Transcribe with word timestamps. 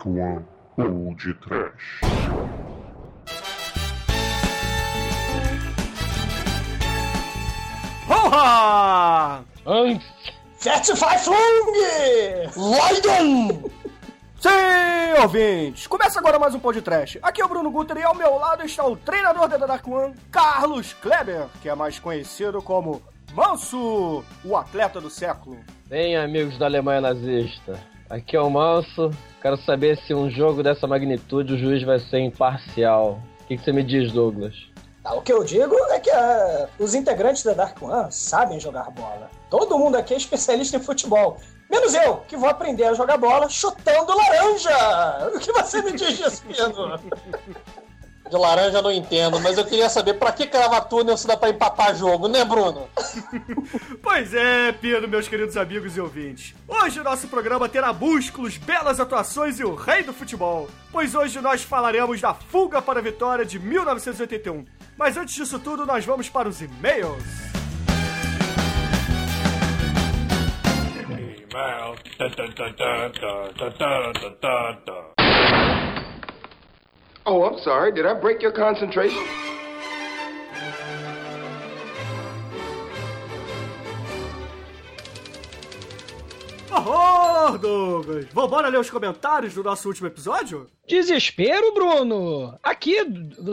Dark 0.00 0.06
One 0.06 0.44
ou 0.78 1.14
de 1.14 1.34
Trash. 1.34 2.00
Honra! 8.08 9.44
Certify 10.58 11.18
Flung! 11.18 11.36
Lydon! 12.56 13.70
Sim, 14.40 15.20
ouvintes! 15.22 15.86
Começa 15.86 16.18
agora 16.18 16.38
mais 16.38 16.54
um 16.54 16.60
podcast. 16.60 17.18
Aqui 17.22 17.42
é 17.42 17.44
o 17.44 17.48
Bruno 17.48 17.70
Guter 17.70 17.98
e 17.98 18.02
ao 18.02 18.14
meu 18.14 18.36
lado 18.36 18.64
está 18.64 18.86
o 18.86 18.96
treinador 18.96 19.48
da 19.48 19.58
Dark 19.58 19.86
One, 19.86 20.14
Carlos 20.30 20.94
Kleber, 20.94 21.48
que 21.60 21.68
é 21.68 21.74
mais 21.74 21.98
conhecido 21.98 22.62
como 22.62 23.02
Manso, 23.34 24.24
o 24.44 24.56
atleta 24.56 25.00
do 25.00 25.10
século. 25.10 25.58
Bem, 25.86 26.16
amigos 26.16 26.56
da 26.58 26.66
Alemanha 26.66 27.02
nazista, 27.02 27.78
aqui 28.08 28.34
é 28.34 28.40
o 28.40 28.48
Manso. 28.48 29.10
Quero 29.40 29.56
saber 29.56 29.96
se 29.98 30.12
um 30.12 30.30
jogo 30.30 30.62
dessa 30.62 30.86
magnitude 30.86 31.54
o 31.54 31.58
juiz 31.58 31.82
vai 31.82 31.98
ser 31.98 32.20
imparcial. 32.20 33.18
O 33.40 33.44
que, 33.46 33.56
que 33.56 33.64
você 33.64 33.72
me 33.72 33.82
diz, 33.82 34.12
Douglas? 34.12 34.54
Ah, 35.02 35.14
o 35.14 35.22
que 35.22 35.32
eu 35.32 35.42
digo 35.42 35.74
é 35.90 35.98
que 35.98 36.10
ah, 36.10 36.68
os 36.78 36.94
integrantes 36.94 37.42
da 37.42 37.54
Dark 37.54 37.82
One 37.82 38.12
sabem 38.12 38.60
jogar 38.60 38.90
bola. 38.90 39.30
Todo 39.48 39.78
mundo 39.78 39.96
aqui 39.96 40.12
é 40.12 40.16
especialista 40.18 40.76
em 40.76 40.80
futebol. 40.80 41.38
Menos 41.70 41.94
eu, 41.94 42.18
que 42.28 42.36
vou 42.36 42.50
aprender 42.50 42.84
a 42.84 42.94
jogar 42.94 43.16
bola 43.16 43.48
chutando 43.48 44.14
laranja! 44.14 45.30
O 45.34 45.38
que 45.38 45.52
você 45.52 45.80
me 45.82 45.92
diz, 45.92 46.18
Gespino? 46.18 47.00
De 48.30 48.36
laranja 48.36 48.78
eu 48.78 48.82
não 48.82 48.92
entendo, 48.92 49.40
mas 49.40 49.58
eu 49.58 49.64
queria 49.64 49.88
saber 49.88 50.14
pra 50.14 50.30
que 50.30 50.46
crava 50.46 50.80
túnel 50.80 51.16
se 51.16 51.26
dá 51.26 51.36
pra 51.36 51.50
empatar 51.50 51.96
jogo, 51.96 52.28
né, 52.28 52.44
Bruno? 52.44 52.88
Pois 54.00 54.32
é, 54.32 54.70
Pino, 54.70 55.08
meus 55.08 55.26
queridos 55.26 55.56
amigos 55.56 55.96
e 55.96 56.00
ouvintes. 56.00 56.54
Hoje 56.68 57.00
o 57.00 57.04
nosso 57.04 57.26
programa 57.26 57.68
terá 57.68 57.92
músculos, 57.92 58.56
belas 58.56 59.00
atuações 59.00 59.58
e 59.58 59.64
o 59.64 59.74
rei 59.74 60.04
do 60.04 60.12
futebol. 60.12 60.68
Pois 60.92 61.14
hoje 61.16 61.40
nós 61.40 61.64
falaremos 61.64 62.20
da 62.20 62.32
fuga 62.32 62.80
para 62.80 63.00
a 63.00 63.02
vitória 63.02 63.44
de 63.44 63.58
1981. 63.58 64.64
Mas 64.96 65.16
antes 65.16 65.34
disso 65.34 65.58
tudo, 65.58 65.84
nós 65.84 66.04
vamos 66.04 66.28
para 66.28 66.48
os 66.48 66.62
e-mails. 66.62 67.24
Oh, 77.26 77.44
I'm 77.44 77.58
sorry. 77.62 77.92
Did 77.92 78.06
I 78.06 78.14
break 78.14 78.42
your 78.42 78.52
concentration? 78.52 79.22
Horror, 86.70 87.58
Douglas! 87.58 88.26
Vambora 88.32 88.68
ler 88.68 88.78
os 88.78 88.88
comentários 88.88 89.54
do 89.54 89.62
nosso 89.62 89.88
último 89.88 90.06
episódio? 90.06 90.68
Desespero, 90.86 91.74
Bruno! 91.74 92.56
Aqui, 92.62 92.96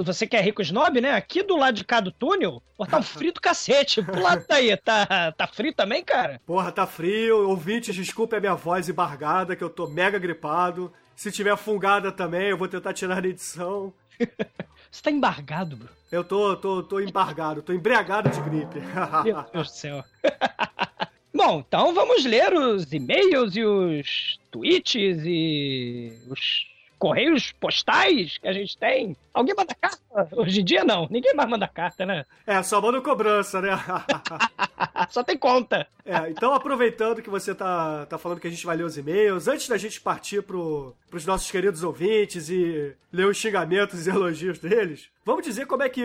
você 0.03 0.27
que 0.27 0.35
é 0.37 0.41
rico 0.41 0.61
snob, 0.61 1.01
né? 1.01 1.13
Aqui 1.13 1.41
do 1.41 1.57
lado 1.57 1.75
de 1.75 1.83
cá 1.83 1.99
do 1.99 2.11
túnel, 2.11 2.61
tá 2.89 2.99
um 2.99 3.01
frio 3.03 3.33
do 3.33 3.41
cacete. 3.41 4.03
Pro 4.03 4.21
lado 4.21 4.45
daí, 4.47 4.75
tá, 4.77 5.31
tá 5.31 5.47
frio 5.47 5.73
também, 5.73 6.03
cara? 6.03 6.39
Porra, 6.45 6.71
tá 6.71 6.85
frio. 6.85 7.49
Ouvintes, 7.49 7.95
desculpe 7.95 8.35
a 8.35 8.39
minha 8.39 8.55
voz 8.55 8.87
embargada, 8.87 9.55
que 9.55 9.63
eu 9.63 9.69
tô 9.69 9.87
mega 9.87 10.19
gripado. 10.19 10.93
Se 11.17 11.31
tiver 11.31 11.57
fungada 11.57 12.11
também, 12.11 12.49
eu 12.49 12.57
vou 12.57 12.67
tentar 12.67 12.93
tirar 12.93 13.19
na 13.19 13.27
edição. 13.27 13.91
Você 14.91 15.01
tá 15.01 15.09
embargado, 15.09 15.75
Bruno. 15.75 15.91
Eu 16.11 16.23
tô, 16.23 16.55
tô, 16.55 16.83
tô 16.83 16.99
embargado, 16.99 17.63
tô 17.63 17.73
embriagado 17.73 18.29
de 18.29 18.39
gripe. 18.41 18.79
Meu 19.25 19.43
Deus 19.51 19.67
do 19.67 19.73
céu. 19.73 20.03
Bom, 21.33 21.63
então 21.67 21.91
vamos 21.91 22.23
ler 22.23 22.53
os 22.53 22.93
e-mails 22.93 23.55
e 23.55 23.65
os 23.65 24.39
tweets 24.51 25.23
e 25.25 26.13
os 26.29 26.67
correios 26.97 27.53
postais 27.59 28.37
que 28.37 28.47
a 28.47 28.53
gente 28.53 28.77
tem. 28.77 29.15
Alguém 29.33 29.55
manda 29.55 29.75
carta? 29.75 30.35
Hoje 30.35 30.61
em 30.61 30.65
dia 30.65 30.83
não, 30.83 31.07
ninguém 31.09 31.33
mais 31.35 31.49
manda 31.49 31.67
carta, 31.67 32.05
né? 32.05 32.25
É, 32.45 32.61
só 32.63 32.81
manda 32.81 33.01
cobrança, 33.01 33.61
né? 33.61 33.69
Só 35.09 35.23
tem 35.23 35.37
conta. 35.37 35.87
É, 36.03 36.29
então 36.29 36.53
aproveitando 36.53 37.21
que 37.21 37.29
você 37.29 37.53
tá, 37.53 38.05
tá 38.07 38.17
falando 38.17 38.39
que 38.39 38.47
a 38.47 38.49
gente 38.49 38.65
vai 38.65 38.75
ler 38.75 38.83
os 38.83 38.97
e-mails, 38.97 39.47
antes 39.47 39.67
da 39.67 39.77
gente 39.77 40.01
partir 40.01 40.41
pro, 40.41 40.95
pros 41.09 41.25
nossos 41.25 41.51
queridos 41.51 41.83
ouvintes 41.83 42.49
e 42.49 42.95
ler 43.11 43.27
os 43.27 43.37
xingamentos 43.37 44.07
e 44.07 44.09
elogios 44.09 44.57
deles, 44.57 45.09
vamos 45.23 45.45
dizer 45.45 45.67
como 45.67 45.83
é 45.83 45.89
que 45.89 46.03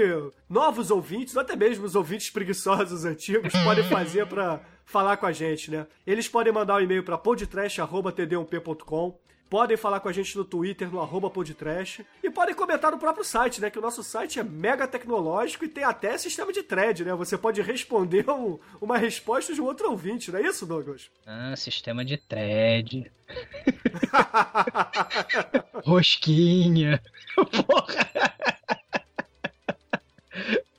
novos 0.48 0.90
ouvintes, 0.90 1.34
ou 1.34 1.42
até 1.42 1.56
mesmo 1.56 1.86
os 1.86 1.94
ouvintes 1.94 2.30
preguiçosos 2.30 3.04
antigos, 3.04 3.52
podem 3.64 3.84
fazer 3.84 4.26
pra 4.26 4.60
falar 4.84 5.16
com 5.16 5.26
a 5.26 5.32
gente, 5.32 5.70
né? 5.70 5.86
Eles 6.06 6.28
podem 6.28 6.52
mandar 6.52 6.76
um 6.76 6.80
e-mail 6.80 7.02
pra 7.02 7.16
podtrash.td1p.com 7.16 9.18
Podem 9.52 9.76
falar 9.76 10.00
com 10.00 10.08
a 10.08 10.12
gente 10.12 10.34
no 10.34 10.46
Twitter, 10.46 10.90
no 10.90 10.98
arroba 10.98 11.28
podtrash. 11.28 12.00
E 12.24 12.30
podem 12.30 12.54
comentar 12.54 12.90
no 12.90 12.98
próprio 12.98 13.22
site, 13.22 13.60
né? 13.60 13.68
Que 13.68 13.78
o 13.78 13.82
nosso 13.82 14.02
site 14.02 14.40
é 14.40 14.42
mega 14.42 14.88
tecnológico 14.88 15.66
e 15.66 15.68
tem 15.68 15.84
até 15.84 16.16
sistema 16.16 16.50
de 16.50 16.62
thread, 16.62 17.04
né? 17.04 17.12
Você 17.14 17.36
pode 17.36 17.60
responder 17.60 18.26
um- 18.30 18.58
uma 18.80 18.96
resposta 18.96 19.52
de 19.52 19.60
um 19.60 19.66
outro 19.66 19.90
ouvinte, 19.90 20.32
não 20.32 20.38
é 20.38 20.42
isso, 20.44 20.64
Douglas? 20.64 21.10
Ah, 21.26 21.54
sistema 21.54 22.02
de 22.02 22.16
thread. 22.16 23.12
Rosquinha. 25.84 26.98
Porra. 27.66 28.08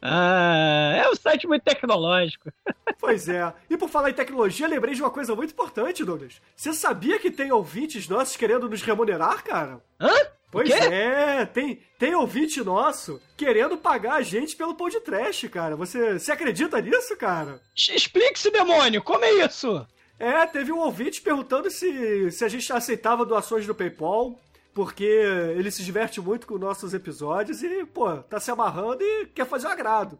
Ah, 0.06 0.94
é 0.98 1.10
um 1.10 1.16
site 1.16 1.48
muito 1.48 1.64
tecnológico. 1.64 2.52
Pois 3.00 3.28
é. 3.28 3.54
E 3.70 3.76
por 3.76 3.90
falar 3.90 4.12
em 4.12 4.14
tecnologia, 4.14 4.66
lembrei 4.66 4.96
de 4.96 5.02
uma 5.02 5.12
coisa 5.12 5.36
muito 5.36 5.52
importante, 5.52 6.06
Douglas. 6.06 6.42
Você 6.56 6.72
sabia 6.72 7.20
que 7.20 7.30
tem 7.30 7.52
ouvintes 7.52 8.08
nossos 8.08 8.38
querendo 8.38 8.70
nos 8.70 8.82
remunerar, 8.82 9.44
cara? 9.44 9.82
Hã? 10.00 10.10
Pois 10.50 10.70
é, 10.70 11.46
tem, 11.46 11.82
tem 12.00 12.16
ouvinte 12.16 12.64
nosso 12.64 13.22
querendo 13.36 13.76
pagar 13.78 14.14
a 14.14 14.22
gente 14.22 14.56
pelo 14.56 14.76
pão 14.76 14.88
de 14.88 15.02
trash, 15.02 15.50
cara. 15.52 15.76
Você, 15.76 16.18
você 16.18 16.32
acredita 16.32 16.80
nisso, 16.80 17.18
cara? 17.18 17.60
Explique-se, 17.76 18.50
demônio, 18.52 19.02
como 19.04 19.26
é 19.26 19.46
isso? 19.46 19.86
É, 20.18 20.46
teve 20.46 20.72
um 20.72 20.80
ouvinte 20.80 21.22
perguntando 21.22 21.70
se, 21.70 22.32
se 22.32 22.46
a 22.46 22.48
gente 22.48 22.72
aceitava 22.72 23.26
doações 23.26 23.68
do 23.68 23.76
PayPal, 23.76 24.40
porque 24.74 25.04
ele 25.04 25.70
se 25.70 25.84
diverte 25.84 26.20
muito 26.20 26.48
com 26.48 26.58
nossos 26.58 26.94
episódios 26.94 27.62
e, 27.62 27.86
pô, 27.86 28.18
tá 28.18 28.40
se 28.40 28.50
amarrando 28.52 29.04
e 29.04 29.28
quer 29.28 29.46
fazer 29.46 29.68
um 29.68 29.72
agrado. 29.72 30.20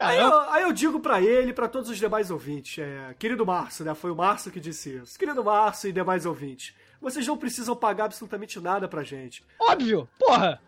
Aí 0.00 0.18
eu, 0.18 0.40
aí 0.50 0.62
eu 0.64 0.72
digo 0.72 0.98
pra 0.98 1.20
ele 1.20 1.50
e 1.50 1.54
pra 1.54 1.68
todos 1.68 1.88
os 1.88 1.96
demais 1.96 2.30
ouvintes, 2.30 2.82
é, 2.82 3.14
querido 3.18 3.46
Márcio, 3.46 3.84
né? 3.84 3.94
Foi 3.94 4.10
o 4.10 4.16
Márcio 4.16 4.50
que 4.50 4.58
disse 4.58 4.96
isso. 4.96 5.16
Querido 5.16 5.44
Márcio 5.44 5.88
e 5.88 5.92
demais 5.92 6.26
ouvintes, 6.26 6.74
vocês 7.02 7.26
não 7.26 7.36
precisam 7.36 7.74
pagar 7.74 8.04
absolutamente 8.04 8.60
nada 8.60 8.86
pra 8.86 9.02
gente. 9.02 9.44
Óbvio, 9.58 10.08
porra. 10.18 10.62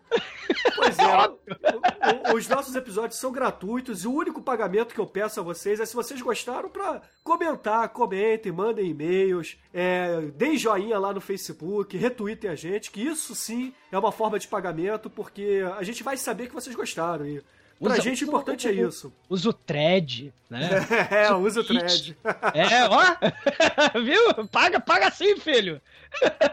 Pois 0.75 0.97
é, 0.99 2.33
os 2.33 2.47
nossos 2.47 2.75
episódios 2.75 3.17
são 3.17 3.31
gratuitos 3.31 4.03
e 4.03 4.07
o 4.07 4.13
único 4.13 4.41
pagamento 4.41 4.93
que 4.93 4.99
eu 4.99 5.07
peço 5.07 5.39
a 5.39 5.43
vocês 5.43 5.79
é 5.79 5.85
se 5.85 5.95
vocês 5.95 6.21
gostaram 6.21 6.69
pra 6.69 7.01
comentar, 7.23 7.87
comentem, 7.89 8.51
mandem 8.51 8.89
e-mails, 8.89 9.57
é, 9.73 10.21
deem 10.35 10.57
joinha 10.57 10.99
lá 10.99 11.13
no 11.13 11.21
Facebook, 11.21 11.95
retweetem 11.97 12.49
a 12.49 12.55
gente, 12.55 12.91
que 12.91 13.01
isso 13.01 13.33
sim 13.33 13.73
é 13.91 13.97
uma 13.97 14.11
forma 14.11 14.37
de 14.37 14.47
pagamento, 14.47 15.09
porque 15.09 15.63
a 15.77 15.83
gente 15.83 16.03
vai 16.03 16.17
saber 16.17 16.47
que 16.47 16.53
vocês 16.53 16.75
gostaram 16.75 17.25
e 17.25 17.41
pra 17.79 17.93
Usa- 17.93 18.01
gente 18.01 18.23
o 18.23 18.27
importante 18.27 18.67
é 18.67 18.71
isso. 18.71 19.11
Usa 19.29 19.49
o 19.49 19.53
thread, 19.53 20.33
né? 20.49 20.69
É, 21.11 21.33
usa 21.33 21.61
o 21.61 21.63
thread. 21.63 22.17
É, 22.53 22.85
ó. 22.89 23.99
Viu? 24.01 24.47
Paga, 24.47 24.79
paga 24.79 25.11
sim, 25.11 25.37
filho. 25.37 25.81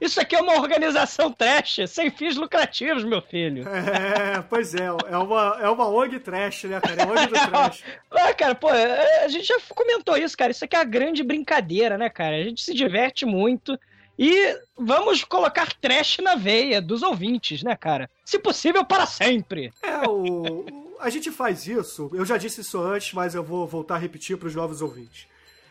Isso 0.00 0.20
aqui 0.20 0.36
é 0.36 0.40
uma 0.40 0.60
organização 0.60 1.32
trash, 1.32 1.78
sem 1.88 2.10
fins 2.10 2.36
lucrativos, 2.36 3.04
meu 3.04 3.22
filho. 3.22 3.66
É, 3.66 4.42
pois 4.50 4.74
é, 4.74 4.84
é 4.86 5.16
uma, 5.16 5.58
é 5.62 5.68
uma 5.68 5.88
ONG 5.88 6.18
trash, 6.18 6.64
né, 6.64 6.78
cara? 6.80 7.02
É 7.02 7.06
ONG 7.06 7.26
do 7.28 7.50
trash. 7.50 7.82
Ah, 8.10 8.34
cara, 8.34 8.54
pô, 8.54 8.70
é, 8.70 9.24
a 9.24 9.28
gente 9.28 9.46
já 9.46 9.56
comentou 9.74 10.16
isso, 10.18 10.36
cara. 10.36 10.50
Isso 10.50 10.64
aqui 10.64 10.76
é 10.76 10.80
a 10.80 10.84
grande 10.84 11.22
brincadeira, 11.22 11.96
né, 11.96 12.10
cara? 12.10 12.36
A 12.36 12.42
gente 12.42 12.62
se 12.62 12.74
diverte 12.74 13.24
muito 13.24 13.78
e 14.18 14.58
vamos 14.76 15.24
colocar 15.24 15.72
trash 15.74 16.18
na 16.18 16.34
veia 16.34 16.80
dos 16.80 17.02
ouvintes, 17.02 17.62
né, 17.62 17.76
cara? 17.76 18.08
Se 18.24 18.38
possível, 18.38 18.84
para 18.84 19.06
sempre. 19.06 19.72
É, 19.82 20.08
o, 20.08 20.64
a 21.00 21.10
gente 21.10 21.30
faz 21.30 21.66
isso, 21.66 22.10
eu 22.14 22.24
já 22.24 22.36
disse 22.36 22.60
isso 22.60 22.80
antes, 22.80 23.12
mas 23.12 23.34
eu 23.34 23.42
vou 23.42 23.66
voltar 23.66 23.96
a 23.96 23.98
repetir 23.98 24.36
para 24.36 24.48
os 24.48 24.54
novos 24.54 24.80
ouvintes. 24.80 25.26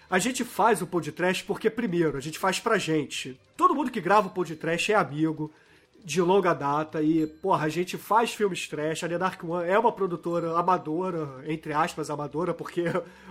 A 0.10 0.20
gente 0.20 0.44
faz 0.44 0.82
o 0.82 0.88
podcast 0.88 1.44
porque, 1.44 1.70
primeiro, 1.70 2.18
a 2.18 2.22
gente 2.22 2.38
faz 2.38 2.60
pra 2.60 2.78
gente. 2.78 3.40
Todo 3.58 3.74
mundo 3.74 3.90
que 3.90 4.02
grava 4.02 4.28
o 4.28 4.32
podcast 4.32 4.92
é 4.92 4.96
amigo, 4.96 5.52
de 6.04 6.22
longa 6.22 6.54
data, 6.54 7.02
e, 7.02 7.26
porra, 7.26 7.66
a 7.66 7.70
gente 7.70 7.98
faz 7.98 8.34
filmes 8.34 8.68
trash. 8.68 9.04
A 9.04 9.10
The 9.10 9.18
Dark 9.18 9.42
One 9.44 9.70
é 9.70 9.80
uma 9.80 9.92
produtora 9.92 10.58
amadora, 10.58 11.44
entre 11.46 11.72
aspas, 11.72 12.10
amadora, 12.10 12.54
porque 12.54 12.84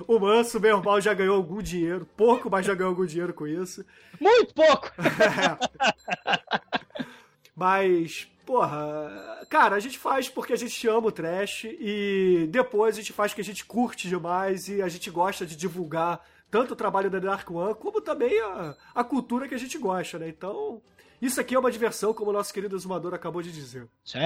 o 0.06 0.18
Manso, 0.18 0.58
meu 0.58 0.78
irmão, 0.78 1.00
já 1.00 1.12
ganhou 1.12 1.36
algum 1.36 1.60
dinheiro, 1.60 2.08
pouco, 2.16 2.48
mas 2.50 2.64
já 2.64 2.74
ganhou 2.74 2.90
algum 2.90 3.04
dinheiro 3.04 3.34
com 3.34 3.46
isso. 3.46 3.84
Muito 4.18 4.54
pouco. 4.54 4.90
Mas, 7.54 8.26
porra, 8.46 9.46
cara, 9.50 9.76
a 9.76 9.78
gente 9.78 9.98
faz 9.98 10.28
porque 10.28 10.54
a 10.54 10.56
gente 10.56 10.88
ama 10.88 11.08
o 11.08 11.12
trash 11.12 11.64
e 11.64 12.48
depois 12.50 12.96
a 12.96 13.00
gente 13.00 13.12
faz 13.12 13.30
porque 13.30 13.42
a 13.42 13.44
gente 13.44 13.64
curte 13.64 14.08
demais 14.08 14.68
e 14.68 14.80
a 14.80 14.88
gente 14.88 15.10
gosta 15.10 15.44
de 15.44 15.54
divulgar 15.54 16.24
tanto 16.50 16.72
o 16.72 16.76
trabalho 16.76 17.10
da 17.10 17.18
Dark 17.18 17.50
One 17.50 17.74
como 17.74 18.00
também 18.00 18.40
a, 18.40 18.74
a 18.94 19.04
cultura 19.04 19.46
que 19.46 19.54
a 19.54 19.58
gente 19.58 19.78
gosta, 19.78 20.18
né? 20.18 20.28
Então, 20.28 20.82
Isso 21.22 21.40
aqui 21.40 21.54
é 21.54 21.58
uma 21.58 21.70
diversão, 21.70 22.12
como 22.12 22.30
o 22.30 22.32
nosso 22.32 22.52
querido 22.52 22.74
exumador 22.74 23.14
acabou 23.14 23.40
de 23.40 23.52
dizer. 23.52 23.86
Sim. 24.04 24.18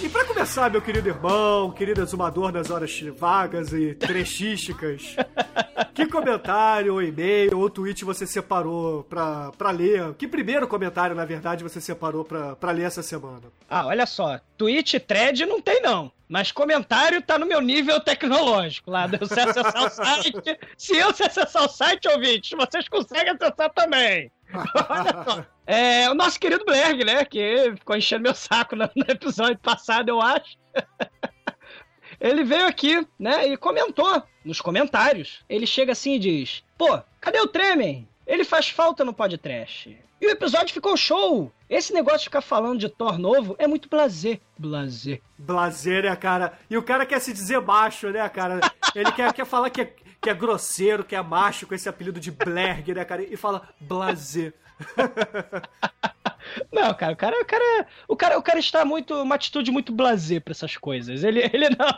E 0.00 0.08
pra 0.08 0.24
começar, 0.24 0.70
meu 0.70 0.80
querido 0.80 1.08
irmão, 1.08 1.72
querido 1.72 2.00
exumador 2.00 2.52
nas 2.52 2.70
horas 2.70 3.00
vagas 3.16 3.72
e 3.72 3.94
trechísticas, 3.94 5.16
que 5.92 6.06
comentário, 6.06 6.94
ou 6.94 7.02
e-mail, 7.02 7.58
ou 7.58 7.68
tweet 7.68 8.04
você 8.04 8.24
separou 8.26 9.02
pra, 9.04 9.50
pra 9.58 9.70
ler? 9.70 10.14
Que 10.14 10.28
primeiro 10.28 10.68
comentário, 10.68 11.16
na 11.16 11.24
verdade, 11.24 11.64
você 11.64 11.80
separou 11.80 12.24
pra, 12.24 12.54
pra 12.54 12.70
ler 12.70 12.84
essa 12.84 13.02
semana? 13.02 13.42
Ah, 13.68 13.86
olha 13.86 14.06
só. 14.06 14.38
Tweet, 14.56 15.00
thread 15.00 15.44
não 15.46 15.60
tem, 15.60 15.82
não. 15.82 16.12
Mas 16.28 16.52
comentário 16.52 17.20
tá 17.20 17.38
no 17.38 17.46
meu 17.46 17.60
nível 17.60 17.98
tecnológico. 18.00 18.90
Lá, 18.90 19.08
se 19.08 19.16
você 19.16 19.40
acessar 19.40 19.84
o 19.84 19.90
site. 19.90 20.58
Se 20.76 20.96
eu 20.96 21.08
acessar 21.08 21.64
o 21.64 21.68
site, 21.68 22.06
ouvintes, 22.08 22.56
vocês 22.56 22.88
conseguem 22.88 23.32
acessar 23.32 23.70
também. 23.74 24.30
Olha 24.54 25.24
só. 25.24 25.44
É, 25.70 26.08
o 26.08 26.14
nosso 26.14 26.40
querido 26.40 26.64
Blerg, 26.64 27.04
né? 27.04 27.26
Que 27.26 27.74
ficou 27.76 27.94
enchendo 27.94 28.22
meu 28.22 28.34
saco 28.34 28.74
no, 28.74 28.88
no 28.96 29.04
episódio 29.06 29.58
passado, 29.58 30.08
eu 30.08 30.18
acho. 30.18 30.56
Ele 32.18 32.42
veio 32.42 32.66
aqui, 32.66 33.06
né, 33.18 33.46
e 33.46 33.56
comentou 33.56 34.22
nos 34.42 34.62
comentários. 34.62 35.44
Ele 35.46 35.66
chega 35.66 35.92
assim 35.92 36.14
e 36.14 36.18
diz: 36.18 36.64
Pô, 36.78 36.98
cadê 37.20 37.38
o 37.38 37.46
Tremen? 37.46 38.08
Ele 38.26 38.44
faz 38.44 38.70
falta 38.70 39.04
no 39.04 39.12
podcast. 39.12 39.94
E 40.20 40.26
o 40.26 40.30
episódio 40.30 40.72
ficou 40.72 40.96
show. 40.96 41.52
Esse 41.68 41.92
negócio 41.92 42.20
de 42.20 42.24
ficar 42.24 42.40
falando 42.40 42.80
de 42.80 42.88
Thor 42.88 43.18
novo 43.18 43.54
é 43.58 43.66
muito 43.66 43.90
blazer. 43.90 44.40
Blazer. 44.58 45.20
Blazer, 45.36 46.04
né, 46.04 46.16
cara? 46.16 46.58
E 46.70 46.78
o 46.78 46.82
cara 46.82 47.04
quer 47.04 47.20
se 47.20 47.32
dizer 47.32 47.60
macho, 47.60 48.08
né, 48.08 48.26
cara? 48.30 48.58
Ele 48.94 49.12
quer, 49.12 49.32
quer 49.34 49.44
falar 49.44 49.68
que 49.68 49.82
é, 49.82 49.92
que 50.20 50.30
é 50.30 50.34
grosseiro, 50.34 51.04
que 51.04 51.14
é 51.14 51.22
macho 51.22 51.66
com 51.66 51.74
esse 51.74 51.90
apelido 51.90 52.18
de 52.18 52.30
Blerg, 52.30 52.94
né, 52.94 53.04
cara? 53.04 53.22
E 53.22 53.36
fala 53.36 53.68
blazer. 53.78 54.54
Não, 56.72 56.94
cara, 56.94 57.12
o 57.12 57.16
cara, 57.16 57.40
o 57.40 57.44
cara, 57.44 57.86
o 58.08 58.16
cara, 58.16 58.38
o 58.38 58.42
cara 58.42 58.58
está 58.58 58.84
muito, 58.84 59.14
uma 59.22 59.34
atitude 59.34 59.70
muito 59.70 59.92
blazer 59.92 60.40
para 60.40 60.52
essas 60.52 60.76
coisas. 60.76 61.22
Ele, 61.22 61.40
ele 61.52 61.68
não. 61.70 61.88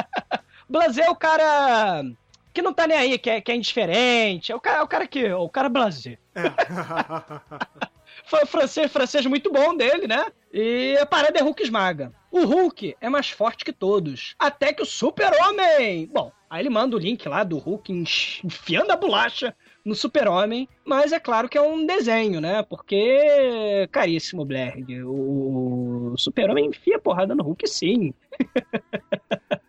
blazer 0.68 1.04
é 1.06 1.10
o 1.10 1.16
cara 1.16 2.04
que 2.52 2.62
não 2.62 2.72
tá 2.72 2.86
nem 2.86 2.96
aí, 2.96 3.18
que 3.18 3.30
é, 3.30 3.40
que 3.40 3.50
é 3.50 3.56
indiferente. 3.56 4.52
É 4.52 4.54
o 4.54 4.60
cara, 4.60 4.78
é 4.78 4.82
o 4.82 4.88
cara 4.88 5.06
que, 5.06 5.32
o 5.32 5.48
cara 5.48 5.68
blazer. 5.68 6.18
É. 6.34 6.42
Foi 8.24 8.46
francês, 8.46 8.92
francês 8.92 9.26
muito 9.26 9.50
bom 9.50 9.76
dele, 9.76 10.06
né? 10.06 10.26
E 10.52 10.96
a 10.98 11.06
parada 11.06 11.38
é 11.38 11.42
Hulk 11.42 11.62
esmaga. 11.62 12.12
O 12.30 12.44
Hulk 12.44 12.96
é 13.00 13.08
mais 13.08 13.30
forte 13.30 13.64
que 13.64 13.72
todos. 13.72 14.34
Até 14.38 14.72
que 14.72 14.82
o 14.82 14.86
Super-Homem. 14.86 16.06
Bom, 16.06 16.30
aí 16.48 16.62
ele 16.62 16.70
manda 16.70 16.94
o 16.94 16.98
link 16.98 17.26
lá 17.28 17.42
do 17.42 17.58
Hulk 17.58 17.92
enfiando 18.44 18.90
a 18.90 18.96
bolacha 18.96 19.54
no 19.84 19.94
Super-Homem, 19.94 20.68
mas 20.84 21.12
é 21.12 21.18
claro 21.18 21.48
que 21.48 21.58
é 21.58 21.62
um 21.62 21.84
desenho, 21.84 22.40
né? 22.40 22.62
Porque, 22.62 23.88
caríssimo 23.90 24.44
Blerg, 24.44 25.02
o 25.04 26.14
Super-Homem 26.16 26.66
enfia 26.66 26.98
porrada 26.98 27.34
no 27.34 27.42
Hulk 27.42 27.68
sim. 27.68 28.14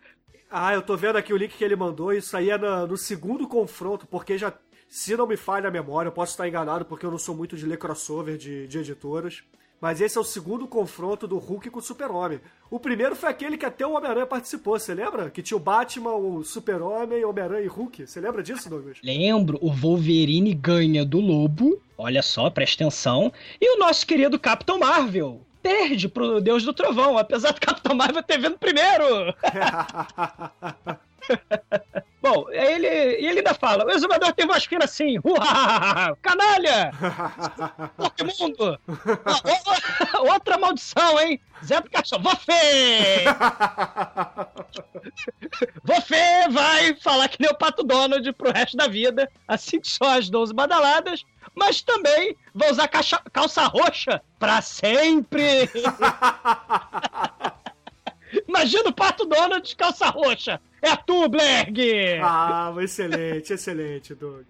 ah, 0.50 0.74
eu 0.74 0.82
tô 0.82 0.96
vendo 0.96 1.18
aqui 1.18 1.34
o 1.34 1.38
link 1.38 1.58
que 1.58 1.64
ele 1.64 1.76
mandou, 1.76 2.14
isso 2.14 2.36
aí 2.38 2.50
é 2.50 2.58
no, 2.58 2.88
no 2.88 2.98
segundo 2.98 3.48
confronto, 3.48 4.06
porque 4.06 4.38
já, 4.38 4.54
se 4.88 5.18
não 5.18 5.26
me 5.26 5.36
falha 5.36 5.68
a 5.68 5.72
memória, 5.72 6.10
eu 6.10 6.14
posso 6.14 6.34
estar 6.34 6.48
enganado 6.48 6.86
porque 6.86 7.06
eu 7.06 7.12
não 7.12 7.18
sou 7.18 7.36
muito 7.36 7.58
de 7.58 7.66
ler 7.66 7.78
crossover 7.78 8.38
de, 8.38 8.68
de 8.68 8.80
editoras. 8.80 9.44
Mas 9.84 10.00
esse 10.00 10.18
é 10.18 10.22
o 10.22 10.24
segundo 10.24 10.66
confronto 10.66 11.28
do 11.28 11.38
Hulk 11.38 11.70
com 11.70 11.80
o 11.80 11.82
Super-Homem. 11.82 12.40
O 12.72 12.80
primeiro 12.80 13.18
foi 13.18 13.28
aquele 13.28 13.58
que 13.58 13.66
até 13.66 13.86
o 13.86 13.92
Homem-Aranha 13.92 14.26
participou, 14.26 14.80
você 14.80 14.94
lembra? 14.94 15.30
Que 15.30 15.42
tinha 15.42 15.58
o 15.58 15.60
Batman, 15.60 16.14
o 16.14 16.42
Super-Homem, 16.42 17.26
Homem-Aranha 17.26 17.66
e 17.66 17.68
Hulk. 17.68 18.08
Você 18.08 18.22
lembra 18.22 18.42
disso, 18.42 18.70
Douglas? 18.70 19.00
Lembro, 19.04 19.60
o 19.62 19.70
Wolverine 19.70 20.54
ganha 20.54 21.04
do 21.04 21.20
Lobo, 21.20 21.82
olha 21.98 22.22
só, 22.22 22.50
presta 22.50 22.82
atenção, 22.82 23.30
e 23.60 23.76
o 23.76 23.78
nosso 23.78 24.08
querido 24.08 24.40
Capitão 24.40 24.80
Marvel 24.80 25.42
perde 25.62 26.08
pro 26.08 26.40
Deus 26.40 26.64
do 26.64 26.74
Trovão, 26.74 27.18
apesar 27.18 27.52
do 27.52 27.60
Capitão 27.60 27.94
Marvel 27.94 28.24
ter 28.24 28.40
vindo 28.40 28.58
primeiro. 28.58 29.36
Bom, 32.22 32.46
ele, 32.52 32.88
ele 32.88 33.40
ainda 33.40 33.54
fala: 33.54 33.86
o 33.86 33.92
exumador 33.92 34.32
tem 34.34 34.48
voz 34.48 34.64
fina 34.64 34.86
assim, 34.86 35.18
canalha! 36.22 36.92
Mundo! 38.40 38.80
Outra 40.32 40.58
maldição, 40.58 41.20
hein? 41.20 41.38
Zé 41.66 41.82
do 41.82 41.90
Caixão, 41.90 42.22
você! 42.22 43.26
você 45.84 46.48
vai 46.50 46.96
falar 46.96 47.28
que 47.28 47.42
nem 47.42 47.52
o 47.52 47.58
Pato 47.58 47.84
Donald 47.84 48.32
pro 48.34 48.54
resto 48.54 48.78
da 48.78 48.88
vida, 48.88 49.30
assim 49.48 49.80
que 49.80 49.90
só 49.90 50.18
as 50.18 50.30
12 50.30 50.54
badaladas, 50.54 51.24
mas 51.56 51.82
também 51.82 52.36
vai 52.54 52.72
usar 52.72 52.88
caixa, 52.88 53.20
calça 53.32 53.66
roxa 53.66 54.22
pra 54.40 54.62
sempre! 54.62 55.70
Imagina 58.48 58.90
o 58.90 58.94
Pato 58.94 59.26
Donald 59.26 59.68
de 59.68 59.76
calça 59.76 60.08
roxa. 60.08 60.60
É 60.82 60.96
tu, 60.96 61.30
Blerg! 61.30 62.20
Ah, 62.22 62.74
excelente, 62.80 63.54
excelente, 63.54 64.14
Douglas. 64.14 64.48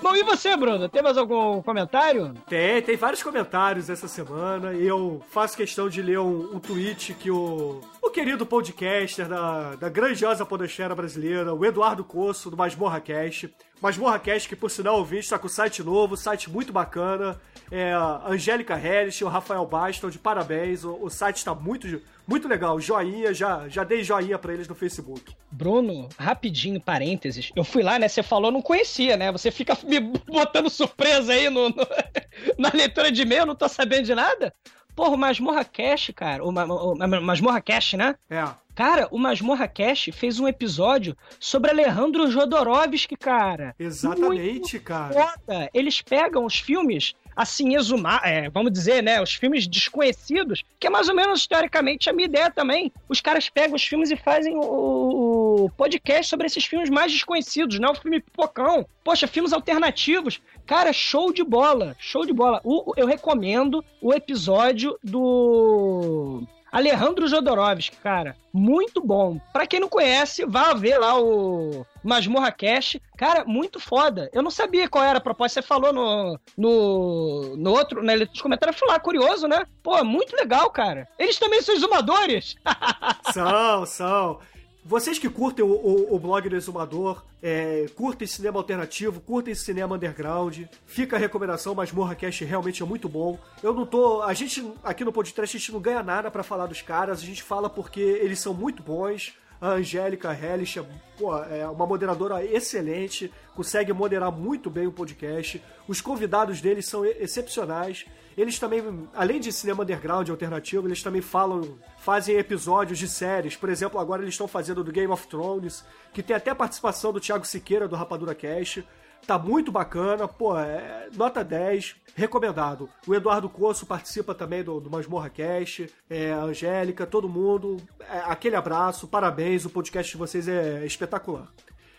Bom, 0.00 0.14
e 0.14 0.22
você, 0.22 0.56
Bruno? 0.56 0.88
Tem 0.88 1.02
mais 1.02 1.18
algum 1.18 1.60
comentário? 1.60 2.32
Tem, 2.48 2.80
tem 2.80 2.96
vários 2.96 3.20
comentários 3.20 3.90
essa 3.90 4.06
semana. 4.06 4.72
E 4.72 4.86
eu 4.86 5.20
faço 5.28 5.56
questão 5.56 5.88
de 5.88 6.00
ler 6.00 6.20
um, 6.20 6.54
um 6.54 6.60
tweet 6.60 7.14
que 7.14 7.30
o, 7.32 7.80
o 8.00 8.10
querido 8.10 8.46
podcaster 8.46 9.28
da, 9.28 9.74
da 9.74 9.88
grandiosa 9.88 10.46
podosfera 10.46 10.94
brasileira, 10.94 11.52
o 11.52 11.64
Eduardo 11.64 12.04
Coço, 12.04 12.48
do 12.48 12.56
Masmorra 12.56 13.00
Cast. 13.00 13.52
Masmorra 13.80 14.18
Cast, 14.18 14.48
que 14.48 14.56
por 14.56 14.70
sinal 14.70 14.96
ouvinte, 14.96 15.24
está 15.24 15.38
com 15.38 15.48
site 15.48 15.82
novo, 15.82 16.16
site 16.16 16.50
muito 16.50 16.72
bacana. 16.72 17.40
É 17.70 17.92
Angélica 18.26 18.74
Harris 18.74 19.16
e 19.16 19.24
o 19.24 19.28
Rafael 19.28 19.64
Baston, 19.66 20.08
de 20.08 20.18
parabéns. 20.18 20.84
O, 20.84 20.98
o 21.02 21.10
site 21.10 21.36
está 21.36 21.54
muito, 21.54 22.00
muito 22.26 22.48
legal. 22.48 22.80
Joinha, 22.80 23.32
já, 23.34 23.68
já 23.68 23.84
dei 23.84 24.02
joinha 24.02 24.38
para 24.38 24.54
eles 24.54 24.66
no 24.66 24.74
Facebook. 24.74 25.34
Bruno, 25.50 26.08
rapidinho, 26.18 26.80
parênteses. 26.80 27.52
Eu 27.54 27.64
fui 27.64 27.82
lá, 27.82 27.98
né? 27.98 28.08
Você 28.08 28.22
falou, 28.22 28.50
não 28.50 28.62
conhecia, 28.62 29.16
né? 29.16 29.30
Você 29.30 29.50
fica 29.50 29.76
me 29.84 30.00
botando 30.26 30.70
surpresa 30.70 31.32
aí 31.32 31.50
no, 31.50 31.68
no 31.68 31.86
na 32.58 32.70
leitura 32.72 33.12
de 33.12 33.22
e-mail, 33.22 33.46
não 33.46 33.54
tô 33.54 33.68
sabendo 33.68 34.04
de 34.04 34.14
nada. 34.14 34.52
Porra, 34.96 35.10
o 35.10 35.18
Masmorra 35.18 35.64
Cash, 35.64 36.10
cara. 36.16 36.42
O, 36.42 36.48
o, 36.48 36.92
o 36.94 37.22
Masmorra 37.22 37.60
Cash, 37.60 37.92
né? 37.92 38.16
É. 38.28 38.44
Cara, 38.78 39.08
o 39.10 39.18
Masmorra 39.18 39.66
Cash 39.66 40.10
fez 40.12 40.38
um 40.38 40.46
episódio 40.46 41.16
sobre 41.40 41.72
Alejandro 41.72 42.30
Jodorowsky, 42.30 43.16
cara. 43.16 43.74
Exatamente, 43.76 44.52
Muito 44.52 44.80
cara. 44.82 45.14
Foda. 45.14 45.68
Eles 45.74 46.00
pegam 46.00 46.44
os 46.44 46.60
filmes 46.60 47.12
assim, 47.34 47.74
exumar, 47.74 48.20
é, 48.24 48.48
vamos 48.48 48.70
dizer, 48.72 49.02
né, 49.02 49.20
os 49.20 49.34
filmes 49.34 49.66
desconhecidos, 49.66 50.64
que 50.78 50.86
é 50.86 50.90
mais 50.90 51.08
ou 51.08 51.14
menos, 51.14 51.44
teoricamente, 51.44 52.08
a 52.08 52.12
minha 52.12 52.26
ideia 52.26 52.52
também. 52.52 52.92
Os 53.08 53.20
caras 53.20 53.48
pegam 53.48 53.74
os 53.74 53.82
filmes 53.82 54.12
e 54.12 54.16
fazem 54.16 54.56
o, 54.56 55.64
o 55.64 55.70
podcast 55.70 56.30
sobre 56.30 56.46
esses 56.46 56.64
filmes 56.64 56.88
mais 56.88 57.10
desconhecidos, 57.10 57.80
né, 57.80 57.88
o 57.88 57.96
filme 57.96 58.20
Pipocão. 58.20 58.86
Poxa, 59.02 59.26
filmes 59.26 59.52
alternativos. 59.52 60.40
Cara, 60.64 60.92
show 60.92 61.32
de 61.32 61.42
bola, 61.42 61.96
show 61.98 62.24
de 62.24 62.32
bola. 62.32 62.60
O, 62.62 62.92
eu 62.96 63.08
recomendo 63.08 63.84
o 64.00 64.14
episódio 64.14 64.96
do 65.02 66.46
Alejandro 66.70 67.26
Jodorowsky, 67.26 67.96
cara, 67.96 68.36
muito 68.52 69.00
bom. 69.00 69.40
Pra 69.52 69.66
quem 69.66 69.80
não 69.80 69.88
conhece, 69.88 70.44
vá 70.44 70.74
ver 70.74 70.98
lá 70.98 71.18
o 71.18 71.86
Masmorra 72.04 72.52
Cash. 72.52 72.98
Cara, 73.16 73.44
muito 73.44 73.80
foda. 73.80 74.30
Eu 74.32 74.42
não 74.42 74.50
sabia 74.50 74.88
qual 74.88 75.04
era 75.04 75.18
a 75.18 75.20
proposta. 75.20 75.60
Você 75.60 75.66
falou 75.66 75.92
no, 75.92 76.38
no, 76.56 77.56
no 77.56 77.70
outro, 77.70 78.02
na 78.02 78.12
leitura 78.12 78.34
de 78.34 78.42
comentário. 78.42 78.72
Eu 78.72 78.78
falei, 78.78 78.94
ah, 78.94 79.00
curioso, 79.00 79.48
né? 79.48 79.64
Pô, 79.82 80.02
muito 80.04 80.36
legal, 80.36 80.70
cara. 80.70 81.08
Eles 81.18 81.38
também 81.38 81.62
são 81.62 81.74
exumadores? 81.74 82.56
são, 83.32 83.86
são. 83.86 84.38
Vocês 84.88 85.18
que 85.18 85.28
curtem 85.28 85.62
o, 85.62 85.68
o, 85.68 86.14
o 86.14 86.18
blog 86.18 86.48
do 86.48 86.56
Exumador, 86.56 87.22
é, 87.42 87.84
curtem 87.94 88.26
cinema 88.26 88.58
alternativo, 88.58 89.20
curtem 89.20 89.54
cinema 89.54 89.96
underground, 89.96 90.62
fica 90.86 91.14
a 91.14 91.18
recomendação, 91.18 91.74
mas 91.74 91.92
Morra 91.92 92.14
Cast 92.14 92.42
realmente 92.42 92.82
é 92.82 92.86
muito 92.86 93.06
bom. 93.06 93.38
Eu 93.62 93.74
não 93.74 93.84
tô. 93.84 94.22
A 94.22 94.32
gente, 94.32 94.66
aqui 94.82 95.04
no 95.04 95.12
podcast, 95.12 95.54
a 95.54 95.60
gente 95.60 95.72
não 95.72 95.78
ganha 95.78 96.02
nada 96.02 96.30
para 96.30 96.42
falar 96.42 96.64
dos 96.64 96.80
caras, 96.80 97.20
a 97.20 97.22
gente 97.26 97.42
fala 97.42 97.68
porque 97.68 98.00
eles 98.00 98.38
são 98.38 98.54
muito 98.54 98.82
bons. 98.82 99.34
A 99.60 99.70
Angélica 99.70 100.32
Hellish 100.32 100.80
pô, 101.18 101.36
é 101.36 101.68
uma 101.68 101.84
moderadora 101.84 102.44
excelente, 102.44 103.32
consegue 103.56 103.92
moderar 103.92 104.30
muito 104.30 104.70
bem 104.70 104.86
o 104.86 104.92
podcast. 104.92 105.62
Os 105.88 106.00
convidados 106.00 106.60
deles 106.60 106.86
são 106.86 107.04
excepcionais. 107.04 108.06
Eles 108.36 108.56
também, 108.56 109.08
além 109.12 109.40
de 109.40 109.52
cinema 109.52 109.82
underground 109.82 110.28
alternativo, 110.30 110.86
eles 110.86 111.02
também 111.02 111.20
falam, 111.20 111.76
fazem 111.98 112.36
episódios 112.36 112.96
de 112.96 113.08
séries. 113.08 113.56
Por 113.56 113.68
exemplo, 113.68 113.98
agora 113.98 114.22
eles 114.22 114.34
estão 114.34 114.46
fazendo 114.46 114.84
do 114.84 114.92
Game 114.92 115.12
of 115.12 115.26
Thrones, 115.26 115.84
que 116.12 116.22
tem 116.22 116.36
até 116.36 116.50
a 116.50 116.54
participação 116.54 117.12
do 117.12 117.18
Thiago 117.18 117.44
Siqueira 117.44 117.88
do 117.88 117.96
Rapadura 117.96 118.36
Cast. 118.36 118.86
Tá 119.26 119.38
muito 119.38 119.70
bacana, 119.70 120.26
pô, 120.26 120.58
é, 120.58 121.08
nota 121.14 121.44
10, 121.44 121.96
recomendado. 122.14 122.88
O 123.06 123.14
Eduardo 123.14 123.46
Coço 123.48 123.84
participa 123.84 124.34
também 124.34 124.62
do, 124.64 124.80
do 124.80 124.88
Masmorra 124.90 125.28
Cast, 125.28 125.92
é, 126.08 126.32
a 126.32 126.40
Angélica, 126.42 127.06
todo 127.06 127.28
mundo. 127.28 127.76
É, 128.00 128.20
aquele 128.20 128.56
abraço, 128.56 129.06
parabéns, 129.06 129.66
o 129.66 129.70
podcast 129.70 130.10
de 130.10 130.16
vocês 130.16 130.48
é 130.48 130.84
espetacular. 130.86 131.46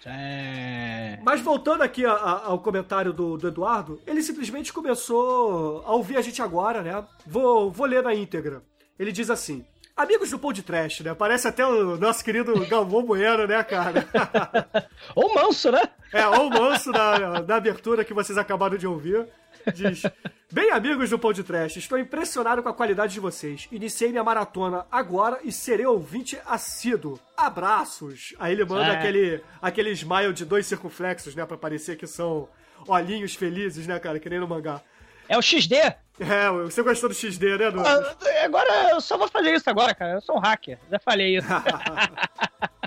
É... 0.05 1.19
Mas 1.23 1.41
voltando 1.41 1.83
aqui 1.83 2.05
a- 2.05 2.13
a- 2.13 2.45
ao 2.47 2.59
comentário 2.59 3.13
do, 3.13 3.37
do 3.37 3.47
Eduardo, 3.49 3.99
ele 4.07 4.23
simplesmente 4.23 4.71
começou 4.73 5.83
a 5.85 5.91
ouvir 5.93 6.17
a 6.17 6.21
gente 6.21 6.41
agora, 6.41 6.81
né? 6.81 7.05
Vou, 7.27 7.69
vou 7.69 7.85
ler 7.85 8.01
na 8.01 8.15
íntegra. 8.15 8.63
Ele 8.97 9.11
diz 9.11 9.29
assim: 9.29 9.63
Amigos 9.99 10.29
do 10.29 10.39
Pod 10.39 10.63
Trash, 10.63 11.01
né? 11.01 11.13
Parece 11.13 11.45
até 11.49 11.65
o 11.65 11.97
nosso 11.97 12.23
querido 12.23 12.65
Galvão 12.67 13.03
Bueno, 13.03 13.45
né, 13.45 13.61
cara? 13.65 14.07
Ou 15.13 15.35
manso, 15.35 15.69
né? 15.69 15.81
É, 16.13 16.25
ou 16.25 16.47
o 16.47 16.49
manso 16.49 16.89
da, 16.89 17.55
abertura 17.57 18.05
que 18.05 18.13
vocês 18.13 18.37
acabaram 18.37 18.77
de 18.77 18.87
ouvir. 18.87 19.27
Diz: 19.75 20.03
Bem, 20.49 20.71
amigos 20.71 21.09
do 21.09 21.19
Pod 21.19 21.43
Trash, 21.43 21.75
estou 21.75 21.99
impressionado 21.99 22.63
com 22.63 22.69
a 22.69 22.73
qualidade 22.73 23.13
de 23.13 23.19
vocês. 23.19 23.67
Iniciei 23.73 24.09
minha 24.09 24.23
maratona 24.23 24.85
agora 24.89 25.39
e 25.43 25.51
serei 25.51 25.85
ouvinte 25.85 26.39
assíduo. 26.45 27.19
Abraços. 27.35 28.33
Aí 28.39 28.53
ele 28.53 28.63
manda 28.63 28.93
É. 28.93 28.97
aquele, 28.97 29.43
aquele 29.61 29.91
smile 29.91 30.31
de 30.31 30.45
dois 30.45 30.65
circunflexos, 30.65 31.35
né? 31.35 31.45
Pra 31.45 31.57
parecer 31.57 31.97
que 31.97 32.07
são 32.07 32.47
olhinhos 32.87 33.35
felizes, 33.35 33.85
né, 33.85 33.99
cara? 33.99 34.17
Que 34.17 34.29
nem 34.29 34.39
no 34.39 34.47
mangá. 34.47 34.81
É 35.29 35.37
o 35.37 35.41
XD. 35.41 35.75
É, 35.75 36.49
você 36.63 36.81
gostou 36.81 37.07
do 37.07 37.15
XD, 37.15 37.57
né, 37.57 37.67
Edu? 37.67 37.79
Ah, 37.79 38.15
Agora 38.43 38.89
eu 38.89 38.99
só 38.99 39.17
vou 39.17 39.27
fazer 39.27 39.53
isso 39.53 39.69
agora, 39.69 39.95
cara. 39.95 40.13
Eu 40.13 40.21
sou 40.21 40.35
um 40.35 40.39
hacker. 40.39 40.77
Já 40.91 40.99
falei 40.99 41.37
isso. 41.37 41.47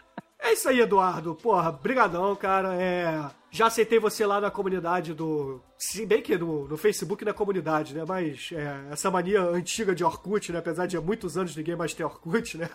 É 0.45 0.55
isso 0.55 0.69
aí, 0.69 0.81
Eduardo. 0.81 1.37
Porra, 1.37 1.71
brigadão, 1.71 2.35
cara. 2.35 2.75
É... 2.75 3.31
Já 3.49 3.67
aceitei 3.69 4.01
você 4.01 4.27
lá 4.27 4.41
na 4.41 4.51
comunidade 4.51 5.15
do... 5.15 5.61
Se 5.79 6.05
bem 6.05 6.21
que 6.21 6.37
no, 6.37 6.67
no 6.67 6.77
Facebook 6.77 7.25
na 7.25 7.33
comunidade, 7.33 7.95
né? 7.95 8.03
Mas 8.07 8.51
é, 8.53 8.93
essa 8.93 9.09
mania 9.09 9.41
antiga 9.41 9.95
de 9.95 10.03
Orkut, 10.03 10.51
né? 10.51 10.59
Apesar 10.59 10.87
de 10.87 10.97
há 10.97 11.01
muitos 11.01 11.39
anos 11.39 11.55
ninguém 11.55 11.77
mais 11.77 11.95
ter 11.95 12.03
Orkut, 12.03 12.59
né? 12.59 12.69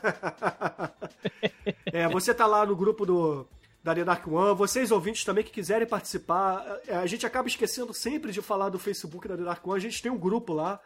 é, 1.91 2.07
você 2.07 2.33
tá 2.33 2.45
lá 2.45 2.65
no 2.65 2.75
grupo 2.75 3.05
do... 3.05 3.45
Da 3.87 3.95
The 3.95 4.03
Dark 4.03 4.27
One, 4.27 4.53
vocês 4.53 4.91
ouvintes 4.91 5.23
também 5.23 5.45
que 5.45 5.49
quiserem 5.51 5.87
participar, 5.87 6.65
é, 6.85 6.97
a 6.97 7.05
gente 7.05 7.25
acaba 7.25 7.47
esquecendo 7.47 7.93
sempre 7.93 8.33
de 8.33 8.41
falar 8.41 8.67
do 8.67 8.77
Facebook 8.77 9.25
da 9.29 9.37
The 9.37 9.43
Dark 9.43 9.65
One, 9.65 9.77
a 9.77 9.81
gente 9.81 10.01
tem 10.03 10.11
um 10.11 10.17
grupo 10.17 10.51
lá, 10.53 10.77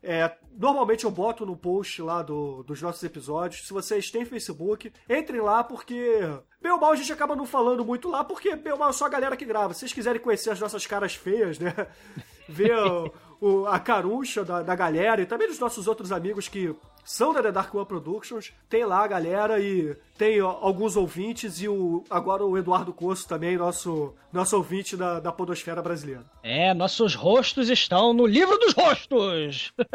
é, 0.00 0.30
normalmente 0.56 1.04
eu 1.04 1.10
boto 1.10 1.44
no 1.44 1.56
post 1.56 2.00
lá 2.02 2.22
do- 2.22 2.62
dos 2.62 2.80
nossos 2.80 3.02
episódios. 3.02 3.66
Se 3.66 3.72
vocês 3.72 4.10
têm 4.12 4.24
Facebook, 4.24 4.92
entrem 5.10 5.40
lá, 5.40 5.64
porque 5.64 6.20
bem 6.62 6.70
ou 6.70 6.78
mal 6.78 6.92
a 6.92 6.96
gente 6.96 7.12
acaba 7.12 7.34
não 7.34 7.46
falando 7.46 7.84
muito 7.84 8.08
lá, 8.08 8.22
porque 8.22 8.54
bem 8.54 8.72
ou 8.72 8.78
mal 8.78 8.90
é 8.90 8.92
só 8.92 9.06
a 9.06 9.08
galera 9.08 9.36
que 9.36 9.44
grava. 9.44 9.74
Se 9.74 9.80
vocês 9.80 9.92
quiserem 9.92 10.20
conhecer 10.20 10.50
as 10.50 10.60
nossas 10.60 10.86
caras 10.86 11.16
feias, 11.16 11.58
né? 11.58 11.74
Ver 12.48 12.76
o- 12.76 13.12
o- 13.40 13.66
a 13.66 13.80
carucha 13.80 14.44
da, 14.44 14.62
da 14.62 14.76
galera 14.76 15.20
e 15.20 15.26
também 15.26 15.48
dos 15.48 15.58
nossos 15.58 15.88
outros 15.88 16.12
amigos 16.12 16.46
que 16.46 16.72
são 17.06 17.32
da 17.32 17.40
The 17.40 17.52
Dark 17.52 17.72
One 17.72 17.86
Productions. 17.86 18.52
Tem 18.68 18.84
lá 18.84 19.04
a 19.04 19.06
galera 19.06 19.60
e 19.60 19.96
tem 20.18 20.42
ó, 20.42 20.58
alguns 20.60 20.96
ouvintes 20.96 21.62
e 21.62 21.68
o, 21.68 22.02
agora 22.10 22.44
o 22.44 22.58
Eduardo 22.58 22.92
Coço 22.92 23.28
também, 23.28 23.56
nosso, 23.56 24.12
nosso 24.32 24.56
ouvinte 24.56 24.96
da, 24.96 25.20
da 25.20 25.30
podosfera 25.30 25.80
brasileira. 25.80 26.24
É, 26.42 26.74
nossos 26.74 27.14
rostos 27.14 27.70
estão 27.70 28.12
no 28.12 28.26
livro 28.26 28.58
dos 28.58 28.74
rostos. 28.74 29.72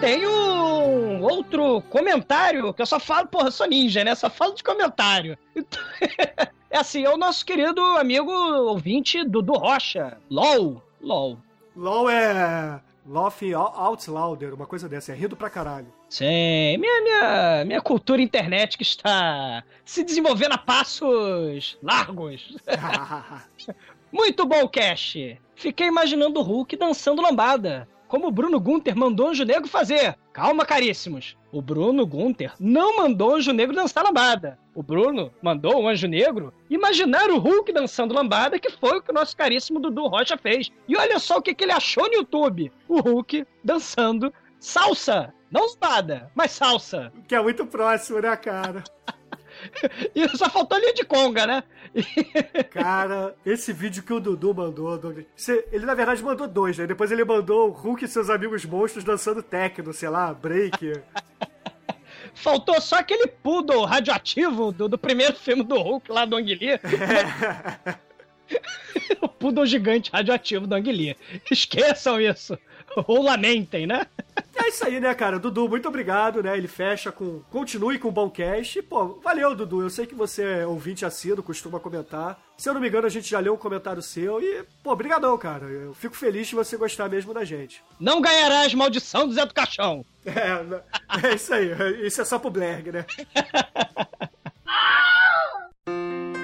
Tem 0.00 0.26
um 0.26 1.22
outro 1.22 1.82
comentário 1.82 2.72
que 2.72 2.82
eu 2.82 2.86
só 2.86 2.98
falo, 2.98 3.28
porra, 3.28 3.48
eu 3.48 3.52
sou 3.52 3.66
ninja, 3.66 4.04
né? 4.04 4.14
Só 4.14 4.30
falo 4.30 4.54
de 4.54 4.62
comentário. 4.62 5.38
Então, 5.54 5.82
é 6.70 6.78
assim, 6.78 7.04
é 7.04 7.10
o 7.10 7.16
nosso 7.16 7.44
querido 7.44 7.80
amigo 7.96 8.30
ouvinte 8.30 9.24
Dudu 9.24 9.54
Rocha. 9.54 10.18
LOL. 10.30 10.82
LOL. 11.02 11.38
LOL 11.74 12.10
é 12.10 12.80
Laughing 13.08 13.52
Out 13.52 14.10
Louder, 14.10 14.52
uma 14.54 14.66
coisa 14.66 14.88
dessa, 14.88 15.12
é 15.12 15.14
rindo 15.14 15.36
pra 15.36 15.48
caralho. 15.48 15.86
Sim, 16.08 16.76
minha, 16.78 17.02
minha, 17.02 17.64
minha 17.64 17.80
cultura 17.80 18.20
internet 18.20 18.76
que 18.76 18.82
está 18.82 19.62
se 19.84 20.02
desenvolvendo 20.02 20.52
a 20.52 20.58
passos 20.58 21.78
largos. 21.82 22.56
Muito 24.10 24.44
bom, 24.44 24.68
Cash. 24.68 25.16
Fiquei 25.54 25.86
imaginando 25.86 26.40
o 26.40 26.42
Hulk 26.42 26.76
dançando 26.76 27.22
lambada, 27.22 27.88
como 28.08 28.28
o 28.28 28.30
Bruno 28.30 28.60
Gunter 28.60 28.96
mandou 28.96 29.26
o 29.26 29.30
Anjo 29.30 29.44
Negro 29.44 29.68
fazer. 29.68 30.16
Calma, 30.32 30.64
caríssimos. 30.64 31.36
O 31.50 31.62
Bruno 31.62 32.06
Gunter 32.06 32.52
não 32.60 32.98
mandou 32.98 33.30
o 33.30 33.34
Anjo 33.36 33.52
Negro 33.52 33.74
dançar 33.74 34.04
lambada. 34.04 34.58
O 34.74 34.82
Bruno 34.82 35.32
mandou 35.40 35.82
o 35.82 35.88
Anjo 35.88 36.06
Negro 36.06 36.52
imaginar 36.68 37.30
o 37.30 37.38
Hulk 37.38 37.72
dançando 37.72 38.14
lambada, 38.14 38.58
que 38.58 38.70
foi 38.70 38.98
o 38.98 39.02
que 39.02 39.10
o 39.10 39.14
nosso 39.14 39.36
caríssimo 39.36 39.80
Dudu 39.80 40.06
Rocha 40.06 40.36
fez. 40.36 40.70
E 40.86 40.96
olha 40.96 41.18
só 41.18 41.38
o 41.38 41.42
que, 41.42 41.54
que 41.54 41.64
ele 41.64 41.72
achou 41.72 42.06
no 42.08 42.14
YouTube. 42.14 42.70
O 42.88 43.00
Hulk 43.00 43.46
dançando 43.64 44.32
salsa. 44.58 45.32
Não 45.50 45.66
lambada, 45.66 46.30
mas 46.34 46.50
salsa. 46.50 47.12
que 47.26 47.34
é 47.34 47.40
muito 47.40 47.64
próximo, 47.66 48.20
né, 48.20 48.36
cara? 48.36 48.82
E 50.14 50.28
só 50.36 50.48
faltou 50.48 50.78
linha 50.78 50.94
de 50.94 51.04
conga, 51.04 51.46
né? 51.46 51.62
Cara, 52.70 53.34
esse 53.44 53.72
vídeo 53.72 54.02
que 54.02 54.12
o 54.12 54.20
Dudu 54.20 54.54
mandou, 54.54 54.98
ele 55.72 55.86
na 55.86 55.94
verdade 55.94 56.22
mandou 56.22 56.46
dois, 56.48 56.78
né? 56.78 56.86
Depois 56.86 57.10
ele 57.10 57.24
mandou 57.24 57.68
o 57.68 57.72
Hulk 57.72 58.04
e 58.04 58.08
seus 58.08 58.30
amigos 58.30 58.64
monstros 58.64 59.04
dançando 59.04 59.42
techno, 59.42 59.92
sei 59.92 60.08
lá, 60.08 60.32
break. 60.32 60.92
Faltou 62.34 62.80
só 62.80 62.96
aquele 62.96 63.26
poodle 63.26 63.84
radioativo 63.84 64.70
do, 64.70 64.88
do 64.88 64.98
primeiro 64.98 65.34
filme 65.34 65.62
do 65.62 65.76
Hulk 65.80 66.10
lá 66.10 66.24
do 66.24 66.36
Ang 66.36 66.54
Lee. 66.54 66.78
o 69.22 69.28
poodle 69.28 69.64
gigante 69.64 70.10
radioativo 70.12 70.66
do 70.66 70.74
Ang 70.74 70.92
Lee. 70.92 71.16
Esqueçam 71.50 72.20
isso. 72.20 72.58
Ou 73.06 73.22
lamentem, 73.22 73.86
né? 73.86 74.06
É 74.54 74.68
isso 74.68 74.84
aí, 74.84 74.98
né, 74.98 75.14
cara? 75.14 75.38
Dudu, 75.38 75.68
muito 75.68 75.86
obrigado, 75.86 76.42
né? 76.42 76.56
Ele 76.56 76.66
fecha 76.66 77.12
com. 77.12 77.40
Continue 77.50 77.98
com 77.98 78.08
o 78.08 78.12
bom 78.12 78.30
cast. 78.30 78.80
Pô, 78.82 79.20
valeu, 79.22 79.54
Dudu. 79.54 79.82
Eu 79.82 79.90
sei 79.90 80.06
que 80.06 80.14
você 80.14 80.42
é 80.42 80.66
ouvinte 80.66 81.04
assíduo, 81.04 81.42
costuma 81.42 81.78
comentar. 81.78 82.40
Se 82.56 82.68
eu 82.68 82.74
não 82.74 82.80
me 82.80 82.88
engano, 82.88 83.06
a 83.06 83.10
gente 83.10 83.28
já 83.28 83.38
leu 83.38 83.54
um 83.54 83.58
comentário 83.58 84.02
seu. 84.02 84.40
E, 84.40 84.64
pô, 84.82 84.96
brigadão, 84.96 85.36
cara. 85.36 85.66
Eu 85.66 85.94
fico 85.94 86.16
feliz 86.16 86.48
de 86.48 86.54
você 86.54 86.76
gostar 86.76 87.08
mesmo 87.08 87.34
da 87.34 87.44
gente. 87.44 87.82
Não 88.00 88.20
ganharás 88.20 88.72
maldição 88.72 89.28
do 89.28 89.34
Zé 89.34 89.44
do 89.44 89.54
Caixão. 89.54 90.04
É, 90.24 90.56
é 91.28 91.34
isso 91.34 91.52
aí. 91.52 92.06
Isso 92.06 92.22
é 92.22 92.24
só 92.24 92.38
pro 92.38 92.50
Blerg, 92.50 92.92
né? 92.92 93.04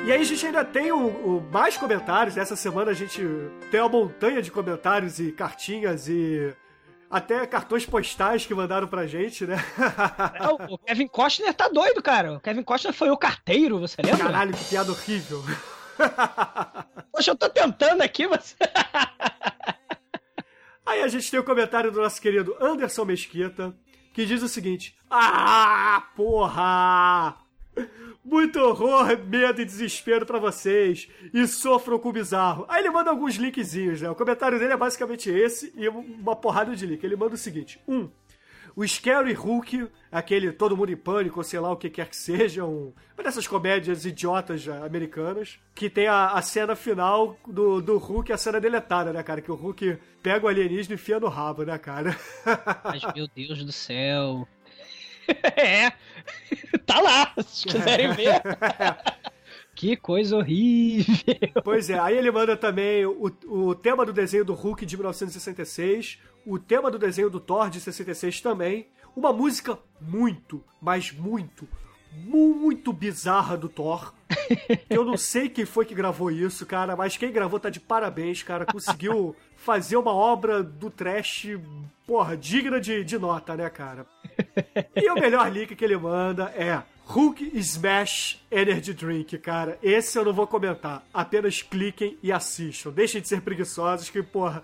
E 0.04 0.10
aí 0.10 0.20
a 0.20 0.24
gente 0.24 0.44
ainda 0.44 0.64
tem 0.64 0.90
o, 0.90 1.06
o 1.06 1.48
mais 1.52 1.76
comentários. 1.76 2.36
Essa 2.36 2.56
semana 2.56 2.90
a 2.90 2.94
gente 2.94 3.20
tem 3.70 3.80
uma 3.80 3.88
montanha 3.88 4.42
de 4.42 4.50
comentários 4.50 5.20
e 5.20 5.30
cartinhas 5.30 6.08
e 6.08 6.52
até 7.08 7.46
cartões 7.46 7.86
postais 7.86 8.44
que 8.44 8.52
mandaram 8.52 8.88
pra 8.88 9.06
gente, 9.06 9.46
né? 9.46 9.64
É, 10.40 10.48
o 10.48 10.76
Kevin 10.84 11.06
Costner 11.06 11.54
tá 11.54 11.68
doido, 11.68 12.02
cara. 12.02 12.32
O 12.32 12.40
Kevin 12.40 12.64
Costner 12.64 12.92
foi 12.92 13.10
o 13.10 13.16
carteiro, 13.16 13.78
você 13.78 14.02
lembra? 14.02 14.24
Caralho, 14.24 14.52
que 14.52 14.64
piada 14.64 14.90
horrível. 14.90 15.40
Poxa, 17.12 17.30
eu 17.30 17.36
tô 17.36 17.48
tentando 17.48 18.02
aqui, 18.02 18.26
você. 18.26 18.56
Aí 20.84 21.00
a 21.00 21.08
gente 21.08 21.30
tem 21.30 21.38
o 21.38 21.44
comentário 21.44 21.92
do 21.92 22.00
nosso 22.00 22.20
querido 22.20 22.56
Anderson 22.60 23.04
Mesquita, 23.04 23.72
que 24.12 24.26
diz 24.26 24.42
o 24.42 24.48
seguinte: 24.48 24.96
Ah, 25.08 26.08
porra! 26.16 27.36
Muito 28.24 28.60
horror, 28.60 29.18
medo 29.26 29.60
e 29.60 29.64
desespero 29.64 30.24
pra 30.24 30.38
vocês. 30.38 31.08
E 31.34 31.46
sofram 31.46 31.98
com 31.98 32.10
o 32.10 32.12
bizarro. 32.12 32.64
Aí 32.68 32.80
ele 32.80 32.90
manda 32.90 33.10
alguns 33.10 33.34
linkzinhos, 33.34 34.00
né? 34.00 34.08
O 34.08 34.14
comentário 34.14 34.58
dele 34.58 34.72
é 34.72 34.76
basicamente 34.76 35.28
esse 35.28 35.72
e 35.76 35.88
uma 35.88 36.36
porrada 36.36 36.74
de 36.76 36.86
link. 36.86 37.02
Ele 37.02 37.16
manda 37.16 37.34
o 37.34 37.38
seguinte: 37.38 37.80
um, 37.86 38.08
o 38.74 38.86
Scary 38.86 39.32
Hulk, 39.32 39.88
aquele 40.10 40.52
Todo 40.52 40.76
Mundo 40.76 40.92
em 40.92 40.96
Pânico, 40.96 41.40
ou 41.40 41.44
sei 41.44 41.60
lá 41.60 41.70
o 41.70 41.76
que 41.76 41.90
quer 41.90 42.08
que 42.08 42.16
seja, 42.16 42.64
um, 42.64 42.92
uma 43.14 43.24
dessas 43.24 43.46
comédias 43.46 44.06
idiotas 44.06 44.66
americanas, 44.68 45.58
que 45.74 45.90
tem 45.90 46.06
a, 46.06 46.28
a 46.28 46.42
cena 46.42 46.74
final 46.74 47.36
do, 47.46 47.82
do 47.82 47.98
Hulk, 47.98 48.32
a 48.32 48.36
cena 48.36 48.60
deletada, 48.60 49.12
né, 49.12 49.22
cara? 49.22 49.42
Que 49.42 49.50
o 49.50 49.54
Hulk 49.54 49.98
pega 50.22 50.46
o 50.46 50.48
alienígena 50.48 50.94
e 50.94 50.94
enfia 50.94 51.20
no 51.20 51.28
rabo, 51.28 51.64
né, 51.64 51.76
cara? 51.76 52.16
Mas, 52.84 53.02
meu 53.14 53.28
Deus 53.34 53.64
do 53.64 53.72
céu. 53.72 54.46
É. 55.56 55.92
Tá 56.86 57.00
lá, 57.00 57.32
se 57.46 57.66
quiserem 57.68 58.12
ver. 58.12 58.42
Que 59.74 59.96
coisa 59.96 60.36
horrível. 60.36 61.14
Pois 61.64 61.88
é, 61.88 61.98
aí 61.98 62.16
ele 62.16 62.30
manda 62.30 62.56
também 62.56 63.06
o, 63.06 63.32
o 63.46 63.74
tema 63.74 64.04
do 64.04 64.12
desenho 64.12 64.44
do 64.44 64.52
Hulk 64.52 64.84
de 64.84 64.96
1966, 64.96 66.18
o 66.46 66.58
tema 66.58 66.90
do 66.90 66.98
desenho 66.98 67.30
do 67.30 67.40
Thor 67.40 67.70
de 67.70 67.80
66 67.80 68.42
também, 68.42 68.86
uma 69.16 69.32
música 69.32 69.78
muito, 70.00 70.62
mas 70.80 71.10
muito, 71.10 71.66
muito 72.12 72.92
bizarra 72.92 73.56
do 73.56 73.68
Thor. 73.68 74.12
Eu 74.88 75.04
não 75.04 75.16
sei 75.16 75.48
quem 75.48 75.64
foi 75.64 75.84
que 75.84 75.94
gravou 75.94 76.30
isso, 76.30 76.66
cara, 76.66 76.94
mas 76.94 77.16
quem 77.16 77.32
gravou 77.32 77.58
tá 77.58 77.70
de 77.70 77.80
parabéns, 77.80 78.42
cara. 78.42 78.66
Conseguiu 78.66 79.34
fazer 79.56 79.96
uma 79.96 80.12
obra 80.12 80.62
do 80.62 80.90
trash, 80.90 81.48
porra, 82.06 82.36
digna 82.36 82.80
de, 82.80 83.04
de 83.04 83.18
nota, 83.18 83.56
né, 83.56 83.68
cara? 83.70 84.06
E 84.94 85.10
o 85.10 85.14
melhor 85.14 85.50
link 85.50 85.74
que 85.74 85.84
ele 85.84 85.96
manda 85.96 86.52
é 86.56 86.82
Hulk 87.04 87.52
Smash 87.54 88.40
Energy 88.50 88.92
Drink, 88.92 89.38
cara. 89.38 89.78
Esse 89.82 90.18
eu 90.18 90.24
não 90.24 90.32
vou 90.32 90.46
comentar. 90.46 91.04
Apenas 91.12 91.62
cliquem 91.62 92.18
e 92.22 92.32
assistam. 92.32 92.90
Deixem 92.90 93.20
de 93.20 93.28
ser 93.28 93.40
preguiçosos 93.40 94.10
que, 94.10 94.22
porra, 94.22 94.62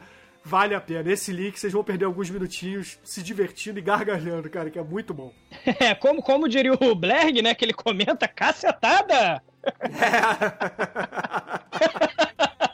Vale 0.49 0.75
a 0.75 0.81
pena. 0.81 1.13
Esse 1.13 1.31
link 1.31 1.61
vocês 1.61 1.75
vão 1.75 1.85
perder 1.85 2.07
alguns 2.07 2.31
minutinhos 2.31 2.99
se 3.05 3.23
divertindo 3.23 3.79
e 3.79 3.83
gargalhando, 3.83 4.49
cara, 4.49 4.71
que 4.71 4.79
é 4.79 4.83
muito 4.83 5.13
bom. 5.13 5.31
É, 5.79 5.95
como, 5.95 6.23
como 6.23 6.49
diria 6.49 6.73
o 6.73 6.95
Blerg, 6.95 7.43
né? 7.43 7.55
Que 7.55 7.67
ele 7.67 7.75
comenta 7.75 8.27
cacetada. 8.27 9.43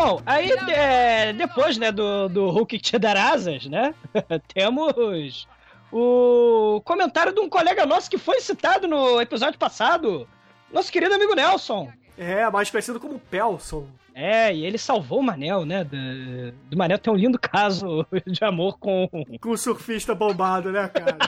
Bom, 0.00 0.22
aí 0.24 0.52
é, 0.68 1.32
depois, 1.32 1.76
né, 1.76 1.90
do, 1.90 2.28
do 2.28 2.50
Hulk 2.50 2.78
te 2.78 2.96
dar 3.00 3.16
asas, 3.16 3.66
né? 3.66 3.92
temos 4.54 5.48
o 5.90 6.80
comentário 6.84 7.34
de 7.34 7.40
um 7.40 7.48
colega 7.48 7.84
nosso 7.84 8.08
que 8.08 8.16
foi 8.16 8.40
citado 8.40 8.86
no 8.86 9.20
episódio 9.20 9.58
passado. 9.58 10.28
Nosso 10.72 10.92
querido 10.92 11.14
amigo 11.14 11.34
Nelson. 11.34 11.90
É, 12.16 12.48
mais 12.48 12.70
conhecido 12.70 13.00
como 13.00 13.18
Pelson. 13.18 13.88
É, 14.14 14.54
e 14.54 14.64
ele 14.64 14.78
salvou 14.78 15.18
o 15.18 15.22
Manel, 15.22 15.64
né? 15.64 15.82
Do, 15.82 16.52
do 16.70 16.76
Manel 16.76 16.98
tem 16.98 17.12
um 17.12 17.16
lindo 17.16 17.38
caso 17.38 18.06
de 18.24 18.44
amor 18.44 18.78
com. 18.78 19.08
Com 19.40 19.50
o 19.50 19.58
surfista 19.58 20.14
bombado, 20.14 20.70
né, 20.70 20.88
cara? 20.88 21.18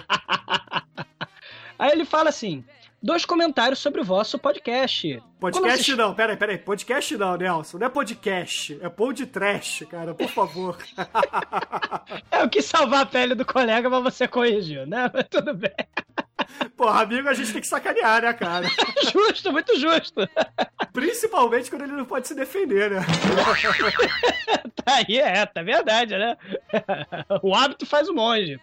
Aí 1.77 1.91
ele 1.91 2.05
fala 2.05 2.29
assim: 2.29 2.65
dois 3.03 3.25
comentários 3.25 3.79
sobre 3.79 4.01
o 4.01 4.05
vosso 4.05 4.39
podcast. 4.39 5.23
Podcast 5.39 5.95
não, 5.97 6.15
peraí, 6.15 6.37
peraí. 6.37 6.59
Podcast 6.59 7.17
não, 7.17 7.37
Nelson. 7.37 7.79
Não 7.79 7.87
é 7.87 7.91
podcast. 7.91 8.79
É 8.83 8.89
pod 8.89 9.27
trash, 9.27 9.85
cara, 9.91 10.15
por 10.15 10.29
favor. 10.29 10.77
É, 12.31 12.43
Eu 12.43 12.49
quis 12.49 12.65
salvar 12.65 13.03
a 13.03 13.07
pele 13.07 13.35
do 13.35 13.45
colega, 13.45 13.89
mas 13.89 14.03
você 14.03 14.27
corrigiu, 14.27 14.87
né? 14.87 15.11
Mas 15.13 15.27
tudo 15.29 15.55
bem. 15.55 15.71
Porra, 16.77 17.03
amigo, 17.03 17.29
a 17.29 17.35
gente 17.35 17.53
tem 17.53 17.61
que 17.61 17.67
sacanear, 17.67 18.23
né, 18.23 18.33
cara? 18.33 18.67
Justo, 19.13 19.53
muito 19.53 19.79
justo. 19.79 20.29
Principalmente 20.93 21.71
quando 21.71 21.83
ele 21.83 21.93
não 21.93 22.05
pode 22.05 22.27
se 22.27 22.35
defender, 22.35 22.91
né? 22.91 23.01
Tá 24.85 24.97
aí, 24.97 25.19
é, 25.19 25.45
tá 25.47 25.63
verdade, 25.63 26.17
né? 26.17 26.37
O 27.43 27.55
hábito 27.55 27.85
faz 27.85 28.09
o 28.09 28.15
monge. 28.15 28.59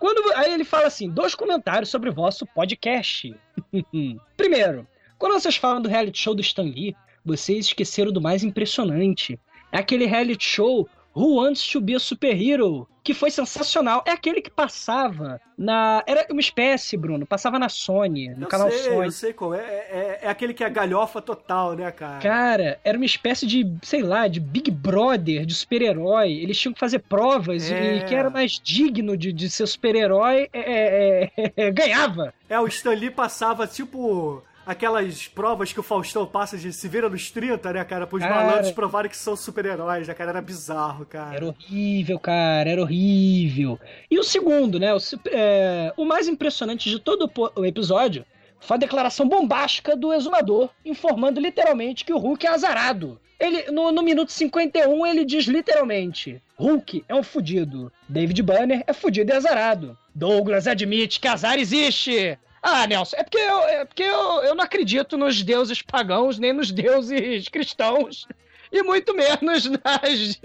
Quando, 0.00 0.32
aí 0.34 0.52
ele 0.52 0.64
fala 0.64 0.86
assim: 0.86 1.08
dois 1.08 1.34
comentários 1.34 1.90
sobre 1.90 2.08
o 2.10 2.12
vosso 2.12 2.46
podcast. 2.46 3.34
Primeiro, 4.36 4.86
quando 5.18 5.34
vocês 5.34 5.56
falam 5.56 5.82
do 5.82 5.88
reality 5.88 6.18
show 6.18 6.34
do 6.34 6.40
Stan 6.40 6.62
Lee, 6.62 6.96
vocês 7.24 7.66
esqueceram 7.66 8.12
do 8.12 8.20
mais 8.20 8.42
impressionante. 8.42 9.38
É 9.70 9.78
aquele 9.78 10.06
reality 10.06 10.44
show 10.44 10.88
Who 11.14 11.36
Wants 11.36 11.66
to 11.70 11.80
Be 11.80 11.94
a 11.94 12.00
Superhero, 12.00 12.88
que 13.10 13.14
foi 13.14 13.30
sensacional. 13.30 14.04
É 14.06 14.12
aquele 14.12 14.40
que 14.40 14.50
passava 14.50 15.40
na. 15.58 16.02
Era 16.06 16.26
uma 16.30 16.40
espécie, 16.40 16.96
Bruno, 16.96 17.26
passava 17.26 17.58
na 17.58 17.68
Sony, 17.68 18.28
no 18.28 18.44
eu 18.44 18.48
canal 18.48 18.70
sei, 18.70 18.78
Sony. 18.78 19.06
eu 19.06 19.10
sei 19.10 19.32
qual 19.32 19.52
é. 19.54 19.58
É, 19.58 19.62
é. 19.62 20.18
é 20.22 20.28
aquele 20.28 20.54
que 20.54 20.62
é 20.62 20.70
galhofa 20.70 21.20
total, 21.20 21.74
né, 21.74 21.90
cara? 21.90 22.20
Cara, 22.20 22.80
era 22.84 22.96
uma 22.96 23.04
espécie 23.04 23.46
de, 23.46 23.66
sei 23.82 24.02
lá, 24.02 24.28
de 24.28 24.38
Big 24.38 24.70
Brother, 24.70 25.44
de 25.44 25.54
super-herói. 25.54 26.32
Eles 26.34 26.56
tinham 26.58 26.72
que 26.72 26.78
fazer 26.78 27.00
provas 27.00 27.70
É. 27.70 27.96
e 27.96 28.04
quem 28.04 28.16
era 28.16 28.30
mais 28.30 28.60
digno 28.62 29.16
de, 29.16 29.32
de 29.32 29.50
ser 29.50 29.66
super-herói 29.66 30.48
é, 30.52 30.60
é, 30.60 31.30
é, 31.36 31.52
é, 31.56 31.70
ganhava. 31.72 32.32
É, 32.48 32.60
o 32.60 32.68
Stan 32.68 32.90
Lee 32.94 33.10
passava, 33.10 33.66
tipo, 33.66 34.42
aquelas 34.70 35.26
provas 35.26 35.72
que 35.72 35.80
o 35.80 35.82
Faustão 35.82 36.24
passa 36.24 36.56
de 36.56 36.72
se 36.72 36.86
vira 36.88 37.08
nos 37.08 37.30
30, 37.30 37.72
né, 37.72 37.84
cara? 37.84 38.06
Pros 38.06 38.22
Cara. 38.22 38.34
malandros 38.34 38.70
provarem 38.70 39.10
que 39.10 39.16
são 39.16 39.34
super-heróis, 39.36 40.06
né, 40.06 40.14
cara? 40.14 40.30
Era 40.30 40.40
bizarro, 40.40 41.04
cara. 41.04 41.34
Era 41.34 41.46
horrível, 41.46 42.18
cara, 42.18 42.70
era 42.70 42.80
horrível. 42.80 43.80
E 44.08 44.18
o 44.18 44.22
segundo, 44.22 44.78
né? 44.78 44.94
O, 44.94 44.98
é, 45.26 45.92
o 45.96 46.04
mais 46.04 46.28
impressionante 46.28 46.88
de 46.88 47.00
todo 47.00 47.30
o 47.56 47.66
episódio 47.66 48.24
foi 48.60 48.76
a 48.76 48.80
declaração 48.80 49.28
bombástica 49.28 49.96
do 49.96 50.12
exumador, 50.12 50.70
informando 50.84 51.40
literalmente 51.40 52.04
que 52.04 52.12
o 52.12 52.18
Hulk 52.18 52.46
é 52.46 52.50
azarado. 52.50 53.20
Ele, 53.40 53.70
no, 53.72 53.90
no 53.90 54.02
minuto 54.02 54.30
51, 54.30 55.06
ele 55.06 55.24
diz 55.24 55.46
literalmente: 55.46 56.40
Hulk 56.56 57.04
é 57.08 57.14
um 57.14 57.22
fudido. 57.22 57.90
David 58.08 58.42
Banner 58.42 58.84
é 58.86 58.92
fudido 58.92 59.32
e 59.32 59.34
azarado. 59.34 59.98
Douglas 60.14 60.68
admite 60.68 61.18
que 61.18 61.26
azar 61.26 61.58
existe. 61.58 62.38
Ah, 62.62 62.86
Nelson, 62.86 63.16
é 63.16 63.22
porque, 63.22 63.38
eu, 63.38 63.58
é 63.68 63.84
porque 63.84 64.02
eu, 64.02 64.42
eu 64.42 64.54
não 64.54 64.64
acredito 64.64 65.16
nos 65.16 65.42
deuses 65.42 65.80
pagãos 65.82 66.38
nem 66.38 66.52
nos 66.52 66.70
deuses 66.70 67.48
cristãos. 67.48 68.26
E 68.72 68.82
muito 68.82 69.14
menos 69.14 69.64
nas, 69.66 70.40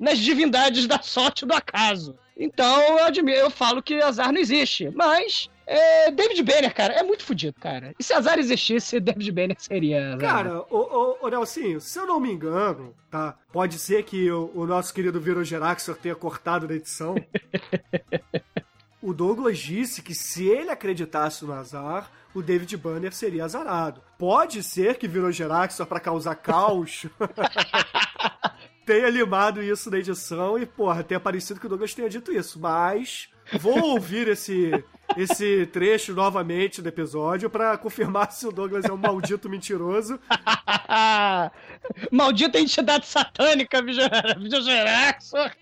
nas 0.00 0.18
divindades 0.18 0.86
da 0.86 1.00
sorte 1.00 1.46
do 1.46 1.54
acaso. 1.54 2.16
Então 2.36 2.80
eu, 2.98 3.04
admi- 3.04 3.34
eu 3.34 3.50
falo 3.50 3.82
que 3.82 4.00
azar 4.02 4.32
não 4.32 4.40
existe. 4.40 4.90
Mas 4.94 5.48
é, 5.66 6.10
David 6.10 6.42
Banner, 6.42 6.74
cara, 6.74 6.94
é 6.94 7.02
muito 7.04 7.22
fodido, 7.24 7.54
cara. 7.60 7.94
E 7.98 8.02
se 8.02 8.12
azar 8.12 8.38
existisse, 8.38 8.98
David 8.98 9.30
Banner 9.30 9.56
seria. 9.60 10.14
azar. 10.14 10.18
Cara, 10.18 10.60
ô, 10.70 11.16
ô, 11.20 11.26
ô 11.26 11.28
Nelsinho, 11.28 11.80
se 11.80 11.98
eu 11.98 12.06
não 12.06 12.18
me 12.18 12.32
engano, 12.32 12.94
tá? 13.10 13.36
Pode 13.52 13.78
ser 13.78 14.02
que 14.04 14.28
o, 14.30 14.50
o 14.54 14.66
nosso 14.66 14.92
querido 14.92 15.20
Viro 15.20 15.44
Geraxor 15.44 15.96
tenha 15.96 16.16
cortado 16.16 16.66
na 16.66 16.74
edição. 16.74 17.14
o 19.00 19.12
Douglas 19.12 19.58
disse 19.58 20.02
que 20.02 20.14
se 20.14 20.46
ele 20.46 20.70
acreditasse 20.70 21.44
no 21.44 21.52
azar, 21.52 22.10
o 22.34 22.42
David 22.42 22.76
Banner 22.76 23.12
seria 23.12 23.44
azarado. 23.44 24.02
Pode 24.18 24.62
ser 24.62 24.96
que 24.96 25.08
Viro 25.08 25.30
Geraxor, 25.30 25.86
pra 25.86 26.00
causar 26.00 26.34
caos, 26.34 27.06
tenha 28.84 29.08
limado 29.08 29.62
isso 29.62 29.90
na 29.90 29.98
edição 29.98 30.58
e, 30.58 30.66
porra, 30.66 31.04
tenha 31.04 31.20
parecido 31.20 31.60
que 31.60 31.66
o 31.66 31.68
Douglas 31.68 31.94
tenha 31.94 32.08
dito 32.08 32.32
isso. 32.32 32.58
Mas 32.58 33.28
vou 33.60 33.78
ouvir 33.92 34.28
esse, 34.28 34.72
esse 35.16 35.66
trecho 35.66 36.12
novamente 36.12 36.82
do 36.82 36.88
episódio 36.88 37.48
pra 37.48 37.78
confirmar 37.78 38.32
se 38.32 38.46
o 38.46 38.52
Douglas 38.52 38.84
é 38.84 38.92
um 38.92 38.96
maldito 38.96 39.48
mentiroso. 39.48 40.18
Maldita 42.10 42.58
entidade 42.58 43.06
satânica, 43.06 43.80
Vigeraxor. 43.82 45.52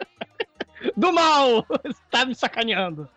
Do 0.97 1.13
mal! 1.13 1.67
Você 1.85 2.01
tá 2.11 2.25
me 2.25 2.35
sacaneando. 2.35 3.09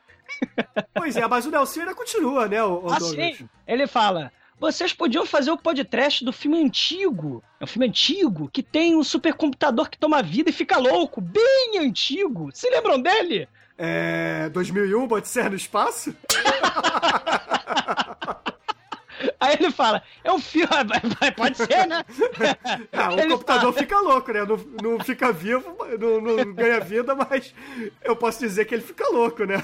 Pois 0.93 1.15
é, 1.15 1.27
mas 1.27 1.45
o 1.45 1.51
Nelson 1.51 1.81
ainda 1.81 1.95
continua, 1.95 2.47
né, 2.47 2.63
o, 2.63 2.85
o? 2.85 2.91
Assim, 2.91 3.47
ele 3.67 3.87
fala: 3.87 4.31
vocês 4.59 4.91
podiam 4.91 5.25
fazer 5.25 5.51
o 5.51 5.57
podcast 5.57 6.25
do 6.25 6.33
filme 6.33 6.61
antigo. 6.61 7.41
É 7.59 7.63
um 7.63 7.67
filme 7.67 7.87
antigo 7.87 8.49
que 8.51 8.61
tem 8.61 8.95
um 8.95 9.03
supercomputador 9.03 9.89
que 9.89 9.97
toma 9.97 10.21
vida 10.21 10.49
e 10.49 10.53
fica 10.53 10.77
louco. 10.77 11.21
Bem 11.21 11.79
antigo. 11.79 12.49
Se 12.53 12.69
lembram 12.69 13.01
dele? 13.01 13.47
É. 13.77 14.49
2001, 14.49 15.07
Bodicé 15.07 15.47
no 15.47 15.55
espaço? 15.55 16.13
Aí 19.39 19.55
ele 19.60 19.71
fala: 19.71 20.01
é 20.23 20.32
um 20.32 20.39
filme. 20.39 20.69
Pode 21.36 21.58
ser, 21.58 21.88
né? 21.88 22.03
Ah, 22.91 23.13
o 23.13 23.19
Ele 23.19 23.29
computador 23.32 23.73
fala- 23.73 23.84
fica 23.86 23.99
louco, 23.99 24.32
né? 24.32 24.41
Não, 24.45 24.58
não 24.95 24.99
fica 25.03 25.32
vivo, 25.32 25.75
não, 25.99 26.21
não 26.21 26.53
ganha 26.53 26.79
vida, 26.79 27.15
mas 27.15 27.53
eu 28.03 28.15
posso 28.15 28.39
dizer 28.39 28.65
que 28.65 28.75
ele 28.75 28.82
fica 28.84 29.08
louco, 29.12 29.43
né? 29.45 29.63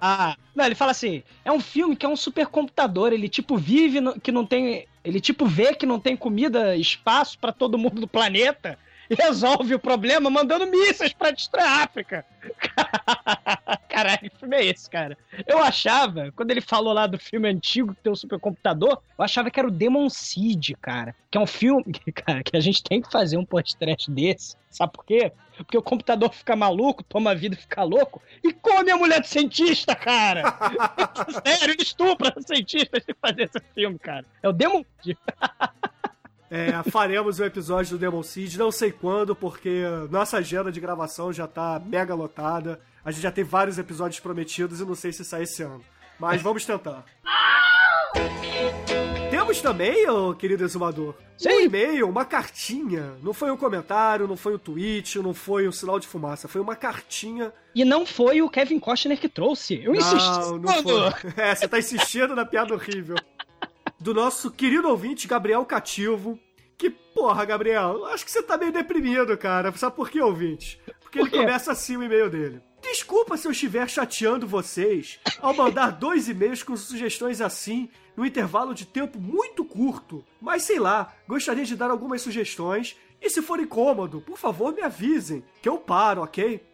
Ah, 0.00 0.36
não, 0.54 0.64
ele 0.64 0.74
fala 0.74 0.90
assim: 0.92 1.22
é 1.44 1.52
um 1.52 1.60
filme 1.60 1.96
que 1.96 2.06
é 2.06 2.08
um 2.08 2.16
supercomputador. 2.16 3.12
Ele 3.12 3.28
tipo 3.28 3.56
vive 3.56 4.00
no- 4.00 4.18
que 4.20 4.32
não 4.32 4.44
tem. 4.46 4.86
Ele 5.04 5.20
tipo 5.20 5.46
vê 5.46 5.74
que 5.74 5.86
não 5.86 6.00
tem 6.00 6.16
comida, 6.16 6.76
espaço 6.76 7.38
pra 7.38 7.52
todo 7.52 7.78
mundo 7.78 8.00
do 8.00 8.08
planeta 8.08 8.78
e 9.08 9.14
resolve 9.14 9.74
o 9.74 9.78
problema 9.78 10.28
mandando 10.28 10.66
mísseis 10.66 11.12
pra 11.12 11.30
destruir 11.30 11.64
a 11.64 11.82
África. 11.84 12.24
Caralho, 13.96 14.18
que 14.18 14.38
filme 14.38 14.56
é 14.56 14.66
esse, 14.66 14.90
cara? 14.90 15.16
Eu 15.46 15.58
achava, 15.58 16.30
quando 16.36 16.50
ele 16.50 16.60
falou 16.60 16.92
lá 16.92 17.06
do 17.06 17.18
filme 17.18 17.48
antigo 17.48 17.94
que 17.94 18.02
tem 18.02 18.12
um 18.12 18.16
supercomputador, 18.16 19.00
eu 19.18 19.24
achava 19.24 19.50
que 19.50 19.58
era 19.58 19.66
o 19.66 19.70
Demon 19.70 20.10
Seed, 20.10 20.72
cara. 20.82 21.16
Que 21.30 21.38
é 21.38 21.40
um 21.40 21.46
filme, 21.46 21.82
cara, 22.14 22.42
que 22.42 22.54
a 22.54 22.60
gente 22.60 22.82
tem 22.82 23.00
que 23.00 23.10
fazer 23.10 23.38
um 23.38 23.44
podcast 23.46 24.10
desse. 24.10 24.54
Sabe 24.68 24.92
por 24.92 25.02
quê? 25.02 25.32
Porque 25.56 25.78
o 25.78 25.82
computador 25.82 26.30
fica 26.30 26.54
maluco, 26.54 27.02
toma 27.04 27.34
vida 27.34 27.54
e 27.54 27.58
fica 27.58 27.82
louco 27.84 28.20
e 28.44 28.52
come 28.52 28.90
a 28.90 28.98
mulher 28.98 29.18
do 29.18 29.26
cientista, 29.26 29.96
cara! 29.96 30.42
Sério, 31.42 31.72
ele 31.72 31.82
estupra 31.82 32.34
os 32.36 32.44
cientistas 32.44 33.02
de 33.02 33.14
fazer 33.14 33.44
esse 33.44 33.64
filme, 33.74 33.98
cara. 33.98 34.26
É 34.42 34.48
o 34.50 34.52
Demon 34.52 34.84
Seed. 35.02 35.16
É, 36.50 36.70
faremos 36.90 37.40
o 37.40 37.44
episódio 37.44 37.92
do 37.92 37.98
Demon 37.98 38.22
Seed, 38.22 38.56
não 38.56 38.70
sei 38.70 38.92
quando, 38.92 39.34
porque 39.34 39.84
nossa 40.10 40.36
agenda 40.36 40.70
de 40.70 40.80
gravação 40.80 41.32
já 41.32 41.48
tá 41.48 41.80
mega 41.82 42.14
lotada. 42.14 42.78
A 43.06 43.12
gente 43.12 43.22
já 43.22 43.30
tem 43.30 43.44
vários 43.44 43.78
episódios 43.78 44.18
prometidos 44.18 44.80
e 44.80 44.84
não 44.84 44.96
sei 44.96 45.12
se 45.12 45.24
sai 45.24 45.44
esse 45.44 45.62
ano. 45.62 45.80
Mas 46.18 46.42
vamos 46.42 46.66
tentar. 46.66 47.04
Temos 49.30 49.60
também, 49.60 50.10
ô 50.10 50.34
querido 50.34 50.64
exumador, 50.64 51.10
um 51.10 51.38
Sim. 51.38 51.62
e-mail, 51.66 52.08
uma 52.08 52.24
cartinha. 52.24 53.14
Não 53.22 53.32
foi 53.32 53.52
um 53.52 53.56
comentário, 53.56 54.26
não 54.26 54.36
foi 54.36 54.56
um 54.56 54.58
tweet, 54.58 55.20
não 55.20 55.32
foi 55.32 55.68
um 55.68 55.72
sinal 55.72 56.00
de 56.00 56.08
fumaça. 56.08 56.48
Foi 56.48 56.60
uma 56.60 56.74
cartinha. 56.74 57.52
E 57.72 57.84
não 57.84 58.04
foi 58.04 58.42
o 58.42 58.50
Kevin 58.50 58.80
Costner 58.80 59.20
que 59.20 59.28
trouxe. 59.28 59.80
Eu 59.84 59.94
insisti. 59.94 60.40
Não, 60.40 60.58
não 60.58 60.82
foi. 60.82 61.32
É, 61.36 61.54
você 61.54 61.68
tá 61.68 61.78
insistindo 61.78 62.34
na 62.34 62.44
piada 62.44 62.74
horrível. 62.74 63.14
Do 64.00 64.12
nosso 64.12 64.50
querido 64.50 64.88
ouvinte, 64.88 65.28
Gabriel 65.28 65.64
Cativo. 65.64 66.36
Que 66.76 66.90
porra, 66.90 67.44
Gabriel, 67.44 68.04
acho 68.06 68.24
que 68.24 68.32
você 68.32 68.42
tá 68.42 68.58
meio 68.58 68.72
deprimido, 68.72 69.38
cara. 69.38 69.70
Sabe 69.76 69.94
por 69.94 70.10
quê, 70.10 70.20
ouvinte? 70.20 70.80
Porque 71.00 71.20
ele 71.20 71.30
quê? 71.30 71.36
começa 71.36 71.70
assim 71.70 71.96
o 71.96 72.02
e-mail 72.02 72.28
dele. 72.28 72.60
Desculpa 72.88 73.36
se 73.36 73.48
eu 73.48 73.52
estiver 73.52 73.90
chateando 73.90 74.46
vocês 74.46 75.18
ao 75.40 75.52
mandar 75.52 75.90
dois 75.90 76.28
e-mails 76.28 76.62
com 76.62 76.76
sugestões 76.76 77.40
assim, 77.40 77.90
num 78.16 78.24
intervalo 78.24 78.72
de 78.72 78.86
tempo 78.86 79.18
muito 79.18 79.64
curto. 79.64 80.24
Mas 80.40 80.62
sei 80.62 80.78
lá, 80.78 81.12
gostaria 81.26 81.64
de 81.64 81.74
dar 81.74 81.90
algumas 81.90 82.22
sugestões 82.22 82.96
E 83.20 83.28
se 83.28 83.42
for 83.42 83.58
incômodo, 83.58 84.20
por 84.20 84.38
favor, 84.38 84.72
me 84.72 84.82
avisem, 84.82 85.42
que 85.60 85.68
eu 85.68 85.78
paro, 85.78 86.22
ok? 86.22 86.64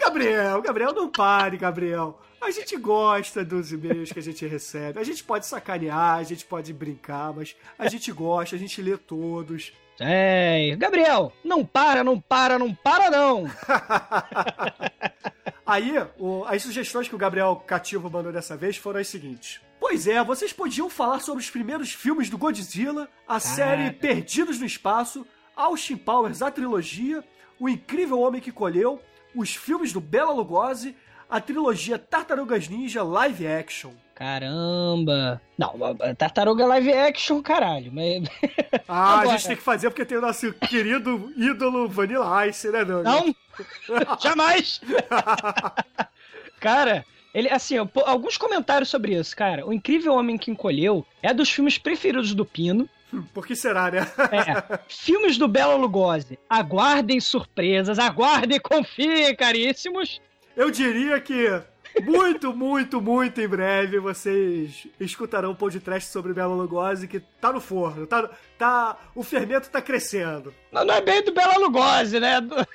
Gabriel, 0.00 0.60
Gabriel, 0.62 0.92
não 0.92 1.08
pare, 1.08 1.56
Gabriel. 1.56 2.20
A 2.40 2.50
gente 2.50 2.76
gosta 2.76 3.44
dos 3.44 3.72
e-mails 3.72 4.10
que 4.10 4.18
a 4.18 4.22
gente 4.22 4.44
recebe. 4.46 4.98
A 4.98 5.04
gente 5.04 5.22
pode 5.22 5.46
sacanear, 5.46 6.16
a 6.16 6.22
gente 6.24 6.44
pode 6.44 6.72
brincar, 6.72 7.32
mas 7.32 7.54
a 7.78 7.88
gente 7.88 8.10
gosta, 8.10 8.56
a 8.56 8.58
gente 8.58 8.82
lê 8.82 8.96
todos. 8.96 9.72
É, 10.00 10.74
Gabriel, 10.76 11.32
não 11.44 11.64
para, 11.64 12.02
não 12.02 12.20
para, 12.20 12.58
não 12.58 12.74
para 12.74 13.10
não. 13.10 13.44
Aí, 15.66 15.92
o- 16.18 16.44
as 16.46 16.62
sugestões 16.62 17.08
que 17.08 17.14
o 17.14 17.18
Gabriel 17.18 17.56
Cativo 17.66 18.08
mandou 18.08 18.32
dessa 18.32 18.56
vez 18.56 18.76
foram 18.76 19.00
as 19.00 19.08
seguintes. 19.08 19.60
Pois 19.80 20.06
é, 20.06 20.22
vocês 20.22 20.52
podiam 20.52 20.88
falar 20.88 21.20
sobre 21.20 21.42
os 21.42 21.50
primeiros 21.50 21.92
filmes 21.92 22.30
do 22.30 22.38
Godzilla, 22.38 23.08
a 23.28 23.38
série 23.40 23.90
Perdidos 23.92 24.58
no 24.60 24.66
Espaço, 24.66 25.26
Austin 25.54 25.96
Powers, 25.96 26.40
a 26.42 26.50
trilogia, 26.50 27.22
O 27.58 27.68
Incrível 27.68 28.20
Homem 28.20 28.40
que 28.40 28.52
Colheu, 28.52 29.00
os 29.34 29.54
filmes 29.56 29.92
do 29.92 30.00
Bela 30.00 30.32
Lugosi, 30.32 30.94
a 31.28 31.40
trilogia 31.40 31.98
Tartarugas 31.98 32.68
Ninja 32.68 33.02
Live 33.02 33.46
Action. 33.46 33.92
Caramba. 34.16 35.42
Não, 35.58 35.94
tartaruga 36.16 36.66
live 36.66 36.90
action, 36.90 37.42
caralho. 37.42 37.92
Mas... 37.92 38.24
Ah, 38.88 39.20
Agora. 39.20 39.28
a 39.28 39.36
gente 39.36 39.48
tem 39.48 39.56
que 39.56 39.62
fazer 39.62 39.90
porque 39.90 40.04
tem 40.04 40.16
o 40.16 40.20
nosso 40.20 40.52
querido 40.52 41.32
ídolo 41.36 41.88
Vanilla 41.88 42.46
Ice, 42.46 42.70
né, 42.70 42.84
Doug? 42.84 43.04
Não! 43.04 43.34
Jamais! 44.22 44.80
cara, 46.60 47.04
ele, 47.34 47.48
assim, 47.50 47.76
alguns 47.78 48.36
comentários 48.38 48.88
sobre 48.88 49.18
isso, 49.18 49.34
cara. 49.34 49.66
O 49.66 49.72
Incrível 49.72 50.14
Homem 50.14 50.38
que 50.38 50.52
Encolheu 50.52 51.04
é 51.20 51.34
dos 51.34 51.50
filmes 51.50 51.78
preferidos 51.78 52.32
do 52.32 52.44
Pino. 52.44 52.88
Por 53.34 53.44
que 53.44 53.56
será, 53.56 53.90
né? 53.90 54.06
É. 54.30 54.78
filmes 54.88 55.36
do 55.36 55.48
Bela 55.48 55.74
Lugosi. 55.74 56.38
Aguardem 56.48 57.18
surpresas, 57.18 57.98
aguardem 57.98 58.56
e 58.58 58.60
confiem, 58.60 59.34
caríssimos. 59.34 60.20
Eu 60.56 60.70
diria 60.70 61.20
que 61.20 61.60
muito, 62.04 62.52
muito, 62.54 63.00
muito 63.00 63.40
em 63.40 63.48
breve 63.48 63.98
vocês 63.98 64.86
escutarão 65.00 65.50
um 65.52 65.54
podcast 65.54 66.10
sobre 66.10 66.32
Bela 66.32 66.54
Lugosi 66.54 67.08
que 67.08 67.20
tá 67.40 67.52
no 67.52 67.60
forno, 67.60 68.06
tá, 68.06 68.30
tá, 68.58 68.96
o 69.14 69.22
fermento 69.22 69.70
tá 69.70 69.80
crescendo. 69.80 70.52
Não, 70.70 70.84
não 70.84 70.94
é 70.94 71.00
bem 71.00 71.22
do 71.24 71.32
Bela 71.32 71.56
Lugosi, 71.58 72.20
né? 72.20 72.40
Do- 72.40 72.54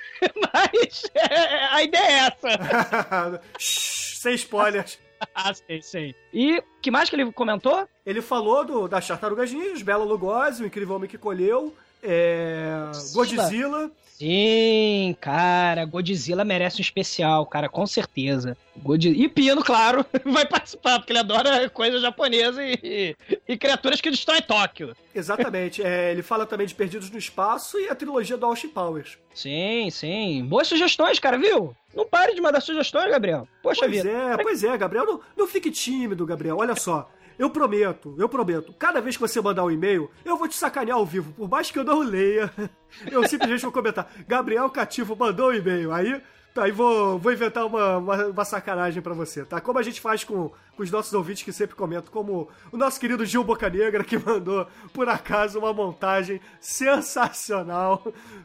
Mas 0.52 1.02
é, 1.14 1.64
a 1.66 1.82
ideia 1.82 2.02
é 2.04 2.18
essa. 2.26 3.40
Shhh, 3.58 4.18
Sem 4.20 4.34
spoilers. 4.34 4.98
Ah, 5.36 5.54
sei, 5.54 5.80
sei. 5.80 6.16
E 6.32 6.58
o 6.58 6.64
que 6.82 6.90
mais 6.90 7.08
que 7.08 7.14
ele 7.14 7.30
comentou? 7.30 7.88
Ele 8.04 8.20
falou 8.20 8.64
do, 8.64 8.88
das 8.88 9.06
Tartarugas 9.06 9.52
Ninjas, 9.52 9.80
Bela 9.80 10.04
Lugosi, 10.04 10.64
o 10.64 10.66
Incrível 10.66 10.96
Homem 10.96 11.08
que 11.08 11.16
Colheu, 11.16 11.72
é, 12.02 12.90
Godzilla. 13.14 13.90
Sim, 14.18 15.16
cara, 15.20 15.84
Godzilla 15.84 16.44
merece 16.44 16.78
um 16.78 16.80
especial, 16.80 17.44
cara, 17.44 17.68
com 17.68 17.84
certeza. 17.86 18.56
Godzi- 18.76 19.08
E 19.20 19.28
Pino, 19.28 19.64
claro, 19.64 20.06
vai 20.24 20.46
participar, 20.46 21.00
porque 21.00 21.12
ele 21.12 21.18
adora 21.18 21.68
coisa 21.68 21.98
japonesa 21.98 22.62
e, 22.64 23.16
e 23.48 23.56
criaturas 23.56 24.00
que 24.00 24.10
destroem 24.12 24.40
Tóquio. 24.42 24.94
Exatamente. 25.12 25.82
é, 25.82 26.12
ele 26.12 26.22
fala 26.22 26.46
também 26.46 26.68
de 26.68 26.74
Perdidos 26.74 27.10
no 27.10 27.18
Espaço 27.18 27.80
e 27.80 27.88
a 27.88 27.96
trilogia 27.96 28.36
do 28.36 28.46
Austin 28.46 28.68
Powers. 28.68 29.18
Sim, 29.34 29.88
sim. 29.90 30.44
Boas 30.44 30.68
sugestões, 30.68 31.18
cara, 31.18 31.36
viu? 31.36 31.74
Não 31.92 32.06
pare 32.06 32.32
de 32.32 32.40
mandar 32.40 32.60
sugestões, 32.60 33.10
Gabriel. 33.10 33.48
Poxa 33.60 33.80
Pois 33.86 33.90
vida. 34.02 34.08
é, 34.08 34.36
pois 34.40 34.62
é, 34.62 34.78
Gabriel. 34.78 35.04
Não, 35.04 35.20
não 35.36 35.46
fique 35.48 35.70
tímido, 35.70 36.24
Gabriel. 36.24 36.58
Olha 36.58 36.76
só. 36.76 37.10
Eu 37.38 37.50
prometo, 37.50 38.14
eu 38.18 38.28
prometo, 38.28 38.72
cada 38.74 39.00
vez 39.00 39.16
que 39.16 39.20
você 39.20 39.40
mandar 39.40 39.64
um 39.64 39.70
e-mail, 39.70 40.10
eu 40.24 40.36
vou 40.36 40.48
te 40.48 40.56
sacanear 40.56 40.96
ao 40.96 41.06
vivo, 41.06 41.32
por 41.32 41.48
mais 41.48 41.70
que 41.70 41.78
eu 41.78 41.84
não 41.84 42.00
leia. 42.00 42.52
Eu 43.10 43.26
simplesmente 43.26 43.62
vou 43.62 43.72
comentar, 43.72 44.06
Gabriel 44.28 44.68
Cativo 44.68 45.16
mandou 45.16 45.48
um 45.48 45.54
e-mail. 45.54 45.92
Aí, 45.92 46.20
aí 46.56 46.70
vou, 46.70 47.18
vou 47.18 47.32
inventar 47.32 47.64
uma, 47.64 47.96
uma, 47.96 48.26
uma 48.26 48.44
sacanagem 48.44 49.02
pra 49.02 49.14
você, 49.14 49.44
tá? 49.44 49.60
Como 49.60 49.78
a 49.78 49.82
gente 49.82 50.00
faz 50.00 50.22
com, 50.22 50.50
com 50.76 50.82
os 50.82 50.90
nossos 50.90 51.12
ouvintes 51.14 51.42
que 51.42 51.52
sempre 51.52 51.74
comentam, 51.74 52.12
como 52.12 52.48
o 52.70 52.76
nosso 52.76 53.00
querido 53.00 53.24
Gil 53.24 53.42
Bocanegra, 53.42 54.04
que 54.04 54.18
mandou, 54.18 54.66
por 54.92 55.08
acaso, 55.08 55.58
uma 55.58 55.72
montagem 55.72 56.40
sensacional 56.60 58.02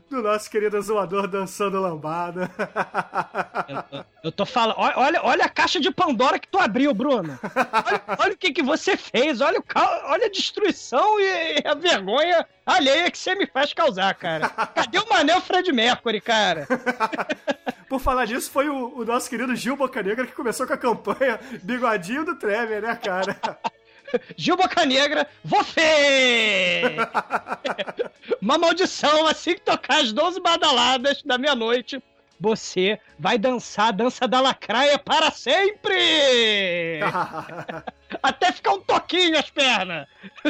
do 0.09 0.21
nosso 0.21 0.49
querido 0.49 0.81
zoador 0.81 1.27
dançando 1.27 1.81
lambada. 1.81 2.49
Eu 4.23 4.31
tô 4.31 4.45
falando. 4.45 4.75
Olha, 4.77 5.21
olha, 5.23 5.45
a 5.45 5.49
caixa 5.49 5.79
de 5.79 5.91
Pandora 5.91 6.39
que 6.39 6.47
tu 6.47 6.57
abriu, 6.57 6.93
Bruno. 6.93 7.37
Olha, 7.43 8.03
olha 8.19 8.33
o 8.33 8.37
que, 8.37 8.51
que 8.51 8.63
você 8.63 8.95
fez. 8.95 9.41
Olha, 9.41 9.59
o 9.59 9.63
olha 10.09 10.27
a 10.27 10.31
destruição 10.31 11.19
e 11.19 11.61
a 11.65 11.73
vergonha 11.73 12.45
alheia 12.65 13.11
que 13.11 13.17
você 13.17 13.35
me 13.35 13.47
faz 13.47 13.73
causar, 13.73 14.13
cara. 14.15 14.49
Cadê 14.49 14.99
o 14.99 15.09
Manel 15.09 15.41
Fred 15.41 15.71
Mercury, 15.71 16.21
cara? 16.21 16.67
Por 17.87 17.99
falar 17.99 18.27
nisso, 18.27 18.51
foi 18.51 18.67
o, 18.69 18.99
o 18.99 19.05
nosso 19.05 19.29
querido 19.29 19.55
Gil 19.55 19.77
Bocanegra 19.77 20.25
que 20.25 20.33
começou 20.33 20.67
com 20.67 20.73
a 20.73 20.77
campanha 20.77 21.39
Bigodinho 21.63 22.25
do 22.25 22.35
Tremor, 22.35 22.81
né, 22.81 22.95
cara? 22.95 23.37
Gil 24.35 24.57
Bocanegra, 24.57 25.27
você! 25.43 26.81
Uma 28.41 28.57
maldição, 28.57 29.27
assim 29.27 29.55
que 29.55 29.61
tocar 29.61 30.01
as 30.01 30.11
12 30.11 30.39
badaladas 30.41 31.21
da 31.23 31.37
meia-noite, 31.37 32.01
você 32.39 32.99
vai 33.17 33.37
dançar 33.37 33.87
a 33.87 33.91
dança 33.91 34.27
da 34.27 34.41
lacraia 34.41 34.99
para 34.99 35.31
sempre! 35.31 36.99
Até 38.21 38.51
ficar 38.51 38.73
um 38.73 38.81
toquinho 38.81 39.37
as 39.37 39.49
pernas 39.49 40.07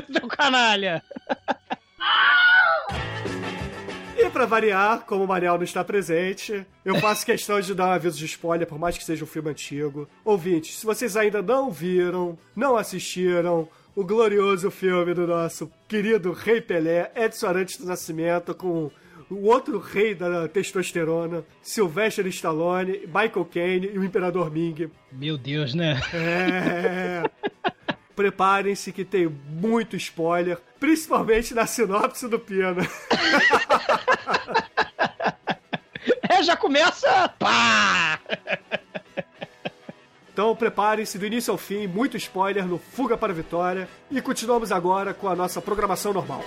do 0.10 0.28
canalha. 0.28 1.04
E 4.18 4.30
pra 4.32 4.46
variar, 4.46 5.06
como 5.06 5.24
o 5.24 5.28
Mariel 5.28 5.58
não 5.58 5.64
está 5.64 5.84
presente, 5.84 6.66
eu 6.84 6.96
faço 6.96 7.26
questão 7.26 7.62
de 7.62 7.76
dar 7.76 7.88
um 7.88 7.92
aviso 7.92 8.18
de 8.18 8.26
spoiler, 8.26 8.68
por 8.68 8.80
mais 8.80 8.98
que 8.98 9.04
seja 9.04 9.24
um 9.24 9.28
filme 9.28 9.50
antigo. 9.52 10.08
Ouvintes, 10.26 10.80
se 10.80 10.86
vocês 10.86 11.16
ainda 11.16 11.42
não 11.42 11.70
viram, 11.70 12.38
não 12.56 12.76
assistiram 12.76 13.70
o 13.96 14.04
glorioso 14.04 14.72
filme 14.72 15.14
do 15.14 15.28
nosso 15.28 15.72
querido 15.88 16.32
Rei 16.32 16.62
Pelé, 16.62 17.12
Edson 17.16 17.48
Arantes 17.48 17.78
do 17.78 17.86
Nascimento, 17.86 18.56
com 18.56 18.92
o 19.30 19.46
outro 19.46 19.78
rei 19.80 20.16
da 20.16 20.48
testosterona, 20.48 21.44
Sylvester 21.62 22.26
Stallone, 22.28 23.02
Michael 23.08 23.46
Caine 23.46 23.90
e 23.94 24.00
o 24.00 24.04
Imperador 24.04 24.52
Ming. 24.52 24.90
Meu 25.12 25.38
Deus, 25.38 25.74
né? 25.74 26.00
É. 26.14 27.24
Preparem-se 28.18 28.92
que 28.92 29.06
tem 29.06 29.28
muito 29.28 29.96
spoiler, 29.96 30.58
principalmente 30.80 31.54
na 31.54 31.68
sinopse 31.68 32.28
do 32.28 32.40
Pina. 32.40 32.76
É, 36.30 36.44
já 36.44 36.56
começa. 36.56 37.30
Pá! 37.40 38.20
Então 40.32 40.56
preparem-se 40.56 41.18
do 41.18 41.26
início 41.26 41.52
ao 41.52 41.58
fim, 41.58 41.88
muito 41.88 42.16
spoiler 42.16 42.66
no 42.66 42.78
Fuga 42.78 43.18
para 43.18 43.34
a 43.34 43.36
Vitória. 43.36 43.90
E 44.12 44.22
continuamos 44.22 44.72
agora 44.72 45.14
com 45.14 45.28
a 45.28 45.36
nossa 45.36 45.62
programação 45.62 46.14
normal. 46.14 46.44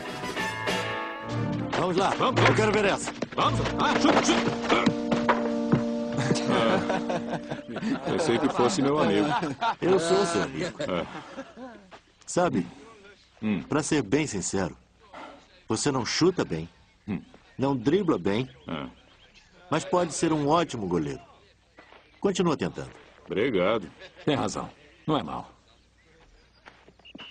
Vamos 1.72 1.96
lá, 1.96 2.10
vamos, 2.10 2.40
eu 2.44 2.54
quero 2.54 2.72
ver 2.72 2.84
essa. 2.84 3.12
Vamos! 3.34 3.60
Ah, 3.78 3.98
chuta, 4.00 4.22
chuta! 4.22 5.09
Pensei 8.04 8.38
que 8.38 8.48
fosse 8.48 8.82
meu 8.82 8.98
amigo. 8.98 9.28
Eu 9.80 9.98
sou 9.98 10.24
seu 10.26 10.42
amigo. 10.42 10.76
É. 10.82 11.06
Sabe, 12.26 12.66
Hum. 13.42 13.62
pra 13.62 13.82
ser 13.82 14.02
bem 14.02 14.26
sincero, 14.26 14.76
você 15.68 15.90
não 15.90 16.04
chuta 16.04 16.44
bem, 16.44 16.68
Hum. 17.08 17.20
não 17.58 17.76
dribla 17.76 18.18
bem, 18.18 18.48
É. 18.68 18.86
mas 19.70 19.84
pode 19.84 20.12
ser 20.12 20.32
um 20.32 20.46
ótimo 20.48 20.86
goleiro. 20.86 21.20
Continua 22.20 22.56
tentando. 22.56 22.90
Obrigado. 23.26 23.90
Tem 24.24 24.34
razão. 24.36 24.70
Não 25.06 25.16
é 25.16 25.22
mal. 25.22 25.50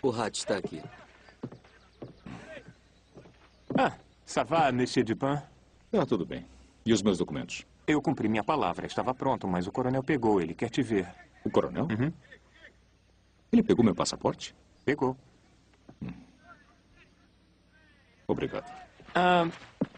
O 0.02 0.10
Rat 0.10 0.36
está 0.38 0.58
aqui. 0.58 0.82
Ah, 3.78 3.94
ça 4.26 4.44
va, 4.44 4.72
monsieur 4.72 5.06
Dupin? 5.06 5.38
Tá 5.92 6.06
tudo 6.06 6.26
bem. 6.26 6.46
E 6.86 6.92
os 6.94 7.02
meus 7.02 7.18
documentos? 7.18 7.66
Eu 7.90 8.04
cumpri 8.04 8.30
minha 8.30 8.44
palavra, 8.44 8.86
estava 8.86 9.16
pronto, 9.16 9.48
mas 9.48 9.66
o 9.66 9.72
coronel 9.72 10.04
pegou, 10.04 10.40
ele 10.40 10.54
quer 10.54 10.70
te 10.70 10.84
ver. 10.84 11.08
O 11.44 11.50
coronel? 11.50 11.88
Uhum. 11.90 12.14
Ele 13.52 13.64
pegou 13.64 13.84
meu 13.84 13.96
passaporte? 13.96 14.56
Pegou. 14.86 15.18
Obrigado. 18.28 18.72
Ah, 19.16 19.48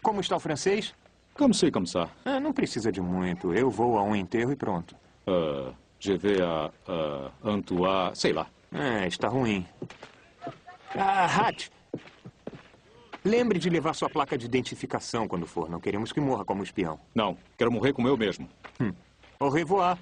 como 0.00 0.22
está 0.22 0.34
o 0.34 0.40
francês? 0.40 0.94
Como 1.34 1.52
sei, 1.52 1.70
como 1.70 1.86
ça? 1.86 2.08
Ah, 2.24 2.40
não 2.40 2.54
precisa 2.54 2.90
de 2.90 3.02
muito, 3.02 3.52
eu 3.52 3.68
vou 3.68 3.98
a 3.98 4.02
um 4.02 4.16
enterro 4.16 4.52
e 4.52 4.56
pronto. 4.56 4.96
Uh, 5.26 5.74
je 6.00 6.16
vais 6.16 6.40
a, 6.40 6.72
a 6.88 7.30
Antoine... 7.44 8.16
Sei 8.16 8.32
lá. 8.32 8.46
É, 8.72 9.06
está 9.06 9.28
ruim. 9.28 9.66
Ah, 10.96 11.26
Hat! 11.26 11.70
Lembre 13.24 13.58
de 13.58 13.70
levar 13.70 13.94
sua 13.94 14.10
placa 14.10 14.36
de 14.36 14.46
identificação 14.46 15.28
quando 15.28 15.46
for. 15.46 15.70
Não 15.70 15.80
queremos 15.80 16.12
que 16.12 16.20
morra 16.20 16.44
como 16.44 16.62
espião. 16.62 16.98
Não, 17.14 17.36
quero 17.56 17.70
morrer 17.70 17.92
como 17.92 18.08
eu 18.08 18.16
mesmo. 18.16 18.48
Hum. 18.80 18.92
Au 19.38 19.48
revoir. 19.48 19.98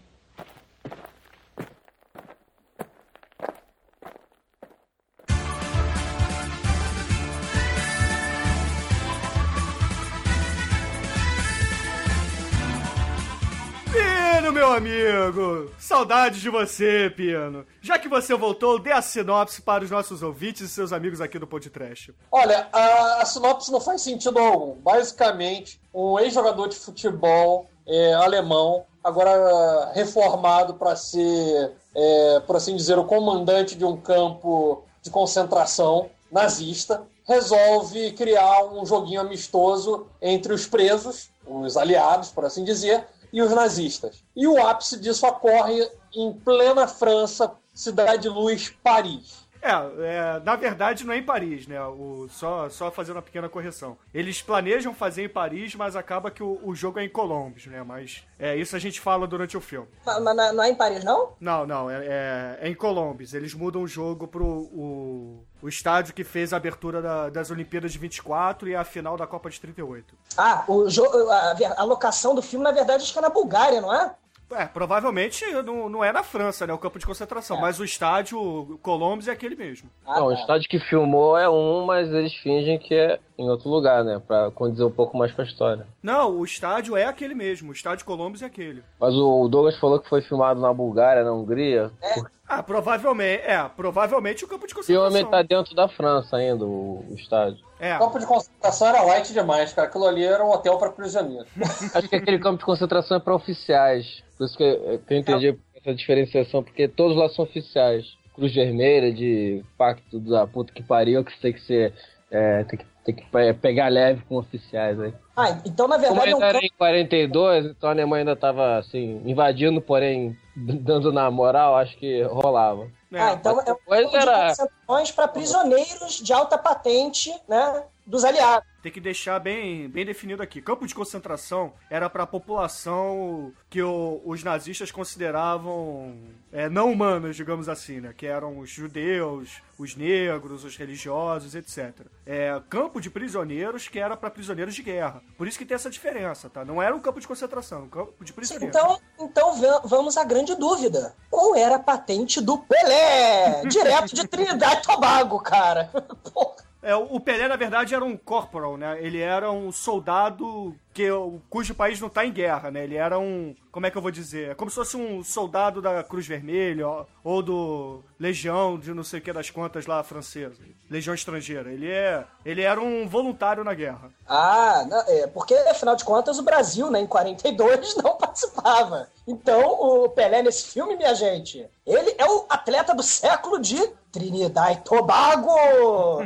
Meu 14.60 14.74
amigo! 14.74 15.70
Saudades 15.78 16.38
de 16.38 16.50
você, 16.50 17.10
Pino. 17.16 17.64
Já 17.80 17.98
que 17.98 18.10
você 18.10 18.34
voltou, 18.34 18.78
dê 18.78 18.92
a 18.92 19.00
sinopse 19.00 19.62
para 19.62 19.82
os 19.82 19.90
nossos 19.90 20.22
ouvintes 20.22 20.60
e 20.60 20.68
seus 20.68 20.92
amigos 20.92 21.18
aqui 21.18 21.38
do 21.38 21.46
podcast. 21.46 22.14
Olha, 22.30 22.68
a, 22.70 23.22
a 23.22 23.24
sinopse 23.24 23.72
não 23.72 23.80
faz 23.80 24.02
sentido 24.02 24.38
algum. 24.38 24.74
Basicamente, 24.74 25.80
um 25.94 26.18
ex-jogador 26.18 26.68
de 26.68 26.76
futebol 26.76 27.70
é, 27.88 28.12
alemão, 28.12 28.84
agora 29.02 29.92
reformado 29.94 30.74
para 30.74 30.94
ser, 30.94 31.72
é, 31.96 32.40
por 32.40 32.56
assim 32.56 32.76
dizer, 32.76 32.98
o 32.98 33.04
comandante 33.04 33.74
de 33.74 33.84
um 33.86 33.96
campo 33.96 34.84
de 35.00 35.08
concentração 35.08 36.10
nazista, 36.30 37.06
resolve 37.26 38.12
criar 38.12 38.64
um 38.64 38.84
joguinho 38.84 39.22
amistoso 39.22 40.06
entre 40.20 40.52
os 40.52 40.66
presos, 40.66 41.30
os 41.46 41.78
aliados, 41.78 42.28
por 42.28 42.44
assim 42.44 42.62
dizer, 42.62 43.06
e 43.32 43.40
os 43.42 43.50
nazistas. 43.52 44.22
E 44.36 44.46
o 44.46 44.60
ápice 44.64 44.98
disso 44.98 45.26
ocorre 45.26 45.88
em 46.14 46.32
plena 46.32 46.86
França, 46.86 47.52
Cidade 47.72 48.22
de 48.22 48.28
Luz, 48.28 48.70
Paris. 48.82 49.39
É, 49.62 49.70
é, 49.70 50.40
na 50.44 50.56
verdade 50.56 51.04
não 51.04 51.12
é 51.12 51.18
em 51.18 51.22
Paris, 51.22 51.66
né? 51.66 51.82
O, 51.82 52.26
só, 52.30 52.68
só 52.70 52.90
fazendo 52.90 53.16
uma 53.16 53.22
pequena 53.22 53.48
correção. 53.48 53.96
Eles 54.12 54.40
planejam 54.40 54.94
fazer 54.94 55.24
em 55.24 55.28
Paris, 55.28 55.74
mas 55.74 55.96
acaba 55.96 56.30
que 56.30 56.42
o, 56.42 56.58
o 56.62 56.74
jogo 56.74 56.98
é 56.98 57.04
em 57.04 57.08
Colombes, 57.08 57.66
né? 57.66 57.82
Mas 57.82 58.24
é 58.38 58.56
isso 58.56 58.74
a 58.74 58.78
gente 58.78 59.00
fala 59.00 59.26
durante 59.26 59.56
o 59.56 59.60
filme. 59.60 59.88
Mas, 60.04 60.22
mas 60.22 60.36
não 60.54 60.64
é 60.64 60.70
em 60.70 60.74
Paris, 60.74 61.04
não? 61.04 61.32
Não, 61.40 61.66
não, 61.66 61.90
é, 61.90 61.98
é, 62.06 62.58
é 62.62 62.68
em 62.68 62.74
Colombes. 62.74 63.34
Eles 63.34 63.52
mudam 63.54 63.82
o 63.82 63.88
jogo 63.88 64.26
pro 64.26 64.44
o, 64.46 65.44
o 65.62 65.68
estádio 65.68 66.14
que 66.14 66.24
fez 66.24 66.52
a 66.52 66.56
abertura 66.56 67.02
da- 67.02 67.28
das 67.28 67.50
Olimpíadas 67.50 67.92
de 67.92 67.98
24 67.98 68.68
e 68.68 68.74
a 68.74 68.84
final 68.84 69.16
da 69.16 69.26
Copa 69.26 69.50
de 69.50 69.60
38. 69.60 70.14
Ah, 70.36 70.64
o 70.68 70.88
jo- 70.88 71.04
a, 71.30 71.54
a 71.76 71.84
locação 71.84 72.34
do 72.34 72.40
filme, 72.42 72.64
na 72.64 72.72
verdade, 72.72 73.02
acho 73.02 73.12
que 73.12 73.18
é 73.18 73.22
na 73.22 73.28
Bulgária, 73.30 73.80
não 73.80 73.92
é? 73.94 74.14
É, 74.52 74.64
provavelmente 74.66 75.44
não, 75.64 75.88
não 75.88 76.04
é 76.04 76.12
na 76.12 76.22
França, 76.22 76.66
né? 76.66 76.72
O 76.72 76.78
campo 76.78 76.98
de 76.98 77.06
concentração, 77.06 77.56
É. 77.58 77.60
mas 77.60 77.78
o 77.78 77.84
estádio 77.84 78.78
Colombes 78.82 79.28
é 79.28 79.32
aquele 79.32 79.54
mesmo. 79.54 79.88
Ah, 80.06 80.18
Não, 80.20 80.26
o 80.26 80.34
tá. 80.34 80.40
estádio 80.40 80.68
que 80.68 80.78
filmou 80.78 81.36
é 81.38 81.48
um, 81.48 81.84
mas 81.86 82.08
eles 82.12 82.34
fingem 82.34 82.78
que 82.78 82.94
é 82.94 83.18
em 83.38 83.48
outro 83.48 83.68
lugar, 83.70 84.04
né? 84.04 84.20
Pra 84.26 84.50
condizer 84.50 84.84
um 84.84 84.90
pouco 84.90 85.16
mais 85.16 85.32
com 85.32 85.40
a 85.40 85.44
história. 85.44 85.86
Não, 86.02 86.36
o 86.38 86.44
estádio 86.44 86.96
é 86.96 87.04
aquele 87.04 87.34
mesmo. 87.34 87.70
O 87.70 87.72
estádio 87.72 88.04
Colombes 88.04 88.42
é 88.42 88.46
aquele. 88.46 88.82
Mas 88.98 89.14
o 89.14 89.48
Douglas 89.48 89.78
falou 89.78 89.98
que 90.00 90.08
foi 90.08 90.20
filmado 90.22 90.60
na 90.60 90.72
Bulgária, 90.72 91.22
na 91.24 91.32
Hungria. 91.32 91.90
O 92.16 92.26
Ah, 92.48 92.62
provavelmente, 92.62 93.42
é, 93.44 93.62
provavelmente 93.76 94.44
o 94.44 94.48
campo 94.48 94.66
de 94.66 94.74
filme 94.74 94.98
concentração. 95.00 95.30
tá 95.30 95.42
dentro 95.42 95.74
da 95.74 95.88
França 95.88 96.36
ainda, 96.36 96.64
o, 96.64 97.04
o 97.08 97.14
estádio. 97.14 97.64
É, 97.80 97.96
O 97.96 98.00
campo 98.00 98.18
de 98.18 98.26
concentração 98.26 98.88
era 98.88 99.02
light 99.02 99.32
demais, 99.32 99.72
cara. 99.72 99.88
Aquilo 99.88 100.06
ali 100.06 100.22
era 100.24 100.44
um 100.44 100.50
hotel 100.50 100.76
para 100.78 100.90
prisioneiros. 100.90 101.48
Acho 101.94 102.08
que 102.08 102.16
aquele 102.16 102.38
campo 102.38 102.58
de 102.58 102.64
concentração 102.64 103.16
é 103.16 103.20
pra 103.20 103.34
oficiais. 103.34 104.22
Por 104.36 104.44
isso 104.44 104.56
que, 104.56 104.98
que 105.06 105.14
eu 105.14 105.18
entendi 105.18 105.58
essa 105.76 105.94
diferenciação, 105.94 106.62
porque 106.62 106.86
todos 106.86 107.16
lá 107.16 107.28
são 107.30 107.44
oficiais. 107.44 108.04
Cruz 108.34 108.54
Vermelha, 108.54 109.12
de 109.12 109.64
pacto 109.78 110.20
da 110.20 110.46
puta 110.46 110.72
que 110.72 110.82
pariu, 110.82 111.24
que 111.24 111.38
tem 111.40 111.52
que 111.52 111.60
ser. 111.62 111.92
é, 112.30 112.64
tem 112.64 112.78
que, 112.78 112.86
tem 113.04 113.14
que 113.14 113.24
pe- 113.26 113.54
pegar 113.54 113.88
leve 113.88 114.22
com 114.28 114.36
oficiais 114.36 115.00
aí. 115.00 115.12
Ah, 115.36 115.58
então, 115.64 115.88
na 115.88 115.96
Como 115.98 116.20
verdade, 116.20 116.30
é 116.30 116.32
um 116.32 116.34
ainda 116.36 116.46
era 116.46 116.52
campo... 116.60 116.66
em 116.66 116.76
42, 116.78 117.66
então 117.66 117.88
a 117.88 117.92
Alemanha 117.92 118.20
ainda 118.22 118.36
tava 118.36 118.76
assim, 118.78 119.22
invadindo, 119.24 119.80
porém 119.80 120.36
dando 120.54 121.10
na 121.12 121.30
moral, 121.30 121.76
acho 121.76 121.96
que 121.96 122.22
rolava. 122.24 122.88
É. 123.12 123.20
Ah, 123.20 123.32
então 123.32 123.58
é 123.60 123.62
um 123.62 123.64
campo 123.64 123.80
de 124.10 124.16
era- 124.16 124.48
concentrações 124.48 125.10
para 125.12 125.28
prisioneiros 125.28 126.14
de 126.14 126.32
alta 126.32 126.56
patente, 126.58 127.34
né? 127.48 127.82
Dos 128.10 128.24
aliados. 128.24 128.68
Tem 128.82 128.90
que 128.90 129.00
deixar 129.00 129.38
bem, 129.38 129.88
bem 129.88 130.04
definido 130.04 130.42
aqui. 130.42 130.60
Campo 130.60 130.84
de 130.86 130.94
concentração 130.94 131.72
era 131.88 132.10
para 132.10 132.24
a 132.24 132.26
população 132.26 133.52
que 133.68 133.80
o- 133.82 134.20
os 134.24 134.42
nazistas 134.42 134.90
consideravam 134.90 136.16
é, 136.52 136.68
não 136.68 136.90
humanos, 136.90 137.36
digamos 137.36 137.68
assim, 137.68 138.00
né? 138.00 138.12
Que 138.16 138.26
eram 138.26 138.58
os 138.58 138.68
judeus, 138.68 139.62
os 139.78 139.94
negros, 139.94 140.64
os 140.64 140.76
religiosos, 140.76 141.54
etc. 141.54 142.06
É, 142.26 142.60
campo 142.68 143.00
de 143.00 143.08
prisioneiros 143.08 143.86
que 143.86 144.00
era 144.00 144.16
para 144.16 144.28
prisioneiros 144.30 144.74
de 144.74 144.82
guerra. 144.82 145.22
Por 145.38 145.46
isso 145.46 145.56
que 145.56 145.64
tem 145.64 145.74
essa 145.76 145.88
diferença, 145.90 146.50
tá? 146.50 146.64
Não 146.64 146.82
era 146.82 146.94
um 146.96 146.98
campo 147.00 147.20
de 147.20 147.28
concentração, 147.28 147.84
um 147.84 147.88
campo 147.88 148.24
de 148.24 148.32
prisioneiros. 148.32 148.74
Então, 148.76 148.98
então 149.20 149.60
va- 149.60 149.82
vamos 149.84 150.16
à 150.16 150.24
grande 150.24 150.56
dúvida. 150.56 151.14
Qual 151.30 151.54
era 151.54 151.76
a 151.76 151.78
patente 151.78 152.40
do 152.40 152.58
Pelé? 152.58 153.62
Direto 153.68 154.14
de 154.16 154.26
Trinidad 154.26 154.78
e 154.78 154.82
Tobago, 154.82 155.38
cara. 155.40 155.90
Porra. 156.32 156.69
É, 156.82 156.94
o 156.94 157.20
Pelé, 157.20 157.46
na 157.46 157.56
verdade, 157.56 157.94
era 157.94 158.04
um 158.04 158.16
corporal, 158.16 158.76
né? 158.76 158.98
Ele 159.02 159.18
era 159.18 159.50
um 159.50 159.70
soldado 159.70 160.74
que, 160.94 161.08
cujo 161.48 161.74
país 161.74 162.00
não 162.00 162.08
tá 162.08 162.24
em 162.24 162.32
guerra, 162.32 162.70
né? 162.70 162.84
Ele 162.84 162.96
era 162.96 163.18
um. 163.18 163.54
Como 163.70 163.86
é 163.86 163.90
que 163.90 163.98
eu 163.98 164.02
vou 164.02 164.10
dizer? 164.10 164.50
É 164.50 164.54
como 164.54 164.70
se 164.70 164.76
fosse 164.76 164.96
um 164.96 165.22
soldado 165.22 165.82
da 165.82 166.02
Cruz 166.02 166.26
Vermelha 166.26 166.86
ou 167.22 167.42
do 167.42 168.02
Legião 168.18 168.78
de 168.78 168.92
não 168.92 169.04
sei 169.04 169.20
o 169.20 169.22
que 169.22 169.32
das 169.32 169.50
contas 169.50 169.86
lá 169.86 170.02
francesa. 170.02 170.56
Legião 170.90 171.14
estrangeira. 171.14 171.70
Ele, 171.70 171.88
é, 171.88 172.24
ele 172.44 172.62
era 172.62 172.80
um 172.80 173.06
voluntário 173.06 173.62
na 173.62 173.74
guerra. 173.74 174.10
Ah, 174.26 174.84
é, 175.06 175.26
porque 175.28 175.54
afinal 175.54 175.94
de 175.94 176.04
contas 176.04 176.38
o 176.38 176.42
Brasil, 176.42 176.90
né, 176.90 177.00
em 177.00 177.06
42, 177.06 177.96
não 178.02 178.16
participava. 178.16 179.08
Então, 179.28 179.62
o 179.62 180.08
Pelé 180.08 180.42
nesse 180.42 180.72
filme, 180.72 180.96
minha 180.96 181.14
gente, 181.14 181.64
ele 181.86 182.14
é 182.18 182.24
o 182.24 182.46
atleta 182.48 182.92
do 182.94 183.02
século 183.02 183.60
de 183.60 183.78
Trinidad 184.12 184.72
e 184.72 184.84
Tobago! 184.84 185.54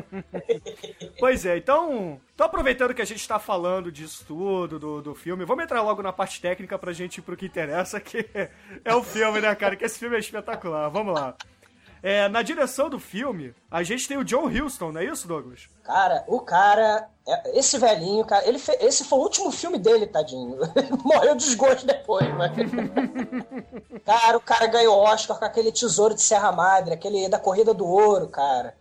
Pois 1.18 1.46
é, 1.46 1.56
então. 1.56 2.20
Tô 2.36 2.44
aproveitando 2.44 2.92
que 2.94 3.02
a 3.02 3.04
gente 3.04 3.26
tá 3.26 3.38
falando 3.38 3.92
disso 3.92 4.24
tudo, 4.26 4.78
do, 4.78 5.00
do 5.00 5.14
filme, 5.14 5.44
vamos 5.44 5.64
entrar 5.64 5.82
logo 5.82 6.02
na 6.02 6.12
parte 6.12 6.40
técnica 6.40 6.76
pra 6.76 6.92
gente 6.92 7.18
ir 7.18 7.22
pro 7.22 7.36
que 7.36 7.46
interessa, 7.46 8.00
que 8.00 8.26
é 8.84 8.94
o 8.94 9.04
filme, 9.04 9.40
né, 9.40 9.54
cara? 9.54 9.76
Que 9.76 9.84
esse 9.84 9.98
filme 9.98 10.16
é 10.16 10.18
espetacular. 10.18 10.88
Vamos 10.88 11.14
lá. 11.14 11.36
É, 12.06 12.28
na 12.28 12.42
direção 12.42 12.90
do 12.90 12.98
filme, 13.00 13.54
a 13.70 13.82
gente 13.82 14.06
tem 14.06 14.18
o 14.18 14.24
John 14.24 14.46
Huston, 14.46 14.92
não 14.92 15.00
é 15.00 15.04
isso, 15.06 15.26
Douglas? 15.26 15.68
Cara, 15.82 16.22
o 16.28 16.38
cara, 16.38 17.08
é- 17.26 17.58
esse 17.58 17.78
velhinho, 17.78 18.22
cara, 18.26 18.46
ele 18.46 18.58
fe- 18.58 18.76
esse 18.78 19.04
foi 19.04 19.18
o 19.18 19.22
último 19.22 19.50
filme 19.50 19.78
dele, 19.78 20.06
tadinho. 20.06 20.58
Morreu 21.02 21.34
de 21.34 21.46
desgosto 21.46 21.86
depois, 21.86 22.28
mas... 22.36 22.52
Cara, 24.04 24.36
o 24.36 24.40
cara 24.40 24.66
ganhou 24.66 24.98
Oscar 24.98 25.38
com 25.38 25.44
aquele 25.46 25.72
tesouro 25.72 26.14
de 26.14 26.20
Serra 26.20 26.52
Madre, 26.52 26.92
aquele 26.92 27.26
da 27.26 27.38
Corrida 27.38 27.72
do 27.72 27.86
Ouro, 27.86 28.28
cara. 28.28 28.74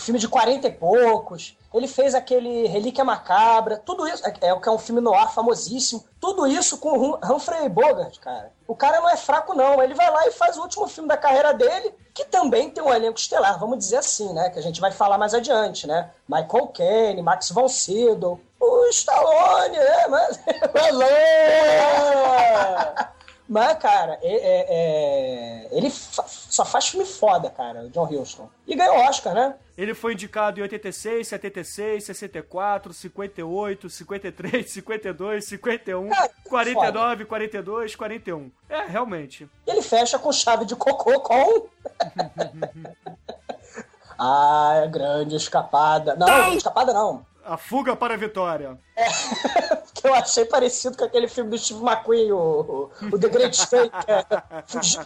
Filme 0.00 0.18
de 0.18 0.28
40 0.28 0.66
e 0.66 0.72
poucos. 0.72 1.56
Ele 1.72 1.86
fez 1.86 2.14
aquele 2.14 2.66
Relíquia 2.66 3.04
Macabra. 3.04 3.76
Tudo 3.78 4.08
isso. 4.08 4.26
É, 4.26 4.48
é 4.48 4.52
o 4.54 4.60
que 4.60 4.68
é 4.68 4.72
um 4.72 4.78
filme 4.78 5.00
no 5.00 5.14
ar 5.14 5.32
famosíssimo. 5.32 6.04
Tudo 6.20 6.46
isso 6.46 6.78
com 6.78 6.98
o 6.98 7.14
Hum- 7.14 7.18
Humphrey 7.22 7.68
Bogart, 7.68 8.18
cara. 8.18 8.50
O 8.66 8.74
cara 8.74 9.00
não 9.00 9.08
é 9.08 9.16
fraco, 9.16 9.54
não. 9.54 9.80
Ele 9.82 9.94
vai 9.94 10.10
lá 10.10 10.26
e 10.26 10.32
faz 10.32 10.56
o 10.56 10.62
último 10.62 10.88
filme 10.88 11.08
da 11.08 11.16
carreira 11.16 11.52
dele, 11.54 11.94
que 12.14 12.24
também 12.24 12.70
tem 12.70 12.82
um 12.82 12.92
elenco 12.92 13.18
estelar, 13.18 13.58
vamos 13.58 13.78
dizer 13.78 13.98
assim, 13.98 14.32
né? 14.32 14.50
Que 14.50 14.58
a 14.58 14.62
gente 14.62 14.80
vai 14.80 14.90
falar 14.90 15.18
mais 15.18 15.34
adiante, 15.34 15.86
né? 15.86 16.10
Michael 16.28 16.68
Caine, 16.68 17.22
Max 17.22 17.50
von 17.50 17.68
Sydow, 17.68 18.40
o 18.60 18.86
Stallone, 18.86 19.76
né? 19.76 20.06
Mas... 20.08 20.40
Mas, 23.52 23.78
cara, 23.78 24.16
é- 24.22 24.32
é- 24.32 24.66
é- 24.68 25.68
ele 25.76 25.90
fa- 25.90 26.22
só 26.28 26.64
faz 26.64 26.86
filme 26.86 27.04
foda, 27.04 27.50
cara, 27.50 27.80
o 27.82 27.90
John 27.90 28.04
Huston. 28.04 28.48
E 28.64 28.76
ganhou 28.76 28.94
Oscar, 28.98 29.34
né? 29.34 29.56
Ele 29.76 29.92
foi 29.92 30.12
indicado 30.12 30.60
em 30.60 30.62
86, 30.62 31.26
76, 31.26 32.04
64, 32.04 32.92
58, 32.94 33.90
53, 33.90 34.70
52, 34.70 35.46
51, 35.46 36.08
Cara, 36.10 36.30
49, 36.48 37.24
42, 37.24 37.96
41. 37.96 38.52
É, 38.68 38.84
realmente. 38.84 39.50
Ele 39.66 39.82
fecha 39.82 40.16
com 40.16 40.30
chave 40.30 40.64
de 40.64 40.76
cocô 40.76 41.18
com. 41.20 41.66
ah, 44.16 44.86
grande 44.90 45.34
escapada. 45.34 46.14
Não, 46.14 46.26
grande 46.26 46.56
escapada 46.58 46.92
não. 46.92 47.26
A 47.44 47.56
fuga 47.56 47.96
para 47.96 48.14
a 48.14 48.16
vitória. 48.16 48.78
Que 49.92 50.06
eu 50.08 50.14
achei 50.14 50.44
parecido 50.46 50.96
com 50.96 51.04
aquele 51.04 51.28
filme 51.28 51.50
do 51.50 51.58
Steve 51.58 51.80
McQueen, 51.84 52.32
o, 52.32 52.90
o 53.12 53.18
The 53.18 53.28
Great 53.28 53.54
Escape, 53.54 53.90
é, 54.06 54.24
fugi- 54.66 54.98
é, 54.98 55.04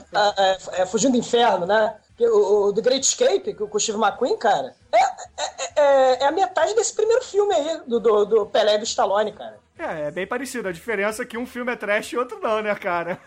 é, 0.78 0.82
é, 0.82 0.86
Fugindo 0.86 1.12
do 1.12 1.18
Inferno, 1.18 1.66
né? 1.66 1.96
O, 2.20 2.66
o 2.68 2.72
The 2.72 2.80
Great 2.80 3.04
Escape, 3.04 3.54
com 3.54 3.76
o 3.76 3.80
Steve 3.80 3.98
McQueen, 3.98 4.36
cara, 4.38 4.76
é, 4.92 4.98
é, 5.02 5.80
é- 5.80 6.22
é 6.22 6.26
a 6.26 6.30
metade 6.30 6.74
desse 6.74 6.94
primeiro 6.94 7.24
filme 7.24 7.52
aí, 7.54 7.80
do, 7.88 7.98
do, 7.98 8.24
do 8.24 8.46
Pelé 8.46 8.74
e 8.76 8.78
do 8.78 8.84
Stallone, 8.84 9.32
cara. 9.32 9.58
É, 9.76 10.02
é 10.06 10.10
bem 10.12 10.26
parecido. 10.28 10.68
A 10.68 10.72
diferença 10.72 11.22
é 11.22 11.26
que 11.26 11.36
um 11.36 11.46
filme 11.46 11.72
é 11.72 11.76
trash 11.76 12.12
e 12.12 12.16
outro 12.16 12.38
não, 12.40 12.62
né, 12.62 12.72
cara? 12.76 13.18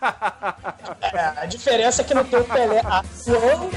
É, 1.12 1.40
a 1.42 1.46
diferença 1.46 2.00
é 2.00 2.04
que 2.04 2.14
não 2.14 2.24
tem 2.24 2.38
o 2.40 2.44
Pelé 2.44 2.80
atuando. 2.80 3.68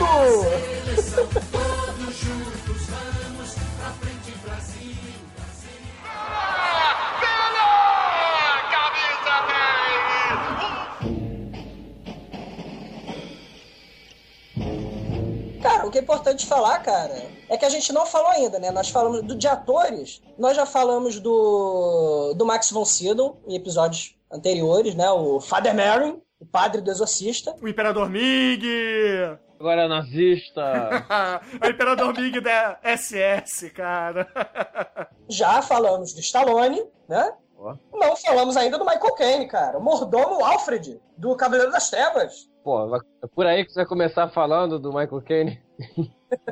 Cara, 15.62 15.86
o 15.86 15.91
que 15.91 16.00
é 16.00 16.02
importante 16.02 16.47
falar, 16.47 16.80
cara, 16.80 17.13
é 17.47 17.56
que 17.56 17.65
a 17.65 17.69
gente 17.69 17.93
não 17.93 18.06
falou 18.06 18.30
ainda, 18.30 18.58
né? 18.58 18.71
Nós 18.71 18.89
falamos 18.89 19.21
do, 19.21 19.36
de 19.36 19.47
atores, 19.47 20.21
nós 20.38 20.56
já 20.56 20.65
falamos 20.65 21.19
do, 21.19 22.34
do 22.36 22.45
Max 22.45 22.71
von 22.71 22.84
Sydow 22.84 23.39
em 23.47 23.56
episódios 23.56 24.17
anteriores, 24.32 24.95
né? 24.95 25.10
O 25.12 25.39
Father 25.39 25.76
Merrin, 25.76 26.19
o 26.39 26.45
padre 26.45 26.82
do 26.82 26.89
exorcista. 26.89 27.56
O 27.62 27.67
Imperador 27.67 28.10
Ming! 28.10 28.62
Agora 29.60 29.84
é 29.84 29.88
nazista. 29.88 30.62
o 31.63 31.67
Imperador 31.67 32.17
Ming 32.17 32.41
da 32.41 32.80
SS, 32.84 33.69
cara. 33.69 34.28
Já 35.30 35.62
falamos 35.62 36.13
do 36.13 36.19
Stallone, 36.21 36.84
né? 37.08 37.34
Não 37.93 38.15
falamos 38.15 38.58
ainda 38.58 38.80
do 38.80 38.86
Michael 38.86 39.13
Caine, 39.13 39.47
cara. 39.47 39.78
O 39.78 39.84
mordomo 39.84 40.43
Alfred, 40.43 41.00
do 41.15 41.36
Cavaleiro 41.36 41.71
das 41.71 41.91
Trevas. 41.91 42.50
Pô, 42.63 42.95
é 42.95 43.28
por 43.34 43.45
aí 43.45 43.65
que 43.65 43.71
você 43.71 43.80
vai 43.80 43.86
começar 43.86 44.28
falando 44.30 44.78
do 44.78 44.89
Michael 44.89 45.21
Caine. 45.21 45.62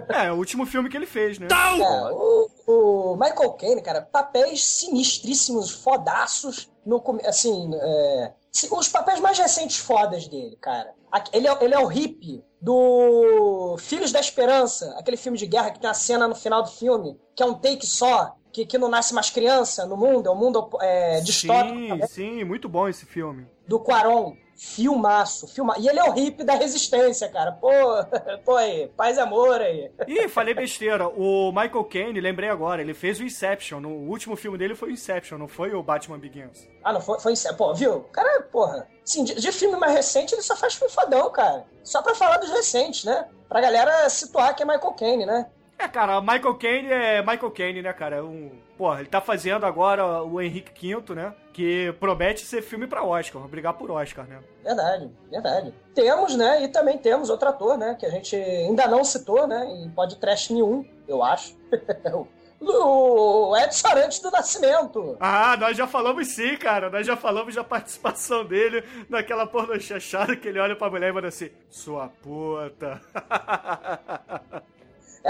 É, 0.10 0.26
é 0.28 0.32
o 0.32 0.36
último 0.36 0.65
filme 0.65 0.89
que 0.89 0.98
ele 0.98 1.06
fez, 1.06 1.38
né? 1.38 1.48
É, 1.52 2.12
o, 2.12 2.50
o 2.67 3.15
Michael 3.15 3.52
Caine, 3.54 3.82
cara, 3.82 4.02
papéis 4.02 4.63
sinistríssimos, 4.63 5.69
fodaços, 5.69 6.69
no, 6.86 7.04
assim, 7.26 7.69
é, 7.76 8.34
os 8.72 8.88
papéis 8.88 9.19
mais 9.19 9.38
recentes 9.38 9.78
fodas 9.78 10.28
dele, 10.28 10.58
cara. 10.60 10.93
Ele 11.32 11.48
é, 11.48 11.58
ele 11.62 11.74
é 11.74 11.80
o 11.80 11.88
hippie 11.88 12.43
do 12.62 13.78
Filhos 13.80 14.12
da 14.12 14.19
Esperança, 14.19 14.95
aquele 14.98 15.17
filme 15.17 15.38
de 15.38 15.45
guerra 15.45 15.72
que 15.72 15.80
tem 15.80 15.89
a 15.89 15.93
cena 15.93 16.28
no 16.28 16.36
final 16.36 16.62
do 16.62 16.69
filme, 16.69 17.19
que 17.36 17.41
é 17.41 17.45
um 17.45 17.54
take 17.54 17.86
só, 17.86 18.36
que, 18.52 18.65
que 18.65 18.78
não 18.78 18.89
nasce 18.89 19.13
mais 19.13 19.30
criança 19.30 19.86
no 19.86 19.95
mundo, 19.95 20.28
é 20.28 20.32
um 20.32 20.36
mundo 20.36 20.69
é, 20.82 21.22
distópico. 21.22 21.78
Sim, 21.78 21.89
também. 21.89 22.08
sim, 22.08 22.43
muito 22.43 22.67
bom 22.67 22.88
esse 22.88 23.06
filme. 23.06 23.48
Do 23.67 23.80
Quaron. 23.80 24.36
Filmaço, 24.60 25.48
filma. 25.48 25.76
E 25.80 25.88
ele 25.88 26.00
é 26.00 26.04
o 26.04 26.12
hippie 26.12 26.43
da 26.43 26.54
resistência, 26.54 27.30
cara. 27.30 27.54
Pô, 27.54 27.69
pô 28.43 28.58
aí, 28.58 28.89
paz 28.89 29.15
e 29.15 29.22
amor 29.22 29.62
aí. 29.62 29.89
Ih, 30.06 30.28
falei 30.28 30.54
besteira. 30.54 31.08
O 31.08 31.50
Michael 31.54 31.86
Caine, 31.86 32.19
lembrei 32.19 32.50
agora, 32.50 32.82
ele 32.82 32.93
fez 32.93 33.22
o 33.22 33.24
Inception. 33.24 33.80
No 33.80 33.89
último 33.89 34.36
filme 34.36 34.58
dele 34.58 34.76
foi 34.76 34.89
o 34.89 34.91
Inception, 34.91 35.38
não 35.38 35.48
foi 35.48 35.74
o 35.74 35.82
Batman 35.82 36.19
Begins. 36.19 36.67
Ah, 36.84 36.91
não 36.91 37.00
foi, 37.00 37.17
foi 37.22 37.32
Inception. 37.32 37.58
Pô, 37.58 37.74
viu? 37.74 37.93
O 38.00 38.04
cara, 38.04 38.41
porra. 38.52 38.86
Assim, 39.02 39.24
de, 39.24 39.36
de, 39.36 39.52
filme 39.54 39.78
mais 39.78 39.93
recente, 39.93 40.36
ele 40.36 40.41
só 40.41 40.58
faz 40.58 40.76
filme 40.76 40.93
fodão, 40.93 41.32
cara. 41.32 41.65
Só 41.82 42.02
pra 42.02 42.13
falar 42.13 42.36
dos 42.38 42.52
recentes, 42.52 43.06
né? 43.06 43.30
Pra 43.48 43.62
galera 43.62 44.10
situar 44.10 44.54
que 44.54 44.62
é 44.62 44.65
Michael 44.65 44.91
Caine, 44.91 45.26
né? 45.26 45.50
É, 45.78 45.88
cara, 45.88 46.19
Michael 46.19 46.56
Caine 46.56 46.91
é 46.91 47.22
Michael 47.22 47.52
Caine, 47.52 47.82
né, 47.82 47.93
cara? 47.93 48.17
É 48.17 48.22
um... 48.22 48.52
Porra, 48.80 49.02
ele 49.02 49.10
tá 49.10 49.20
fazendo 49.20 49.65
agora 49.65 50.24
o 50.24 50.39
Henrique 50.39 50.96
V, 50.96 51.13
né? 51.13 51.34
Que 51.52 51.94
promete 52.00 52.46
ser 52.46 52.62
filme 52.62 52.88
pra 52.88 53.04
Oscar, 53.04 53.46
brigar 53.46 53.74
por 53.74 53.92
Oscar, 53.92 54.26
né? 54.26 54.39
Verdade, 54.63 55.12
verdade. 55.30 55.74
Temos, 55.94 56.34
né? 56.38 56.63
E 56.63 56.70
também 56.70 56.98
temos 56.98 57.30
outro 57.30 57.50
ator, 57.50 57.78
né? 57.78 57.98
Que 58.00 58.06
a 58.06 58.10
gente 58.10 58.38
ainda 58.38 58.88
não 58.88 59.04
citou, 59.04 59.46
né? 59.46 59.65
Em 59.65 59.89
podcast 59.89 60.54
nenhum, 60.54 60.86
eu 61.10 61.22
acho. 61.22 61.58
o 62.62 63.58
Edson 63.58 63.88
Arantes 63.89 64.20
do 64.22 64.32
Nascimento. 64.32 65.18
Ah, 65.20 65.58
nós 65.58 65.76
já 65.76 65.86
falamos 65.86 66.30
sim, 66.30 66.56
cara. 66.56 66.89
Nós 66.89 67.06
já 67.06 67.18
falamos 67.18 67.56
da 67.56 67.65
participação 67.65 68.46
dele 68.46 68.82
naquela 69.10 69.46
porno 69.46 69.78
chachada 69.82 70.38
que 70.38 70.48
ele 70.48 70.58
olha 70.58 70.78
pra 70.78 70.89
mulher 70.89 71.10
e 71.10 71.12
manda 71.12 71.28
assim: 71.28 71.50
Sua 71.70 72.08
puta. 72.08 73.02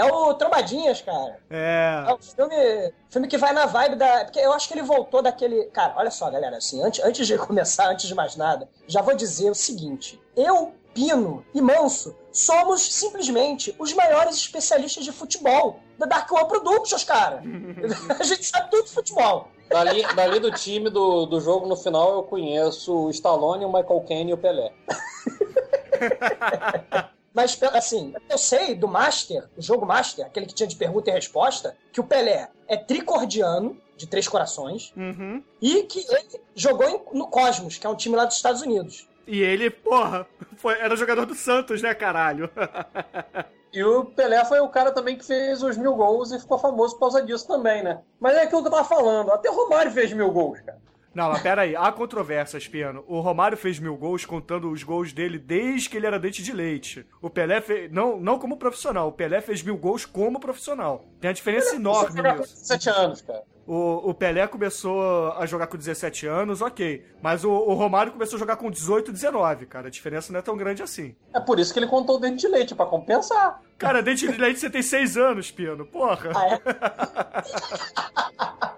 É 0.00 0.04
o 0.04 0.32
Trombadinhas, 0.32 1.02
cara. 1.02 1.38
É. 1.50 2.04
É 2.08 2.14
um 2.14 2.18
filme, 2.18 2.92
filme 3.10 3.28
que 3.28 3.36
vai 3.36 3.52
na 3.52 3.66
vibe 3.66 3.96
da. 3.96 4.24
Porque 4.24 4.38
eu 4.38 4.50
acho 4.54 4.66
que 4.66 4.72
ele 4.72 4.82
voltou 4.82 5.20
daquele. 5.20 5.66
Cara, 5.66 5.92
olha 5.96 6.10
só, 6.10 6.30
galera, 6.30 6.56
assim, 6.56 6.82
antes, 6.82 7.04
antes 7.04 7.26
de 7.26 7.36
começar, 7.36 7.90
antes 7.90 8.08
de 8.08 8.14
mais 8.14 8.34
nada, 8.34 8.66
já 8.86 9.02
vou 9.02 9.14
dizer 9.14 9.50
o 9.50 9.54
seguinte: 9.54 10.18
eu, 10.34 10.72
Pino 10.94 11.44
e 11.52 11.60
Manso 11.60 12.16
somos 12.32 12.80
simplesmente 12.80 13.76
os 13.78 13.92
maiores 13.92 14.36
especialistas 14.36 15.04
de 15.04 15.12
futebol 15.12 15.80
da 15.98 16.06
Dark 16.06 16.32
One 16.32 16.48
Productions, 16.48 17.04
cara. 17.04 17.42
A 18.18 18.22
gente 18.22 18.44
sabe 18.44 18.70
tudo 18.70 18.84
de 18.84 18.92
futebol. 18.92 19.48
Dali, 19.68 20.02
dali 20.14 20.40
do 20.40 20.50
time 20.50 20.88
do, 20.88 21.26
do 21.26 21.40
jogo 21.40 21.66
no 21.66 21.76
final 21.76 22.14
eu 22.14 22.22
conheço 22.22 23.04
o 23.04 23.10
Stallone, 23.10 23.66
o 23.66 23.72
Michael 23.72 24.04
Caine 24.08 24.30
e 24.30 24.34
o 24.34 24.38
Pelé. 24.38 24.72
Mas, 27.32 27.60
assim, 27.62 28.12
eu 28.28 28.36
sei 28.36 28.74
do 28.74 28.88
Master, 28.88 29.48
o 29.56 29.62
jogo 29.62 29.86
Master, 29.86 30.26
aquele 30.26 30.46
que 30.46 30.54
tinha 30.54 30.66
de 30.66 30.76
pergunta 30.76 31.10
e 31.10 31.12
resposta, 31.12 31.76
que 31.92 32.00
o 32.00 32.04
Pelé 32.04 32.48
é 32.66 32.76
tricordiano, 32.76 33.80
de 33.96 34.06
três 34.06 34.26
corações, 34.26 34.92
uhum. 34.96 35.42
e 35.60 35.82
que 35.82 36.00
ele 36.08 36.40
jogou 36.54 36.88
em, 36.88 37.00
no 37.12 37.28
Cosmos, 37.28 37.78
que 37.78 37.86
é 37.86 37.90
um 37.90 37.94
time 37.94 38.16
lá 38.16 38.24
dos 38.24 38.36
Estados 38.36 38.62
Unidos. 38.62 39.08
E 39.26 39.42
ele, 39.42 39.70
porra, 39.70 40.26
foi, 40.56 40.78
era 40.80 40.96
jogador 40.96 41.26
do 41.26 41.34
Santos, 41.34 41.82
né, 41.82 41.94
caralho? 41.94 42.50
E 43.72 43.84
o 43.84 44.04
Pelé 44.04 44.44
foi 44.44 44.58
o 44.58 44.68
cara 44.68 44.90
também 44.90 45.16
que 45.16 45.24
fez 45.24 45.62
os 45.62 45.76
mil 45.76 45.94
gols 45.94 46.32
e 46.32 46.40
ficou 46.40 46.58
famoso 46.58 46.94
por 46.94 47.00
causa 47.00 47.22
disso 47.22 47.46
também, 47.46 47.82
né? 47.82 48.00
Mas 48.18 48.36
é 48.36 48.42
aquilo 48.42 48.62
que 48.62 48.68
eu 48.68 48.72
tava 48.72 48.84
falando, 48.84 49.30
até 49.30 49.48
o 49.48 49.54
Romário 49.54 49.92
fez 49.92 50.12
mil 50.12 50.30
gols, 50.32 50.60
cara. 50.60 50.78
Não, 51.14 51.28
mas 51.28 51.42
pera 51.42 51.62
aí, 51.62 51.74
há 51.74 51.90
controvérsias, 51.90 52.68
Piano. 52.68 53.04
O 53.08 53.20
Romário 53.20 53.56
fez 53.56 53.78
mil 53.78 53.96
gols 53.96 54.24
contando 54.24 54.70
os 54.70 54.82
gols 54.82 55.12
dele 55.12 55.38
desde 55.38 55.88
que 55.88 55.96
ele 55.96 56.06
era 56.06 56.18
dente 56.18 56.42
de 56.42 56.52
leite. 56.52 57.04
O 57.20 57.28
Pelé 57.28 57.60
fez. 57.60 57.90
Não, 57.90 58.20
não 58.20 58.38
como 58.38 58.56
profissional, 58.56 59.08
o 59.08 59.12
Pelé 59.12 59.40
fez 59.40 59.62
mil 59.62 59.76
gols 59.76 60.04
como 60.06 60.38
profissional. 60.38 61.04
Tem 61.20 61.28
uma 61.28 61.34
diferença 61.34 61.74
enorme 61.74 62.22
nisso. 62.22 62.54
17 62.54 62.90
anos, 62.90 63.22
cara. 63.22 63.42
O, 63.66 64.10
o 64.10 64.14
Pelé 64.14 64.46
começou 64.48 65.30
a 65.32 65.46
jogar 65.46 65.66
com 65.68 65.76
17 65.76 66.26
anos, 66.26 66.60
ok. 66.60 67.06
Mas 67.22 67.44
o, 67.44 67.50
o, 67.50 67.74
Romário 67.74 68.10
começou 68.10 68.36
a 68.36 68.40
jogar 68.40 68.56
com 68.56 68.68
18, 68.70 69.12
19, 69.12 69.66
cara. 69.66 69.86
A 69.88 69.90
diferença 69.90 70.32
não 70.32 70.40
é 70.40 70.42
tão 70.42 70.56
grande 70.56 70.82
assim. 70.82 71.14
É 71.32 71.38
por 71.38 71.60
isso 71.60 71.72
que 71.72 71.78
ele 71.78 71.86
contou 71.86 72.16
o 72.16 72.20
dente 72.20 72.40
de 72.40 72.48
leite, 72.48 72.74
para 72.74 72.86
compensar. 72.86 73.62
Cara, 73.78 74.02
dente 74.02 74.26
de 74.26 74.36
leite 74.36 74.58
você 74.58 74.68
tem 74.68 74.82
6 74.82 75.16
anos, 75.16 75.52
Piano. 75.52 75.86
Porra. 75.86 76.32
Ah, 76.34 76.46
é? 76.54 76.60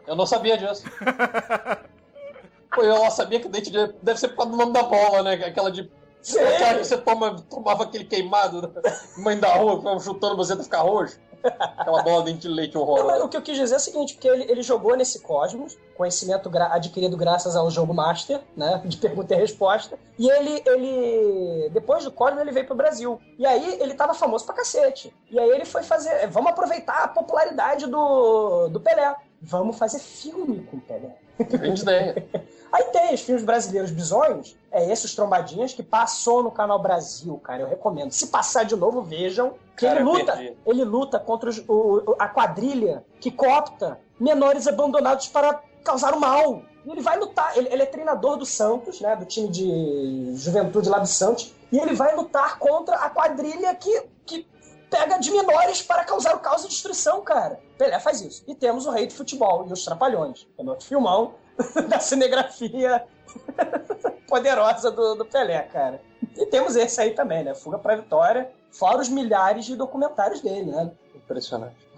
Eu 0.11 0.17
não 0.17 0.27
sabia 0.27 0.59
disso. 0.59 0.85
Pô, 2.75 2.83
eu 2.83 3.11
sabia 3.11 3.41
que 3.41 3.49
dente 3.49 3.71
de 3.71 3.87
deve 4.03 4.19
ser 4.19 4.29
por 4.29 4.37
causa 4.37 4.53
do 4.53 4.57
nome 4.57 4.73
da 4.73 4.83
bola, 4.83 5.23
né? 5.23 5.35
Aquela 5.35 5.71
de. 5.71 5.91
Aquela 6.23 6.79
que 6.79 6.85
você 6.85 6.97
toma, 6.99 7.37
tomava 7.51 7.83
aquele 7.83 8.05
queimado, 8.05 8.73
mãe 9.19 9.39
da 9.39 9.55
rua, 9.55 9.99
chutando 10.01 10.37
você 10.37 10.53
até 10.53 10.63
ficar 10.63 10.81
roxo. 10.81 11.19
Aquela 11.43 12.03
bola 12.03 12.25
de 12.25 12.33
dente 12.33 12.43
de 12.43 12.49
leite 12.49 12.79
horrorosa. 12.79 13.25
o 13.25 13.29
que 13.29 13.37
eu 13.37 13.43
quis 13.43 13.57
dizer 13.57 13.75
é 13.75 13.77
o 13.77 13.81
seguinte, 13.81 14.15
porque 14.15 14.29
ele, 14.29 14.45
ele 14.51 14.63
jogou 14.63 14.97
nesse 14.97 15.21
Cosmos, 15.21 15.77
conhecimento 15.97 16.49
gra 16.49 16.73
adquirido 16.73 17.17
graças 17.17 17.57
ao 17.57 17.69
jogo 17.71 17.93
Master, 17.93 18.41
né? 18.57 18.81
De 18.85 18.97
pergunta 18.97 19.35
e 19.35 19.37
resposta. 19.37 19.99
E 20.19 20.31
ele, 20.31 20.63
ele. 20.65 21.71
Depois 21.71 22.05
do 22.05 22.13
Cosmos, 22.13 22.41
ele 22.41 22.53
veio 22.53 22.67
pro 22.67 22.77
Brasil. 22.77 23.21
E 23.39 23.45
aí 23.45 23.79
ele 23.81 23.95
tava 23.95 24.15
famoso 24.15 24.47
pra 24.47 24.55
cacete. 24.55 25.15
E 25.31 25.39
aí 25.39 25.51
ele 25.51 25.65
foi 25.65 25.83
fazer. 25.83 26.29
Vamos 26.29 26.53
aproveitar 26.53 27.03
a 27.03 27.09
popularidade 27.09 27.87
do, 27.87 28.69
do 28.69 28.81
Pelé. 28.81 29.15
Vamos 29.43 29.77
fazer 29.77 29.99
filme 29.99 30.65
com 30.71 30.77
o 30.77 30.81
Pelé. 30.81 31.17
Grande 31.39 31.83
ideia. 31.83 32.27
Aí 32.73 32.85
tem 32.85 33.13
os 33.13 33.21
filmes 33.21 33.45
brasileiros 33.45 33.91
bizonhos, 33.91 34.57
é 34.71 34.91
esse, 34.91 35.05
os 35.05 35.15
Trombadinhas, 35.15 35.75
que 35.75 35.83
passou 35.83 36.43
no 36.43 36.51
Canal 36.51 36.81
Brasil, 36.81 37.37
cara, 37.43 37.63
eu 37.63 37.69
recomendo. 37.69 38.13
Se 38.13 38.29
passar 38.29 38.65
de 38.65 38.75
novo, 38.75 39.03
vejam. 39.03 39.55
Que 39.77 39.87
cara, 39.87 40.01
ele 40.01 40.05
luta, 40.05 40.55
ele 40.67 40.85
luta 40.85 41.19
contra 41.19 41.51
os, 41.51 41.59
o, 41.69 42.15
a 42.19 42.29
quadrilha 42.29 43.05
que 43.21 43.31
coopta 43.31 43.99
menores 44.19 44.67
abandonados 44.67 45.27
para 45.27 45.61
causar 45.85 46.15
o 46.15 46.21
mal. 46.21 46.63
E 46.85 46.91
ele 46.91 47.01
vai 47.01 47.19
lutar, 47.19 47.57
ele, 47.57 47.69
ele, 47.71 47.83
é 47.83 47.87
treinador 47.87 48.37
do 48.37 48.47
Santos, 48.47 49.01
né, 49.01 49.15
do 49.17 49.25
time 49.25 49.49
de 49.49 50.33
juventude 50.37 50.89
lá 50.89 50.99
do 50.99 51.07
Santos, 51.07 51.55
e 51.71 51.79
ele 51.79 51.95
vai 51.95 52.15
lutar 52.15 52.59
contra 52.59 52.97
a 52.97 53.11
quadrilha 53.11 53.75
que 53.75 54.03
pega 54.93 55.19
de 55.19 55.31
menores 55.31 55.81
para 55.81 56.05
causar 56.05 56.37
o 56.37 56.41
caos 56.41 56.65
e 56.65 56.69
destruição, 56.69 57.23
cara. 57.23 57.59
Pelé 57.79 57.99
faz 57.99 58.21
isso. 58.21 58.45
E 58.47 58.55
temos 58.55 58.85
o 58.85 58.91
Rei 58.91 59.07
do 59.07 59.15
Futebol 59.15 59.67
e 59.67 59.73
os 59.73 59.83
Trapalhões, 59.87 60.47
é 60.59 60.63
outro 60.63 60.87
filmão 60.87 61.35
da 61.89 61.99
cinegrafia 61.99 63.03
poderosa 64.29 64.91
do, 64.91 65.15
do 65.15 65.25
Pelé, 65.25 65.63
cara. 65.63 66.03
E 66.37 66.45
temos 66.45 66.77
esse 66.77 67.01
aí 67.01 67.13
também, 67.13 67.43
né? 67.43 67.55
Fuga 67.55 67.79
pra 67.79 67.97
Vitória, 67.97 68.53
fora 68.71 69.01
os 69.01 69.09
milhares 69.09 69.65
de 69.65 69.75
documentários 69.75 70.43
dele, 70.43 70.71
né? 70.71 70.93
Impressionante. 71.15 71.89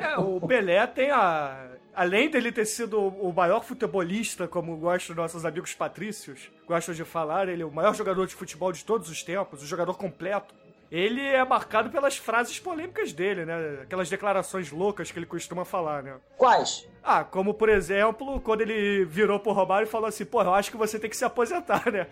É, 0.00 0.16
o 0.18 0.40
Pelé 0.40 0.86
tem 0.86 1.10
a. 1.10 1.70
Além 1.92 2.28
dele 2.28 2.50
ter 2.50 2.64
sido 2.64 3.00
o 3.00 3.32
maior 3.32 3.62
futebolista, 3.62 4.48
como 4.48 4.76
gostam 4.76 5.14
nossos 5.14 5.44
amigos 5.44 5.74
patrícios, 5.74 6.50
gostam 6.66 6.92
de 6.92 7.04
falar, 7.04 7.48
ele 7.48 7.62
é 7.62 7.66
o 7.66 7.70
maior 7.70 7.94
jogador 7.94 8.26
de 8.26 8.34
futebol 8.34 8.72
de 8.72 8.84
todos 8.84 9.08
os 9.08 9.22
tempos, 9.22 9.62
o 9.62 9.66
jogador 9.66 9.96
completo 9.96 10.52
ele 10.94 11.20
é 11.20 11.44
marcado 11.44 11.90
pelas 11.90 12.16
frases 12.16 12.60
polêmicas 12.60 13.12
dele, 13.12 13.44
né? 13.44 13.80
Aquelas 13.82 14.08
declarações 14.08 14.70
loucas 14.70 15.10
que 15.10 15.18
ele 15.18 15.26
costuma 15.26 15.64
falar, 15.64 16.04
né? 16.04 16.14
Quais? 16.36 16.86
Ah, 17.02 17.24
como 17.24 17.52
por 17.52 17.68
exemplo, 17.68 18.40
quando 18.40 18.60
ele 18.60 19.04
virou 19.04 19.40
pro 19.40 19.50
Romário 19.50 19.86
e 19.86 19.90
falou 19.90 20.06
assim: 20.06 20.24
pô, 20.24 20.40
eu 20.40 20.54
acho 20.54 20.70
que 20.70 20.76
você 20.76 20.96
tem 20.96 21.10
que 21.10 21.16
se 21.16 21.24
aposentar, 21.24 21.90
né? 21.90 22.06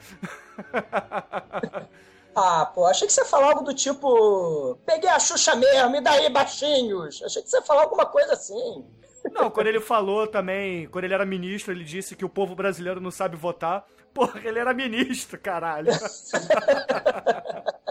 Ah, 2.35 2.65
pô, 2.65 2.87
achei 2.87 3.07
que 3.07 3.13
você 3.13 3.21
ia 3.21 3.27
falar 3.27 3.49
algo 3.49 3.63
do 3.63 3.75
tipo. 3.75 4.79
Peguei 4.87 5.11
a 5.11 5.19
Xuxa 5.19 5.55
mesmo, 5.55 5.97
e 5.97 6.01
daí, 6.01 6.31
baixinhos? 6.31 7.23
Achei 7.23 7.43
que 7.43 7.51
você 7.51 7.59
ia 7.59 7.63
falar 7.63 7.83
alguma 7.83 8.07
coisa 8.07 8.33
assim. 8.33 8.87
Não, 9.31 9.51
quando 9.51 9.67
ele 9.69 9.81
falou 9.81 10.27
também, 10.27 10.87
quando 10.89 11.05
ele 11.05 11.15
era 11.15 11.25
ministro, 11.25 11.73
ele 11.73 11.85
disse 11.85 12.17
que 12.17 12.25
o 12.25 12.29
povo 12.29 12.55
brasileiro 12.55 13.01
não 13.01 13.11
sabe 13.11 13.37
votar. 13.37 13.85
Porra, 14.13 14.41
ele 14.45 14.59
era 14.59 14.75
ministro, 14.75 15.39
caralho. 15.39 15.91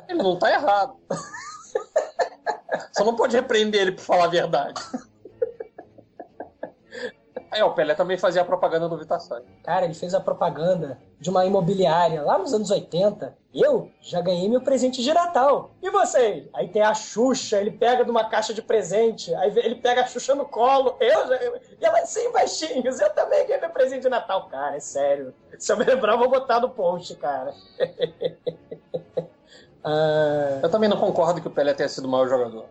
ele 0.08 0.22
não 0.22 0.38
tá 0.38 0.52
errado. 0.52 0.96
Só 2.96 3.04
não 3.04 3.16
pode 3.16 3.36
repreender 3.36 3.82
ele 3.82 3.92
por 3.94 4.04
falar 4.04 4.26
a 4.26 4.30
verdade. 4.30 4.82
Aí, 7.52 7.62
ó, 7.62 7.68
o 7.68 7.74
Pelé 7.74 7.94
também 7.94 8.18
fazia 8.18 8.42
a 8.42 8.46
propaganda 8.46 8.88
do 8.88 8.98
Vitações. 8.98 9.44
Cara, 9.62 9.84
ele 9.84 9.94
fez 9.94 10.14
a 10.14 10.22
propaganda 10.22 10.98
de 11.20 11.30
uma 11.30 11.46
imobiliária 11.46 12.22
lá 12.22 12.38
nos 12.38 12.54
anos 12.54 12.72
80. 12.72 13.38
Eu 13.54 13.92
já 14.00 14.22
ganhei 14.22 14.48
meu 14.48 14.62
presente 14.62 15.04
de 15.04 15.14
Natal. 15.14 15.72
E 15.84 15.90
vocês? 15.90 16.48
Aí 16.54 16.70
tem 16.70 16.82
a 16.82 16.94
Xuxa, 16.94 17.60
ele 17.60 17.72
pega 17.72 18.06
de 18.06 18.10
uma 18.10 18.30
caixa 18.30 18.54
de 18.54 18.62
presente, 18.62 19.36
aí 19.36 19.52
ele 19.58 19.76
pega 19.76 20.02
a 20.02 20.08
Xuxa 20.08 20.34
no 20.34 20.46
colo. 20.46 20.96
Eu 21.02 21.28
já. 21.28 21.36
E 21.44 21.86
ela 21.86 22.06
sem 22.06 22.32
baixinhos. 22.32 23.02
Eu 23.02 23.10
também 23.10 23.46
ganhei 23.46 23.60
meu 23.60 23.70
presente 23.70 24.04
de 24.04 24.10
Natal. 24.10 24.48
Cara, 24.48 24.78
é 24.78 24.80
sério. 24.80 25.34
Se 25.60 25.74
eu 25.74 25.78
me 25.78 25.84
lembrar, 25.84 26.14
eu 26.14 26.20
vou 26.20 26.30
botar 26.30 26.62
no 26.62 26.70
post, 26.70 27.14
cara. 27.18 27.54
ah... 29.84 30.60
Eu 30.64 30.70
também 30.70 30.90
não 30.90 30.96
concordo 30.96 31.42
que 31.42 31.50
o 31.50 31.52
Pelé 31.52 31.74
tenha 31.74 31.90
sido 31.90 32.06
o 32.06 32.10
maior 32.10 32.30
jogador. 32.30 32.66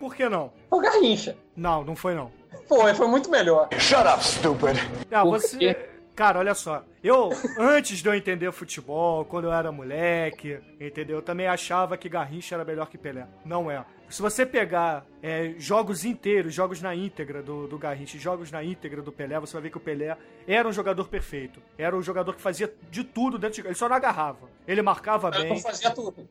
Por 0.00 0.14
que 0.14 0.26
não? 0.26 0.50
O 0.70 0.80
Garrincha. 0.80 1.36
Não, 1.54 1.84
não 1.84 1.94
foi 1.94 2.14
não. 2.14 2.32
Foi, 2.68 2.94
foi 2.94 3.06
muito 3.06 3.30
melhor. 3.30 3.68
Shut 3.78 4.06
up, 4.06 4.24
stupid. 4.24 4.76
Ah, 5.10 5.24
você. 5.24 5.90
Cara, 6.14 6.38
olha 6.38 6.54
só. 6.54 6.84
Eu, 7.02 7.30
antes 7.58 7.98
de 7.98 8.08
eu 8.08 8.14
entender 8.14 8.50
futebol, 8.52 9.24
quando 9.24 9.46
eu 9.46 9.52
era 9.52 9.72
moleque, 9.72 10.60
entendeu? 10.80 11.16
Eu 11.16 11.22
também 11.22 11.48
achava 11.48 11.96
que 11.96 12.08
Garrincha 12.08 12.54
era 12.54 12.64
melhor 12.64 12.88
que 12.88 12.96
Pelé. 12.96 13.26
Não 13.44 13.68
é. 13.68 13.84
Se 14.08 14.22
você 14.22 14.46
pegar 14.46 15.04
é, 15.20 15.54
jogos 15.58 16.04
inteiros, 16.04 16.54
jogos 16.54 16.80
na 16.80 16.94
íntegra 16.94 17.42
do, 17.42 17.66
do 17.66 17.76
Garrincha, 17.76 18.16
jogos 18.16 18.52
na 18.52 18.62
íntegra 18.62 19.02
do 19.02 19.10
Pelé, 19.10 19.40
você 19.40 19.54
vai 19.54 19.62
ver 19.62 19.70
que 19.70 19.76
o 19.76 19.80
Pelé 19.80 20.16
era 20.46 20.68
um 20.68 20.72
jogador 20.72 21.08
perfeito. 21.08 21.60
Era 21.76 21.96
um 21.96 22.02
jogador 22.02 22.32
que 22.34 22.40
fazia 22.40 22.72
de 22.90 23.02
tudo 23.02 23.36
dentro 23.36 23.60
de... 23.60 23.66
Ele 23.66 23.74
só 23.74 23.88
não 23.88 23.96
agarrava. 23.96 24.48
Ele 24.68 24.82
marcava 24.82 25.28
Ele 25.34 25.42
bem. 25.42 25.48
não 25.54 25.60
fazia 25.60 25.90
tudo. 25.90 26.28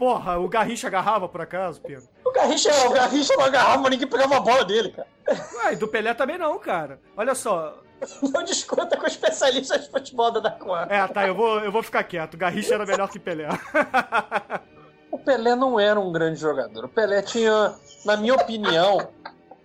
Porra, 0.00 0.38
o 0.38 0.48
Garrincha 0.48 0.86
agarrava 0.86 1.28
por 1.28 1.42
acaso, 1.42 1.78
Pedro? 1.82 2.08
O 2.24 2.32
Garrincha, 2.32 2.70
o 2.88 2.90
Garrincha 2.90 3.36
não 3.36 3.44
agarrava, 3.44 3.82
mas 3.82 3.90
ninguém 3.90 4.08
pegava 4.08 4.38
a 4.38 4.40
bola 4.40 4.64
dele, 4.64 4.92
cara. 4.92 5.06
Ué, 5.56 5.74
e 5.74 5.76
do 5.76 5.86
Pelé 5.86 6.14
também 6.14 6.38
não, 6.38 6.58
cara. 6.58 6.98
Olha 7.14 7.34
só. 7.34 7.76
Não 8.22 8.42
discuta 8.42 8.96
com 8.96 9.06
especialistas 9.06 9.84
de 9.84 9.90
futebol 9.90 10.30
da 10.30 10.40
Daquan. 10.40 10.86
É, 10.88 11.06
tá, 11.06 11.28
eu 11.28 11.34
vou, 11.34 11.60
eu 11.60 11.70
vou 11.70 11.82
ficar 11.82 12.02
quieto. 12.04 12.32
O 12.32 12.38
Garrincha 12.38 12.76
era 12.76 12.86
melhor 12.86 13.10
que 13.10 13.18
Pelé. 13.18 13.46
O 15.12 15.18
Pelé 15.18 15.54
não 15.54 15.78
era 15.78 16.00
um 16.00 16.10
grande 16.10 16.40
jogador. 16.40 16.86
O 16.86 16.88
Pelé 16.88 17.20
tinha, 17.20 17.74
na 18.06 18.16
minha 18.16 18.34
opinião, 18.34 19.06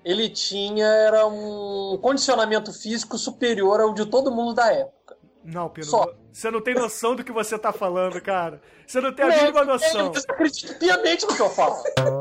ele 0.03 0.27
tinha 0.27 0.85
era 0.85 1.25
um 1.27 1.97
condicionamento 2.01 2.73
físico 2.73 3.17
superior 3.17 3.79
ao 3.79 3.93
de 3.93 4.05
todo 4.05 4.31
mundo 4.31 4.53
da 4.53 4.69
época. 4.73 4.94
Não, 5.45 5.69
Pedro, 5.69 5.89
Só. 5.91 6.13
você 6.31 6.49
não 6.49 6.59
tem 6.59 6.73
noção 6.73 7.15
do 7.15 7.23
que 7.23 7.31
você 7.31 7.57
tá 7.57 7.71
falando, 7.71 8.19
cara. 8.19 8.59
Você 8.87 8.99
não 8.99 9.13
tem 9.13 9.25
a 9.25 9.29
mínima 9.29 9.63
noção. 9.63 10.11
Eu 10.13 10.21
acredito 10.27 10.77
piamente 10.79 11.25
no 11.25 11.35
que 11.35 11.41
eu 11.41 11.49
falo. 11.49 11.75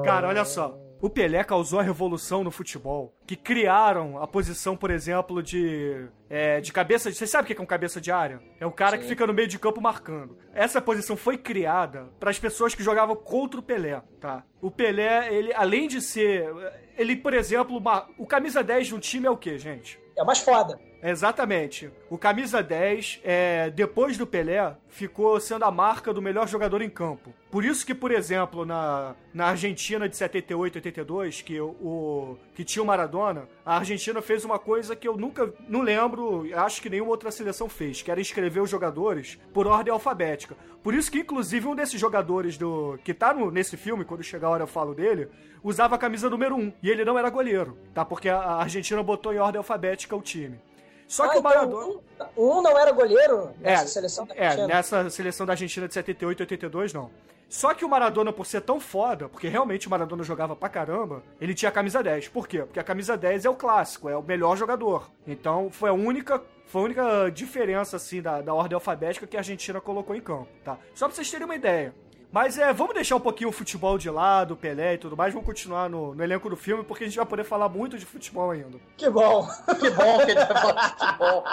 Cara, 0.04 0.28
olha 0.28 0.44
só. 0.44 0.78
O 1.00 1.10
Pelé 1.10 1.44
causou 1.44 1.80
a 1.80 1.82
revolução 1.82 2.42
no 2.42 2.50
futebol, 2.50 3.14
que 3.26 3.36
criaram 3.36 4.22
a 4.22 4.26
posição, 4.26 4.74
por 4.74 4.90
exemplo, 4.90 5.42
de 5.42 6.06
é, 6.30 6.60
de 6.62 6.72
cabeça. 6.72 7.12
Você 7.12 7.26
sabe 7.26 7.44
o 7.44 7.54
que 7.54 7.60
é 7.60 7.62
um 7.62 7.66
cabeça 7.66 8.00
de 8.00 8.10
área? 8.10 8.40
É 8.58 8.64
o 8.64 8.72
cara 8.72 8.96
que 8.96 9.04
fica 9.04 9.26
no 9.26 9.34
meio 9.34 9.46
de 9.48 9.58
campo 9.58 9.82
marcando. 9.82 10.38
Essa 10.54 10.80
posição 10.80 11.14
foi 11.14 11.36
criada 11.36 12.08
para 12.18 12.30
as 12.30 12.38
pessoas 12.38 12.74
que 12.74 12.82
jogavam 12.82 13.14
contra 13.16 13.60
o 13.60 13.62
Pelé, 13.62 14.00
tá? 14.18 14.44
O 14.62 14.70
Pelé, 14.70 15.28
ele 15.34 15.52
além 15.52 15.88
de 15.88 16.00
ser, 16.00 16.48
ele, 16.96 17.16
por 17.16 17.34
exemplo, 17.34 17.76
uma- 17.76 18.06
o 18.16 18.26
camisa 18.26 18.62
10 18.62 18.86
de 18.86 18.94
um 18.94 18.98
time 18.98 19.26
é 19.26 19.30
o 19.30 19.36
quê, 19.36 19.58
gente? 19.58 20.00
É 20.16 20.24
mais 20.24 20.38
foda. 20.38 20.78
Exatamente. 21.06 21.90
O 22.08 22.16
camisa 22.16 22.62
10, 22.62 23.20
é, 23.22 23.68
depois 23.68 24.16
do 24.16 24.26
Pelé, 24.26 24.74
ficou 24.88 25.38
sendo 25.38 25.66
a 25.66 25.70
marca 25.70 26.14
do 26.14 26.22
melhor 26.22 26.48
jogador 26.48 26.80
em 26.80 26.88
campo. 26.88 27.30
Por 27.50 27.62
isso 27.62 27.84
que, 27.84 27.94
por 27.94 28.10
exemplo, 28.10 28.64
na, 28.64 29.14
na 29.34 29.48
Argentina 29.48 30.08
de 30.08 30.16
78, 30.16 30.76
82, 30.76 31.42
que, 31.42 31.60
o, 31.60 32.38
que 32.54 32.64
tinha 32.64 32.82
o 32.82 32.86
Maradona, 32.86 33.46
a 33.66 33.76
Argentina 33.76 34.22
fez 34.22 34.46
uma 34.46 34.58
coisa 34.58 34.96
que 34.96 35.06
eu 35.06 35.14
nunca, 35.14 35.52
não 35.68 35.82
lembro, 35.82 36.48
acho 36.56 36.80
que 36.80 36.88
nenhuma 36.88 37.10
outra 37.10 37.30
seleção 37.30 37.68
fez, 37.68 38.00
que 38.00 38.10
era 38.10 38.20
escrever 38.20 38.60
os 38.60 38.70
jogadores 38.70 39.38
por 39.52 39.66
ordem 39.66 39.92
alfabética. 39.92 40.56
Por 40.82 40.94
isso 40.94 41.12
que, 41.12 41.18
inclusive, 41.18 41.66
um 41.68 41.74
desses 41.74 42.00
jogadores 42.00 42.56
do 42.56 42.98
que 43.04 43.12
tá 43.12 43.34
no- 43.34 43.50
nesse 43.50 43.76
filme, 43.76 44.06
quando 44.06 44.22
chegar 44.22 44.48
a 44.48 44.50
hora 44.52 44.62
eu 44.62 44.66
falo 44.66 44.94
dele, 44.94 45.28
usava 45.62 45.96
a 45.96 45.98
camisa 45.98 46.30
número 46.30 46.56
1. 46.56 46.72
E 46.82 46.88
ele 46.90 47.04
não 47.04 47.18
era 47.18 47.28
goleiro, 47.28 47.76
tá? 47.92 48.06
Porque 48.06 48.30
a 48.30 48.38
Argentina 48.54 49.02
botou 49.02 49.34
em 49.34 49.38
ordem 49.38 49.58
alfabética 49.58 50.16
o 50.16 50.22
time. 50.22 50.58
Só 51.06 51.28
que 51.28 51.36
Ah, 51.36 51.40
o 51.40 51.42
Maradona. 51.42 51.94
então, 52.14 52.28
um, 52.36 52.58
um 52.58 52.62
não 52.62 52.78
era 52.78 52.90
goleiro 52.92 53.50
nessa 53.60 53.84
É, 53.84 53.86
seleção 53.86 54.26
da 54.26 54.34
É, 54.34 54.44
Argentina. 54.46 54.66
nessa 54.68 55.10
seleção 55.10 55.46
da 55.46 55.52
Argentina 55.52 55.86
de 55.88 55.94
78 55.94 56.40
e 56.40 56.42
82, 56.42 56.92
não. 56.92 57.10
Só 57.48 57.72
que 57.74 57.84
o 57.84 57.88
Maradona, 57.88 58.32
por 58.32 58.46
ser 58.46 58.62
tão 58.62 58.80
foda, 58.80 59.28
porque 59.28 59.46
realmente 59.46 59.86
o 59.86 59.90
Maradona 59.90 60.24
jogava 60.24 60.56
pra 60.56 60.68
caramba, 60.68 61.22
ele 61.40 61.54
tinha 61.54 61.68
a 61.68 61.72
camisa 61.72 62.02
10. 62.02 62.26
Por 62.28 62.48
quê? 62.48 62.60
Porque 62.62 62.80
a 62.80 62.84
camisa 62.84 63.16
10 63.16 63.44
é 63.44 63.50
o 63.50 63.54
clássico, 63.54 64.08
é 64.08 64.16
o 64.16 64.22
melhor 64.22 64.56
jogador. 64.56 65.08
Então 65.26 65.70
foi 65.70 65.90
a 65.90 65.92
única. 65.92 66.42
Foi 66.66 66.80
a 66.80 66.84
única 66.86 67.30
diferença, 67.30 67.96
assim, 67.96 68.22
da, 68.22 68.40
da 68.40 68.54
ordem 68.54 68.74
alfabética 68.74 69.26
que 69.26 69.36
a 69.36 69.40
Argentina 69.40 69.80
colocou 69.82 70.16
em 70.16 70.20
campo, 70.20 70.48
tá? 70.64 70.78
Só 70.94 71.06
pra 71.06 71.14
vocês 71.14 71.30
terem 71.30 71.44
uma 71.44 71.54
ideia. 71.54 71.94
Mas 72.34 72.58
é, 72.58 72.72
vamos 72.72 72.94
deixar 72.94 73.14
um 73.14 73.20
pouquinho 73.20 73.50
o 73.50 73.52
futebol 73.52 73.96
de 73.96 74.10
lado, 74.10 74.54
o 74.54 74.56
Pelé 74.56 74.94
e 74.94 74.98
tudo 74.98 75.16
mais, 75.16 75.32
vamos 75.32 75.46
continuar 75.46 75.88
no, 75.88 76.16
no 76.16 76.24
elenco 76.24 76.50
do 76.50 76.56
filme, 76.56 76.82
porque 76.82 77.04
a 77.04 77.06
gente 77.06 77.16
vai 77.16 77.24
poder 77.24 77.44
falar 77.44 77.68
muito 77.68 77.96
de 77.96 78.04
futebol 78.04 78.50
ainda. 78.50 78.76
Que 78.96 79.08
bom. 79.08 79.46
Que 79.78 79.88
bom 79.90 80.16
que 80.18 80.32
a 80.32 80.40
gente 80.40 80.48
vai 80.48 80.60
falar 80.60 80.88
de 80.88 80.98
futebol. 80.98 81.44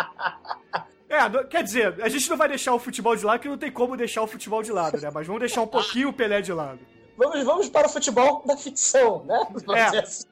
É, 1.08 1.44
quer 1.44 1.64
dizer, 1.64 2.02
a 2.02 2.10
gente 2.10 2.28
não 2.28 2.36
vai 2.36 2.50
deixar 2.50 2.74
o 2.74 2.80
futebol 2.80 3.16
de 3.16 3.24
lado, 3.24 3.38
porque 3.38 3.50
não 3.50 3.60
tem 3.60 3.72
como 3.72 3.96
deixar 3.96 4.24
o 4.24 4.28
futebol 4.28 4.64
de 4.64 4.72
lado, 4.72 5.00
né? 5.00 5.12
Mas 5.14 5.28
vamos 5.28 5.42
deixar 5.42 5.62
um 5.62 5.68
pouquinho 5.68 6.10
o 6.10 6.14
Pelé 6.14 6.42
de 6.42 6.52
lado. 6.52 6.80
Vamos, 7.16 7.44
vamos 7.44 7.70
para 7.70 7.86
o 7.86 7.90
futebol 7.92 8.42
da 8.44 8.58
ficção, 8.58 9.24
né? 9.26 9.46
Vamos 9.52 9.80
É. 9.80 9.86
dizer 9.86 10.00
assim. 10.04 10.26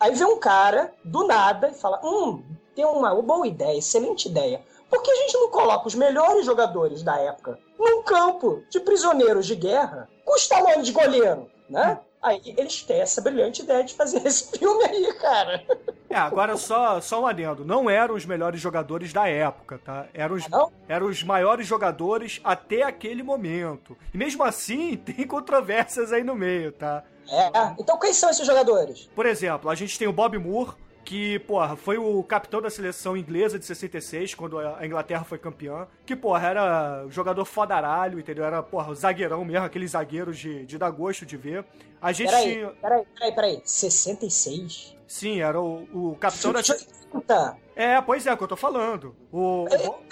Aí 0.00 0.14
vem 0.14 0.26
um 0.26 0.38
cara, 0.38 0.94
do 1.04 1.26
nada, 1.26 1.68
e 1.68 1.74
fala: 1.74 2.00
Hum, 2.02 2.42
tem 2.74 2.86
uma 2.86 3.14
boa 3.20 3.46
ideia, 3.46 3.76
excelente 3.76 4.30
ideia. 4.30 4.62
Por 4.88 5.02
que 5.02 5.10
a 5.10 5.16
gente 5.16 5.34
não 5.34 5.50
coloca 5.50 5.86
os 5.86 5.94
melhores 5.94 6.46
jogadores 6.46 7.02
da 7.02 7.18
época 7.18 7.58
num 7.78 8.02
campo 8.02 8.62
de 8.70 8.80
prisioneiros 8.80 9.46
de 9.46 9.54
guerra 9.54 10.08
com 10.24 10.34
os 10.34 10.46
tamanhos 10.48 10.86
de 10.86 10.92
goleiro, 10.92 11.48
né? 11.68 11.98
Aí 12.20 12.40
eles 12.44 12.82
têm 12.82 13.00
essa 13.00 13.20
brilhante 13.20 13.62
ideia 13.62 13.84
de 13.84 13.94
fazer 13.94 14.18
esse 14.26 14.58
filme 14.58 14.84
aí, 14.84 15.12
cara. 15.14 15.64
É, 16.10 16.16
agora 16.16 16.56
só, 16.56 17.00
só 17.00 17.22
um 17.22 17.26
adendo. 17.26 17.64
Não 17.64 17.88
eram 17.88 18.14
os 18.14 18.26
melhores 18.26 18.60
jogadores 18.60 19.12
da 19.12 19.28
época, 19.28 19.78
tá? 19.84 20.06
Eram 20.12 20.34
os, 20.34 20.44
eram 20.88 21.06
os 21.06 21.22
maiores 21.22 21.66
jogadores 21.66 22.40
até 22.42 22.82
aquele 22.82 23.22
momento. 23.22 23.96
E 24.12 24.18
mesmo 24.18 24.42
assim, 24.42 24.96
tem 25.04 25.26
controvérsias 25.26 26.12
aí 26.12 26.24
no 26.24 26.34
meio, 26.34 26.72
tá? 26.72 27.04
É, 27.30 27.50
então 27.78 27.98
quem 27.98 28.12
são 28.12 28.30
esses 28.30 28.46
jogadores? 28.46 29.08
Por 29.14 29.26
exemplo, 29.26 29.70
a 29.70 29.74
gente 29.74 29.98
tem 29.98 30.08
o 30.08 30.12
Bob 30.12 30.38
Moore, 30.38 30.72
que, 31.08 31.38
porra, 31.38 31.74
foi 31.74 31.96
o 31.96 32.22
capitão 32.22 32.60
da 32.60 32.68
seleção 32.68 33.16
inglesa 33.16 33.58
de 33.58 33.64
66, 33.64 34.34
quando 34.34 34.58
a 34.58 34.84
Inglaterra 34.84 35.24
foi 35.24 35.38
campeã. 35.38 35.86
Que, 36.04 36.14
porra, 36.14 36.46
era 36.46 37.06
jogador 37.08 37.46
fodaralho, 37.46 38.18
entendeu? 38.18 38.44
Era, 38.44 38.62
porra, 38.62 38.94
zagueirão 38.94 39.42
mesmo, 39.42 39.64
aqueles 39.64 39.92
zagueiros 39.92 40.36
de, 40.36 40.66
de 40.66 40.76
dar 40.76 40.90
gosto 40.90 41.24
de 41.24 41.34
ver. 41.34 41.64
A 42.00 42.12
gente 42.12 42.28
Peraí, 42.30 42.52
tinha. 42.54 42.68
peraí, 42.80 43.04
peraí, 43.14 43.34
peraí. 43.34 43.62
66? 43.64 44.96
Sim, 45.06 45.40
era 45.40 45.60
o, 45.60 45.82
o 46.12 46.16
capitão 46.16 46.52
da. 46.52 46.60
É, 47.74 47.98
pois 48.02 48.26
é, 48.26 48.30
é 48.30 48.34
o 48.34 48.36
que 48.36 48.42
eu 48.44 48.48
tô 48.48 48.56
falando. 48.56 49.16
O, 49.32 49.64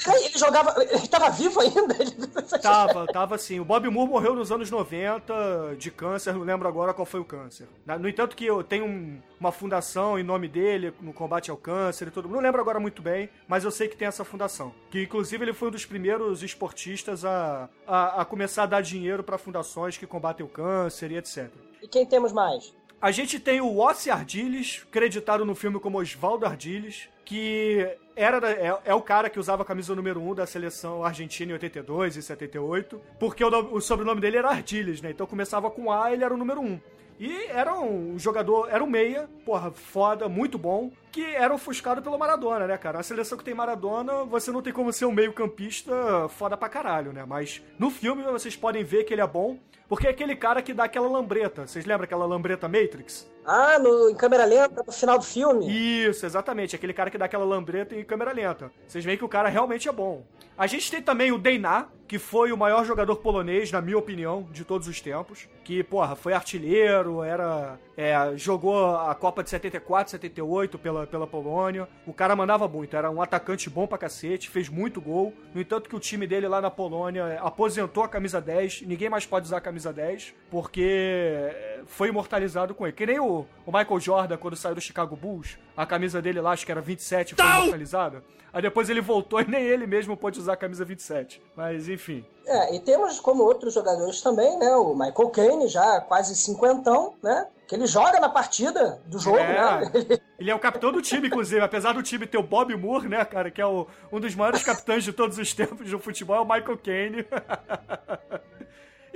Peraí, 0.02 0.24
ele 0.24 0.38
jogava. 0.38 0.74
Ele 0.82 1.06
tava 1.08 1.28
vivo 1.30 1.60
ainda? 1.60 1.94
Ele- 2.00 2.16
Tava, 2.62 3.06
tava 3.06 3.34
assim. 3.34 3.60
O 3.60 3.64
Bob 3.64 3.88
Moore 3.90 4.08
morreu 4.10 4.34
nos 4.34 4.50
anos 4.50 4.70
90 4.70 5.74
de 5.76 5.90
câncer, 5.90 6.32
não 6.32 6.42
lembro 6.42 6.66
agora 6.66 6.94
qual 6.94 7.04
foi 7.04 7.20
o 7.20 7.24
câncer. 7.24 7.68
No 8.00 8.08
entanto, 8.08 8.34
que 8.36 8.46
eu 8.46 8.62
tenho 8.64 8.86
um- 8.86 9.20
uma 9.38 9.52
fundação 9.52 10.18
em 10.18 10.22
nome 10.22 10.48
dele 10.48 10.94
no 11.00 11.12
combate 11.12 11.50
ao 11.50 11.56
câncer 11.56 12.08
e 12.08 12.10
tudo. 12.10 12.28
Não 12.28 12.40
lembro 12.40 12.60
agora 12.60 12.80
muito 12.80 13.02
bem, 13.02 13.28
mas 13.46 13.64
eu 13.64 13.70
sei 13.70 13.88
que 13.88 13.96
tem 13.96 14.08
essa 14.08 14.24
fundação. 14.24 14.72
Que 14.90 15.02
inclusive 15.02 15.44
ele 15.44 15.52
foi 15.52 15.68
um 15.68 15.72
dos 15.72 15.84
primeiros 15.84 16.42
esportistas 16.42 17.24
a, 17.24 17.68
a, 17.86 18.22
a 18.22 18.24
começar 18.24 18.62
a 18.62 18.66
dar 18.66 18.80
dinheiro 18.80 19.22
para 19.22 19.36
fundações 19.36 19.98
que 19.98 20.06
combatem 20.06 20.46
o 20.46 20.48
câncer 20.48 21.10
e 21.10 21.16
etc. 21.18 21.50
E 21.86 21.88
quem 21.88 22.04
temos 22.04 22.32
mais? 22.32 22.74
A 23.00 23.12
gente 23.12 23.38
tem 23.38 23.60
o 23.60 23.78
Ossi 23.78 24.10
Ardiles, 24.10 24.84
creditado 24.90 25.44
no 25.44 25.54
filme 25.54 25.78
como 25.78 26.00
Osvaldo 26.00 26.44
Ardiles, 26.44 27.08
que 27.24 27.86
era 28.16 28.44
é, 28.50 28.76
é 28.86 28.92
o 28.92 29.00
cara 29.00 29.30
que 29.30 29.38
usava 29.38 29.62
a 29.62 29.64
camisa 29.64 29.94
número 29.94 30.20
1 30.20 30.34
da 30.34 30.46
seleção 30.48 31.04
argentina 31.04 31.52
em 31.52 31.54
82 31.54 32.16
e 32.16 32.22
78, 32.22 33.00
porque 33.20 33.44
o, 33.44 33.48
o 33.72 33.80
sobrenome 33.80 34.20
dele 34.20 34.38
era 34.38 34.48
Ardiles, 34.48 35.00
né? 35.00 35.12
Então 35.12 35.28
começava 35.28 35.70
com 35.70 35.92
A, 35.92 36.12
ele 36.12 36.24
era 36.24 36.34
o 36.34 36.36
número 36.36 36.60
1. 36.60 36.80
E 37.20 37.44
era 37.50 37.78
um 37.78 38.18
jogador, 38.18 38.68
era 38.68 38.82
um 38.82 38.90
meia, 38.90 39.30
porra, 39.44 39.70
foda, 39.70 40.28
muito 40.28 40.58
bom. 40.58 40.90
Que 41.10 41.24
era 41.24 41.54
ofuscado 41.54 42.02
pelo 42.02 42.18
Maradona, 42.18 42.66
né, 42.66 42.76
cara? 42.76 42.98
A 42.98 43.02
seleção 43.02 43.38
que 43.38 43.44
tem 43.44 43.54
Maradona, 43.54 44.24
você 44.24 44.50
não 44.50 44.62
tem 44.62 44.72
como 44.72 44.92
ser 44.92 45.06
um 45.06 45.12
meio-campista 45.12 46.28
foda 46.28 46.56
pra 46.56 46.68
caralho, 46.68 47.12
né? 47.12 47.24
Mas 47.26 47.62
no 47.78 47.90
filme 47.90 48.22
vocês 48.22 48.56
podem 48.56 48.84
ver 48.84 49.04
que 49.04 49.14
ele 49.14 49.22
é 49.22 49.26
bom, 49.26 49.58
porque 49.88 50.06
é 50.06 50.10
aquele 50.10 50.34
cara 50.34 50.60
que 50.60 50.74
dá 50.74 50.84
aquela 50.84 51.08
lambreta. 51.08 51.66
Vocês 51.66 51.84
lembram 51.84 52.04
aquela 52.04 52.26
lambreta 52.26 52.68
Matrix? 52.68 53.30
Ah, 53.44 53.78
no, 53.78 54.10
em 54.10 54.16
câmera 54.16 54.44
lenta, 54.44 54.82
no 54.84 54.92
final 54.92 55.18
do 55.18 55.24
filme? 55.24 55.66
Isso, 55.70 56.26
exatamente. 56.26 56.74
Aquele 56.74 56.92
cara 56.92 57.10
que 57.10 57.18
dá 57.18 57.26
aquela 57.26 57.44
lambreta 57.44 57.94
em 57.94 58.04
câmera 58.04 58.32
lenta. 58.32 58.72
Vocês 58.86 59.04
veem 59.04 59.16
que 59.16 59.24
o 59.24 59.28
cara 59.28 59.48
realmente 59.48 59.88
é 59.88 59.92
bom. 59.92 60.24
A 60.58 60.66
gente 60.66 60.90
tem 60.90 61.00
também 61.00 61.30
o 61.30 61.38
Deiná, 61.38 61.86
que 62.08 62.18
foi 62.18 62.50
o 62.50 62.56
maior 62.56 62.84
jogador 62.84 63.16
polonês, 63.16 63.70
na 63.70 63.80
minha 63.80 63.98
opinião, 63.98 64.48
de 64.50 64.64
todos 64.64 64.88
os 64.88 65.00
tempos. 65.00 65.48
Que, 65.62 65.82
porra, 65.84 66.16
foi 66.16 66.32
artilheiro, 66.32 67.22
era. 67.22 67.78
É, 67.96 68.36
jogou 68.36 68.94
a 68.94 69.14
Copa 69.14 69.42
de 69.42 69.48
74, 69.48 70.10
78 70.10 70.78
pela, 70.78 71.06
pela 71.06 71.26
Polônia. 71.26 71.88
O 72.06 72.12
cara 72.12 72.36
mandava 72.36 72.68
muito, 72.68 72.94
era 72.94 73.10
um 73.10 73.22
atacante 73.22 73.70
bom 73.70 73.86
pra 73.86 73.96
cacete, 73.96 74.50
fez 74.50 74.68
muito 74.68 75.00
gol. 75.00 75.32
No 75.54 75.60
entanto, 75.60 75.88
que 75.88 75.96
o 75.96 76.00
time 76.00 76.26
dele 76.26 76.46
lá 76.46 76.60
na 76.60 76.70
Polônia 76.70 77.40
aposentou 77.40 78.04
a 78.04 78.08
camisa 78.08 78.40
10, 78.40 78.82
ninguém 78.82 79.08
mais 79.08 79.24
pode 79.24 79.46
usar 79.46 79.58
a 79.58 79.60
camisa 79.62 79.92
10, 79.92 80.34
porque 80.50 81.50
foi 81.86 82.08
imortalizado 82.08 82.74
com 82.74 82.86
ele. 82.86 82.94
Que 82.94 83.06
nem 83.06 83.18
o, 83.18 83.46
o 83.64 83.72
Michael 83.72 84.00
Jordan, 84.00 84.36
quando 84.36 84.56
saiu 84.56 84.74
do 84.74 84.80
Chicago 84.80 85.16
Bulls, 85.16 85.58
a 85.74 85.86
camisa 85.86 86.20
dele 86.20 86.40
lá, 86.40 86.50
acho 86.50 86.66
que 86.66 86.72
era 86.72 86.82
27, 86.82 87.34
foi 87.34 87.44
imortalizada. 87.44 88.22
Aí 88.52 88.62
depois 88.62 88.88
ele 88.88 89.00
voltou 89.00 89.40
e 89.42 89.48
nem 89.48 89.62
ele 89.62 89.86
mesmo 89.86 90.16
pôde 90.16 90.38
usar 90.38 90.54
a 90.54 90.56
camisa 90.56 90.84
27. 90.84 91.42
Mas 91.54 91.88
enfim. 91.88 92.24
É, 92.46 92.74
e 92.74 92.80
temos 92.80 93.20
como 93.20 93.42
outros 93.42 93.74
jogadores 93.74 94.20
também, 94.20 94.58
né? 94.58 94.74
O 94.76 94.94
Michael 94.94 95.30
Caine, 95.30 95.68
já 95.68 96.00
quase 96.00 96.34
cinquentão, 96.34 97.14
né? 97.22 97.46
Que 97.66 97.74
ele 97.74 97.86
joga 97.86 98.20
na 98.20 98.28
partida 98.28 99.02
do 99.06 99.18
jogo, 99.18 99.38
É. 99.38 99.80
né? 99.80 99.90
Ele 100.38 100.50
é 100.50 100.54
o 100.54 100.58
capitão 100.58 100.92
do 100.92 101.02
time, 101.02 101.26
inclusive. 101.26 101.60
Apesar 101.60 101.92
do 101.94 102.02
time 102.02 102.26
ter 102.26 102.38
o 102.38 102.42
Bob 102.42 102.74
Moore, 102.76 103.08
né, 103.08 103.24
cara, 103.24 103.50
que 103.50 103.60
é 103.60 103.66
o- 103.66 103.86
um 104.12 104.20
dos 104.20 104.34
maiores 104.34 104.62
capitães 104.62 105.02
de 105.02 105.12
todos 105.12 105.36
os 105.38 105.52
tempos 105.52 105.90
do 105.90 105.98
futebol, 105.98 106.36
é 106.36 106.40
o 106.40 106.44
Michael 106.44 106.78
Caine. 106.78 107.26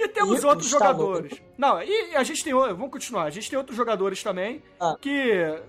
E 0.02 0.08
temos 0.08 0.42
outros 0.44 0.68
jogadores. 0.70 1.42
Não, 1.58 1.82
e 1.82 2.16
a 2.16 2.22
gente 2.24 2.42
tem. 2.42 2.54
Vamos 2.54 2.90
continuar. 2.90 3.24
A 3.24 3.30
gente 3.30 3.50
tem 3.50 3.58
outros 3.58 3.76
jogadores 3.76 4.22
também 4.22 4.62
Ah. 4.80 4.96
que 4.98 5.60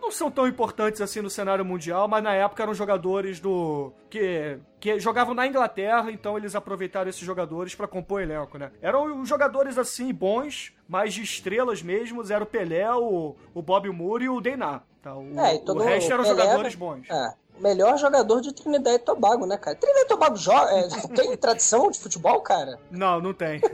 não 0.00 0.10
são 0.10 0.30
tão 0.30 0.46
importantes 0.46 1.00
assim 1.00 1.20
no 1.20 1.30
cenário 1.30 1.64
mundial, 1.64 2.08
mas 2.08 2.22
na 2.22 2.34
época 2.34 2.62
eram 2.62 2.74
jogadores 2.74 3.38
do. 3.38 3.92
que, 4.08 4.58
que 4.78 4.98
jogavam 4.98 5.34
na 5.34 5.46
Inglaterra, 5.46 6.10
então 6.10 6.36
eles 6.36 6.54
aproveitaram 6.54 7.08
esses 7.08 7.22
jogadores 7.22 7.74
pra 7.74 7.86
compor 7.86 8.20
o 8.20 8.22
elenco, 8.22 8.58
né? 8.58 8.70
Eram 8.80 9.24
jogadores 9.24 9.78
assim 9.78 10.12
bons, 10.12 10.72
mas 10.88 11.14
de 11.14 11.22
estrelas 11.22 11.82
mesmo. 11.82 12.22
Era 12.30 12.42
o 12.42 12.46
Pelé, 12.46 12.90
o, 12.92 13.36
o 13.54 13.62
Bob 13.62 13.88
Moore 13.90 14.24
e 14.24 14.28
o 14.28 14.40
Deiná. 14.40 14.82
Tá? 15.02 15.14
O, 15.14 15.38
É, 15.38 15.54
o 15.54 15.78
resto 15.78 16.12
eram 16.12 16.24
Pelé, 16.24 16.36
jogadores 16.36 16.74
bons. 16.74 17.08
É, 17.08 17.34
melhor 17.60 17.96
jogador 17.98 18.40
de 18.40 18.52
Trinidad 18.52 18.94
e 18.94 18.98
Tobago, 18.98 19.46
né, 19.46 19.56
cara? 19.56 19.76
Trinidad 19.76 20.04
e 20.04 20.08
Tobago 20.08 20.36
joga, 20.36 20.70
é, 20.72 20.88
tem 21.14 21.36
tradição 21.36 21.90
de 21.90 21.98
futebol, 21.98 22.40
cara? 22.40 22.78
Não, 22.90 23.20
não 23.20 23.34
tem. 23.34 23.60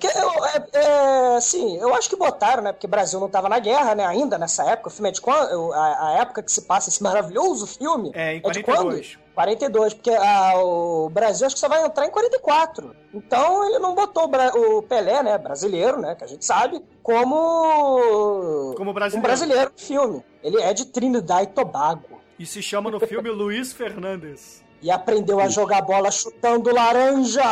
É, 0.00 0.78
é, 0.78 1.36
assim, 1.36 1.76
eu 1.78 1.94
acho 1.94 2.08
que 2.08 2.16
botaram, 2.16 2.62
né? 2.62 2.72
Porque 2.72 2.86
o 2.86 2.90
Brasil 2.90 3.18
não 3.18 3.28
tava 3.28 3.48
na 3.48 3.58
guerra, 3.58 3.94
né? 3.94 4.06
Ainda 4.06 4.38
nessa 4.38 4.64
época. 4.64 4.88
O 4.88 4.92
filme 4.92 5.08
é 5.08 5.12
de 5.12 5.20
quando? 5.20 5.72
A, 5.72 6.08
a 6.08 6.12
época 6.20 6.42
que 6.42 6.52
se 6.52 6.62
passa 6.62 6.88
esse 6.88 7.02
maravilhoso 7.02 7.66
filme. 7.66 8.10
É, 8.14 8.34
em 8.34 8.40
de 8.40 8.62
42. 8.62 9.16
quando? 9.16 9.27
42, 9.38 9.94
porque 9.94 10.10
ah, 10.10 10.54
o 10.56 11.08
Brasil 11.10 11.46
acho 11.46 11.54
que 11.54 11.60
só 11.60 11.68
vai 11.68 11.84
entrar 11.84 12.04
em 12.06 12.10
44. 12.10 12.92
Então 13.14 13.64
ele 13.68 13.78
não 13.78 13.94
botou 13.94 14.24
o, 14.24 14.28
Bra- 14.28 14.50
o 14.52 14.82
Pelé, 14.82 15.22
né? 15.22 15.38
Brasileiro, 15.38 16.00
né? 16.00 16.16
Que 16.16 16.24
a 16.24 16.26
gente 16.26 16.44
sabe, 16.44 16.82
como. 17.02 18.74
Como 18.76 18.90
Um 18.90 18.94
brasileiro. 18.94 19.22
brasileiro 19.28 19.70
no 19.72 19.78
filme. 19.80 20.24
Ele 20.42 20.60
é 20.60 20.74
de 20.74 20.86
Trinidad 20.86 21.44
e 21.44 21.46
Tobago. 21.46 22.20
E 22.36 22.44
se 22.44 22.60
chama 22.60 22.90
no 22.90 22.98
filme 22.98 23.30
Luiz 23.30 23.72
Fernandes. 23.72 24.64
E 24.82 24.90
aprendeu 24.90 25.38
a 25.40 25.48
jogar 25.48 25.82
bola 25.82 26.10
chutando 26.10 26.72
laranja! 26.74 27.42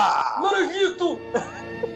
Laranjito! 0.40 1.18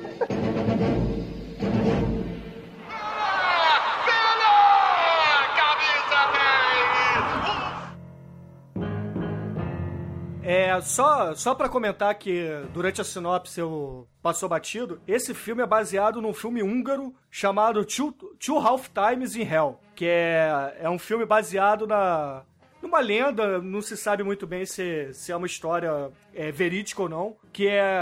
É, 10.51 10.81
só, 10.81 11.33
só 11.37 11.55
para 11.55 11.69
comentar 11.69 12.13
que 12.17 12.49
durante 12.73 13.01
a 13.01 13.05
sinopse 13.05 13.61
eu 13.61 14.09
passou 14.21 14.49
batido, 14.49 15.01
esse 15.07 15.33
filme 15.33 15.63
é 15.63 15.67
baseado 15.67 16.21
num 16.21 16.33
filme 16.35 16.61
húngaro 16.61 17.15
chamado 17.31 17.85
Two, 17.85 18.11
Two 18.45 18.59
Half 18.59 18.89
Times 18.89 19.37
in 19.37 19.43
Hell, 19.43 19.79
que 19.95 20.07
é, 20.07 20.77
é 20.81 20.91
um 20.91 20.99
filme 20.99 21.25
baseado 21.25 21.87
na 21.87 22.43
numa 22.83 22.99
lenda, 22.99 23.61
não 23.61 23.81
se 23.83 23.97
sabe 23.97 24.25
muito 24.25 24.45
bem 24.47 24.65
se, 24.67 25.13
se 25.13 25.31
é 25.31 25.37
uma 25.37 25.47
história 25.47 26.11
é, 26.35 26.51
verídica 26.51 27.03
ou 27.03 27.09
não, 27.11 27.37
que 27.53 27.69
é 27.69 28.01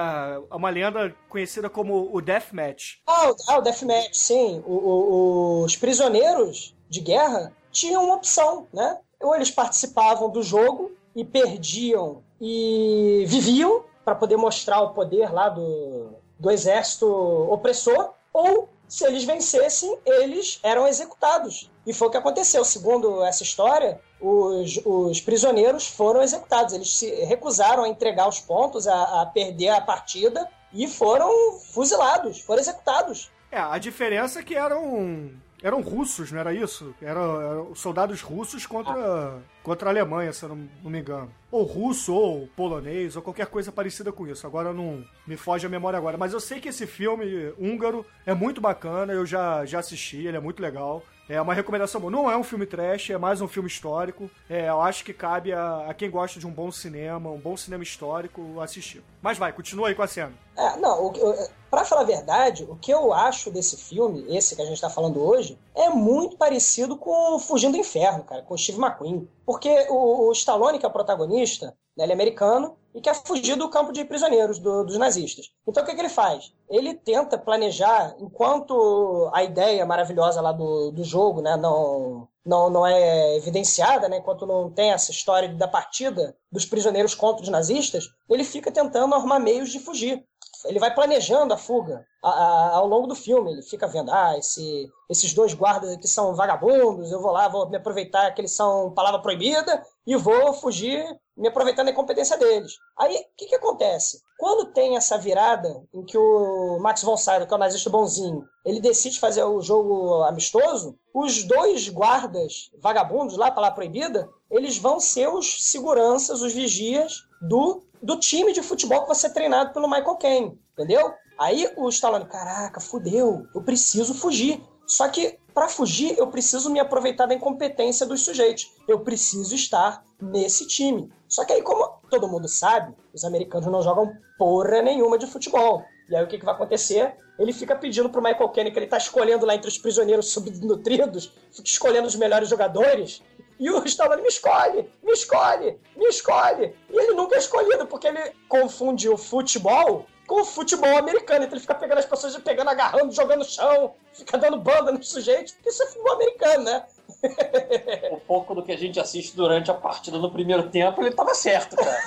uma 0.51 0.71
lenda 0.71 1.15
conhecida 1.29 1.69
como 1.69 2.09
o 2.15 2.21
Deathmatch. 2.23 2.99
Ah, 3.07 3.29
o- 3.31 3.37
ah, 3.51 3.61
Deathmatch, 3.61 4.15
sim. 4.15 4.63
O- 4.65 4.73
o- 4.73 5.65
os 5.65 5.77
prisioneiros 5.77 6.75
de 6.89 7.01
guerra 7.01 7.53
tinham 7.73 8.05
uma 8.05 8.15
opção, 8.15 8.69
né? 8.73 8.99
Ou 9.21 9.35
eles 9.35 9.51
participavam 9.51 10.31
do 10.31 10.43
jogo 10.45 10.93
e 11.15 11.25
perdiam 11.25 12.23
e 12.41 13.25
viviam 13.27 13.85
para 14.05 14.15
poder 14.15 14.37
mostrar 14.37 14.81
o 14.81 14.91
poder 14.91 15.33
lá 15.33 15.49
do, 15.49 16.11
do 16.39 16.51
exército 16.51 17.07
opressor, 17.51 18.13
ou 18.33 18.69
se 18.89 19.05
eles 19.05 19.25
vencessem, 19.25 19.99
eles 20.07 20.59
eram 20.63 20.87
executados. 20.87 21.71
E 21.87 21.93
foi 21.93 22.09
o 22.09 22.11
que 22.11 22.17
aconteceu. 22.17 22.65
Segundo 22.65 23.23
essa 23.23 23.43
história, 23.43 24.01
os, 24.21 24.81
os 24.85 25.21
prisioneiros 25.21 25.87
foram 25.87 26.23
executados. 26.23 26.73
Eles 26.73 26.97
se 26.97 27.11
recusaram 27.27 27.85
a 27.85 27.89
entregar 27.89 28.27
os 28.27 28.41
pontos, 28.41 28.89
a, 28.89 29.23
a 29.23 29.27
perder 29.27 29.69
a 29.69 29.81
partida 29.81 30.49
e 30.73 30.89
foram 30.89 31.59
fuzilados, 31.61 32.41
foram 32.41 32.61
executados. 32.61 33.31
É, 33.51 33.59
a 33.59 33.79
diferença 33.79 34.41
é 34.41 34.43
que 34.43 34.55
eram 34.55 35.33
eram 35.63 35.81
russos, 35.81 36.31
não 36.31 36.41
era 36.41 36.53
isso? 36.53 36.95
Eram, 37.01 37.41
eram 37.41 37.75
soldados 37.75 38.21
russos 38.21 38.67
contra, 38.67 39.39
contra 39.63 39.89
a 39.89 39.93
Alemanha, 39.93 40.33
se 40.33 40.45
eu 40.45 40.51
não, 40.51 40.69
não 40.83 40.91
me 40.91 41.01
engano. 41.01 41.31
Ou 41.51 41.65
russo, 41.65 42.15
ou 42.15 42.47
polonês, 42.57 43.17
ou 43.17 43.23
qualquer 43.23 43.47
coisa 43.47 43.73
parecida 43.73 44.13
com 44.13 44.27
isso. 44.27 44.47
Agora 44.47 44.73
não 44.73 45.05
me 45.27 45.37
foge 45.37 45.67
a 45.67 45.71
memória 45.71 45.97
agora. 45.97 46.17
Mas 46.17 46.33
eu 46.33 46.41
sei 46.41 46.61
que 46.61 46.69
esse 46.69 46.87
filme 46.87 47.53
húngaro 47.59 48.05
é 48.25 48.35
muito 48.35 48.61
bacana, 48.61 49.13
eu 49.13 49.27
já, 49.27 49.65
já 49.65 49.81
assisti, 49.81 50.19
ele 50.27 50.37
é 50.37 50.41
muito 50.41 50.63
legal. 50.63 51.03
É 51.29 51.41
uma 51.41 51.53
recomendação 51.53 52.01
boa. 52.01 52.11
Não 52.11 52.31
é 52.31 52.37
um 52.37 52.43
filme 52.43 52.65
trash, 52.65 53.11
é 53.11 53.19
mais 53.19 53.43
um 53.43 53.49
filme 53.49 53.69
histórico. 53.69 54.31
É, 54.49 54.71
eu 54.71 54.81
acho 54.81 55.05
que 55.05 55.13
cabe 55.13 55.53
a, 55.53 55.87
a 55.89 55.93
quem 55.93 56.11
gosta 56.11 56.41
de 56.41 56.47
um 56.47 56.51
bom 56.51 56.73
cinema, 56.73 57.29
um 57.29 57.39
bom 57.39 57.55
cinema 57.55 57.83
histórico, 57.83 58.59
assistir. 58.61 59.05
Mas 59.21 59.37
vai, 59.37 59.53
continua 59.53 59.89
aí 59.89 59.95
com 59.95 60.03
a 60.03 60.07
cena. 60.07 60.33
É, 60.57 60.77
não, 60.79 61.05
o, 61.05 61.09
o, 61.09 61.49
pra 61.71 61.85
falar 61.85 62.01
a 62.01 62.05
verdade, 62.05 62.65
o 62.65 62.77
que 62.77 62.91
eu 62.91 63.13
acho 63.13 63.51
desse 63.51 63.77
filme, 63.77 64.25
esse 64.35 64.57
que 64.57 64.63
a 64.63 64.65
gente 64.65 64.81
tá 64.81 64.89
falando 64.89 65.23
hoje, 65.23 65.59
é 65.75 65.91
muito 65.91 66.37
parecido 66.39 66.97
com 66.97 67.39
Fugindo 67.39 67.73
do 67.73 67.79
Inferno, 67.79 68.25
cara, 68.25 68.43
com 68.43 68.57
Steve 68.57 68.81
McQueen. 68.81 69.29
Porque 69.45 69.87
o, 69.91 70.29
o 70.29 70.33
Stallone, 70.33 70.79
que 70.79 70.87
é 70.87 70.89
o 70.89 70.93
protagonista, 70.93 71.77
né, 71.99 72.05
ele 72.05 72.13
é 72.13 72.15
americano 72.15 72.77
e 72.95 73.01
quer 73.01 73.15
fugir 73.15 73.57
do 73.57 73.69
campo 73.69 73.93
de 73.93 74.05
prisioneiros 74.05 74.59
do- 74.59 74.85
dos 74.85 74.97
nazistas. 74.97 75.51
Então 75.67 75.83
o 75.83 75.87
que, 75.87 75.95
que 75.95 76.01
ele 76.01 76.09
faz? 76.09 76.53
Ele 76.71 76.95
tenta 76.95 77.37
planejar, 77.37 78.15
enquanto 78.19 79.29
a 79.35 79.43
ideia 79.43 79.85
maravilhosa 79.85 80.41
lá 80.41 80.53
do, 80.53 80.91
do 80.93 81.05
jogo 81.05 81.43
né, 81.43 81.57
não, 81.57 82.27
não, 82.45 82.71
não 82.71 82.87
é 82.87 83.37
evidenciada, 83.37 84.09
né, 84.09 84.19
enquanto 84.19 84.47
não 84.47 84.71
tem 84.71 84.93
essa 84.93 85.11
história 85.11 85.49
da 85.51 85.69
partida 85.69 86.37
dos 86.51 86.65
prisioneiros 86.65 87.15
contra 87.15 87.43
os 87.43 87.49
nazistas, 87.49 88.09
ele 88.31 88.45
fica 88.45 88.71
tentando 88.73 89.15
arrumar 89.15 89.39
meios 89.39 89.71
de 89.71 89.79
fugir 89.81 90.25
ele 90.65 90.81
vai 90.81 90.93
planejando 90.93 91.55
a 91.55 91.57
fuga 91.57 92.05
a- 92.21 92.31
a- 92.31 92.71
ao 92.79 92.87
longo 92.89 93.07
do 93.07 93.15
filme. 93.15 93.53
Ele 93.53 93.63
fica 93.63 93.87
vendo, 93.87 94.11
ah, 94.11 94.37
esse- 94.37 94.91
esses 95.09 95.33
dois 95.33 95.55
guardas 95.55 95.93
aqui 95.93 96.09
são 96.09 96.35
vagabundos, 96.35 97.13
eu 97.13 97.23
vou 97.23 97.31
lá, 97.31 97.47
vou 97.47 97.69
me 97.71 97.77
aproveitar 97.77 98.33
que 98.35 98.41
eles 98.41 98.51
são 98.51 98.91
palavra 98.93 99.21
proibida 99.23 99.85
e 100.09 100.17
vou 100.17 100.55
fugir 100.55 101.05
me 101.37 101.49
aproveitando 101.49 101.85
da 101.85 101.93
incompetência 101.93 102.39
deles. 102.39 102.73
Aí, 102.99 103.15
o 103.15 103.37
que, 103.37 103.45
que 103.45 103.55
acontece? 103.55 104.23
Quando 104.39 104.73
tem 104.73 104.97
essa 104.97 105.19
virada 105.19 105.69
em 105.93 106.03
que 106.03 106.17
o 106.17 106.79
Max 106.81 107.03
von 107.03 107.19
Sydow, 107.19 107.47
que 107.47 107.53
é 107.53 107.57
o 107.57 107.61
nazista 107.61 107.91
bonzinho, 107.91 108.43
ele 108.65 108.81
decide 108.81 109.21
fazer 109.21 109.45
o 109.45 109.61
jogo 109.61 110.23
amistoso, 110.23 110.99
os 111.15 111.45
dois 111.45 111.91
guardas 111.91 112.71
vagabundos 112.81 113.37
lá, 113.37 113.51
palavra 113.51 113.75
proibida, 113.75 114.27
eles 114.51 114.79
vão 114.79 114.99
ser 114.99 115.29
os 115.29 115.71
seguranças, 115.71 116.41
os 116.41 116.55
vigias 116.55 117.25
do 117.43 117.83
do 118.01 118.17
time 118.17 118.53
de 118.53 118.63
futebol 118.63 119.03
que 119.03 119.09
vai 119.09 119.17
ser 119.17 119.31
treinado 119.31 119.73
pelo 119.73 119.89
Michael 119.89 120.17
Caine, 120.17 120.59
entendeu? 120.73 121.13
Aí 121.37 121.69
o 121.77 121.89
Stallone, 121.89 122.27
caraca, 122.27 122.81
fudeu, 122.81 123.45
eu 123.53 123.63
preciso 123.63 124.15
fugir. 124.15 124.63
Só 124.87 125.09
que 125.09 125.39
para 125.59 125.69
fugir 125.69 126.17
eu 126.17 126.29
preciso 126.29 126.71
me 126.71 126.79
aproveitar 126.79 127.27
da 127.27 127.35
incompetência 127.35 128.07
dos 128.07 128.25
sujeitos. 128.25 128.73
Eu 128.87 129.01
preciso 129.01 129.57
estar 129.57 130.05
nesse 130.23 130.69
time. 130.69 131.13
Só 131.27 131.45
que 131.45 131.53
aí 131.53 131.63
como 131.63 131.99
todo 132.09 132.29
mundo 132.29 132.47
sabe, 132.47 132.95
os 133.13 133.25
americanos 133.25 133.67
não 133.67 133.83
jogam 133.83 134.13
porra 134.39 134.81
nenhuma 134.83 135.19
de 135.19 135.27
futebol. 135.27 135.83
E 136.09 136.15
aí 136.15 136.23
o 136.23 136.29
que, 136.29 136.39
que 136.39 136.45
vai 136.45 136.55
acontecer? 136.55 137.17
Ele 137.41 137.53
fica 137.53 137.75
pedindo 137.75 138.09
pro 138.09 138.23
Michael 138.23 138.49
Caine, 138.51 138.71
que 138.71 138.79
ele 138.79 138.87
tá 138.87 138.99
escolhendo 138.99 139.45
lá 139.45 139.57
entre 139.57 139.67
os 139.67 139.77
prisioneiros 139.77 140.31
subnutridos, 140.31 141.33
fica 141.51 141.69
escolhendo 141.69 142.07
os 142.07 142.15
melhores 142.15 142.49
jogadores. 142.49 143.21
E 143.59 143.69
o 143.69 143.85
Stallone 143.85 144.23
me 144.23 144.29
escolhe, 144.29 144.89
me 145.03 145.13
escolhe, 145.13 145.77
me 145.97 146.07
escolhe. 146.07 146.73
E 146.89 146.97
ele 146.97 147.15
nunca 147.15 147.35
é 147.35 147.39
escolhido, 147.39 147.85
porque 147.89 148.07
ele 148.07 148.33
confunde 148.49 149.09
o 149.09 149.17
futebol 149.17 150.07
com 150.29 150.43
o 150.43 150.45
futebol 150.45 150.97
americano. 150.97 151.45
Então 151.45 151.55
ele 151.55 151.61
fica 151.61 151.75
pegando 151.75 151.99
as 151.99 152.07
pessoas, 152.07 152.37
pegando, 152.37 152.69
agarrando, 152.69 153.11
jogando 153.13 153.41
no 153.41 153.45
chão, 153.45 153.95
fica 154.13 154.39
dando 154.39 154.59
banda 154.59 154.93
nos 154.93 155.09
sujeitos, 155.09 155.55
porque 155.55 155.71
isso 155.71 155.83
é 155.83 155.87
futebol 155.87 156.13
americano, 156.13 156.65
né? 156.65 156.85
Um 158.13 158.21
pouco 158.21 158.55
do 158.55 158.63
que 158.63 158.71
a 158.71 158.77
gente 158.77 159.01
assiste 159.01 159.35
durante 159.35 159.71
a 159.71 159.75
partida 159.75 160.19
no 160.19 160.31
primeiro 160.31 160.69
tempo, 160.71 161.01
ele 161.03 161.11
tava 161.11 161.35
certo, 161.35 161.75
cara. 161.75 161.99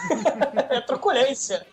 é 0.69 0.79
truculência. 0.81 1.65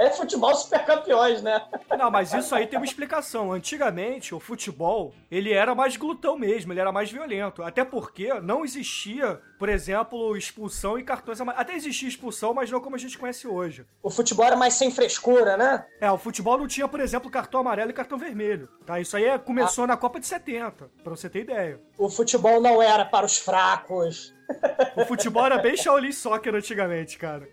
É 0.00 0.08
futebol 0.08 0.54
super 0.54 0.82
campeões, 0.86 1.42
né? 1.42 1.62
Não, 1.98 2.10
mas 2.10 2.32
isso 2.32 2.54
aí 2.54 2.66
tem 2.66 2.78
uma 2.78 2.86
explicação. 2.86 3.52
Antigamente, 3.52 4.34
o 4.34 4.40
futebol, 4.40 5.12
ele 5.30 5.52
era 5.52 5.74
mais 5.74 5.94
glutão 5.98 6.38
mesmo, 6.38 6.72
ele 6.72 6.80
era 6.80 6.90
mais 6.90 7.12
violento. 7.12 7.62
Até 7.62 7.84
porque 7.84 8.32
não 8.40 8.64
existia, 8.64 9.38
por 9.58 9.68
exemplo, 9.68 10.34
expulsão 10.38 10.98
e 10.98 11.04
cartões 11.04 11.38
amarelos. 11.38 11.60
Até 11.62 11.74
existia 11.74 12.08
expulsão, 12.08 12.54
mas 12.54 12.70
não 12.70 12.80
como 12.80 12.96
a 12.96 12.98
gente 12.98 13.18
conhece 13.18 13.46
hoje. 13.46 13.84
O 14.02 14.08
futebol 14.08 14.46
era 14.46 14.56
mais 14.56 14.72
sem 14.72 14.90
frescura, 14.90 15.58
né? 15.58 15.84
É, 16.00 16.10
o 16.10 16.16
futebol 16.16 16.56
não 16.56 16.66
tinha, 16.66 16.88
por 16.88 17.00
exemplo, 17.00 17.30
cartão 17.30 17.60
amarelo 17.60 17.90
e 17.90 17.94
cartão 17.94 18.16
vermelho. 18.16 18.70
Tá? 18.86 18.98
Isso 18.98 19.18
aí 19.18 19.24
é- 19.26 19.36
começou 19.38 19.86
na 19.86 19.98
Copa 19.98 20.18
de 20.18 20.26
70, 20.26 20.90
pra 21.04 21.10
você 21.10 21.28
ter 21.28 21.40
ideia. 21.40 21.78
O 21.98 22.08
futebol 22.08 22.58
não 22.58 22.80
era 22.80 23.04
para 23.04 23.26
os 23.26 23.36
fracos. 23.36 24.34
O 24.96 25.04
futebol 25.04 25.44
era 25.44 25.58
bem 25.58 25.76
Shaolin 25.76 26.10
Soccer 26.10 26.54
antigamente, 26.54 27.18
cara. 27.18 27.46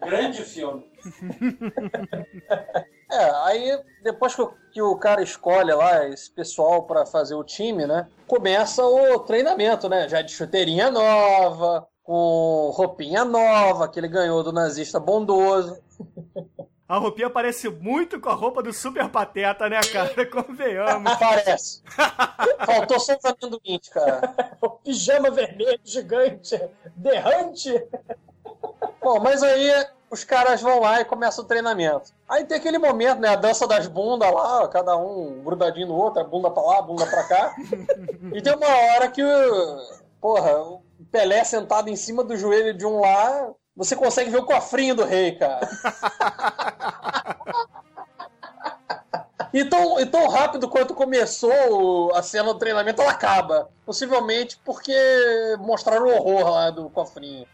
Grande 0.00 0.42
filme. 0.42 0.84
É, 3.14 3.30
aí 3.44 3.80
depois 4.02 4.34
que 4.34 4.42
o, 4.42 4.52
que 4.72 4.82
o 4.82 4.96
cara 4.96 5.22
escolhe 5.22 5.72
lá 5.72 6.08
esse 6.08 6.28
pessoal 6.28 6.82
pra 6.82 7.06
fazer 7.06 7.36
o 7.36 7.44
time, 7.44 7.86
né? 7.86 8.08
Começa 8.26 8.84
o 8.84 9.20
treinamento, 9.20 9.88
né? 9.88 10.08
Já 10.08 10.20
de 10.20 10.32
chuteirinha 10.32 10.90
nova, 10.90 11.86
com 12.02 12.72
roupinha 12.74 13.24
nova 13.24 13.88
que 13.88 14.00
ele 14.00 14.08
ganhou 14.08 14.42
do 14.42 14.52
nazista 14.52 14.98
bondoso. 14.98 15.80
A 16.86 16.98
roupinha 16.98 17.30
parece 17.30 17.70
muito 17.70 18.20
com 18.20 18.28
a 18.28 18.34
roupa 18.34 18.62
do 18.62 18.70
Super 18.70 19.08
Pateta, 19.08 19.70
né, 19.70 19.80
cara? 19.90 20.12
Convenhamos. 20.30 21.14
Parece. 21.16 21.82
Faltou 22.66 23.00
só 23.00 23.16
os 23.16 23.24
amendoins, 23.24 23.88
cara. 23.88 24.34
o 24.60 24.68
pijama 24.68 25.30
vermelho 25.30 25.80
gigante, 25.82 26.60
berrante. 26.94 27.72
Bom, 29.00 29.20
mas 29.20 29.42
aí 29.42 29.70
os 30.10 30.24
caras 30.24 30.62
vão 30.62 30.80
lá 30.80 31.00
e 31.00 31.04
começa 31.04 31.40
o 31.40 31.44
treinamento. 31.44 32.12
Aí 32.28 32.44
tem 32.44 32.56
aquele 32.56 32.78
momento, 32.78 33.20
né? 33.20 33.28
A 33.28 33.36
dança 33.36 33.66
das 33.66 33.86
bundas 33.86 34.32
lá, 34.32 34.66
cada 34.68 34.96
um 34.96 35.42
grudadinho 35.42 35.88
no 35.88 35.94
outro, 35.94 36.24
bunda 36.24 36.50
pra 36.50 36.62
lá, 36.62 36.82
bunda 36.82 37.06
pra 37.06 37.24
cá. 37.24 37.54
e 38.32 38.40
tem 38.40 38.54
uma 38.54 38.68
hora 38.68 39.08
que, 39.08 39.22
porra, 40.20 40.56
o 40.60 40.82
Pelé 41.10 41.42
sentado 41.44 41.88
em 41.88 41.96
cima 41.96 42.22
do 42.22 42.36
joelho 42.36 42.72
de 42.72 42.86
um 42.86 43.00
lá, 43.00 43.50
você 43.76 43.96
consegue 43.96 44.30
ver 44.30 44.38
o 44.38 44.46
cofrinho 44.46 44.94
do 44.94 45.04
rei, 45.04 45.32
cara. 45.32 45.68
E 49.52 49.64
tão, 49.64 50.00
e 50.00 50.06
tão 50.06 50.28
rápido 50.28 50.68
quanto 50.68 50.94
começou 50.94 52.12
a 52.12 52.20
cena 52.24 52.52
do 52.52 52.58
treinamento, 52.58 53.00
ela 53.00 53.12
acaba. 53.12 53.68
Possivelmente 53.86 54.58
porque 54.64 54.92
mostraram 55.60 56.06
o 56.06 56.12
horror 56.12 56.50
lá 56.50 56.70
do 56.70 56.90
cofrinho. 56.90 57.46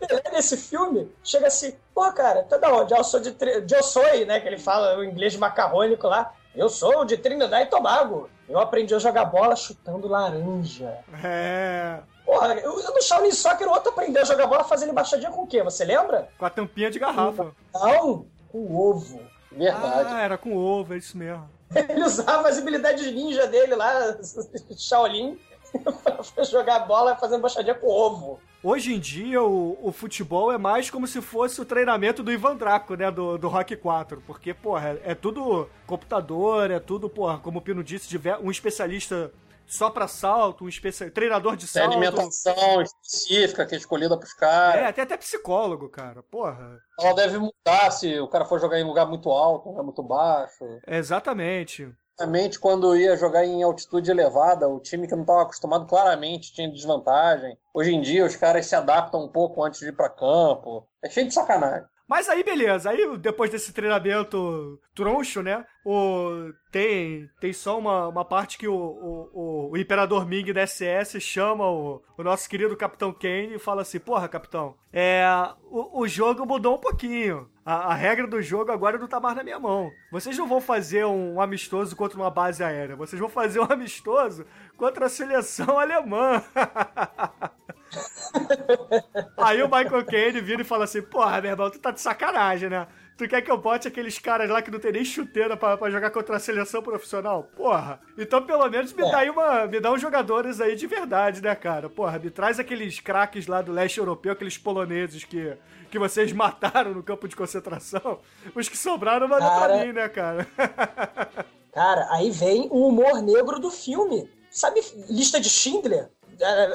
Pelé 0.00 0.22
nesse 0.32 0.56
filme 0.56 1.10
chega 1.24 1.46
assim, 1.48 1.74
pô, 1.94 2.10
cara, 2.12 2.42
tá 2.44 2.56
da 2.56 2.72
onde? 2.74 2.94
Ah, 2.94 2.98
Eu 2.98 3.04
sou 3.04 3.18
de, 3.20 3.32
Tri- 3.32 3.60
de 3.62 3.74
eu 3.74 3.82
sou, 3.82 4.02
né? 4.26 4.38
Que 4.40 4.46
ele 4.48 4.58
fala 4.58 4.98
o 4.98 5.04
inglês 5.04 5.34
macarrônico 5.36 6.06
lá. 6.06 6.32
Eu 6.54 6.68
sou 6.68 7.04
de 7.04 7.16
Trinidad 7.16 7.62
e 7.62 7.66
Tobago. 7.70 8.30
Eu 8.48 8.58
aprendi 8.58 8.94
a 8.94 8.98
jogar 8.98 9.24
bola 9.24 9.56
chutando 9.56 10.06
laranja. 10.08 10.96
É. 11.22 11.98
Porra, 12.24 12.54
eu, 12.54 12.80
eu 12.80 12.94
no 12.94 13.02
Shaolin 13.02 13.32
Soccer 13.32 13.66
o 13.66 13.70
outro 13.72 13.90
aprendeu 13.90 14.22
a 14.22 14.24
jogar 14.24 14.46
bola 14.46 14.64
fazendo 14.64 14.90
embaixadinha 14.90 15.30
com 15.30 15.42
o 15.42 15.46
quê? 15.46 15.62
Você 15.62 15.84
lembra? 15.84 16.28
Com 16.38 16.44
a 16.46 16.50
tampinha 16.50 16.90
de 16.90 16.98
garrafa. 16.98 17.52
Não, 17.74 18.26
com 18.50 18.74
ovo. 18.76 19.20
Verdade. 19.50 20.08
Ah, 20.12 20.20
era 20.22 20.38
com 20.38 20.56
ovo, 20.56 20.94
é 20.94 20.98
isso 20.98 21.16
mesmo. 21.16 21.48
Ele 21.74 22.04
usava 22.04 22.48
as 22.48 22.58
habilidades 22.58 23.12
ninja 23.12 23.46
dele 23.46 23.74
lá, 23.74 24.16
Shaolin, 24.78 25.38
pra 26.34 26.44
jogar 26.44 26.80
bola 26.80 27.16
fazendo 27.16 27.38
embaixadinha 27.38 27.74
com 27.74 27.88
ovo. 27.88 28.40
Hoje 28.62 28.94
em 28.94 28.98
dia, 28.98 29.42
o, 29.42 29.78
o 29.80 29.92
futebol 29.92 30.52
é 30.52 30.58
mais 30.58 30.90
como 30.90 31.06
se 31.06 31.20
fosse 31.20 31.60
o 31.60 31.64
treinamento 31.64 32.22
do 32.22 32.32
Ivan 32.32 32.56
Draco, 32.56 32.94
né? 32.94 33.10
Do, 33.10 33.38
do 33.38 33.48
Rock 33.48 33.76
4. 33.76 34.22
Porque, 34.26 34.52
porra, 34.52 34.90
é, 35.04 35.12
é 35.12 35.14
tudo 35.14 35.68
computador, 35.86 36.70
é 36.70 36.80
tudo, 36.80 37.08
porra, 37.08 37.38
como 37.38 37.58
o 37.58 37.62
Pino 37.62 37.84
disse, 37.84 38.08
tiver 38.08 38.36
um 38.38 38.50
especialista 38.50 39.32
só 39.66 39.90
pra 39.90 40.06
salto, 40.06 40.64
um 40.64 40.68
especi... 40.68 41.10
treinador 41.10 41.56
de 41.56 41.70
Tem 41.70 41.82
salto. 41.82 41.92
alimentação 41.92 42.82
específica 42.82 43.66
que 43.66 43.74
é 43.74 43.78
escolhida 43.78 44.16
pros 44.16 44.32
caras. 44.32 44.80
É, 44.80 44.92
tem 44.92 45.04
até 45.04 45.16
psicólogo, 45.16 45.88
cara. 45.88 46.22
Porra. 46.22 46.78
Ela 46.98 47.14
deve 47.14 47.38
mudar 47.38 47.90
se 47.90 48.18
o 48.20 48.28
cara 48.28 48.44
for 48.44 48.60
jogar 48.60 48.78
em 48.78 48.84
lugar 48.84 49.06
muito 49.06 49.30
alto, 49.30 49.68
lugar 49.68 49.82
muito 49.82 50.02
baixo. 50.02 50.64
Exatamente. 50.86 51.92
Realmente, 52.18 52.58
quando 52.58 52.96
ia 52.96 53.16
jogar 53.16 53.44
em 53.44 53.62
altitude 53.62 54.10
elevada, 54.10 54.68
o 54.68 54.80
time 54.80 55.06
que 55.06 55.14
não 55.14 55.22
estava 55.22 55.42
acostumado 55.42 55.86
claramente 55.86 56.52
tinha 56.52 56.70
desvantagem. 56.70 57.58
Hoje 57.74 57.94
em 57.94 58.00
dia, 58.00 58.24
os 58.24 58.34
caras 58.34 58.66
se 58.66 58.74
adaptam 58.74 59.22
um 59.24 59.28
pouco 59.28 59.62
antes 59.62 59.80
de 59.80 59.88
ir 59.88 59.92
para 59.92 60.08
campo. 60.08 60.88
É 61.02 61.10
cheio 61.10 61.28
de 61.28 61.34
sacanagem. 61.34 61.86
Mas 62.08 62.28
aí, 62.28 62.42
beleza. 62.44 62.88
Aí, 62.88 63.18
depois 63.18 63.50
desse 63.50 63.72
treinamento 63.72 64.80
troncho, 64.94 65.42
né? 65.42 65.64
O, 65.84 66.52
tem, 66.70 67.28
tem 67.40 67.52
só 67.52 67.78
uma, 67.78 68.08
uma 68.08 68.24
parte 68.24 68.56
que 68.56 68.68
o, 68.68 68.74
o, 68.74 69.30
o, 69.32 69.70
o 69.72 69.76
Imperador 69.76 70.24
Ming 70.24 70.52
da 70.52 70.66
SS 70.66 71.20
chama 71.20 71.68
o, 71.68 72.00
o 72.16 72.22
nosso 72.22 72.48
querido 72.48 72.76
Capitão 72.76 73.12
Kane 73.12 73.56
e 73.56 73.58
fala 73.58 73.82
assim: 73.82 73.98
Porra, 73.98 74.28
Capitão, 74.28 74.76
é, 74.92 75.26
o, 75.64 76.00
o 76.00 76.08
jogo 76.08 76.46
mudou 76.46 76.76
um 76.76 76.80
pouquinho. 76.80 77.50
A, 77.66 77.92
a 77.92 77.94
regra 77.94 78.28
do 78.28 78.40
jogo 78.40 78.70
agora 78.70 78.96
não 78.96 79.08
tá 79.08 79.18
mais 79.18 79.36
na 79.36 79.42
minha 79.42 79.58
mão. 79.58 79.92
Vocês 80.08 80.38
não 80.38 80.46
vão 80.46 80.60
fazer 80.60 81.04
um 81.04 81.40
amistoso 81.40 81.96
contra 81.96 82.16
uma 82.16 82.30
base 82.30 82.62
aérea. 82.62 82.94
Vocês 82.94 83.18
vão 83.18 83.28
fazer 83.28 83.58
um 83.58 83.66
amistoso 83.68 84.46
contra 84.76 85.06
a 85.06 85.08
seleção 85.08 85.74
alemã. 85.76 86.40
Aí 89.36 89.60
o 89.64 89.66
Michael 89.66 90.06
Caine 90.06 90.40
vira 90.40 90.62
e 90.62 90.64
fala 90.64 90.84
assim: 90.84 91.02
Porra, 91.02 91.40
meu 91.40 91.50
irmão, 91.50 91.68
tu 91.68 91.80
tá 91.80 91.90
de 91.90 92.00
sacanagem, 92.00 92.70
né? 92.70 92.86
Tu 93.16 93.26
quer 93.26 93.40
que 93.40 93.50
eu 93.50 93.56
bote 93.56 93.88
aqueles 93.88 94.18
caras 94.18 94.50
lá 94.50 94.60
que 94.60 94.70
não 94.70 94.78
tem 94.78 94.92
nem 94.92 95.04
chuteira 95.04 95.56
pra, 95.56 95.76
pra 95.78 95.90
jogar 95.90 96.10
contra 96.10 96.36
a 96.36 96.38
seleção 96.38 96.82
profissional? 96.82 97.44
Porra. 97.56 97.98
Então, 98.18 98.42
pelo 98.42 98.68
menos, 98.68 98.92
me 98.92 99.02
dá 99.10 99.18
aí 99.18 99.30
uma. 99.30 99.66
Me 99.66 99.80
dá 99.80 99.90
uns 99.90 100.02
jogadores 100.02 100.60
aí 100.60 100.76
de 100.76 100.86
verdade, 100.86 101.42
né, 101.42 101.54
cara? 101.54 101.88
Porra, 101.88 102.18
me 102.18 102.30
traz 102.30 102.60
aqueles 102.60 103.00
craques 103.00 103.46
lá 103.46 103.62
do 103.62 103.72
leste 103.72 103.98
europeu, 103.98 104.32
aqueles 104.32 104.58
poloneses 104.58 105.24
que, 105.24 105.56
que 105.90 105.98
vocês 105.98 106.30
mataram 106.34 106.92
no 106.92 107.02
campo 107.02 107.26
de 107.26 107.34
concentração. 107.34 108.20
Os 108.54 108.68
que 108.68 108.76
sobraram, 108.76 109.26
manda 109.26 109.48
pra 109.48 109.60
Cara. 109.60 109.86
mim, 109.86 109.92
né, 109.92 110.08
cara? 110.10 110.46
Cara, 111.72 112.08
aí 112.10 112.30
vem 112.30 112.68
o 112.70 112.88
humor 112.88 113.20
negro 113.20 113.58
do 113.58 113.70
filme. 113.70 114.30
Sabe, 114.50 114.80
lista 115.10 115.38
de 115.38 115.50
Schindler? 115.50 116.10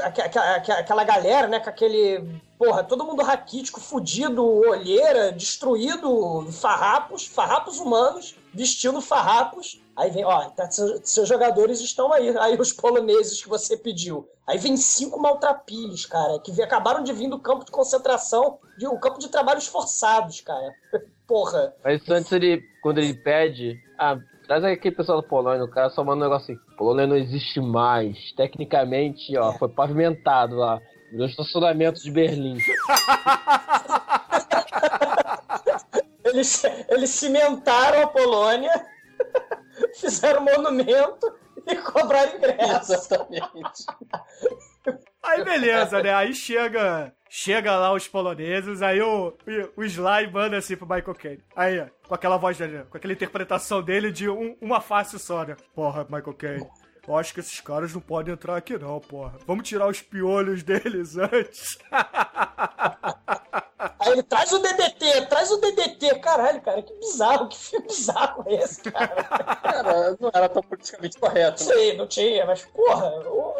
Aque- 0.03 0.21
aque- 0.21 0.39
aque- 0.39 0.71
Aquela 0.71 1.03
galera, 1.03 1.47
né, 1.47 1.59
com 1.59 1.69
aquele. 1.69 2.41
Porra, 2.57 2.83
todo 2.83 3.05
mundo 3.05 3.23
raquítico, 3.23 3.79
fudido, 3.79 4.45
olheira, 4.45 5.31
destruído, 5.31 6.47
farrapos, 6.51 7.25
farrapos 7.25 7.79
humanos, 7.79 8.35
vestindo 8.53 9.01
farrapos. 9.01 9.81
Aí 9.95 10.11
vem, 10.11 10.23
ó, 10.23 10.49
tá, 10.49 10.69
seus, 10.69 11.27
jogadores 11.27 11.81
estão 11.81 12.13
aí, 12.13 12.35
aí 12.37 12.55
os 12.59 12.71
poloneses 12.71 13.41
que 13.41 13.49
você 13.49 13.75
pediu. 13.75 14.27
Aí 14.47 14.57
vem 14.57 14.77
cinco 14.77 15.19
maltrapilhos, 15.19 16.05
cara, 16.05 16.39
que 16.39 16.61
acabaram 16.61 17.03
de 17.03 17.11
vir 17.13 17.29
do 17.29 17.39
campo 17.39 17.65
de 17.65 17.71
concentração, 17.71 18.59
de 18.77 18.85
campo 18.99 19.19
de 19.19 19.29
trabalhos 19.29 19.67
forçados, 19.67 20.41
cara. 20.41 20.71
Porra. 21.27 21.73
Mas 21.83 22.07
antes 22.09 22.31
ele, 22.31 22.61
quando 22.83 22.99
ele 22.99 23.13
pede, 23.13 23.79
ah, 23.97 24.17
traz 24.47 24.63
aí 24.63 24.73
aquele 24.73 24.95
pessoal 24.95 25.21
da 25.21 25.27
Polônia, 25.27 25.63
o 25.63 25.69
cara 25.69 25.89
só 25.89 26.03
manda 26.03 26.25
um 26.25 26.29
negócio 26.29 26.53
assim, 26.53 26.75
Polônia 26.75 27.07
não 27.07 27.15
existe 27.15 27.59
mais. 27.59 28.31
Tecnicamente, 28.33 29.37
ó, 29.37 29.53
foi 29.53 29.69
pavimentado 29.69 30.55
lá. 30.55 30.79
Virou 31.11 31.27
estacionamento 31.27 32.01
de 32.01 32.11
Berlim. 32.11 32.57
Eles, 36.23 36.63
eles 36.87 37.09
cimentaram 37.09 38.03
a 38.03 38.07
Polônia, 38.07 38.71
fizeram 39.99 40.41
um 40.41 40.45
monumento 40.45 41.33
e 41.67 41.75
cobraram 41.75 42.37
ingresso. 42.37 42.93
Exatamente. 42.93 43.85
Aí 45.23 45.43
beleza, 45.43 46.01
né? 46.01 46.13
Aí 46.13 46.33
chega, 46.33 47.13
chega 47.33 47.77
lá 47.77 47.93
os 47.93 48.09
poloneses, 48.09 48.81
aí 48.81 49.01
o, 49.01 49.33
o 49.77 49.83
Sly 49.85 50.29
manda 50.29 50.57
assim 50.57 50.75
pro 50.75 50.85
Michael 50.85 51.15
Caine. 51.15 51.43
Aí, 51.55 51.79
ó, 51.79 51.85
com 52.05 52.13
aquela 52.13 52.35
voz 52.35 52.57
dele, 52.57 52.83
com 52.89 52.97
aquela 52.97 53.13
interpretação 53.13 53.81
dele 53.81 54.11
de 54.11 54.29
um- 54.29 54.57
uma 54.59 54.81
face 54.81 55.17
só, 55.17 55.45
né? 55.45 55.55
Porra, 55.73 56.03
Michael 56.09 56.33
Caine. 56.33 56.67
Eu 57.07 57.17
acho 57.17 57.33
que 57.33 57.39
esses 57.39 57.59
caras 57.61 57.93
não 57.93 58.01
podem 58.01 58.33
entrar 58.33 58.57
aqui 58.57 58.77
não, 58.77 58.99
porra. 58.99 59.39
Vamos 59.47 59.67
tirar 59.67 59.87
os 59.87 60.01
piolhos 60.01 60.61
deles 60.61 61.15
antes. 61.17 61.77
Aí 63.99 64.11
ele 64.11 64.23
traz 64.23 64.51
o 64.51 64.59
DDT, 64.59 65.25
traz 65.27 65.49
o 65.51 65.57
DDT. 65.57 66.19
Caralho, 66.19 66.61
cara, 66.61 66.81
que 66.83 66.93
bizarro, 66.99 67.47
que 67.47 67.57
filme 67.57 67.87
bizarro 67.87 68.43
é 68.47 68.55
esse, 68.55 68.91
cara? 68.91 69.23
Cara, 69.23 70.17
não 70.19 70.29
era 70.33 70.49
tão 70.49 70.61
politicamente 70.61 71.17
correto. 71.17 71.63
Né? 71.63 71.73
Sim, 71.73 71.97
não 71.97 72.07
tinha, 72.07 72.45
mas 72.45 72.63
porra. 72.65 73.05
O... 73.27 73.55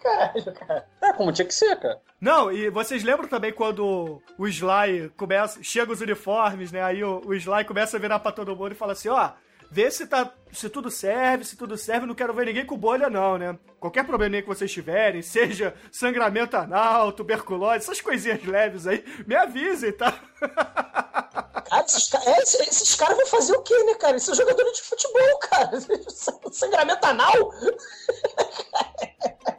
Caralho, 0.00 0.54
cara. 0.54 0.86
É 1.02 1.12
como 1.12 1.32
tinha 1.32 1.46
que 1.46 1.54
ser, 1.54 1.78
cara. 1.78 2.00
Não, 2.20 2.50
e 2.50 2.70
vocês 2.70 3.02
lembram 3.02 3.28
também 3.28 3.52
quando 3.52 4.22
o 4.36 4.46
Sly 4.46 5.10
começa, 5.16 5.62
chega 5.62 5.92
os 5.92 6.00
uniformes, 6.00 6.72
né? 6.72 6.82
Aí 6.82 7.02
o, 7.02 7.22
o 7.24 7.34
Sly 7.34 7.64
começa 7.64 7.96
a 7.96 8.00
virar 8.00 8.18
pra 8.18 8.32
todo 8.32 8.56
mundo 8.56 8.72
e 8.72 8.76
fala 8.76 8.92
assim, 8.92 9.08
ó, 9.08 9.30
vê 9.70 9.90
se 9.90 10.06
tá, 10.06 10.32
se 10.52 10.68
tudo 10.68 10.90
serve, 10.90 11.44
se 11.44 11.56
tudo 11.56 11.76
serve, 11.76 12.06
não 12.06 12.14
quero 12.14 12.34
ver 12.34 12.46
ninguém 12.46 12.66
com 12.66 12.76
bolha 12.76 13.10
não, 13.10 13.38
né? 13.38 13.58
Qualquer 13.78 14.04
probleminha 14.04 14.42
que 14.42 14.48
vocês 14.48 14.72
tiverem, 14.72 15.22
seja 15.22 15.74
sangramento 15.92 16.56
anal, 16.56 17.12
tuberculose, 17.12 17.76
essas 17.76 18.00
coisinhas 18.00 18.44
leves 18.44 18.86
aí, 18.86 19.04
me 19.26 19.34
avisem, 19.34 19.92
tá? 19.92 20.18
Cara, 21.68 21.84
esses, 21.84 22.14
é, 22.14 22.42
esses, 22.42 22.60
esses 22.60 22.94
caras 22.94 23.16
vão 23.16 23.26
fazer 23.26 23.52
o 23.52 23.62
quê, 23.62 23.74
né, 23.84 23.94
cara? 23.94 24.16
Esses 24.16 24.26
são 24.26 24.34
jogadores 24.34 24.78
de 24.78 24.82
futebol, 24.82 25.38
cara. 25.40 25.70
Sangramento 26.50 27.06
anal? 27.06 27.34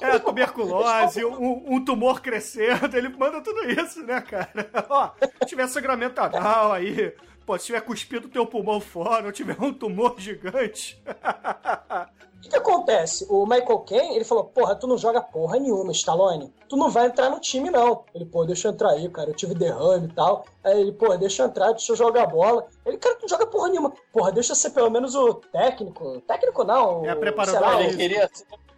É, 0.00 0.18
tuberculose, 0.18 1.24
um, 1.24 1.74
um, 1.74 1.84
tumor 1.84 2.20
crescendo, 2.20 2.96
ele 2.96 3.08
manda 3.10 3.40
tudo 3.40 3.70
isso, 3.70 4.02
né, 4.02 4.20
cara? 4.20 4.70
Ó, 4.88 5.10
se 5.40 5.46
tiver 5.46 5.68
sangramento 5.68 6.20
anal 6.20 6.72
aí, 6.72 7.14
pô, 7.44 7.58
se 7.58 7.66
tiver 7.66 7.80
cuspido 7.82 8.28
teu 8.28 8.46
pulmão 8.46 8.80
fora, 8.80 9.26
ou 9.26 9.32
tiver 9.32 9.56
um 9.60 9.72
tumor 9.72 10.14
gigante. 10.18 11.02
O 12.40 12.42
que, 12.42 12.48
que, 12.48 12.56
acontece? 12.56 13.26
O 13.28 13.44
Michael 13.44 13.80
Caine, 13.80 14.16
ele 14.16 14.24
falou, 14.24 14.44
porra, 14.44 14.74
tu 14.74 14.86
não 14.86 14.96
joga 14.96 15.20
porra 15.20 15.58
nenhuma, 15.58 15.92
Stallone. 15.92 16.50
Tu 16.70 16.74
não 16.74 16.88
vai 16.88 17.06
entrar 17.06 17.28
no 17.28 17.38
time, 17.38 17.68
não. 17.68 18.02
Ele, 18.14 18.24
pô, 18.24 18.46
deixa 18.46 18.66
eu 18.66 18.72
entrar 18.72 18.92
aí, 18.92 19.06
cara, 19.10 19.28
eu 19.28 19.34
tive 19.34 19.52
derrame 19.54 20.06
e 20.06 20.14
tal. 20.14 20.46
Aí 20.64 20.80
ele, 20.80 20.92
pô, 20.92 21.14
deixa 21.18 21.42
eu 21.42 21.48
entrar, 21.48 21.72
deixa 21.72 21.92
eu 21.92 21.96
jogar 21.96 22.28
bola. 22.28 22.66
Ele, 22.86 22.96
cara, 22.96 23.14
tu 23.16 23.22
não 23.22 23.28
joga 23.28 23.46
porra 23.46 23.68
nenhuma. 23.68 23.92
Porra, 24.10 24.32
deixa 24.32 24.52
eu 24.52 24.56
ser 24.56 24.70
pelo 24.70 24.88
menos 24.88 25.14
o 25.14 25.34
técnico. 25.34 26.22
Técnico 26.22 26.64
não. 26.64 27.04
É, 27.04 27.14
preparador. 27.14 27.82
Ele 27.82 27.96
queria 27.98 28.30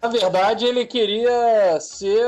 na 0.03 0.09
verdade, 0.09 0.67
ele 0.67 0.85
queria 0.85 1.79
ser 1.79 2.27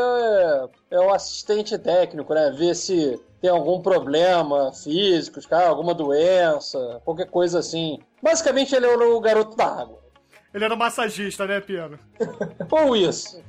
é, 0.92 1.00
o 1.00 1.12
assistente 1.12 1.76
técnico, 1.76 2.32
né? 2.32 2.54
Ver 2.56 2.72
se 2.76 3.20
tem 3.40 3.50
algum 3.50 3.82
problema 3.82 4.72
físico, 4.72 5.40
alguma 5.50 5.92
doença, 5.92 7.02
qualquer 7.04 7.26
coisa 7.26 7.58
assim. 7.58 7.98
Basicamente, 8.22 8.72
ele 8.76 8.86
era 8.86 9.08
o 9.08 9.20
garoto 9.20 9.56
da 9.56 9.66
água. 9.66 9.98
Ele 10.54 10.64
era 10.64 10.72
o 10.72 10.78
massagista, 10.78 11.48
né, 11.48 11.60
Piano? 11.60 11.98
Ou 12.70 12.94
isso. 12.94 13.42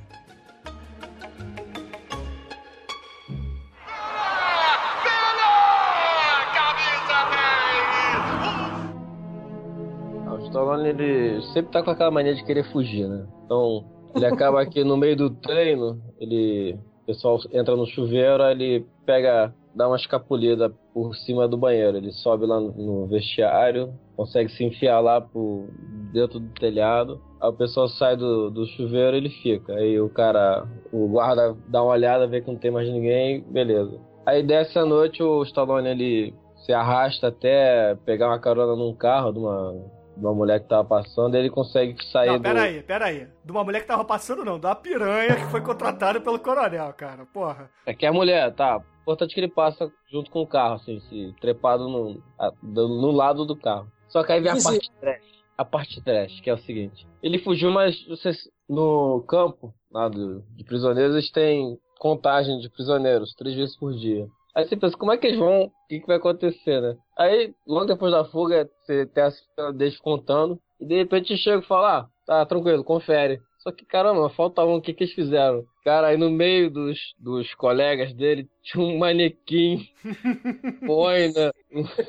O 10.28 10.48
Stallone, 10.48 10.90
ele 10.90 11.42
sempre 11.54 11.72
tá 11.72 11.84
com 11.84 11.92
aquela 11.92 12.10
mania 12.10 12.34
de 12.34 12.44
querer 12.44 12.70
fugir, 12.72 13.08
né? 13.08 13.28
Então, 13.46 13.95
ele 14.16 14.26
acaba 14.26 14.62
aqui 14.62 14.84
no 14.84 14.98
meio 14.98 15.16
do 15.16 15.30
treino, 15.30 16.02
ele. 16.20 16.78
O 17.04 17.06
pessoal 17.06 17.40
entra 17.52 17.76
no 17.76 17.86
chuveiro, 17.86 18.42
aí 18.42 18.54
ele 18.54 18.86
pega, 19.06 19.54
dá 19.76 19.88
uma 19.88 19.96
escapulida 19.96 20.72
por 20.92 21.16
cima 21.16 21.48
do 21.48 21.56
banheiro. 21.56 21.98
Ele 21.98 22.12
sobe 22.12 22.48
lá 22.48 22.60
no, 22.60 23.06
vestiário, 23.06 23.94
consegue 24.18 24.50
se 24.52 24.64
enfiar 24.64 25.02
lá 25.02 25.22
por 25.22 25.68
dentro 26.12 26.40
do 26.40 26.50
telhado. 26.54 27.22
Aí 27.40 27.48
o 27.48 27.54
pessoal 27.54 27.88
sai 27.90 28.18
do, 28.18 28.50
do 28.50 28.66
chuveiro 28.66 29.16
ele 29.16 29.30
fica. 29.30 29.74
Aí 29.74 30.00
o 30.00 30.10
cara, 30.10 30.66
o 30.92 31.08
guarda 31.10 31.56
dá 31.68 31.84
uma 31.84 31.92
olhada, 31.94 32.26
vê 32.26 32.42
que 32.42 32.50
não 32.50 32.58
tem 32.58 32.72
mais 32.72 32.90
ninguém, 32.90 33.42
beleza. 33.42 34.00
Aí 34.26 34.42
desce 34.42 34.80
a 34.80 34.86
noite, 34.86 35.22
o 35.22 35.44
Stallone 35.44 35.90
ele 35.90 36.34
se 36.66 36.74
arrasta 36.74 37.28
até 37.28 37.96
pegar 38.04 38.30
uma 38.30 38.40
carona 38.40 38.76
num 38.76 38.96
carro 38.96 39.32
de 39.32 39.38
uma 39.38 39.76
de 40.16 40.26
uma 40.26 40.34
mulher 40.34 40.60
que 40.62 40.70
tava 40.70 40.88
passando, 40.88 41.36
ele 41.36 41.50
consegue 41.50 41.96
sair 42.12 42.28
não, 42.28 42.38
do... 42.38 42.44
pera 42.44 42.62
aí, 42.62 42.84
pera 42.84 43.06
aí. 43.06 43.28
De 43.44 43.52
uma 43.52 43.64
mulher 43.64 43.82
que 43.82 43.88
tava 43.88 44.06
passando, 44.06 44.46
não. 44.46 44.60
Da 44.60 44.74
piranha 44.74 45.36
que 45.36 45.52
foi 45.52 45.62
contratada 45.62 46.22
pelo 46.22 46.40
coronel, 46.40 46.94
cara. 46.94 47.26
Porra. 47.26 47.70
É 47.86 47.94
que 47.94 48.06
a 48.06 48.14
mulher, 48.14 48.54
tá. 48.54 48.82
Importante 49.02 49.34
que 49.34 49.40
ele 49.40 49.52
passa 49.52 49.92
junto 50.12 50.32
com 50.32 50.42
o 50.42 50.48
carro, 50.48 50.76
assim, 50.76 51.00
se, 51.02 51.36
trepado 51.40 51.88
no, 51.88 52.24
no 52.64 53.12
lado 53.12 53.46
do 53.46 53.56
carro. 53.56 53.88
Só 54.08 54.24
que 54.24 54.32
aí 54.32 54.42
vem 54.42 54.52
a 54.52 54.56
parte 54.56 54.92
trash. 55.00 55.36
A 55.58 55.66
parte 55.66 56.04
trash, 56.04 56.42
que 56.42 56.50
é 56.50 56.54
o 56.54 56.60
seguinte. 56.60 57.08
Ele 57.22 57.38
fugiu, 57.40 57.72
mas 57.72 58.04
vocês, 58.08 58.38
no 58.68 59.24
campo, 59.28 59.74
lá 59.92 60.10
do, 60.10 60.42
de 60.56 60.64
prisioneiros, 60.64 61.14
eles 61.14 61.32
têm 61.32 61.78
contagem 62.00 62.60
de 62.60 62.70
prisioneiros, 62.70 63.34
três 63.36 63.56
vezes 63.56 63.78
por 63.78 63.94
dia. 63.94 64.26
Aí 64.56 64.66
você 64.66 64.78
pensa, 64.78 64.98
como 64.98 65.12
é 65.12 65.18
que 65.18 65.28
eles 65.28 65.38
vão? 65.38 65.64
O 65.64 65.72
que, 65.90 66.00
que 66.00 66.08
vai 66.08 66.16
acontecer, 66.16 66.82
né? 66.82 66.96
Aí, 67.18 67.54
logo 67.68 67.86
depois 67.86 68.12
da 68.12 68.24
fuga, 68.24 68.70
você 68.82 69.06
tem 69.06 69.24
a 69.24 69.32
cena 69.32 69.74
deles 69.74 70.00
contando. 70.00 70.58
E 70.80 70.86
de 70.86 70.96
repente 70.96 71.38
chega 71.38 71.60
e 71.60 71.68
fala, 71.68 72.00
ah, 72.00 72.08
tá 72.26 72.46
tranquilo, 72.46 72.84
confere. 72.84 73.42
Só 73.60 73.72
que, 73.72 73.84
caramba, 73.84 74.30
falta 74.30 74.64
um, 74.64 74.76
o 74.76 74.82
que, 74.82 74.94
que 74.94 75.04
eles 75.04 75.14
fizeram? 75.14 75.66
Cara, 75.84 76.08
aí 76.08 76.18
no 76.18 76.30
meio 76.30 76.70
dos, 76.70 76.98
dos 77.20 77.54
colegas 77.56 78.14
dele 78.14 78.48
tinha 78.64 78.84
um 78.84 78.98
manequim, 78.98 79.90
boina, 80.86 81.52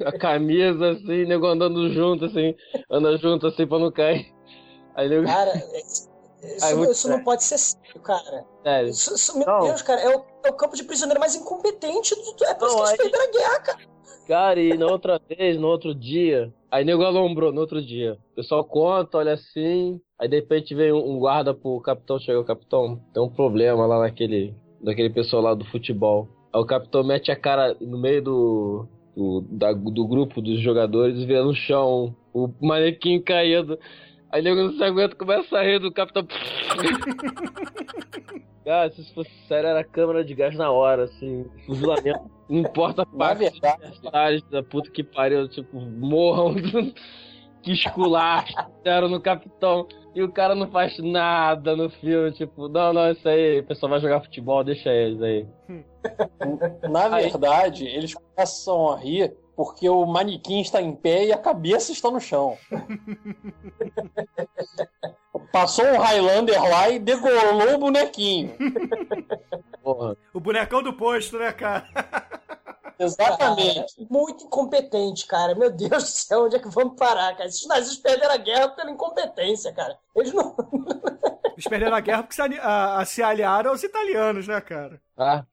a 0.04 0.12
camisa 0.12 0.90
assim, 0.90 1.24
nego 1.24 1.46
andando 1.46 1.88
junto, 1.92 2.26
assim, 2.26 2.54
anda 2.90 3.16
junto 3.16 3.46
assim 3.46 3.66
pra 3.66 3.78
não 3.78 3.90
cair. 3.90 4.32
Aí, 4.94 5.08
nego... 5.08 5.26
Cara, 5.26 5.52
isso, 6.42 6.66
Aí, 6.66 6.90
isso 6.90 7.08
não 7.08 7.22
pode 7.22 7.44
ser 7.44 7.58
sério, 7.58 8.00
cara. 8.00 8.44
Sério. 8.62 8.90
Isso, 8.90 9.14
isso, 9.14 9.38
meu 9.38 9.46
não. 9.46 9.60
Deus, 9.60 9.82
cara, 9.82 10.00
é 10.00 10.16
o, 10.16 10.24
é 10.44 10.50
o, 10.50 10.54
campo 10.54 10.76
de 10.76 10.84
prisioneiro 10.84 11.20
mais 11.20 11.34
incompetente 11.34 12.14
do. 12.14 12.44
É 12.44 12.54
por 12.54 12.68
isso 12.68 12.76
que 12.76 12.82
eles 12.82 12.96
perderam 12.96 13.24
a 13.24 13.30
guerra, 13.30 13.60
cara. 13.60 13.78
Cara, 14.26 14.60
e 14.60 14.76
na 14.76 14.86
outra 14.86 15.20
vez, 15.28 15.56
no 15.56 15.68
outro 15.68 15.94
dia, 15.94 16.52
aí 16.70 16.84
nego 16.84 17.04
alombrou 17.04 17.52
no 17.52 17.60
outro 17.60 17.80
dia. 17.80 18.18
O 18.32 18.34
pessoal 18.34 18.64
conta, 18.64 19.18
olha 19.18 19.34
assim, 19.34 20.00
aí 20.18 20.28
de 20.28 20.36
repente 20.36 20.74
vem 20.74 20.92
um 20.92 21.18
guarda 21.18 21.54
pro 21.54 21.80
capitão, 21.80 22.18
chega 22.18 22.40
o 22.40 22.44
capitão, 22.44 23.00
tem 23.14 23.22
um 23.22 23.28
problema 23.28 23.86
lá 23.86 24.00
naquele, 24.00 24.52
daquele 24.82 25.10
pessoal 25.10 25.42
lá 25.42 25.54
do 25.54 25.64
futebol. 25.66 26.28
Aí 26.52 26.60
o 26.60 26.66
capitão 26.66 27.04
mete 27.04 27.30
a 27.30 27.36
cara 27.36 27.76
no 27.80 27.98
meio 27.98 28.20
do, 28.20 28.88
do, 29.16 29.44
da, 29.48 29.72
do 29.72 30.06
grupo 30.06 30.42
dos 30.42 30.60
jogadores 30.60 31.22
vê 31.22 31.40
no 31.40 31.54
chão 31.54 32.14
o 32.34 32.50
manequim 32.60 33.20
caído. 33.20 33.78
Aí 34.30 34.42
nego 34.42 34.62
não 34.62 34.72
se 34.72 34.82
aguenta, 34.82 35.14
começa 35.14 35.56
a 35.58 35.62
rir 35.62 35.78
do 35.78 35.92
capitão. 35.92 36.26
Cara, 38.64 38.90
se 38.90 39.00
isso 39.00 39.14
fosse 39.14 39.30
sério, 39.46 39.68
era 39.68 39.84
câmera 39.84 40.24
de 40.24 40.34
gás 40.34 40.56
na 40.56 40.72
hora, 40.72 41.04
assim, 41.04 41.46
fuzilamento. 41.64 42.28
Não 42.48 42.58
importa 42.58 43.02
a 43.02 43.06
parte 43.06 44.50
da 44.50 44.62
puta 44.62 44.90
que 44.90 45.04
pariu, 45.04 45.48
tipo, 45.48 45.80
morram 45.80 46.56
que 47.62 47.72
esculacho 47.72 48.54
deram 48.82 49.08
no 49.08 49.20
capitão. 49.20 49.86
E 50.16 50.22
o 50.22 50.32
cara 50.32 50.54
não 50.54 50.68
faz 50.68 50.98
nada 50.98 51.76
no 51.76 51.90
filme, 51.90 52.32
tipo, 52.32 52.68
não, 52.68 52.92
não, 52.92 53.10
isso 53.10 53.28
aí, 53.28 53.60
o 53.60 53.64
pessoal 53.64 53.90
vai 53.90 54.00
jogar 54.00 54.22
futebol, 54.22 54.64
deixa 54.64 54.90
eles 54.90 55.22
aí. 55.22 55.46
Na 56.90 57.08
verdade, 57.08 57.86
eles 57.86 58.14
começam 58.14 58.92
a 58.92 58.96
rir 58.98 59.36
porque 59.56 59.88
o 59.88 60.04
manequim 60.04 60.60
está 60.60 60.82
em 60.82 60.94
pé 60.94 61.24
e 61.24 61.32
a 61.32 61.38
cabeça 61.38 61.90
está 61.90 62.10
no 62.10 62.20
chão. 62.20 62.58
Passou 65.50 65.86
um 65.86 65.98
Highlander 65.98 66.62
lá 66.62 66.90
e 66.90 66.98
degolou 66.98 67.74
o 67.74 67.78
bonequinho. 67.78 68.54
Porra. 69.82 70.14
O 70.34 70.40
bonecão 70.40 70.82
do 70.82 70.92
posto, 70.92 71.38
né, 71.38 71.52
cara? 71.52 71.88
Exatamente. 72.98 73.94
muito 74.10 74.44
incompetente, 74.44 75.26
cara. 75.26 75.54
Meu 75.54 75.70
Deus 75.70 76.02
do 76.02 76.08
céu, 76.08 76.44
onde 76.44 76.56
é 76.56 76.58
que 76.58 76.68
vamos 76.68 76.96
parar, 76.96 77.36
cara? 77.36 77.48
Esses 77.48 77.66
nazistas 77.66 77.98
perderam 77.98 78.34
a 78.34 78.38
guerra 78.38 78.68
pela 78.70 78.90
incompetência, 78.90 79.72
cara. 79.72 79.98
Eles 80.14 80.32
não. 80.32 80.54
Eles 81.52 81.68
perderam 81.68 81.96
a 81.96 82.00
guerra 82.00 82.22
porque 82.22 82.34
se, 82.34 82.42
a, 82.42 82.98
a, 82.98 83.04
se 83.04 83.22
aliaram 83.22 83.70
aos 83.70 83.82
italianos, 83.82 84.48
né, 84.48 84.60
cara? 84.60 85.00
Ah. 85.16 85.44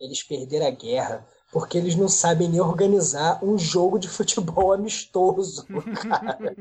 Eles 0.00 0.22
perderam 0.22 0.66
a 0.66 0.70
guerra 0.70 1.26
porque 1.52 1.78
eles 1.78 1.96
não 1.96 2.08
sabem 2.08 2.48
nem 2.48 2.60
organizar 2.60 3.42
um 3.42 3.58
jogo 3.58 3.98
de 3.98 4.08
futebol 4.08 4.72
amistoso, 4.72 5.66
cara. 6.02 6.56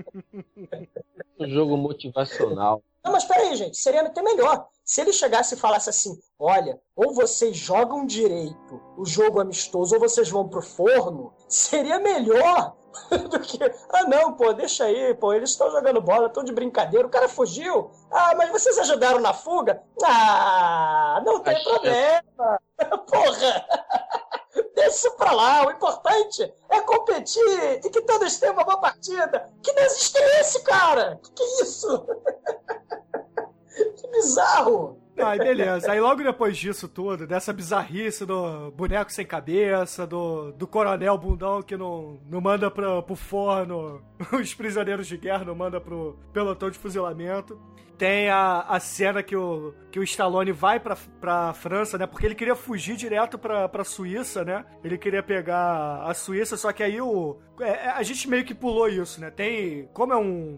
um 1.39 1.47
jogo 1.47 1.77
motivacional. 1.77 2.81
Não, 3.03 3.11
mas 3.13 3.23
peraí, 3.23 3.55
gente, 3.55 3.77
seria 3.77 4.01
até 4.01 4.21
melhor. 4.21 4.67
Se 4.83 5.01
ele 5.01 5.13
chegasse 5.13 5.55
e 5.55 5.57
falasse 5.57 5.89
assim: 5.89 6.19
olha, 6.37 6.79
ou 6.95 7.13
vocês 7.13 7.55
jogam 7.55 8.05
direito 8.05 8.81
o 8.97 9.05
jogo 9.05 9.39
amistoso, 9.39 9.95
ou 9.95 10.01
vocês 10.01 10.29
vão 10.29 10.49
pro 10.49 10.61
forno, 10.61 11.33
seria 11.47 11.99
melhor 11.99 12.75
do 13.29 13.39
que. 13.39 13.63
Ah, 13.93 14.03
não, 14.05 14.33
pô, 14.33 14.51
deixa 14.53 14.85
aí, 14.85 15.13
pô, 15.13 15.33
eles 15.33 15.51
estão 15.51 15.71
jogando 15.71 16.01
bola, 16.01 16.27
estão 16.27 16.43
de 16.43 16.51
brincadeira, 16.51 17.07
o 17.07 17.11
cara 17.11 17.29
fugiu. 17.29 17.91
Ah, 18.11 18.33
mas 18.35 18.49
vocês 18.51 18.77
ajudaram 18.79 19.19
na 19.19 19.33
fuga? 19.33 19.81
Ah, 20.03 21.21
não 21.25 21.39
tem 21.39 21.55
Acho 21.55 21.69
problema. 21.69 22.59
Porra! 23.07 23.65
Deixa 24.75 25.11
pra 25.11 25.31
lá. 25.31 25.67
O 25.67 25.71
importante 25.71 26.53
é 26.69 26.81
competir 26.81 27.81
e 27.83 27.89
que 27.89 28.01
todos 28.01 28.37
tenham 28.37 28.53
uma 28.53 28.63
boa 28.63 28.79
partida. 28.79 29.49
Que 29.61 29.71
não 29.73 29.83
existe 29.83 30.17
esse, 30.39 30.63
cara? 30.63 31.19
Que 31.23 31.31
que 31.31 31.43
é 31.43 31.61
isso? 31.63 32.05
que 33.97 34.07
bizarro. 34.07 34.98
Aí 35.21 35.37
beleza. 35.39 35.91
Aí 35.91 35.99
logo 35.99 36.23
depois 36.23 36.57
disso 36.57 36.87
tudo, 36.87 37.27
dessa 37.27 37.53
bizarrice 37.53 38.25
do 38.25 38.71
boneco 38.71 39.11
sem 39.11 39.25
cabeça, 39.25 40.05
do, 40.05 40.51
do 40.51 40.67
coronel 40.67 41.17
bundão 41.17 41.61
que 41.61 41.77
não, 41.77 42.19
não 42.29 42.41
manda 42.41 42.69
pra, 42.69 43.01
pro 43.01 43.15
forno 43.15 44.01
os 44.33 44.53
prisioneiros 44.53 45.07
de 45.07 45.17
guerra, 45.17 45.45
não 45.45 45.55
manda 45.55 45.79
pro 45.79 46.17
pelotão 46.33 46.69
de 46.69 46.77
fuzilamento. 46.77 47.59
Tem 47.99 48.29
a, 48.29 48.61
a 48.61 48.79
cena 48.79 49.21
que 49.21 49.35
o, 49.35 49.73
que 49.91 49.99
o 49.99 50.03
Stallone 50.03 50.53
vai 50.53 50.79
pra, 50.79 50.95
pra 51.19 51.53
França, 51.53 51.97
né? 51.97 52.07
Porque 52.07 52.25
ele 52.25 52.33
queria 52.33 52.55
fugir 52.55 52.95
direto 52.95 53.37
pra, 53.37 53.67
pra 53.67 53.83
Suíça, 53.83 54.45
né? 54.45 54.63
Ele 54.81 54.97
queria 54.97 55.21
pegar 55.21 56.03
a 56.03 56.13
Suíça, 56.13 56.55
só 56.55 56.71
que 56.71 56.81
aí 56.81 57.01
o. 57.01 57.37
é, 57.59 57.89
a 57.89 58.01
gente 58.01 58.29
meio 58.29 58.45
que 58.45 58.55
pulou 58.55 58.87
isso, 58.87 59.19
né? 59.19 59.29
Tem. 59.29 59.89
Como 59.93 60.13
é 60.13 60.17
um, 60.17 60.57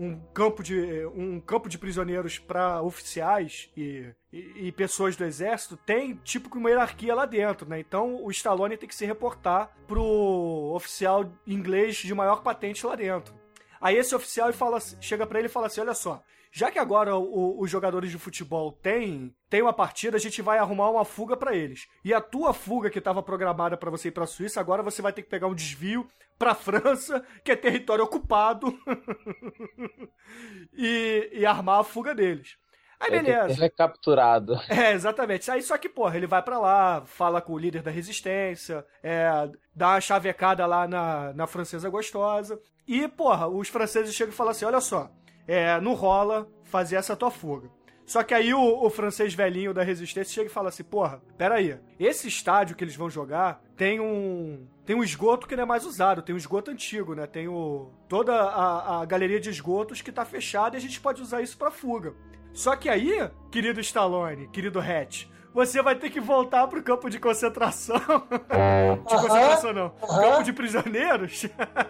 um 0.00 0.18
campo 0.32 0.62
de 0.62 1.04
um 1.14 1.38
campo 1.38 1.68
de 1.68 1.76
prisioneiros 1.76 2.38
para 2.38 2.80
oficiais 2.80 3.70
e, 3.76 4.10
e, 4.32 4.68
e 4.68 4.72
pessoas 4.72 5.14
do 5.14 5.26
exército 5.26 5.76
tem 5.76 6.14
tipo 6.24 6.56
uma 6.56 6.70
hierarquia 6.70 7.14
lá 7.14 7.26
dentro, 7.26 7.68
né? 7.68 7.78
Então 7.78 8.24
o 8.24 8.30
Stallone 8.30 8.78
tem 8.78 8.88
que 8.88 8.94
se 8.94 9.04
reportar 9.04 9.70
pro 9.86 10.72
oficial 10.74 11.30
inglês 11.46 11.96
de 11.96 12.14
maior 12.14 12.42
patente 12.42 12.86
lá 12.86 12.96
dentro. 12.96 13.34
Aí 13.78 13.94
esse 13.94 14.14
oficial 14.14 14.50
fala, 14.54 14.78
chega 15.02 15.26
para 15.26 15.38
ele 15.38 15.48
e 15.48 15.50
fala 15.50 15.66
assim: 15.66 15.82
olha 15.82 15.92
só, 15.92 16.22
já 16.52 16.70
que 16.70 16.78
agora 16.78 17.16
o- 17.16 17.60
os 17.60 17.70
jogadores 17.70 18.10
de 18.10 18.18
futebol 18.18 18.72
têm, 18.72 19.34
têm 19.48 19.62
uma 19.62 19.72
partida, 19.72 20.16
a 20.16 20.20
gente 20.20 20.42
vai 20.42 20.58
arrumar 20.58 20.90
uma 20.90 21.04
fuga 21.04 21.36
pra 21.36 21.54
eles. 21.54 21.86
E 22.04 22.12
a 22.12 22.20
tua 22.20 22.52
fuga 22.52 22.90
que 22.90 22.98
estava 22.98 23.22
programada 23.22 23.76
pra 23.76 23.90
você 23.90 24.08
ir 24.08 24.12
pra 24.12 24.26
Suíça, 24.26 24.60
agora 24.60 24.82
você 24.82 25.00
vai 25.02 25.12
ter 25.12 25.22
que 25.22 25.28
pegar 25.30 25.46
um 25.46 25.54
desvio 25.54 26.06
pra 26.38 26.54
França, 26.54 27.24
que 27.44 27.52
é 27.52 27.56
território 27.56 28.04
ocupado, 28.04 28.76
e, 30.72 31.30
e 31.32 31.46
armar 31.46 31.80
a 31.80 31.84
fuga 31.84 32.14
deles. 32.14 32.56
Aí 32.98 33.08
Ele 33.14 33.22
tem 33.24 33.34
beleza. 33.34 33.54
ser 33.54 33.60
recapturado. 33.62 34.54
É, 34.68 34.92
exatamente. 34.92 35.50
Aí 35.50 35.62
só 35.62 35.78
que, 35.78 35.88
porra, 35.88 36.16
ele 36.16 36.26
vai 36.26 36.42
pra 36.42 36.58
lá, 36.58 37.02
fala 37.06 37.40
com 37.40 37.54
o 37.54 37.58
líder 37.58 37.82
da 37.82 37.90
resistência, 37.90 38.84
é, 39.02 39.30
dá 39.74 39.90
uma 39.90 40.00
chavecada 40.00 40.66
lá 40.66 40.86
na, 40.86 41.32
na 41.32 41.46
francesa 41.46 41.88
gostosa. 41.88 42.60
E, 42.86 43.08
porra, 43.08 43.46
os 43.48 43.68
franceses 43.68 44.14
chegam 44.14 44.32
e 44.34 44.36
falam 44.36 44.50
assim: 44.50 44.64
olha 44.66 44.80
só, 44.80 45.10
é, 45.50 45.80
não 45.80 45.94
rola 45.94 46.48
fazer 46.62 46.94
essa 46.94 47.16
tua 47.16 47.28
fuga. 47.28 47.68
Só 48.06 48.22
que 48.22 48.32
aí 48.32 48.54
o, 48.54 48.84
o 48.84 48.88
francês 48.88 49.34
velhinho 49.34 49.74
da 49.74 49.82
resistência 49.82 50.32
chega 50.32 50.46
e 50.48 50.52
fala 50.52 50.68
assim: 50.68 50.84
porra, 50.84 51.20
peraí, 51.36 51.76
esse 51.98 52.28
estádio 52.28 52.76
que 52.76 52.84
eles 52.84 52.94
vão 52.94 53.10
jogar 53.10 53.60
tem 53.76 53.98
um. 53.98 54.66
Tem 54.86 54.94
um 54.94 55.02
esgoto 55.02 55.48
que 55.48 55.56
não 55.56 55.64
é 55.64 55.66
mais 55.66 55.84
usado, 55.84 56.22
tem 56.22 56.34
um 56.34 56.38
esgoto 56.38 56.70
antigo, 56.70 57.14
né? 57.14 57.26
Tem 57.26 57.48
o. 57.48 57.90
toda 58.08 58.32
a, 58.32 59.00
a 59.00 59.04
galeria 59.04 59.40
de 59.40 59.50
esgotos 59.50 60.00
que 60.00 60.12
tá 60.12 60.24
fechada 60.24 60.76
e 60.76 60.78
a 60.78 60.80
gente 60.80 61.00
pode 61.00 61.20
usar 61.20 61.42
isso 61.42 61.58
pra 61.58 61.70
fuga. 61.70 62.14
Só 62.52 62.76
que 62.76 62.88
aí, 62.88 63.28
querido 63.50 63.80
Stallone, 63.80 64.48
querido 64.48 64.80
Hatch, 64.80 65.26
você 65.52 65.82
vai 65.82 65.94
ter 65.94 66.10
que 66.10 66.20
voltar 66.20 66.66
pro 66.68 66.82
campo 66.82 67.10
de 67.10 67.18
concentração. 67.18 67.98
de 67.98 69.14
concentração 69.14 69.72
não. 69.72 69.90
Campo 69.90 70.42
de 70.44 70.52
prisioneiros. 70.52 71.46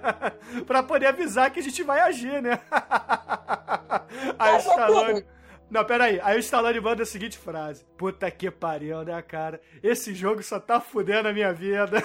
pra 0.66 0.82
poder 0.82 1.06
avisar 1.06 1.50
que 1.50 1.60
a 1.60 1.62
gente 1.62 1.82
vai 1.82 2.00
agir, 2.00 2.42
né? 2.42 2.58
aí 4.38 4.54
o 4.54 4.58
Stallone. 4.58 5.24
Não, 5.70 5.84
peraí. 5.84 6.20
Aí 6.22 6.36
o 6.36 6.40
Stallone 6.40 6.80
manda 6.80 7.02
a 7.02 7.06
seguinte 7.06 7.38
frase: 7.38 7.84
Puta 7.96 8.30
que 8.30 8.50
pariu, 8.50 9.04
né, 9.04 9.22
cara? 9.22 9.60
Esse 9.82 10.14
jogo 10.14 10.42
só 10.42 10.58
tá 10.58 10.80
fudendo 10.80 11.28
a 11.28 11.32
minha 11.32 11.52
vida. 11.52 12.02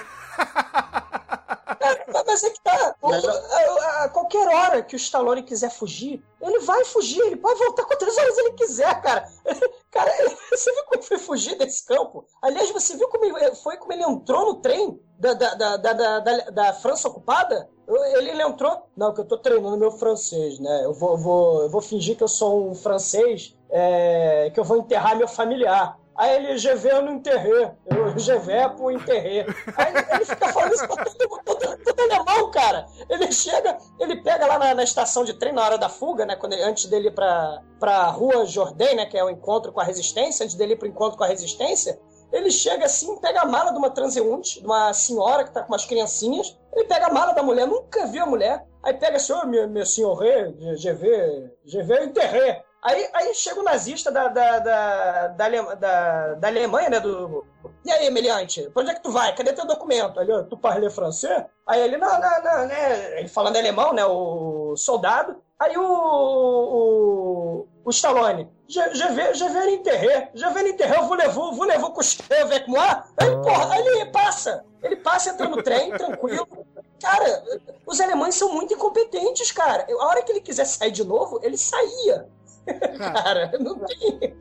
Mas 2.26 2.44
é 2.44 2.50
que 2.50 2.60
tá. 2.60 2.94
a, 3.02 4.04
a 4.04 4.08
qualquer 4.08 4.46
hora 4.48 4.82
que 4.82 4.94
o 4.94 4.96
Stallone 4.96 5.42
quiser 5.42 5.70
fugir, 5.70 6.22
ele 6.40 6.60
vai 6.60 6.84
fugir, 6.84 7.20
ele 7.20 7.36
pode 7.36 7.58
voltar 7.58 7.84
quantas 7.84 8.16
horas 8.16 8.38
ele 8.38 8.52
quiser, 8.52 9.00
cara. 9.02 9.28
Cara, 9.90 10.12
você 10.50 10.70
viu 10.74 10.84
como 10.84 11.02
foi 11.02 11.16
fugir 11.18 11.56
desse 11.56 11.86
campo? 11.86 12.26
Aliás, 12.42 12.70
você 12.70 12.94
viu 12.98 13.08
como 13.08 13.24
ele, 13.24 13.54
foi 13.54 13.78
como 13.78 13.94
ele 13.94 14.02
entrou 14.02 14.44
no 14.44 14.54
trem 14.56 15.00
da, 15.18 15.32
da, 15.32 15.54
da, 15.54 15.76
da, 15.78 15.92
da, 15.94 16.20
da- 16.20 16.50
da 16.50 16.72
França 16.74 17.08
ocupada? 17.08 17.66
Ele, 17.88 18.28
ele 18.30 18.42
entrou. 18.42 18.82
Não, 18.94 19.14
que 19.14 19.22
eu 19.22 19.24
tô 19.24 19.38
treinando 19.38 19.78
meu 19.78 19.90
francês, 19.90 20.58
né? 20.58 20.84
Eu 20.84 20.92
vou, 20.92 21.16
vou, 21.16 21.62
eu 21.62 21.70
vou 21.70 21.80
fingir 21.80 22.14
que 22.14 22.22
eu 22.22 22.28
sou 22.28 22.68
um 22.68 22.74
francês, 22.74 23.56
é, 23.70 24.50
que 24.52 24.60
eu 24.60 24.64
vou 24.64 24.76
enterrar 24.76 25.16
meu 25.16 25.28
familiar. 25.28 25.98
Aí 26.18 26.36
ele, 26.36 26.58
je 26.58 26.74
vais 26.74 27.04
no 27.04 27.12
enterrer. 27.12 27.74
Eu, 27.86 28.38
vais 28.40 28.72
pro 28.72 28.90
enterrer. 28.90 29.46
Aí 29.76 29.92
ele 30.12 30.24
fica 30.24 30.48
falando 30.48 30.72
isso 30.74 30.86
pra 30.88 31.04
todo, 31.04 31.40
todo, 31.44 31.78
todo 31.84 32.00
alemão, 32.00 32.50
cara. 32.50 32.86
Ele 33.10 33.30
chega, 33.30 33.76
ele 34.00 34.22
pega 34.22 34.46
lá 34.46 34.58
na, 34.58 34.74
na 34.74 34.82
estação 34.82 35.24
de 35.24 35.34
trem, 35.34 35.52
na 35.52 35.62
hora 35.62 35.76
da 35.78 35.88
fuga, 35.88 36.24
né? 36.24 36.34
Quando 36.36 36.54
ele- 36.54 36.62
antes 36.62 36.86
dele 36.86 37.08
ir 37.08 37.14
pra, 37.14 37.60
pra 37.78 38.06
Rua 38.06 38.46
Jourdain, 38.46 38.94
né? 38.94 39.06
Que 39.06 39.18
é 39.18 39.24
o 39.24 39.28
encontro 39.30 39.72
com 39.72 39.80
a 39.80 39.84
resistência, 39.84 40.44
antes 40.44 40.56
dele 40.56 40.72
ir 40.72 40.76
pro 40.76 40.88
encontro 40.88 41.18
com 41.18 41.24
a 41.24 41.28
resistência, 41.28 41.98
ele 42.32 42.50
chega 42.50 42.86
assim, 42.86 43.16
pega 43.18 43.42
a 43.42 43.46
mala 43.46 43.70
de 43.72 43.78
uma 43.78 43.90
transeunte, 43.90 44.60
de 44.60 44.66
uma 44.66 44.92
senhora 44.92 45.44
que 45.44 45.52
tá 45.52 45.62
com 45.62 45.72
umas 45.72 45.84
criancinhas. 45.84 46.58
Ele 46.74 46.84
pega 46.86 47.06
a 47.06 47.12
mala 47.12 47.32
da 47.32 47.42
mulher, 47.42 47.66
nunca 47.66 48.06
viu 48.06 48.22
a 48.22 48.26
mulher. 48.26 48.64
Aí 48.82 48.94
pega 48.94 49.16
assim, 49.16 49.32
ô, 49.32 49.46
minha, 49.46 49.66
minha 49.66 49.84
senhora, 49.86 50.54
je 50.76 50.92
vais, 50.92 51.50
je 51.64 51.82
vais 51.82 52.06
enterrer. 52.06 52.62
Aí, 52.86 53.08
aí 53.14 53.34
chega 53.34 53.58
o 53.58 53.64
nazista 53.64 54.12
da, 54.12 54.28
da, 54.28 54.58
da, 54.60 55.26
da, 55.28 55.74
da, 55.74 56.34
da 56.34 56.48
Alemanha, 56.48 56.88
né? 56.88 57.00
Do... 57.00 57.44
E 57.84 57.90
aí, 57.90 58.06
Emiliante, 58.06 58.70
pra 58.70 58.82
onde 58.82 58.92
é 58.92 58.94
que 58.94 59.02
tu 59.02 59.10
vai? 59.10 59.34
Cadê 59.34 59.52
teu 59.52 59.66
documento? 59.66 60.20
Ele, 60.20 60.32
"Ah, 60.32 60.44
tu 60.48 60.56
parle 60.56 60.88
francês? 60.88 61.44
Aí 61.66 61.80
ele, 61.80 61.96
não, 61.96 62.20
não, 62.20 62.42
não, 62.44 62.66
né? 62.68 63.18
Ele 63.18 63.28
falando 63.28 63.56
alemão, 63.56 63.92
né? 63.92 64.04
O 64.04 64.76
soldado. 64.76 65.42
Aí 65.58 65.76
o, 65.76 65.82
o, 65.82 67.66
o 67.84 67.90
Stallone, 67.90 68.48
je, 68.68 68.80
je 68.94 69.06
vais, 69.14 69.36
je 69.36 69.48
vais 69.48 69.72
enterrer, 69.72 70.30
je 70.32 70.46
vais 70.46 70.68
enterrer, 70.68 71.00
vous 71.00 71.16
levou, 71.16 71.52
vous 71.54 71.66
levou 71.66 71.90
coucher 71.90 72.22
avec 72.40 72.68
moi? 72.68 73.02
Aí, 73.16 73.30
porra, 73.42 73.74
aí 73.74 73.84
ele 73.84 74.06
passa. 74.12 74.64
Ele 74.80 74.94
passa, 74.94 75.30
entra 75.30 75.48
no 75.48 75.60
trem, 75.60 75.90
tranquilo. 75.96 76.46
Cara, 77.00 77.42
os 77.84 78.00
alemães 78.00 78.36
são 78.36 78.52
muito 78.52 78.74
incompetentes, 78.74 79.50
cara. 79.50 79.84
A 79.90 80.06
hora 80.06 80.22
que 80.22 80.30
ele 80.30 80.40
quiser 80.40 80.66
sair 80.66 80.92
de 80.92 81.02
novo, 81.04 81.40
ele 81.42 81.56
saía. 81.56 82.28
Cara, 82.98 83.52
não 83.58 83.78
tem. 83.80 84.36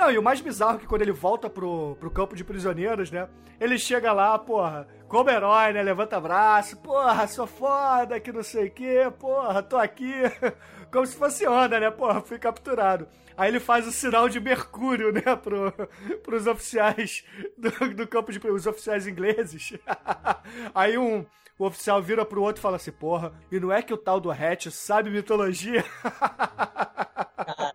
Não, 0.00 0.10
e 0.10 0.16
o 0.16 0.22
mais 0.22 0.40
bizarro 0.40 0.76
é 0.76 0.80
que 0.80 0.86
quando 0.86 1.02
ele 1.02 1.12
volta 1.12 1.50
pro, 1.50 1.94
pro 2.00 2.10
campo 2.10 2.34
de 2.34 2.42
prisioneiros, 2.42 3.10
né? 3.10 3.28
Ele 3.60 3.78
chega 3.78 4.12
lá, 4.14 4.38
porra, 4.38 4.88
como 5.06 5.28
herói, 5.28 5.74
né? 5.74 5.82
Levanta 5.82 6.18
braço, 6.18 6.78
porra, 6.78 7.26
sou 7.26 7.46
foda, 7.46 8.18
que 8.18 8.32
não 8.32 8.42
sei 8.42 8.68
o 8.68 8.70
quê, 8.70 9.12
porra, 9.18 9.62
tô 9.62 9.76
aqui. 9.76 10.14
Como 10.90 11.06
se 11.06 11.14
fosse 11.14 11.46
onda, 11.46 11.78
né? 11.78 11.90
Porra, 11.90 12.20
fui 12.22 12.38
capturado. 12.38 13.06
Aí 13.36 13.50
ele 13.50 13.60
faz 13.60 13.86
o 13.86 13.92
sinal 13.92 14.28
de 14.28 14.40
Mercúrio, 14.40 15.12
né? 15.12 15.36
Pro, 15.36 15.72
pros 16.24 16.46
oficiais 16.46 17.24
do, 17.56 17.70
do 17.94 18.06
campo 18.06 18.32
de 18.32 18.38
os 18.48 18.66
oficiais 18.66 19.06
ingleses. 19.06 19.74
Aí 20.74 20.96
um. 20.96 21.24
O 21.60 21.66
oficial 21.66 22.02
vira 22.02 22.24
pro 22.24 22.42
outro 22.42 22.58
e 22.58 22.62
fala 22.62 22.76
assim, 22.76 22.90
porra, 22.90 23.34
e 23.52 23.60
não 23.60 23.70
é 23.70 23.82
que 23.82 23.92
o 23.92 23.98
tal 23.98 24.18
do 24.18 24.30
Hatch 24.30 24.68
sabe 24.70 25.10
mitologia? 25.10 25.84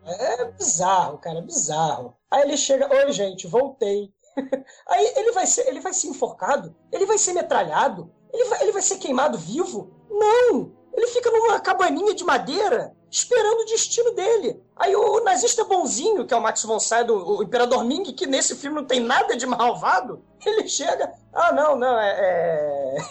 É 0.07 0.45
bizarro, 0.45 1.19
cara, 1.19 1.37
é 1.37 1.41
bizarro. 1.43 2.17
Aí 2.31 2.41
ele 2.41 2.57
chega, 2.57 2.91
oi 2.91 3.11
gente, 3.11 3.45
voltei. 3.45 4.11
Aí 4.89 5.13
ele 5.17 5.31
vai 5.33 5.45
ser, 5.45 5.67
ele 5.67 5.79
vai 5.81 5.93
ser 5.93 6.07
enforcado, 6.07 6.75
ele 6.91 7.05
vai 7.05 7.19
ser 7.19 7.33
metralhado, 7.33 8.11
ele 8.33 8.45
vai, 8.45 8.61
ele 8.63 8.71
vai 8.71 8.81
ser 8.81 8.97
queimado 8.97 9.37
vivo. 9.37 9.91
Não! 10.09 10.73
Ele 10.91 11.05
fica 11.07 11.29
numa 11.29 11.59
cabaninha 11.59 12.15
de 12.15 12.23
madeira 12.23 12.91
esperando 13.11 13.61
o 13.61 13.65
destino 13.65 14.15
dele. 14.15 14.63
Aí 14.75 14.95
o 14.95 15.23
nazista 15.23 15.63
bonzinho, 15.63 16.25
que 16.25 16.33
é 16.33 16.37
o 16.37 16.41
Max 16.41 16.63
von 16.63 16.79
Sydow, 16.79 17.37
o 17.37 17.43
Imperador 17.43 17.85
Ming, 17.85 18.13
que 18.13 18.25
nesse 18.25 18.55
filme 18.55 18.77
não 18.77 18.85
tem 18.85 18.99
nada 18.99 19.37
de 19.37 19.45
malvado, 19.45 20.23
ele 20.43 20.67
chega, 20.67 21.13
ah 21.31 21.51
não, 21.51 21.75
não, 21.75 21.99
é, 21.99 22.09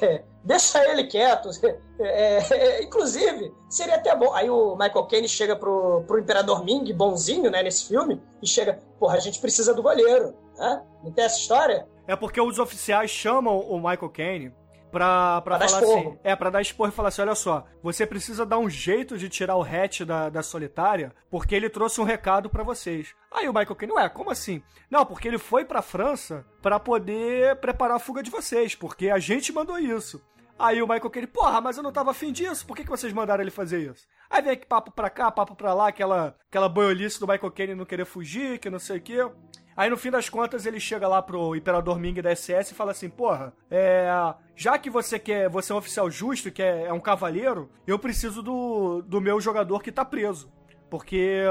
é- 0.02 0.24
deixa 0.44 0.84
ele 0.90 1.04
quieto. 1.04 1.50
É, 1.96 2.38
é, 2.52 2.82
inclusive, 2.82 3.54
seria 3.70 3.94
até 3.94 4.16
bom. 4.16 4.34
Aí 4.34 4.50
o 4.50 4.74
Michael 4.74 5.06
Caine 5.06 5.28
chega 5.28 5.54
pro, 5.54 6.02
pro 6.08 6.18
Imperador 6.18 6.64
Ming, 6.64 6.92
bonzinho, 6.92 7.48
né, 7.52 7.62
nesse 7.62 7.86
filme, 7.86 8.20
e 8.42 8.48
chega, 8.48 8.80
porra, 8.98 9.14
a 9.14 9.20
gente 9.20 9.38
precisa 9.40 9.72
do 9.72 9.80
goleiro. 9.80 10.34
Né? 10.58 10.82
Não 11.04 11.12
tem 11.12 11.24
essa 11.24 11.38
história? 11.38 11.86
É 12.08 12.16
porque 12.16 12.40
os 12.40 12.58
oficiais 12.58 13.12
chamam 13.12 13.60
o 13.60 13.76
Michael 13.76 14.10
Caine 14.10 14.52
pra, 14.94 15.40
pra, 15.42 15.58
Pra 15.58 15.68
falar 15.68 15.82
assim. 15.82 16.18
É, 16.22 16.36
pra 16.36 16.50
dar 16.50 16.62
esporro 16.62 16.88
e 16.88 16.92
falar 16.92 17.08
assim: 17.08 17.22
olha 17.22 17.34
só, 17.34 17.64
você 17.82 18.06
precisa 18.06 18.46
dar 18.46 18.58
um 18.58 18.70
jeito 18.70 19.18
de 19.18 19.28
tirar 19.28 19.56
o 19.56 19.62
hatch 19.62 20.02
da, 20.02 20.28
da 20.28 20.42
solitária, 20.42 21.12
porque 21.28 21.54
ele 21.54 21.68
trouxe 21.68 22.00
um 22.00 22.04
recado 22.04 22.48
pra 22.48 22.62
vocês. 22.62 23.14
Aí 23.32 23.48
o 23.48 23.52
Michael 23.52 23.74
Caine, 23.74 23.92
ué, 23.94 24.08
como 24.08 24.30
assim? 24.30 24.62
Não, 24.88 25.04
porque 25.04 25.26
ele 25.26 25.38
foi 25.38 25.64
pra 25.64 25.82
França 25.82 26.46
pra 26.62 26.78
poder 26.78 27.56
preparar 27.56 27.96
a 27.96 28.00
fuga 28.00 28.22
de 28.22 28.30
vocês, 28.30 28.74
porque 28.74 29.10
a 29.10 29.18
gente 29.18 29.52
mandou 29.52 29.78
isso. 29.78 30.22
Aí 30.58 30.80
o 30.80 30.86
Michael 30.86 31.10
Caine, 31.10 31.26
porra, 31.26 31.60
mas 31.60 31.76
eu 31.76 31.82
não 31.82 31.92
tava 31.92 32.12
afim 32.12 32.30
disso, 32.30 32.66
por 32.66 32.76
que, 32.76 32.84
que 32.84 32.90
vocês 32.90 33.12
mandaram 33.12 33.42
ele 33.42 33.50
fazer 33.50 33.90
isso? 33.90 34.06
Aí 34.30 34.40
vem 34.40 34.52
aqui 34.52 34.66
papo 34.66 34.92
pra 34.92 35.10
cá, 35.10 35.30
papo 35.30 35.54
pra 35.56 35.74
lá, 35.74 35.88
aquela, 35.88 36.36
aquela 36.48 36.68
boiolice 36.68 37.18
do 37.18 37.26
Michael 37.26 37.50
Caine 37.50 37.74
não 37.74 37.84
querer 37.84 38.04
fugir, 38.04 38.58
que 38.58 38.70
não 38.70 38.78
sei 38.78 38.98
o 38.98 39.00
quê. 39.00 39.28
Aí 39.76 39.90
no 39.90 39.96
fim 39.96 40.10
das 40.10 40.28
contas 40.28 40.66
ele 40.66 40.78
chega 40.78 41.08
lá 41.08 41.20
pro 41.20 41.56
Imperador 41.56 41.98
Ming 41.98 42.20
da 42.22 42.34
SS 42.34 42.72
e 42.72 42.74
fala 42.74 42.92
assim: 42.92 43.08
Porra, 43.08 43.52
é. 43.70 44.08
Já 44.54 44.78
que 44.78 44.88
você 44.88 45.18
quer. 45.18 45.48
Você 45.48 45.72
é 45.72 45.74
um 45.74 45.78
oficial 45.78 46.08
justo, 46.08 46.50
que 46.50 46.62
é, 46.62 46.84
é 46.84 46.92
um 46.92 47.00
cavaleiro, 47.00 47.68
eu 47.86 47.98
preciso 47.98 48.42
do, 48.42 49.02
do 49.02 49.20
meu 49.20 49.40
jogador 49.40 49.82
que 49.82 49.90
tá 49.90 50.04
preso. 50.04 50.52
Porque, 50.94 51.42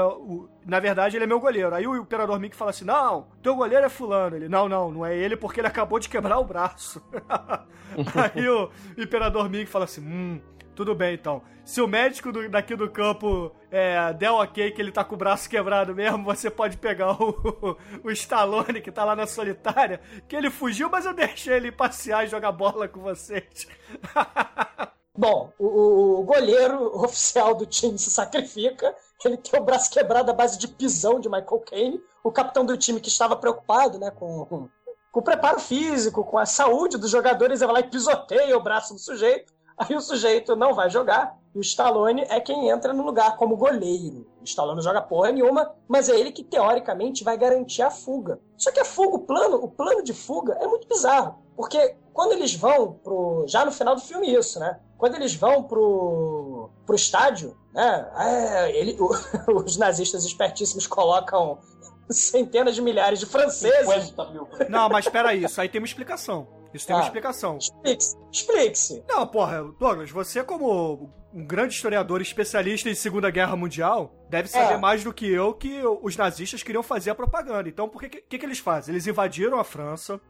na 0.64 0.80
verdade, 0.80 1.18
ele 1.18 1.24
é 1.24 1.26
meu 1.26 1.38
goleiro. 1.38 1.74
Aí 1.74 1.86
o 1.86 1.94
Imperador 1.94 2.40
Mickey 2.40 2.56
fala 2.56 2.70
assim, 2.70 2.86
não, 2.86 3.26
teu 3.42 3.54
goleiro 3.54 3.84
é 3.84 3.90
fulano. 3.90 4.36
Ele, 4.36 4.48
não, 4.48 4.70
não, 4.70 4.90
não 4.90 5.04
é 5.04 5.14
ele 5.14 5.36
porque 5.36 5.60
ele 5.60 5.66
acabou 5.66 5.98
de 5.98 6.08
quebrar 6.08 6.38
o 6.38 6.44
braço. 6.44 7.02
Aí 8.34 8.48
o 8.48 8.70
Imperador 8.96 9.50
Mickey 9.50 9.66
fala 9.66 9.84
assim, 9.84 10.00
hum, 10.00 10.40
tudo 10.74 10.94
bem 10.94 11.12
então. 11.12 11.42
Se 11.62 11.82
o 11.82 11.86
médico 11.86 12.32
do- 12.32 12.48
daqui 12.48 12.74
do 12.74 12.88
campo 12.88 13.54
é, 13.70 14.14
der 14.14 14.30
ok 14.30 14.70
que 14.70 14.80
ele 14.80 14.90
tá 14.90 15.04
com 15.04 15.14
o 15.14 15.18
braço 15.18 15.46
quebrado 15.50 15.94
mesmo, 15.94 16.24
você 16.24 16.48
pode 16.48 16.78
pegar 16.78 17.12
o, 17.22 17.76
o 18.02 18.10
Stallone 18.12 18.80
que 18.80 18.90
tá 18.90 19.04
lá 19.04 19.14
na 19.14 19.26
solitária, 19.26 20.00
que 20.26 20.34
ele 20.34 20.48
fugiu, 20.48 20.88
mas 20.88 21.04
eu 21.04 21.12
deixei 21.12 21.52
ele 21.56 21.70
passear 21.70 22.24
e 22.24 22.28
jogar 22.28 22.50
bola 22.52 22.88
com 22.88 23.00
vocês. 23.00 23.68
Bom, 25.16 25.52
o, 25.58 26.20
o 26.20 26.24
goleiro 26.24 26.90
oficial 27.04 27.54
do 27.54 27.66
time 27.66 27.98
se 27.98 28.10
sacrifica. 28.10 28.94
Ele 29.24 29.36
tem 29.36 29.58
o 29.58 29.64
braço 29.64 29.90
quebrado 29.90 30.30
à 30.30 30.34
base 30.34 30.58
de 30.58 30.68
pisão 30.68 31.18
de 31.18 31.28
Michael 31.28 31.62
Caine. 31.66 32.02
O 32.22 32.30
capitão 32.30 32.64
do 32.64 32.76
time 32.76 33.00
que 33.00 33.08
estava 33.08 33.36
preocupado 33.36 33.98
né, 33.98 34.10
com, 34.10 34.44
com, 34.46 34.68
com 35.12 35.20
o 35.20 35.22
preparo 35.22 35.58
físico, 35.60 36.24
com 36.24 36.38
a 36.38 36.46
saúde 36.46 36.98
dos 36.98 37.10
jogadores, 37.10 37.60
vai 37.60 37.72
lá 37.72 37.80
e 37.80 37.88
pisoteia 37.88 38.56
o 38.56 38.62
braço 38.62 38.94
do 38.94 39.00
sujeito. 39.00 39.52
Aí 39.76 39.94
o 39.96 40.00
sujeito 40.00 40.54
não 40.54 40.74
vai 40.74 40.88
jogar. 40.88 41.36
E 41.54 41.58
o 41.58 41.60
Stallone 41.60 42.22
é 42.28 42.40
quem 42.40 42.68
entra 42.68 42.92
no 42.92 43.04
lugar 43.04 43.36
como 43.36 43.56
goleiro. 43.56 44.26
O 44.40 44.44
Stallone 44.44 44.76
não 44.76 44.82
joga 44.82 45.00
porra 45.00 45.30
nenhuma, 45.30 45.72
mas 45.86 46.08
é 46.08 46.18
ele 46.18 46.32
que 46.32 46.42
teoricamente 46.42 47.22
vai 47.22 47.38
garantir 47.38 47.82
a 47.82 47.90
fuga. 47.90 48.40
Só 48.56 48.72
que 48.72 48.80
a 48.80 48.84
fuga, 48.84 49.16
o 49.16 49.20
plano, 49.20 49.56
o 49.56 49.68
plano 49.68 50.02
de 50.02 50.12
fuga 50.12 50.58
é 50.60 50.66
muito 50.66 50.88
bizarro. 50.88 51.38
Porque 51.56 51.96
quando 52.12 52.32
eles 52.32 52.54
vão 52.54 52.92
pro. 52.92 53.44
Já 53.46 53.64
no 53.64 53.70
final 53.70 53.94
do 53.94 54.00
filme, 54.00 54.32
isso, 54.32 54.58
né? 54.58 54.80
Quando 54.98 55.14
eles 55.14 55.34
vão 55.34 55.62
pro, 55.62 56.70
pro 56.84 56.96
estádio, 56.96 57.56
né? 57.74 58.10
É, 58.18 58.78
ele, 58.78 58.96
o- 59.00 59.10
os 59.64 59.76
nazistas 59.76 60.24
espertíssimos 60.24 60.86
colocam 60.86 61.58
centenas 62.10 62.74
de 62.74 62.82
milhares 62.82 63.18
de 63.18 63.26
franceses. 63.26 64.06
50 64.08 64.30
mil. 64.30 64.48
Não, 64.68 64.88
mas 64.88 65.08
peraí, 65.08 65.44
isso 65.44 65.60
aí 65.60 65.68
tem 65.68 65.80
uma 65.80 65.86
explicação. 65.86 66.46
Isso 66.72 66.86
tem 66.86 66.94
uma 66.96 67.02
Ah. 67.02 67.06
explicação. 67.06 67.56
Explique-se. 67.58 68.16
Explique-se. 68.32 69.04
Não, 69.08 69.26
porra, 69.26 69.62
Douglas, 69.78 70.10
você 70.10 70.42
como 70.42 71.08
um 71.32 71.44
grande 71.46 71.74
historiador 71.74 72.20
especialista 72.20 72.88
em 72.90 72.94
Segunda 72.94 73.30
Guerra 73.30 73.54
Mundial, 73.56 74.12
deve 74.28 74.48
saber 74.48 74.74
É. 74.74 74.76
mais 74.76 75.02
do 75.04 75.12
que 75.12 75.26
eu 75.30 75.54
que 75.54 75.80
os 76.02 76.16
nazistas 76.16 76.62
queriam 76.62 76.82
fazer 76.82 77.10
a 77.10 77.14
propaganda. 77.14 77.68
Então, 77.68 77.88
por 77.88 78.00
que, 78.02 78.08
que, 78.22 78.38
que 78.38 78.44
eles 78.46 78.58
fazem? 78.58 78.92
Eles 78.92 79.06
invadiram 79.06 79.58
a 79.58 79.64
França, 79.64 80.20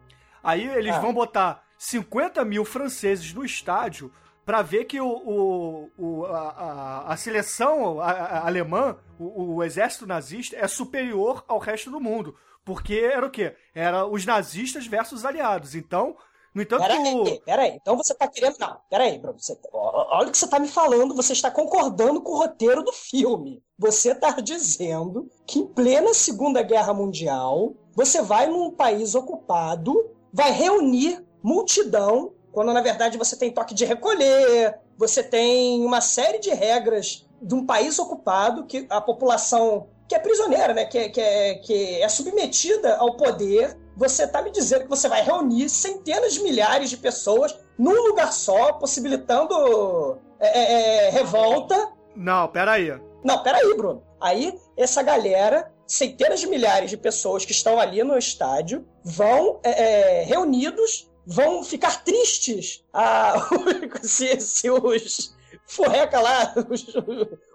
aí 0.43 0.67
eles 0.75 0.95
É. 0.95 0.99
vão 0.99 1.13
botar 1.13 1.63
50 1.79 2.45
mil 2.45 2.63
franceses 2.63 3.33
no 3.33 3.43
estádio 3.43 4.11
pra 4.45 4.61
ver 4.61 4.85
que 4.85 5.01
o, 5.01 5.07
o, 5.07 5.89
o- 5.97 6.25
a, 6.25 7.05
a- 7.07 7.17
seleção 7.17 7.99
alemã, 7.99 8.97
o, 9.19 9.55
o 9.55 9.63
exército 9.63 10.05
nazista, 10.05 10.55
é 10.55 10.67
superior 10.67 11.43
ao 11.47 11.57
resto 11.59 11.89
do 11.89 11.99
mundo. 11.99 12.35
Porque 12.63 12.95
era 12.95 13.25
o 13.25 13.29
quê? 13.29 13.55
Era 13.73 14.05
os 14.05 14.25
nazistas 14.25 14.87
versus 14.87 15.19
os 15.19 15.25
aliados. 15.25 15.75
Então, 15.75 16.15
no 16.53 16.61
entanto. 16.61 16.81
Peraí, 16.81 17.41
peraí. 17.45 17.77
Então 17.79 17.95
você 17.97 18.13
tá 18.15 18.27
querendo. 18.27 18.57
Não, 18.59 18.77
peraí. 18.89 19.19
Você... 19.37 19.57
Olha 19.71 20.27
o 20.29 20.31
que 20.31 20.37
você 20.37 20.47
tá 20.47 20.57
me 20.59 20.67
falando. 20.67 21.15
Você 21.15 21.33
está 21.33 21.51
concordando 21.51 22.21
com 22.21 22.31
o 22.31 22.37
roteiro 22.37 22.83
do 22.83 22.91
filme. 22.91 23.61
Você 23.77 24.15
tá 24.15 24.31
dizendo 24.39 25.29
que 25.45 25.59
em 25.59 25.67
plena 25.67 26.13
Segunda 26.13 26.63
Guerra 26.63 26.93
Mundial, 26.93 27.75
você 27.93 28.21
vai 28.21 28.47
num 28.47 28.71
país 28.71 29.13
ocupado, 29.15 29.93
vai 30.33 30.51
reunir 30.51 31.23
multidão, 31.43 32.33
quando 32.55 32.71
na 32.71 32.79
verdade 32.79 33.17
você 33.17 33.35
tem 33.35 33.51
toque 33.51 33.75
de 33.75 33.83
recolher, 33.83 34.79
você 34.97 35.21
tem 35.21 35.83
uma 35.85 35.99
série 35.99 36.39
de 36.39 36.51
regras 36.51 37.27
de 37.41 37.53
um 37.53 37.65
país 37.65 37.99
ocupado 37.99 38.65
que 38.65 38.87
a 38.89 39.01
população 39.01 39.89
que 40.07 40.15
é 40.15 40.19
prisioneira, 40.19 40.73
né? 40.73 40.85
Que 40.85 40.97
é, 40.97 41.09
que 41.09 41.19
é, 41.19 41.55
que 41.55 42.01
é 42.01 42.07
submetida 42.07 42.95
ao 42.95 43.17
poder. 43.17 43.77
Você 43.97 44.25
tá 44.25 44.41
me 44.41 44.51
dizendo 44.51 44.83
que 44.83 44.89
você 44.89 45.09
vai 45.09 45.21
reunir 45.21 45.67
centenas 45.67 46.33
de 46.33 46.43
milhares 46.43 46.89
de 46.89 46.95
pessoas 46.95 47.57
num 47.77 48.07
lugar 48.07 48.31
só, 48.31 48.71
possibilitando 48.73 50.17
é, 50.39 50.47
é, 50.47 51.07
é, 51.07 51.09
revolta. 51.09 51.91
Não, 52.15 52.47
peraí. 52.47 52.97
Não, 53.21 53.43
peraí, 53.43 53.75
Bruno. 53.75 54.01
Aí, 54.21 54.57
essa 54.77 55.03
galera, 55.03 55.69
centenas 55.85 56.39
de 56.39 56.47
milhares 56.47 56.89
de 56.89 56.95
pessoas 56.95 57.43
que 57.43 57.51
estão 57.51 57.79
ali 57.79 58.01
no 58.01 58.17
estádio, 58.17 58.87
vão 59.03 59.59
é, 59.61 60.21
é, 60.21 60.23
reunidos, 60.23 61.09
vão 61.25 61.63
ficar 61.63 62.03
tristes 62.03 62.83
ah, 62.93 63.35
se, 64.03 64.39
se 64.39 64.69
os 64.69 65.35
furreca 65.67 66.19
lá, 66.19 66.53
os, 66.69 66.85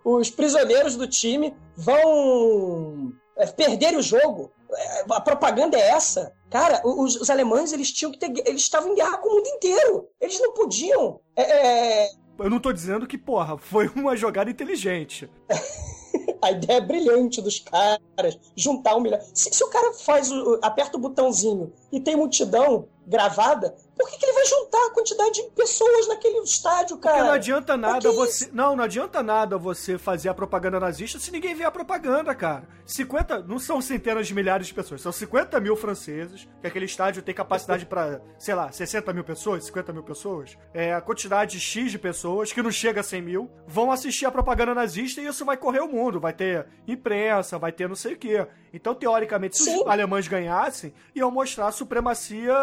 os 0.04 0.30
prisioneiros 0.30 0.96
do 0.96 1.06
time 1.06 1.54
vão 1.76 3.12
é, 3.36 3.46
perder 3.46 3.96
o 3.96 4.02
jogo. 4.02 4.50
É, 4.72 5.04
A 5.10 5.20
propaganda 5.20 5.76
é 5.76 5.90
essa. 5.90 6.32
Cara, 6.50 6.82
os, 6.84 7.16
os 7.16 7.30
alemães, 7.30 7.72
eles 7.72 7.92
tinham 7.92 8.12
que 8.12 8.18
ter. 8.18 8.32
Eles 8.46 8.62
estavam 8.62 8.92
em 8.92 8.96
guerra 8.96 9.18
com 9.18 9.28
o 9.28 9.36
mundo 9.36 9.46
inteiro. 9.46 10.08
Eles 10.20 10.40
não 10.40 10.52
podiam. 10.52 11.20
é, 11.36 11.42
é, 11.42 12.10
Eu 12.38 12.50
não 12.50 12.60
tô 12.60 12.72
dizendo 12.72 13.06
que, 13.06 13.16
porra, 13.16 13.56
foi 13.56 13.88
uma 13.94 14.16
jogada 14.16 14.50
inteligente. 14.50 15.30
a 16.42 16.50
ideia 16.50 16.78
é 16.78 16.80
brilhante 16.80 17.40
dos 17.40 17.58
caras, 17.58 18.38
juntar 18.56 18.96
um 18.96 19.00
milhão. 19.00 19.20
Se, 19.34 19.50
se 19.52 19.64
o 19.64 19.68
cara 19.68 19.92
faz 19.94 20.30
o, 20.30 20.58
aperta 20.62 20.96
o 20.96 21.00
botãozinho 21.00 21.72
e 21.92 22.00
tem 22.00 22.16
multidão 22.16 22.86
gravada, 23.06 23.74
por 24.00 24.08
que, 24.10 24.16
que 24.16 24.24
ele 24.24 24.32
vai 24.32 24.46
juntar 24.46 24.86
a 24.86 24.90
quantidade 24.90 25.32
de 25.32 25.50
pessoas 25.50 26.08
naquele 26.08 26.38
estádio, 26.38 26.96
cara? 26.96 27.16
Porque 27.16 27.28
não 27.28 27.34
adianta 27.34 27.76
nada 27.76 28.10
você. 28.10 28.48
Não, 28.50 28.74
não 28.74 28.84
adianta 28.84 29.22
nada 29.22 29.58
você 29.58 29.98
fazer 29.98 30.30
a 30.30 30.34
propaganda 30.34 30.80
nazista 30.80 31.18
se 31.18 31.30
ninguém 31.30 31.54
vê 31.54 31.64
a 31.64 31.70
propaganda, 31.70 32.34
cara. 32.34 32.66
50. 32.86 33.42
Não 33.42 33.58
são 33.58 33.80
centenas 33.80 34.26
de 34.26 34.34
milhares 34.34 34.66
de 34.66 34.74
pessoas, 34.74 35.02
são 35.02 35.12
50 35.12 35.60
mil 35.60 35.76
franceses, 35.76 36.48
que 36.60 36.66
aquele 36.66 36.86
estádio 36.86 37.22
tem 37.22 37.34
capacidade 37.34 37.84
pra, 37.84 38.22
sei 38.38 38.54
lá, 38.54 38.72
60 38.72 39.12
mil 39.12 39.22
pessoas, 39.22 39.64
50 39.64 39.92
mil 39.92 40.02
pessoas. 40.02 40.56
É 40.72 40.94
a 40.94 41.00
quantidade 41.00 41.60
X 41.60 41.90
de 41.90 41.98
pessoas, 41.98 42.52
que 42.52 42.62
não 42.62 42.70
chega 42.70 43.00
a 43.00 43.04
100 43.04 43.22
mil, 43.22 43.50
vão 43.66 43.92
assistir 43.92 44.24
a 44.24 44.30
propaganda 44.30 44.74
nazista 44.74 45.20
e 45.20 45.26
isso 45.26 45.44
vai 45.44 45.58
correr 45.58 45.80
o 45.80 45.88
mundo. 45.88 46.18
Vai 46.18 46.32
ter 46.32 46.66
imprensa, 46.88 47.58
vai 47.58 47.70
ter 47.70 47.86
não 47.86 47.96
sei 47.96 48.14
o 48.14 48.18
quê. 48.18 48.46
Então, 48.72 48.94
teoricamente, 48.94 49.58
se 49.58 49.64
Sim. 49.64 49.82
os 49.82 49.86
alemães 49.86 50.26
ganhassem, 50.26 50.94
iam 51.14 51.30
mostrar 51.30 51.68
a 51.68 51.72
supremacia 51.72 52.54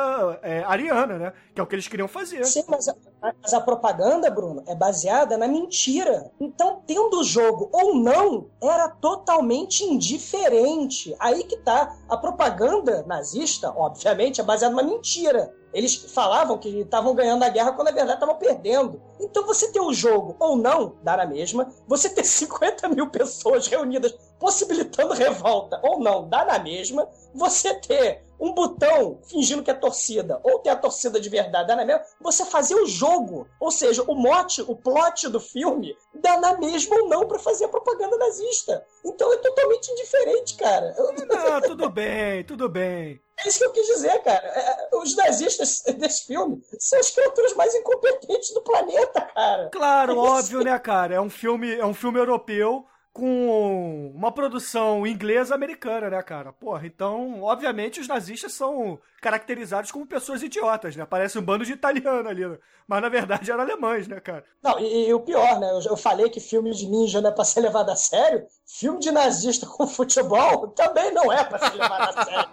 é, 0.41 0.63
ariana, 0.63 1.17
né? 1.17 1.26
Que 1.53 1.61
é 1.61 1.63
o 1.63 1.67
que 1.67 1.75
eles 1.75 1.88
queriam 1.88 2.07
fazer. 2.07 2.45
Sim, 2.45 2.63
mas 2.67 2.88
a, 2.88 2.95
mas 3.41 3.53
a 3.53 3.61
propaganda, 3.61 4.30
Bruno, 4.30 4.63
é 4.67 4.75
baseada 4.75 5.38
na 5.38 5.47
mentira. 5.47 6.32
Então, 6.39 6.82
tendo 6.86 7.19
o 7.19 7.23
jogo 7.23 7.69
ou 7.71 7.95
não, 7.95 8.49
era 8.61 8.89
totalmente 8.89 9.84
indiferente. 9.84 11.15
Aí 11.19 11.43
que 11.43 11.57
tá. 11.57 11.95
A 12.09 12.17
propaganda 12.17 13.03
nazista, 13.07 13.71
obviamente, 13.75 14.41
é 14.41 14.43
baseada 14.43 14.75
numa 14.75 14.88
mentira. 14.88 15.53
Eles 15.73 15.95
falavam 15.95 16.57
que 16.57 16.69
estavam 16.69 17.13
ganhando 17.13 17.43
a 17.43 17.49
guerra 17.49 17.73
quando 17.73 17.89
na 17.89 17.93
verdade 17.93 18.15
estavam 18.15 18.36
perdendo. 18.36 19.01
Então 19.19 19.45
você 19.45 19.71
ter 19.71 19.80
o 19.80 19.93
jogo 19.93 20.36
ou 20.39 20.55
não, 20.55 20.95
dá 21.03 21.17
na 21.17 21.25
mesma. 21.25 21.71
Você 21.88 22.09
ter 22.09 22.23
50 22.25 22.88
mil 22.89 23.09
pessoas 23.09 23.67
reunidas 23.67 24.15
possibilitando 24.39 25.13
revolta 25.15 25.79
ou 25.83 25.99
não, 25.99 26.27
dá 26.27 26.45
na 26.45 26.59
mesma. 26.59 27.07
Você 27.33 27.73
ter 27.75 28.25
um 28.39 28.53
botão 28.53 29.19
fingindo 29.27 29.63
que 29.63 29.71
é 29.71 29.73
torcida 29.73 30.39
ou 30.43 30.59
ter 30.59 30.69
a 30.69 30.75
torcida 30.75 31.19
de 31.19 31.27
verdade, 31.27 31.67
dá 31.67 31.75
na 31.75 31.83
mesma. 31.85 32.03
Você 32.21 32.45
fazer 32.45 32.75
o 32.75 32.85
jogo, 32.85 33.47
ou 33.59 33.71
seja, 33.71 34.03
o 34.03 34.13
mote, 34.15 34.61
o 34.61 34.75
plot 34.75 35.27
do 35.29 35.39
filme, 35.39 35.95
dá 36.13 36.39
na 36.39 36.57
mesma 36.57 36.95
ou 36.97 37.09
não 37.09 37.27
pra 37.27 37.39
fazer 37.39 37.65
a 37.65 37.69
propaganda 37.69 38.15
nazista. 38.17 38.85
Então 39.03 39.31
é 39.33 39.38
totalmente 39.38 39.91
indiferente, 39.91 40.55
cara. 40.55 40.95
Ah, 41.35 41.61
tudo 41.61 41.89
bem, 41.89 42.43
tudo 42.43 42.69
bem. 42.69 43.19
é 43.39 43.47
isso 43.49 43.59
que 43.59 43.65
eu 43.65 43.71
quis 43.71 43.88
dizer, 43.88 44.21
cara. 44.21 44.45
É, 44.47 44.95
Os 44.97 45.15
nazistas 45.15 45.81
desse 45.97 46.25
filme 46.27 46.61
são 46.79 46.99
as 46.99 47.09
criaturas 47.09 47.53
mais 47.55 47.73
incompetentes 47.73 48.53
do 48.53 48.61
planeta, 48.61 49.21
cara. 49.21 49.69
Claro, 49.71 50.11
É 50.11 50.15
óbvio, 50.15 50.63
né, 50.63 50.77
cara? 50.77 51.15
É 51.15 51.21
um 51.21 51.29
filme, 51.29 51.73
é 51.75 51.85
um 51.85 51.93
filme 51.93 52.19
europeu 52.19 52.85
com 53.18 54.11
uma 54.15 54.32
produção 54.32 55.05
inglesa 55.05 55.55
americana, 55.55 56.09
né, 56.09 56.22
cara? 56.22 56.53
Porra, 56.53 56.86
então, 56.86 57.41
obviamente, 57.41 57.99
os 57.99 58.07
nazistas 58.07 58.53
são 58.53 58.99
caracterizados 59.20 59.91
como 59.91 60.05
pessoas 60.05 60.43
idiotas, 60.43 60.95
né? 60.95 61.05
Parece 61.05 61.39
um 61.39 61.41
bando 61.41 61.65
de 61.65 61.74
italiano 61.74 62.30
ali, 62.30 62.45
né? 62.45 62.57
mas 62.88 63.01
na 63.01 63.09
verdade 63.09 63.51
eram 63.51 63.63
alemães, 63.63 64.07
né, 64.07 64.20
cara? 64.20 64.45
Não, 64.63 64.80
e, 64.80 65.09
e 65.09 65.13
o 65.13 65.20
pior, 65.20 65.59
né? 65.59 65.72
Eu, 65.72 65.82
eu 65.82 65.97
falei 65.97 66.30
que 66.30 66.39
filme 66.39 66.72
de 66.72 66.88
ninja 66.88 67.20
não 67.20 67.32
é 67.32 67.34
pra 67.34 67.43
ser 67.43 67.59
levado 67.59 67.89
a 67.89 67.95
sério. 67.95 68.45
Filme 68.65 68.99
de 68.99 69.11
nazista 69.11 69.65
com 69.65 69.88
futebol 69.88 70.68
também 70.70 71.11
não 71.11 71.34
é 71.34 71.43
pra 71.43 71.59
ser 71.59 71.76
levado 71.76 72.18
a 72.18 72.24
sério. 72.24 72.49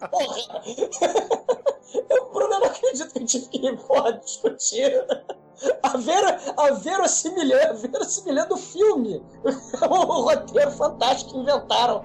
Porra. 0.10 0.62
Eu, 2.10 2.30
Bruno, 2.32 2.54
eu 2.54 2.60
não 2.60 2.66
acredito 2.66 3.12
que 3.12 3.18
eu 3.20 3.26
tive 3.26 3.46
que 3.46 3.76
porra, 3.76 4.12
discutir 4.14 4.92
a, 5.82 5.96
ver, 5.96 6.38
a 6.56 6.72
verossimilhança, 6.72 7.86
a 7.86 8.46
do 8.46 8.56
filme. 8.56 9.22
O 9.82 9.94
roteiro 10.24 10.70
fantástico 10.72 11.32
que 11.32 11.38
inventaram. 11.38 12.04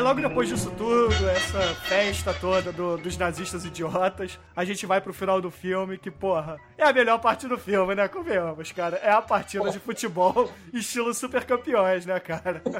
Logo 0.00 0.20
depois 0.20 0.48
disso 0.48 0.70
tudo, 0.76 1.28
essa 1.28 1.60
festa 1.74 2.32
toda 2.32 2.72
do- 2.72 2.96
dos 2.96 3.16
nazistas 3.18 3.64
idiotas, 3.64 4.38
a 4.54 4.64
gente 4.64 4.86
vai 4.86 5.00
pro 5.00 5.12
final 5.12 5.40
do 5.40 5.50
filme, 5.50 5.98
que, 5.98 6.10
porra, 6.10 6.56
é 6.78 6.84
a 6.84 6.92
melhor 6.92 7.18
parte 7.20 7.46
do 7.48 7.58
filme, 7.58 7.94
né? 7.94 8.08
Convenhamos, 8.08 8.70
cara. 8.72 8.96
É 9.02 9.10
a 9.10 9.20
partida 9.20 9.70
de 9.70 9.78
futebol 9.78 10.50
estilo 10.72 11.12
super 11.12 11.44
campeões, 11.44 12.06
né, 12.06 12.18
cara? 12.20 12.62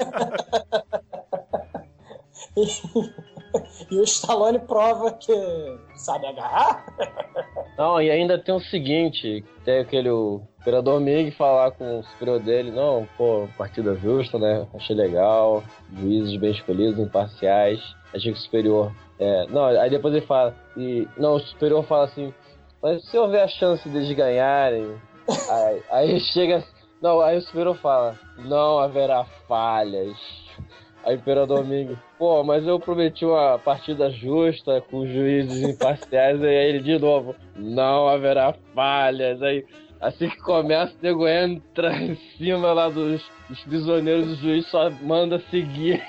E 3.90 3.96
o 3.98 4.04
Stallone 4.04 4.58
prova 4.60 5.12
que 5.12 5.32
sabe 5.96 6.26
agarrar. 6.26 6.84
Não, 7.76 8.00
e 8.00 8.10
ainda 8.10 8.38
tem 8.38 8.54
o 8.54 8.60
seguinte, 8.60 9.44
tem 9.64 9.80
aquele 9.80 10.10
o 10.10 10.42
Imperador 10.60 11.00
Ming 11.00 11.30
falar 11.32 11.72
com 11.72 12.00
o 12.00 12.04
superior 12.04 12.38
dele, 12.38 12.70
não, 12.70 13.06
pô, 13.16 13.48
partida 13.58 13.94
justa, 13.96 14.38
né? 14.38 14.66
Achei 14.74 14.94
legal, 14.94 15.62
juízes 15.92 16.36
bem 16.36 16.52
escolhidos, 16.52 16.98
imparciais, 16.98 17.80
achei 18.14 18.32
que 18.32 18.38
o 18.38 18.42
superior. 18.42 18.92
É, 19.18 19.46
não, 19.48 19.64
aí 19.64 19.90
depois 19.90 20.14
ele 20.14 20.26
fala, 20.26 20.54
e. 20.76 21.06
Não, 21.16 21.34
o 21.34 21.40
superior 21.40 21.84
fala 21.84 22.04
assim, 22.04 22.32
mas 22.82 23.04
se 23.04 23.16
houver 23.18 23.42
a 23.42 23.48
chance 23.48 23.88
deles 23.88 24.14
ganharem, 24.16 24.96
aí, 25.50 25.82
aí 25.90 26.20
chega. 26.20 26.62
Não, 27.00 27.20
aí 27.20 27.36
o 27.36 27.42
superior 27.42 27.76
fala, 27.78 28.16
não 28.38 28.78
haverá 28.78 29.24
falhas. 29.48 30.16
Aí 31.04 31.16
Imperador 31.16 31.64
Ming, 31.66 31.96
pô, 32.16 32.44
mas 32.44 32.64
eu 32.66 32.78
prometi 32.78 33.24
uma 33.24 33.58
partida 33.58 34.10
justa 34.10 34.80
com 34.82 35.06
juízes 35.06 35.62
imparciais, 35.62 36.40
e 36.40 36.46
aí 36.46 36.68
ele 36.68 36.80
de 36.80 36.98
novo, 36.98 37.34
não 37.56 38.08
haverá 38.08 38.54
falhas. 38.72 39.42
Aí, 39.42 39.64
assim 40.00 40.28
que 40.28 40.38
começa, 40.38 40.92
o 40.92 41.02
nego 41.02 41.26
entra 41.26 41.92
em 41.96 42.14
cima 42.36 42.72
lá 42.72 42.88
dos, 42.88 43.20
dos 43.48 43.60
prisioneiros, 43.64 44.32
o 44.32 44.36
juiz 44.36 44.66
só 44.68 44.90
manda 45.02 45.40
seguir. 45.50 46.00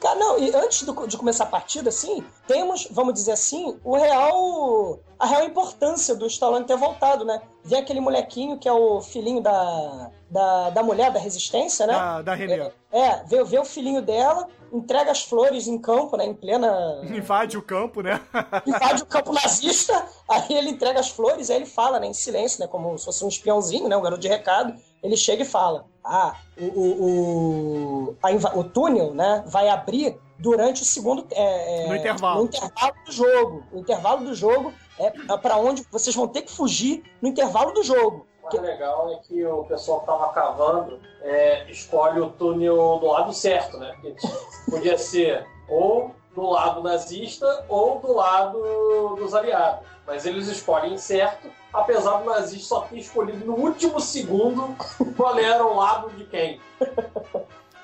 Cara, 0.00 0.18
não, 0.18 0.36
e 0.38 0.52
antes 0.54 0.82
do- 0.82 1.06
de 1.06 1.16
começar 1.16 1.44
a 1.44 1.46
partida, 1.46 1.88
assim, 1.88 2.24
temos, 2.48 2.88
vamos 2.90 3.14
dizer 3.14 3.32
assim, 3.32 3.78
o 3.84 3.96
real. 3.96 4.98
a 5.16 5.26
real 5.26 5.44
importância 5.44 6.16
do 6.16 6.26
Stallone 6.26 6.64
ter 6.64 6.76
voltado, 6.76 7.24
né? 7.24 7.40
Vê 7.62 7.76
aquele 7.76 8.00
molequinho 8.00 8.58
que 8.58 8.68
é 8.68 8.72
o 8.72 9.00
filhinho 9.00 9.40
da, 9.40 10.10
da, 10.28 10.70
da 10.70 10.82
mulher 10.82 11.12
da 11.12 11.20
resistência, 11.20 11.86
né? 11.86 11.92
Da, 11.92 12.22
da 12.22 12.34
Renê. 12.34 12.72
É, 12.90 13.22
vê, 13.24 13.44
vê 13.44 13.58
o 13.60 13.64
filhinho 13.64 14.02
dela, 14.02 14.48
entrega 14.72 15.12
as 15.12 15.22
flores 15.22 15.68
em 15.68 15.78
campo, 15.78 16.16
né? 16.16 16.26
Em 16.26 16.34
plena. 16.34 17.00
Invade 17.06 17.56
o 17.56 17.62
campo, 17.62 18.02
né? 18.02 18.20
invade 18.66 19.04
o 19.04 19.06
campo 19.06 19.32
nazista, 19.32 20.04
aí 20.28 20.46
ele 20.50 20.70
entrega 20.70 20.98
as 20.98 21.10
flores, 21.10 21.48
aí 21.48 21.56
ele 21.58 21.66
fala, 21.66 22.00
né, 22.00 22.08
em 22.08 22.12
silêncio, 22.14 22.58
né, 22.60 22.66
como 22.66 22.98
se 22.98 23.04
fosse 23.04 23.24
um 23.24 23.28
espiãozinho, 23.28 23.86
né, 23.88 23.96
um 23.96 24.02
garoto 24.02 24.20
de 24.22 24.28
recado, 24.28 24.74
ele 25.00 25.16
chega 25.16 25.42
e 25.42 25.46
fala, 25.46 25.84
ah, 26.04 26.34
o, 26.58 26.64
o, 26.64 27.02
o, 27.04 28.01
a 28.22 28.58
o 28.58 28.64
túnel, 28.64 29.12
né, 29.12 29.42
vai 29.46 29.68
abrir 29.68 30.18
durante 30.38 30.82
o 30.82 30.84
segundo... 30.84 31.26
é, 31.32 31.84
é, 31.84 31.88
No 31.88 31.96
intervalo. 31.96 32.40
No 32.40 32.44
intervalo 32.46 32.94
do 33.04 33.12
jogo. 33.12 33.64
O 33.72 33.78
intervalo 33.78 34.24
do 34.24 34.34
jogo 34.34 34.72
é 34.98 35.10
para 35.38 35.56
onde 35.56 35.84
vocês 35.90 36.14
vão 36.14 36.28
ter 36.28 36.42
que 36.42 36.52
fugir 36.52 37.02
no 37.20 37.28
intervalo 37.28 37.72
do 37.72 37.82
jogo. 37.82 38.26
O 38.42 38.44
mais 38.44 38.60
legal 38.60 39.12
é 39.12 39.16
que 39.26 39.44
o 39.46 39.64
pessoal 39.64 40.00
que 40.00 40.06
tava 40.06 40.32
cavando 40.32 41.00
é, 41.22 41.70
escolhe 41.70 42.20
o 42.20 42.30
túnel 42.30 42.98
do 42.98 43.06
lado 43.06 43.32
certo, 43.32 43.78
né? 43.78 43.94
Porque 44.00 44.16
podia 44.68 44.98
ser 44.98 45.46
ou 45.68 46.14
do 46.34 46.42
lado 46.42 46.82
nazista 46.82 47.64
ou 47.68 48.00
do 48.00 48.12
lado 48.12 49.16
dos 49.16 49.34
aliados. 49.34 49.86
Mas 50.06 50.26
eles 50.26 50.48
escolhem 50.48 50.98
certo, 50.98 51.48
apesar 51.72 52.18
do 52.18 52.24
nazista 52.24 52.68
só 52.68 52.80
ter 52.82 52.98
escolhido 52.98 53.44
no 53.44 53.54
último 53.54 54.00
segundo 54.00 54.74
qual 55.16 55.38
era 55.38 55.64
o 55.64 55.76
lado 55.76 56.10
de 56.10 56.24
quem. 56.24 56.60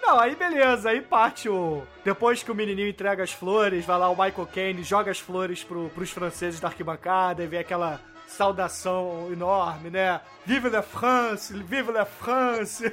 Não, 0.08 0.18
aí 0.18 0.34
beleza, 0.34 0.88
aí 0.88 1.02
parte 1.02 1.50
o. 1.50 1.82
Depois 2.02 2.42
que 2.42 2.50
o 2.50 2.54
menininho 2.54 2.88
entrega 2.88 3.22
as 3.22 3.30
flores, 3.30 3.84
vai 3.84 3.98
lá 3.98 4.08
o 4.08 4.16
Michael 4.16 4.48
Caine, 4.50 4.82
joga 4.82 5.10
as 5.10 5.20
flores 5.20 5.62
pro, 5.62 5.90
pros 5.90 6.10
franceses 6.10 6.58
da 6.58 6.68
arquibancada 6.68 7.44
e 7.44 7.46
vê 7.46 7.58
aquela 7.58 8.00
saudação 8.26 9.28
enorme, 9.30 9.90
né? 9.90 10.18
Vive 10.46 10.70
la 10.70 10.80
France, 10.80 11.52
vive 11.52 11.92
la 11.92 12.06
France! 12.06 12.90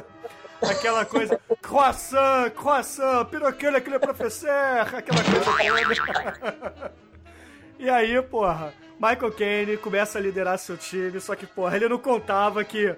aquela 0.62 1.04
coisa, 1.04 1.38
croissant, 1.60 2.48
croissant, 2.56 3.26
piroqueira 3.26 3.78
que 3.78 3.90
le 3.90 3.98
professeur, 3.98 4.94
aquela 4.96 5.22
coisa. 5.22 6.92
E 7.76 7.90
aí, 7.90 8.22
porra, 8.22 8.72
Michael 8.98 9.32
Caine 9.32 9.76
começa 9.76 10.16
a 10.16 10.22
liderar 10.22 10.58
seu 10.58 10.78
time, 10.78 11.20
só 11.20 11.34
que, 11.34 11.44
porra, 11.44 11.76
ele 11.76 11.88
não 11.88 11.98
contava 11.98 12.64
que 12.64 12.96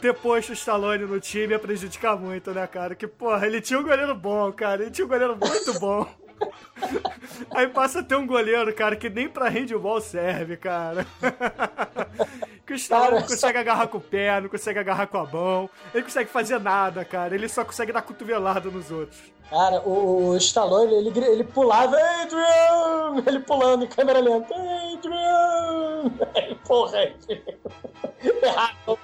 ter 0.00 0.14
posto 0.14 0.50
o 0.50 0.52
Stallone 0.52 1.04
no 1.04 1.20
time 1.20 1.52
ia 1.52 1.58
prejudicar 1.58 2.16
muito, 2.16 2.50
né, 2.52 2.66
cara? 2.66 2.94
Que, 2.94 3.06
porra, 3.06 3.46
ele 3.46 3.60
tinha 3.60 3.78
um 3.78 3.82
goleiro 3.82 4.14
bom, 4.14 4.52
cara, 4.52 4.82
ele 4.82 4.90
tinha 4.90 5.04
um 5.04 5.08
goleiro 5.08 5.36
muito 5.36 5.80
bom. 5.80 6.06
Aí 7.54 7.68
passa 7.68 8.00
a 8.00 8.02
ter 8.02 8.16
um 8.16 8.26
goleiro, 8.26 8.72
cara, 8.74 8.96
que 8.96 9.08
nem 9.08 9.28
pra 9.28 9.48
handball 9.48 10.00
serve, 10.00 10.56
cara. 10.56 11.06
que 12.66 12.72
o 12.72 12.76
Stallone 12.76 13.20
não 13.20 13.26
consegue 13.26 13.58
agarrar 13.58 13.88
com 13.88 13.98
o 13.98 14.00
pé, 14.00 14.40
não 14.40 14.48
consegue 14.48 14.78
agarrar 14.78 15.06
com 15.06 15.18
a 15.18 15.26
mão. 15.26 15.70
Ele 15.92 16.00
não 16.00 16.02
consegue 16.02 16.30
fazer 16.30 16.58
nada, 16.58 17.04
cara. 17.04 17.34
Ele 17.34 17.48
só 17.48 17.64
consegue 17.64 17.92
dar 17.92 18.02
cotovelada 18.02 18.70
nos 18.70 18.90
outros. 18.90 19.20
Cara, 19.50 19.80
o, 19.82 20.30
o 20.30 20.36
Stallone, 20.36 20.94
ele, 20.94 21.18
ele 21.26 21.44
pulava, 21.44 21.96
Adrian! 22.22 23.22
Ele 23.26 23.40
pulando 23.40 23.84
em 23.84 23.88
câmera 23.88 24.18
lenta, 24.18 24.54
Adrian! 24.54 26.10
Porra, 26.66 27.12
errado. 28.42 28.98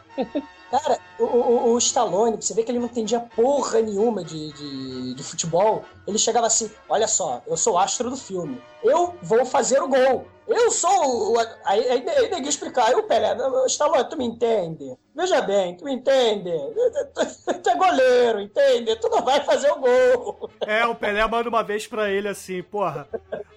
Cara, 0.71 0.99
o, 1.19 1.25
o, 1.25 1.73
o 1.73 1.79
Stallone, 1.79 2.37
você 2.37 2.55
vê 2.55 2.63
que 2.63 2.71
ele 2.71 2.79
não 2.79 2.87
entendia 2.87 3.19
porra 3.19 3.81
nenhuma 3.81 4.23
de, 4.23 4.53
de, 4.53 5.15
de 5.15 5.23
futebol. 5.23 5.85
Ele 6.07 6.17
chegava 6.17 6.47
assim: 6.47 6.71
Olha 6.89 7.09
só, 7.09 7.43
eu 7.47 7.57
sou 7.57 7.75
o 7.75 7.79
astro 7.79 8.09
do 8.09 8.17
filme. 8.17 8.63
Eu 8.83 9.15
vou 9.21 9.45
fazer 9.45 9.83
o 9.83 9.89
gol. 9.89 10.27
Eu 10.47 10.71
sou 10.71 11.33
o. 11.35 11.39
Aí, 11.65 11.89
aí, 11.89 12.09
aí 12.09 12.31
ninguém 12.31 12.49
explicar. 12.49 12.95
O 12.97 13.03
Pelé, 13.03 13.35
"Não, 13.35 13.67
Stallone, 13.67 14.09
tu 14.09 14.17
me 14.17 14.25
entende? 14.25 14.97
Veja 15.15 15.41
bem, 15.41 15.77
tu 15.77 15.85
me 15.85 15.93
entende? 15.93 16.51
Tu 17.63 17.69
é 17.69 17.77
goleiro, 17.77 18.41
entende? 18.41 18.97
Tu 18.97 19.09
não 19.09 19.23
vai 19.23 19.41
fazer 19.41 19.71
o 19.71 19.81
gol. 19.81 20.51
É, 20.61 20.87
o 20.87 20.95
Pelé 20.95 21.27
manda 21.27 21.49
uma 21.49 21.63
vez 21.63 21.87
pra 21.87 22.09
ele 22.09 22.29
assim, 22.29 22.63
porra. 22.63 23.09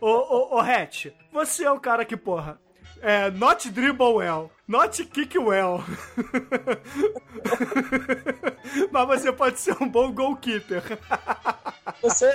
Ô, 0.01 0.07
ô, 0.07 0.55
ô, 0.55 0.59
Hatch, 0.59 1.07
você 1.31 1.63
é 1.63 1.71
o 1.71 1.79
cara 1.79 2.03
que, 2.03 2.17
porra, 2.17 2.59
é, 3.01 3.29
not 3.31 3.69
dribble 3.69 4.15
well, 4.15 4.49
not 4.73 4.91
kick 5.11 5.37
well. 5.37 5.83
Mas 8.91 9.07
você 9.07 9.31
pode 9.31 9.59
ser 9.59 9.77
um 9.79 9.87
bom 9.87 10.11
goalkeeper. 10.11 10.81
Você, 12.01 12.33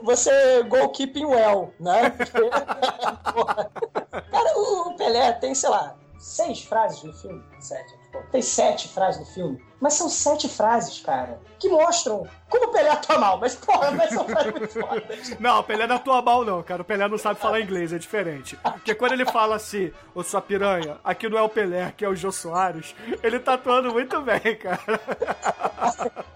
você 0.00 0.62
goalkeeping 0.62 1.24
well, 1.24 1.74
né? 1.80 2.10
Porque. 2.10 2.38
Cara, 4.30 4.58
o 4.58 4.94
Pelé 4.96 5.32
tem, 5.32 5.56
sei 5.56 5.70
lá, 5.70 5.96
seis 6.18 6.62
frases 6.62 7.02
no 7.02 7.12
filme. 7.14 7.42
Sete. 7.58 7.98
pô. 8.12 8.20
Tem 8.30 8.40
sete 8.40 8.86
frases 8.88 9.20
no 9.20 9.26
filme. 9.34 9.71
Mas 9.82 9.94
são 9.94 10.08
sete 10.08 10.48
frases, 10.48 11.00
cara, 11.00 11.40
que 11.58 11.68
mostram 11.68 12.24
como 12.48 12.66
o 12.66 12.68
Pelé 12.68 12.88
atua 12.88 13.18
mal. 13.18 13.38
Mas, 13.38 13.56
porra, 13.56 13.90
mas 13.90 14.10
são 14.10 14.24
frases 14.28 14.52
muito 14.52 14.68
fodas. 14.80 15.40
Não, 15.40 15.58
o 15.58 15.64
Pelé 15.64 15.88
não 15.88 15.96
atua 15.96 16.22
mal, 16.22 16.44
não, 16.44 16.62
cara. 16.62 16.82
O 16.82 16.84
Pelé 16.84 17.08
não 17.08 17.18
sabe 17.18 17.40
falar 17.40 17.60
inglês, 17.60 17.92
é 17.92 17.98
diferente. 17.98 18.56
Porque 18.62 18.94
quando 18.94 19.10
ele 19.10 19.26
fala 19.26 19.56
assim, 19.56 19.92
ô 20.14 20.22
sua 20.22 20.40
piranha, 20.40 20.98
aqui 21.02 21.28
não 21.28 21.36
é 21.36 21.42
o 21.42 21.48
Pelé, 21.48 21.82
aqui 21.82 22.04
é 22.04 22.08
o 22.08 22.14
Jô 22.14 22.30
Soares, 22.30 22.94
ele 23.24 23.40
tá 23.40 23.54
atuando 23.54 23.92
muito 23.92 24.20
bem, 24.20 24.56
cara. 24.56 25.00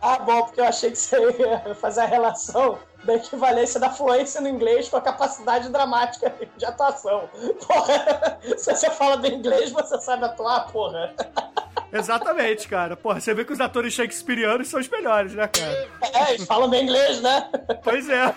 Ah, 0.03 0.19
bom, 0.19 0.43
porque 0.43 0.61
eu 0.61 0.65
achei 0.65 0.91
que 0.91 0.99
você 0.99 1.17
ia 1.39 1.73
fazer 1.77 2.01
a 2.01 2.07
relação 2.07 2.81
da 3.05 3.15
equivalência 3.15 3.79
da 3.79 3.91
fluência 3.91 4.41
no 4.41 4.49
inglês 4.49 4.89
com 4.89 4.97
a 4.97 5.01
capacidade 5.01 5.69
dramática 5.69 6.35
de 6.57 6.65
atuação. 6.65 7.31
Porra, 7.65 8.39
se 8.59 8.75
você 8.75 8.91
fala 8.91 9.17
bem 9.17 9.35
inglês, 9.35 9.71
você 9.71 10.01
sabe 10.01 10.25
atuar, 10.25 10.67
porra. 10.73 11.15
Exatamente, 11.93 12.69
cara. 12.69 12.97
Porra, 12.97 13.21
você 13.21 13.33
vê 13.33 13.45
que 13.45 13.53
os 13.53 13.61
atores 13.61 13.93
shakespearianos 13.95 14.69
são 14.69 14.81
os 14.81 14.89
melhores, 14.89 15.33
né, 15.35 15.49
cara? 15.49 15.89
É, 16.15 16.35
eles 16.35 16.47
falam 16.47 16.69
bem 16.69 16.83
inglês, 16.85 17.21
né? 17.23 17.49
Pois 17.83 18.09
é. 18.09 18.35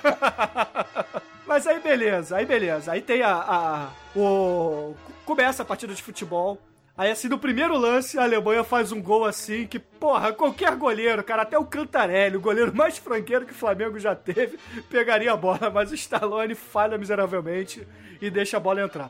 Mas 1.46 1.66
aí 1.66 1.80
beleza, 1.80 2.38
aí 2.38 2.46
beleza. 2.46 2.92
Aí 2.92 3.02
tem 3.02 3.22
a, 3.24 3.34
a- 3.36 3.90
o 4.16 4.96
começa 5.26 5.64
a 5.64 5.66
partida 5.66 5.94
de 5.94 6.02
futebol. 6.04 6.58
Aí 6.98 7.10
assim, 7.12 7.30
no 7.30 7.40
primeiro 7.40 7.78
lance, 7.78 8.20
a 8.20 8.24
Alemanha 8.24 8.64
faz 8.64 8.92
um 8.92 9.02
gol 9.02 9.24
assim 9.26 9.66
que, 9.66 9.80
porra, 9.80 10.34
qualquer 10.34 10.76
goleiro, 10.76 11.24
cara, 11.24 11.44
até 11.44 11.58
o 11.58 11.66
Cantarelli, 11.66 12.36
o 12.36 12.42
goleiro 12.42 12.76
mais 12.76 12.98
franqueiro 12.98 13.46
que 13.46 13.54
o 13.54 13.56
Flamengo 13.56 13.98
já 13.98 14.14
teve, 14.16 14.60
pegaria 14.90 15.32
a 15.32 15.38
bola, 15.38 15.70
mas 15.74 15.92
o 15.92 15.96
Stallone 15.96 16.56
falha 16.56 16.98
miseravelmente 16.98 17.88
e 18.22 18.30
deixa 18.30 18.58
a 18.58 18.60
bola 18.60 18.82
entrar. 18.82 19.10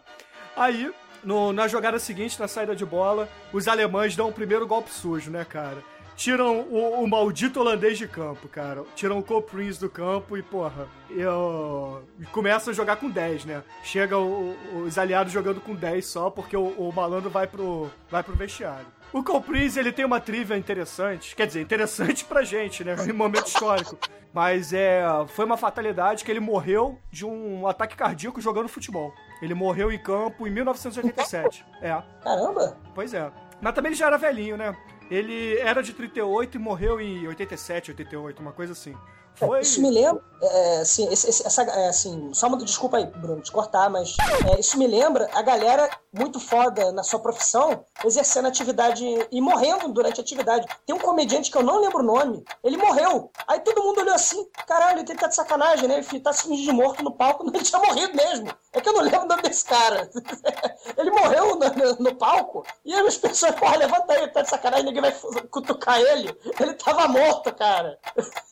Aí, 0.56 0.91
no- 1.24 1.54
na 1.54 1.68
jogada 1.68 2.00
seguinte, 2.00 2.40
na 2.40 2.48
saída 2.48 2.76
de 2.76 2.86
bola, 2.86 3.28
os 3.54 3.68
alemães 3.68 4.16
dão 4.16 4.30
o 4.30 4.34
primeiro 4.34 4.66
golpe 4.68 4.90
sujo, 4.91 5.30
né, 5.32 5.46
cara? 5.46 5.78
tiram 6.16 6.60
o, 6.70 7.02
o 7.02 7.08
maldito 7.08 7.62
holandês 7.62 7.98
de 7.98 8.06
campo, 8.06 8.50
cara. 8.50 8.84
Tiram 8.94 9.20
o 9.20 9.24
Cole 9.24 9.41
Prince 9.46 9.80
do 9.80 9.90
campo 9.90 10.36
e, 10.36 10.44
porra, 10.44 10.86
eu... 11.10 12.04
começam 12.34 12.72
a 12.72 12.76
jogar 12.76 12.98
com 12.98 13.10
10, 13.10 13.46
né? 13.46 13.64
Chega 13.86 14.18
o- 14.18 14.54
os 14.86 14.98
aliados 14.98 15.32
jogando 15.32 15.62
com 15.62 15.74
10 15.74 16.06
só 16.06 16.30
porque 16.30 16.58
o, 16.58 16.66
o 16.78 16.91
malandro 16.94 17.30
vai 17.30 17.48
pro, 17.48 17.90
vai 18.12 18.22
pro 18.22 18.36
vestiário. 18.36 18.86
O 19.11 19.23
Cole 19.23 19.44
Prince, 19.44 19.80
ele 19.80 19.91
tem 19.91 20.06
uma 20.06 20.19
trivia 20.19 20.56
interessante, 20.56 21.36
quer 21.36 21.48
dizer, 21.48 21.61
interessante 21.61 22.23
pra 22.26 22.44
gente, 22.44 22.84
né? 22.84 22.95
Em 23.07 23.14
momento 23.14 23.48
histórico. 23.48 23.98
Mas 24.31 24.72
é, 24.72 25.02
foi 25.30 25.45
uma 25.45 25.57
fatalidade 25.57 26.23
que 26.23 26.30
ele 26.30 26.40
morreu 26.40 26.99
de 27.10 27.26
um 27.26 27.68
ataque 27.68 27.95
cardíaco 27.95 28.40
jogando 28.40 28.69
futebol. 28.69 29.11
Ele 29.41 29.56
morreu 29.56 29.91
em 29.91 29.98
campo 29.98 30.48
em 30.48 30.52
1987. 30.52 31.65
É. 31.81 32.02
Caramba! 32.23 32.77
Pois 32.94 33.14
é. 33.14 33.31
Mas 33.60 33.73
também 33.73 33.90
ele 33.90 33.99
já 33.99 34.06
era 34.07 34.18
velhinho, 34.18 34.56
né? 34.56 34.76
Ele 35.10 35.57
era 35.57 35.81
de 35.81 35.94
38 35.94 36.56
e 36.56 36.60
morreu 36.60 37.02
em 37.02 37.27
87, 37.27 37.91
88, 37.91 38.40
uma 38.40 38.52
coisa 38.52 38.73
assim. 38.73 38.95
Foi. 39.40 39.61
Isso 39.61 39.82
me 39.82 39.90
lembra, 39.90 40.22
é, 40.41 40.78
assim, 40.80 41.07
esse- 41.11 41.30
essa, 41.48 41.64
é, 41.64 41.88
assim, 41.88 42.34
só 42.34 42.48
uma 42.48 42.57
desculpa 42.57 42.98
aí, 42.98 43.06
Bruno, 43.06 43.41
de 43.41 43.52
cortar, 43.52 43.90
mas 43.90 44.16
é, 44.53 44.60
isso 44.60 44.78
me 44.78 44.86
lembra 44.86 45.30
a 45.34 45.41
galera 45.41 45.90
muito 46.11 46.40
foda 46.41 46.91
na 46.91 47.03
sua 47.03 47.20
profissão, 47.20 47.86
exercendo 48.03 48.48
atividade 48.49 49.06
e 49.32 49.40
morrendo 49.41 49.88
durante 49.90 50.20
a 50.20 50.24
atividade. 50.24 50.68
Tem 50.86 50.94
um 50.94 50.99
comediante 50.99 51.49
que 51.49 51.57
eu 51.57 51.64
não 51.64 51.80
lembro 51.80 51.99
o 51.99 52.03
nome, 52.06 52.44
ele 52.64 52.76
morreu. 52.76 53.32
Aí 53.48 53.61
todo 53.61 53.82
mundo 53.82 54.02
olhou 54.02 54.14
assim, 54.16 54.45
caralho, 54.68 54.99
ele 54.99 55.16
tá 55.16 55.28
de 55.28 55.36
sacanagem, 55.36 55.88
né? 55.88 55.99
Ele 56.11 56.20
tá 56.20 56.34
se 56.34 56.44
fingindo 56.44 56.72
de 56.72 56.78
morto 56.78 57.02
no 57.03 57.11
palco, 57.14 57.45
ele 57.48 57.64
tinha 57.64 57.80
morrido 57.82 58.14
mesmo. 58.16 58.49
É 58.74 58.82
que 58.82 58.90
eu 58.90 58.94
não 58.94 59.02
lembro 59.02 59.22
o 59.24 59.28
nome 59.28 59.41
desse 59.41 59.64
cara. 59.66 60.10
Ele 60.98 61.11
morreu 61.11 61.56
no, 61.56 61.95
no- 61.99 62.16
palco, 62.16 62.66
e 62.84 62.94
as 62.94 63.18
pessoas, 63.18 63.56
porra, 63.56 63.78
levanta 63.78 64.14
aí, 64.14 64.28
tá 64.28 64.41
de 64.41 64.49
sacanagem, 64.49 64.86
ninguém 64.86 65.02
vai 65.02 65.11
cutucar 65.49 65.99
ele. 65.99 66.36
Ele 66.60 66.74
tava 66.74 67.07
morto, 67.07 67.53
cara. 67.56 67.98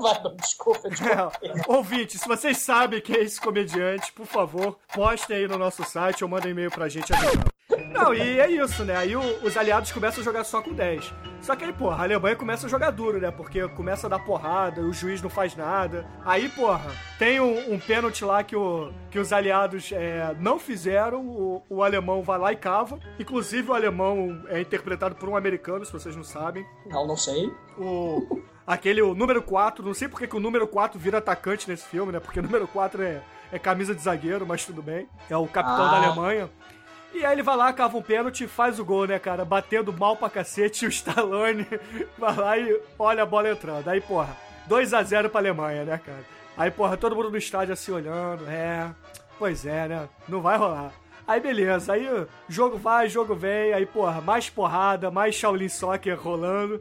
Vai, 0.00 0.22
não, 0.22 0.34
desculpa, 0.36 0.88
desculpa. 0.90 1.32
É, 1.42 1.52
ouvinte, 1.68 2.18
se 2.18 2.26
vocês 2.28 2.58
sabem 2.58 3.00
quem 3.00 3.16
é 3.16 3.22
esse 3.22 3.40
comediante, 3.40 4.12
por 4.12 4.26
favor, 4.26 4.76
postem 4.92 5.36
aí 5.38 5.48
no 5.48 5.56
nosso 5.56 5.84
site 5.84 6.24
ou 6.24 6.30
mandem 6.30 6.50
e-mail 6.50 6.70
pra 6.70 6.88
gente 6.88 7.12
avisando. 7.14 7.44
Não, 7.92 8.12
e 8.12 8.38
é 8.40 8.50
isso, 8.50 8.84
né? 8.84 8.96
Aí 8.96 9.16
o- 9.16 9.44
os 9.44 9.56
aliados 9.56 9.90
começam 9.92 10.20
a 10.20 10.24
jogar 10.24 10.44
só 10.44 10.60
com 10.60 10.72
10. 10.72 11.12
Só 11.40 11.54
que 11.56 11.64
aí, 11.64 11.72
porra, 11.72 11.96
a 11.96 12.02
Alemanha 12.02 12.36
começa 12.36 12.66
a 12.66 12.70
jogar 12.70 12.90
duro, 12.90 13.18
né? 13.20 13.30
Porque 13.30 13.66
começa 13.68 14.06
a 14.06 14.10
dar 14.10 14.18
porrada, 14.18 14.80
o 14.82 14.92
juiz 14.92 15.22
não 15.22 15.30
faz 15.30 15.54
nada. 15.56 16.06
Aí, 16.24 16.48
porra, 16.48 16.90
tem 17.18 17.40
um, 17.40 17.72
um 17.74 17.78
pênalti 17.78 18.24
lá 18.24 18.42
que, 18.42 18.54
o, 18.56 18.92
que 19.10 19.18
os 19.18 19.32
aliados 19.32 19.90
é, 19.92 20.34
não 20.38 20.58
fizeram, 20.58 21.24
o, 21.26 21.62
o 21.70 21.82
alemão 21.82 22.22
vai 22.22 22.38
lá 22.38 22.52
e 22.52 22.56
cava. 22.56 22.98
Inclusive, 23.18 23.70
o 23.70 23.74
alemão 23.74 24.42
é 24.48 24.60
interpretado 24.60 25.14
por 25.14 25.28
um 25.28 25.36
americano, 25.36 25.84
se 25.84 25.92
vocês 25.92 26.14
não 26.16 26.24
sabem. 26.24 26.64
Não, 26.86 27.06
não 27.06 27.16
sei. 27.16 27.50
O, 27.78 28.42
aquele, 28.66 29.00
o 29.02 29.14
número 29.14 29.42
4, 29.42 29.84
não 29.84 29.94
sei 29.94 30.08
porque 30.08 30.26
que 30.26 30.36
o 30.36 30.40
número 30.40 30.66
4 30.66 30.98
vira 30.98 31.18
atacante 31.18 31.68
nesse 31.68 31.86
filme, 31.86 32.12
né? 32.12 32.20
Porque 32.20 32.40
o 32.40 32.42
número 32.42 32.66
4 32.66 33.02
é, 33.02 33.22
é 33.52 33.58
camisa 33.58 33.94
de 33.94 34.02
zagueiro, 34.02 34.46
mas 34.46 34.64
tudo 34.64 34.82
bem. 34.82 35.08
É 35.30 35.36
o 35.36 35.46
capitão 35.46 35.84
Ah. 35.86 35.90
da 35.90 35.96
Alemanha. 36.06 36.50
E 37.14 37.24
aí 37.24 37.32
ele 37.34 37.42
vai 37.42 37.56
lá, 37.56 37.72
cava 37.72 37.96
um 37.96 38.02
pênalti 38.02 38.44
e 38.44 38.48
faz 38.48 38.78
o 38.78 38.84
gol, 38.84 39.06
né, 39.06 39.18
cara? 39.18 39.44
Batendo 39.44 39.92
mal 39.92 40.16
pra 40.16 40.28
cacete, 40.28 40.84
o 40.86 40.88
Stallone 40.88 41.66
vai 42.18 42.36
lá 42.36 42.58
e 42.58 42.80
olha 42.98 43.22
a 43.22 43.26
bola 43.26 43.50
entrando. 43.50 43.88
Aí, 43.88 44.00
porra, 44.00 44.36
2 44.66 44.92
a 44.92 45.02
0 45.02 45.30
pra 45.30 45.40
Alemanha, 45.40 45.84
né, 45.84 45.98
cara? 46.04 46.24
Aí, 46.56 46.70
porra, 46.70 46.96
todo 46.96 47.14
mundo 47.16 47.30
no 47.30 47.36
estádio 47.36 47.72
assim 47.72 47.92
olhando, 47.92 48.44
é, 48.48 48.90
pois 49.38 49.64
é, 49.66 49.86
né? 49.88 50.08
Não 50.28 50.40
vai 50.40 50.56
rolar. 50.58 50.90
Aí 51.28 51.40
beleza, 51.40 51.92
aí 51.92 52.08
jogo 52.48 52.78
vai, 52.78 53.08
jogo 53.08 53.34
vem, 53.34 53.72
aí 53.72 53.84
porra, 53.84 54.20
mais 54.20 54.48
porrada, 54.48 55.10
mais 55.10 55.34
Shaolin 55.34 55.68
Soccer 55.68 56.16
rolando. 56.20 56.80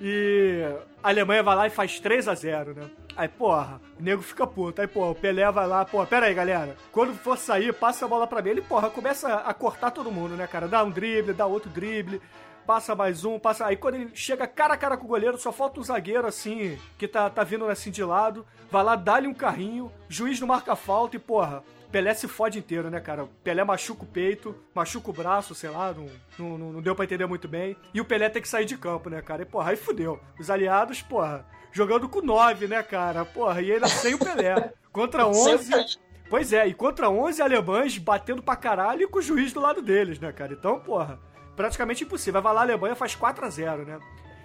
E 0.00 0.66
a 1.04 1.10
Alemanha 1.10 1.42
vai 1.42 1.54
lá 1.54 1.66
e 1.66 1.70
faz 1.70 2.00
3 2.00 2.26
a 2.28 2.34
0 2.34 2.74
né? 2.74 2.90
Aí, 3.14 3.28
porra, 3.28 3.78
o 4.00 4.02
nego 4.02 4.22
fica 4.22 4.46
puto. 4.46 4.80
Aí, 4.80 4.86
porra, 4.86 5.10
o 5.10 5.14
Pelé 5.14 5.52
vai 5.52 5.66
lá, 5.66 5.84
porra, 5.84 6.06
pera 6.06 6.24
aí, 6.24 6.32
galera. 6.32 6.78
Quando 6.90 7.12
for 7.12 7.36
sair, 7.36 7.74
passa 7.74 8.06
a 8.06 8.08
bola 8.08 8.26
pra 8.26 8.40
mim. 8.40 8.48
Ele, 8.48 8.62
porra, 8.62 8.88
começa 8.88 9.34
a 9.34 9.52
cortar 9.52 9.90
todo 9.90 10.10
mundo, 10.10 10.34
né, 10.34 10.46
cara? 10.46 10.66
Dá 10.66 10.82
um 10.82 10.88
drible, 10.88 11.34
dá 11.34 11.44
outro 11.44 11.68
drible, 11.68 12.22
passa 12.66 12.94
mais 12.94 13.22
um, 13.22 13.38
passa. 13.38 13.66
Aí 13.66 13.76
quando 13.76 13.96
ele 13.96 14.10
chega 14.14 14.46
cara 14.46 14.72
a 14.72 14.78
cara 14.78 14.96
com 14.96 15.04
o 15.04 15.08
goleiro, 15.08 15.36
só 15.36 15.52
falta 15.52 15.78
o 15.78 15.84
zagueiro, 15.84 16.26
assim, 16.26 16.78
que 16.96 17.06
tá, 17.06 17.28
tá 17.28 17.44
vindo 17.44 17.66
assim 17.68 17.90
de 17.90 18.02
lado. 18.02 18.46
Vai 18.70 18.82
lá, 18.82 18.96
dá-lhe 18.96 19.28
um 19.28 19.34
carrinho, 19.34 19.92
juiz 20.08 20.40
não 20.40 20.48
marca 20.48 20.74
falta 20.74 21.16
e, 21.16 21.18
porra, 21.18 21.62
Pelé 21.94 22.12
se 22.12 22.26
fode 22.26 22.58
inteiro, 22.58 22.90
né, 22.90 22.98
cara? 22.98 23.28
Pelé 23.44 23.62
machuca 23.62 24.02
o 24.02 24.06
peito, 24.06 24.52
machuca 24.74 25.10
o 25.10 25.12
braço, 25.12 25.54
sei 25.54 25.70
lá, 25.70 25.94
não, 25.94 26.58
não, 26.58 26.72
não- 26.72 26.82
deu 26.82 26.92
pra 26.92 27.04
entender 27.04 27.24
muito 27.24 27.46
bem. 27.46 27.76
E 27.94 28.00
o 28.00 28.04
Pelé 28.04 28.28
tem 28.28 28.42
que 28.42 28.48
sair 28.48 28.64
de 28.64 28.76
campo, 28.76 29.08
né, 29.08 29.22
cara? 29.22 29.42
E, 29.42 29.44
porra, 29.44 29.70
aí 29.70 29.76
fudeu. 29.76 30.18
Os 30.36 30.50
aliados, 30.50 31.00
porra, 31.02 31.46
jogando 31.70 32.08
com 32.08 32.20
9, 32.20 32.66
né, 32.66 32.82
cara? 32.82 33.24
Porra, 33.24 33.62
e 33.62 33.70
ainda 33.70 33.86
sem 33.86 34.12
o 34.12 34.18
Pelé. 34.18 34.72
Contra 34.90 35.22
Sem 35.32 35.54
o 35.54 35.56
11. 35.56 35.70
Pelé. 35.70 35.84
Pois 36.28 36.52
é, 36.52 36.66
e 36.66 36.74
contra 36.74 37.08
11 37.08 37.40
alemães 37.40 37.96
batendo 37.96 38.42
pra 38.42 38.56
caralho 38.56 39.02
e 39.02 39.06
com 39.06 39.20
o 39.20 39.22
juiz 39.22 39.52
do 39.52 39.60
lado 39.60 39.80
deles, 39.80 40.18
né, 40.18 40.32
cara? 40.32 40.52
Então, 40.52 40.80
porra, 40.80 41.20
praticamente 41.54 42.02
impossível. 42.02 42.42
Vai 42.42 42.52
lá, 42.54 42.62
a 42.62 42.64
Alemanha 42.64 42.96
faz 42.96 43.14
4 43.14 43.44
a 43.46 43.48
0 43.50 43.84
né? 43.84 44.00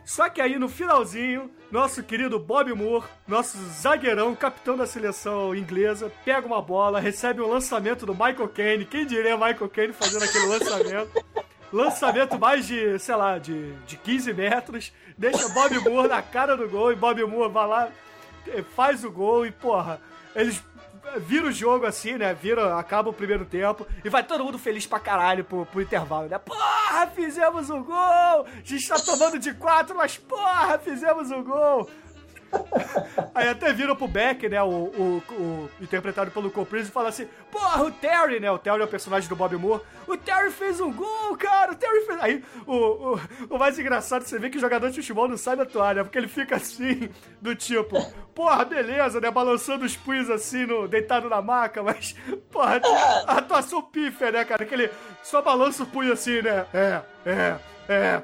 Só 0.09 0.27
que 0.27 0.41
aí 0.41 0.57
no 0.57 0.67
finalzinho, 0.67 1.51
nosso 1.69 2.01
querido 2.01 2.39
Bob 2.39 2.73
Moore, 2.73 3.05
nosso 3.27 3.59
zagueirão, 3.79 4.35
capitão 4.35 4.75
da 4.75 4.87
seleção 4.87 5.53
inglesa, 5.53 6.11
pega 6.25 6.47
uma 6.47 6.59
bola, 6.63 6.99
recebe 6.99 7.41
um 7.41 7.47
lançamento 7.47 8.07
do 8.07 8.13
Michael 8.13 8.49
Caine. 8.49 8.85
Quem 8.85 9.05
diria 9.05 9.37
Michael 9.37 9.69
Caine 9.69 9.93
fazendo 9.93 10.23
aquele 10.23 10.47
lançamento? 10.47 11.25
Lançamento 11.71 12.39
mais 12.39 12.65
de, 12.65 12.97
sei 12.97 13.15
lá, 13.15 13.37
de, 13.37 13.71
de 13.85 13.97
15 13.97 14.33
metros, 14.33 14.91
deixa 15.15 15.47
Bob 15.49 15.77
Moore 15.87 16.07
na 16.07 16.23
cara 16.23 16.57
do 16.57 16.67
gol 16.67 16.91
e 16.91 16.95
Bob 16.95 17.23
Moore 17.25 17.53
vai 17.53 17.67
lá, 17.67 17.89
eh, 18.47 18.63
faz 18.75 19.03
o 19.03 19.11
gol 19.11 19.45
e, 19.45 19.51
porra, 19.51 20.01
eles 20.35 20.63
viram 21.17 21.49
o 21.49 21.51
jogo 21.51 21.85
assim, 21.85 22.17
né? 22.17 22.33
Viram, 22.33 22.77
acaba 22.77 23.09
o 23.09 23.13
primeiro 23.13 23.45
tempo 23.45 23.85
e 24.03 24.09
vai 24.09 24.23
todo 24.23 24.43
mundo 24.43 24.57
feliz 24.57 24.85
pra 24.85 24.99
caralho 24.99 25.43
pro, 25.43 25.65
pro 25.65 25.81
intervalo, 25.81 26.27
né? 26.27 26.37
Porra, 26.37 27.07
fizemos 27.07 27.69
um 27.69 27.83
gol! 27.83 27.95
A 27.95 28.45
gente 28.63 28.87
tá 28.87 28.99
tomando 28.99 29.39
de 29.39 29.53
quatro, 29.53 29.95
mas 29.95 30.17
porra, 30.17 30.77
fizemos 30.79 31.31
um 31.31 31.43
gol! 31.43 31.89
Aí 33.33 33.47
até 33.47 33.71
viram 33.71 33.95
pro 33.95 34.07
Beck, 34.07 34.49
né, 34.49 34.61
o, 34.61 34.67
o, 34.67 35.23
o 35.31 35.69
interpretado 35.81 36.31
pelo 36.31 36.51
Cole 36.51 36.65
Prince, 36.65 36.89
e 36.89 36.91
fala 36.91 37.09
assim, 37.09 37.27
porra, 37.51 37.83
o 37.83 37.91
Terry, 37.91 38.39
né, 38.39 38.51
o 38.51 38.57
Terry 38.57 38.81
é 38.81 38.83
o 38.83 38.87
personagem 38.87 39.29
do 39.29 39.35
Bob 39.35 39.55
Moore, 39.55 39.81
o 40.07 40.17
Terry 40.17 40.51
fez 40.51 40.79
um 40.79 40.91
gol, 40.91 41.37
cara, 41.37 41.71
o 41.71 41.75
Terry 41.75 42.05
fez... 42.05 42.21
Aí, 42.21 42.43
o, 42.65 42.75
o, 42.75 43.19
o 43.51 43.57
mais 43.57 43.79
engraçado, 43.79 44.23
você 44.23 44.37
vê 44.37 44.49
que 44.49 44.57
o 44.57 44.61
jogador 44.61 44.89
de 44.89 44.97
futebol 44.97 45.27
não 45.27 45.37
sabe 45.37 45.61
atuar, 45.61 45.95
né, 45.95 46.03
porque 46.03 46.17
ele 46.17 46.27
fica 46.27 46.57
assim, 46.57 47.09
do 47.41 47.55
tipo, 47.55 47.95
porra, 48.35 48.65
beleza, 48.65 49.21
né, 49.21 49.31
balançando 49.31 49.85
os 49.85 49.95
punhos 49.95 50.29
assim, 50.29 50.65
no, 50.65 50.87
deitado 50.87 51.29
na 51.29 51.41
maca, 51.41 51.81
mas, 51.81 52.15
porra, 52.51 52.81
a 53.25 53.37
atuação 53.37 53.81
pífia, 53.81 54.31
né, 54.31 54.43
cara, 54.43 54.65
que 54.65 54.73
ele 54.73 54.91
só 55.23 55.41
balança 55.41 55.83
o 55.83 55.87
punho 55.87 56.11
assim, 56.11 56.41
né, 56.41 56.65
é, 56.73 57.01
é, 57.25 57.55
é. 57.87 58.21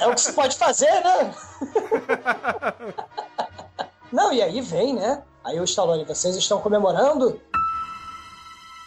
É 0.00 0.06
o 0.06 0.14
que 0.14 0.20
se 0.20 0.32
pode 0.32 0.56
fazer, 0.56 0.90
né? 0.90 1.34
Não, 4.12 4.32
e 4.32 4.42
aí 4.42 4.60
vem, 4.60 4.94
né? 4.94 5.22
Aí 5.44 5.60
o 5.60 5.64
Stallone, 5.64 6.04
vocês 6.04 6.36
estão 6.36 6.60
comemorando? 6.60 7.40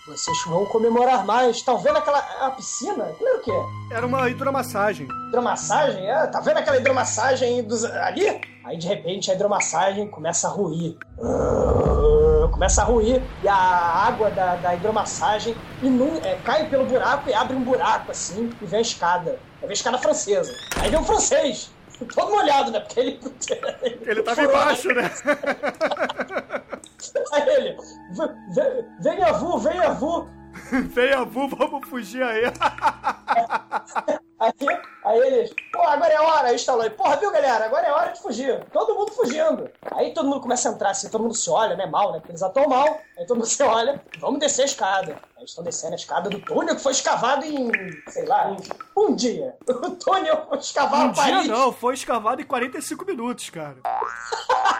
Vocês 0.08 0.38
vão 0.48 0.66
comemorar 0.66 1.26
mais. 1.26 1.58
Estão 1.58 1.78
vendo 1.78 1.98
aquela 1.98 2.20
a 2.42 2.52
piscina? 2.52 3.04
Aquilo 3.06 3.28
era 3.30 3.38
o 3.38 3.42
quê? 3.42 3.52
Era 3.92 4.06
uma 4.06 4.28
hidromassagem. 4.30 5.08
Hidromassagem? 5.28 6.10
É, 6.10 6.26
tá 6.28 6.40
vendo 6.40 6.58
aquela 6.58 6.78
hidromassagem 6.78 7.64
dos, 7.64 7.86
ali? 7.86 8.42
Aí 8.66 8.78
de 8.78 8.88
repente 8.88 9.30
a 9.32 9.36
hidromassagem 9.36 10.08
começa 10.10 10.48
a 10.48 10.52
ruir. 10.52 10.98
Ah, 11.24 12.48
Começa 12.52 12.82
a 12.82 12.86
ruir 12.86 13.22
e 13.44 13.48
a 13.48 13.56
água 13.56 14.30
da, 14.32 14.56
da 14.56 14.76
hidromassagem 14.76 15.56
inun- 15.82 16.20
é, 16.24 16.36
cai 16.44 16.68
pelo 16.70 16.86
buraco 16.86 17.30
e 17.30 17.34
abre 17.34 17.56
um 17.56 17.64
buraco 17.64 18.12
assim 18.12 18.52
e 18.62 18.66
vem 18.66 18.80
a 18.80 18.82
escada. 18.82 19.32
Aí 19.56 19.62
vem 19.62 19.70
a 19.70 19.74
escada 19.74 19.98
francesa. 19.98 20.52
Aí 20.78 20.90
vem 20.90 21.00
o 21.00 21.04
francês. 21.04 21.72
Todo 22.14 22.30
molhado, 22.32 22.72
né? 22.72 22.80
Porque 22.80 23.00
ele. 23.00 23.20
Ele 24.06 24.24
tava 24.24 24.44
embaixo, 24.44 24.88
né? 24.90 25.12
Aí 27.34 27.50
ele. 27.50 27.78
"V- 28.12 28.36
ve- 28.54 28.86
Venha, 29.00 29.34
vu, 29.34 29.58
venha, 29.60 29.92
vu. 29.94 30.28
Venha, 30.94 31.24
vu, 31.24 31.48
vamos 31.48 31.88
fugir 31.88 32.24
aí. 32.24 32.44
Aí, 34.42 34.52
aí 35.06 35.20
eles, 35.20 35.54
pô, 35.72 35.84
agora 35.84 36.12
é 36.12 36.20
hora, 36.20 36.48
aí 36.48 36.56
está 36.56 36.74
lá, 36.74 36.90
porra, 36.90 37.16
viu, 37.18 37.32
galera? 37.32 37.66
Agora 37.66 37.86
é 37.86 37.92
hora 37.92 38.12
de 38.12 38.20
fugir. 38.20 38.64
Todo 38.72 38.96
mundo 38.96 39.12
fugindo. 39.12 39.70
Aí 39.92 40.14
todo 40.16 40.28
mundo 40.28 40.42
começa 40.42 40.68
a 40.68 40.72
entrar 40.72 40.90
assim, 40.90 41.10
todo 41.10 41.22
mundo 41.22 41.36
se 41.36 41.48
olha, 41.48 41.76
né? 41.76 41.86
Mal, 41.86 42.12
né? 42.12 42.18
Porque 42.18 42.32
eles 42.32 42.42
atuam 42.42 42.68
mal. 42.68 43.00
Aí 43.20 43.26
todo 43.28 43.38
mundo 43.38 43.46
se 43.46 43.62
olha, 43.62 44.02
vamos 44.20 44.40
descer 44.40 44.64
a 44.64 44.66
escada. 44.66 45.16
Aí 45.38 45.46
estão 45.46 45.64
descendo 45.64 45.94
a 45.94 45.96
escada 45.96 46.28
do 46.28 46.40
túnel 46.40 46.76
que 46.76 46.82
foi 46.82 46.92
escavado 46.92 47.46
em, 47.46 47.72
sei 48.08 48.26
lá, 48.26 48.56
um 48.98 49.16
dia. 49.16 49.56
O 49.70 49.92
túnel 49.92 50.46
foi 50.48 50.58
escavado 50.58 51.10
Um 51.10 51.24
dia 51.24 51.44
não, 51.44 51.72
foi 51.72 51.94
escavado 51.94 52.42
em 52.42 52.46
45 52.46 53.06
minutos, 53.06 53.50
cara. 53.50 53.78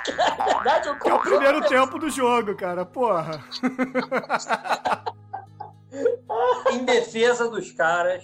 É 0.08 0.44
verdade, 0.46 0.88
eu 0.88 1.00
Que 1.00 1.10
é 1.10 1.14
o 1.14 1.20
primeiro 1.20 1.62
tempo 1.68 2.00
do 2.00 2.10
jogo, 2.10 2.56
cara, 2.56 2.84
porra. 2.84 3.44
Em 6.72 6.86
defesa 6.86 7.50
dos 7.50 7.72
caras, 7.72 8.24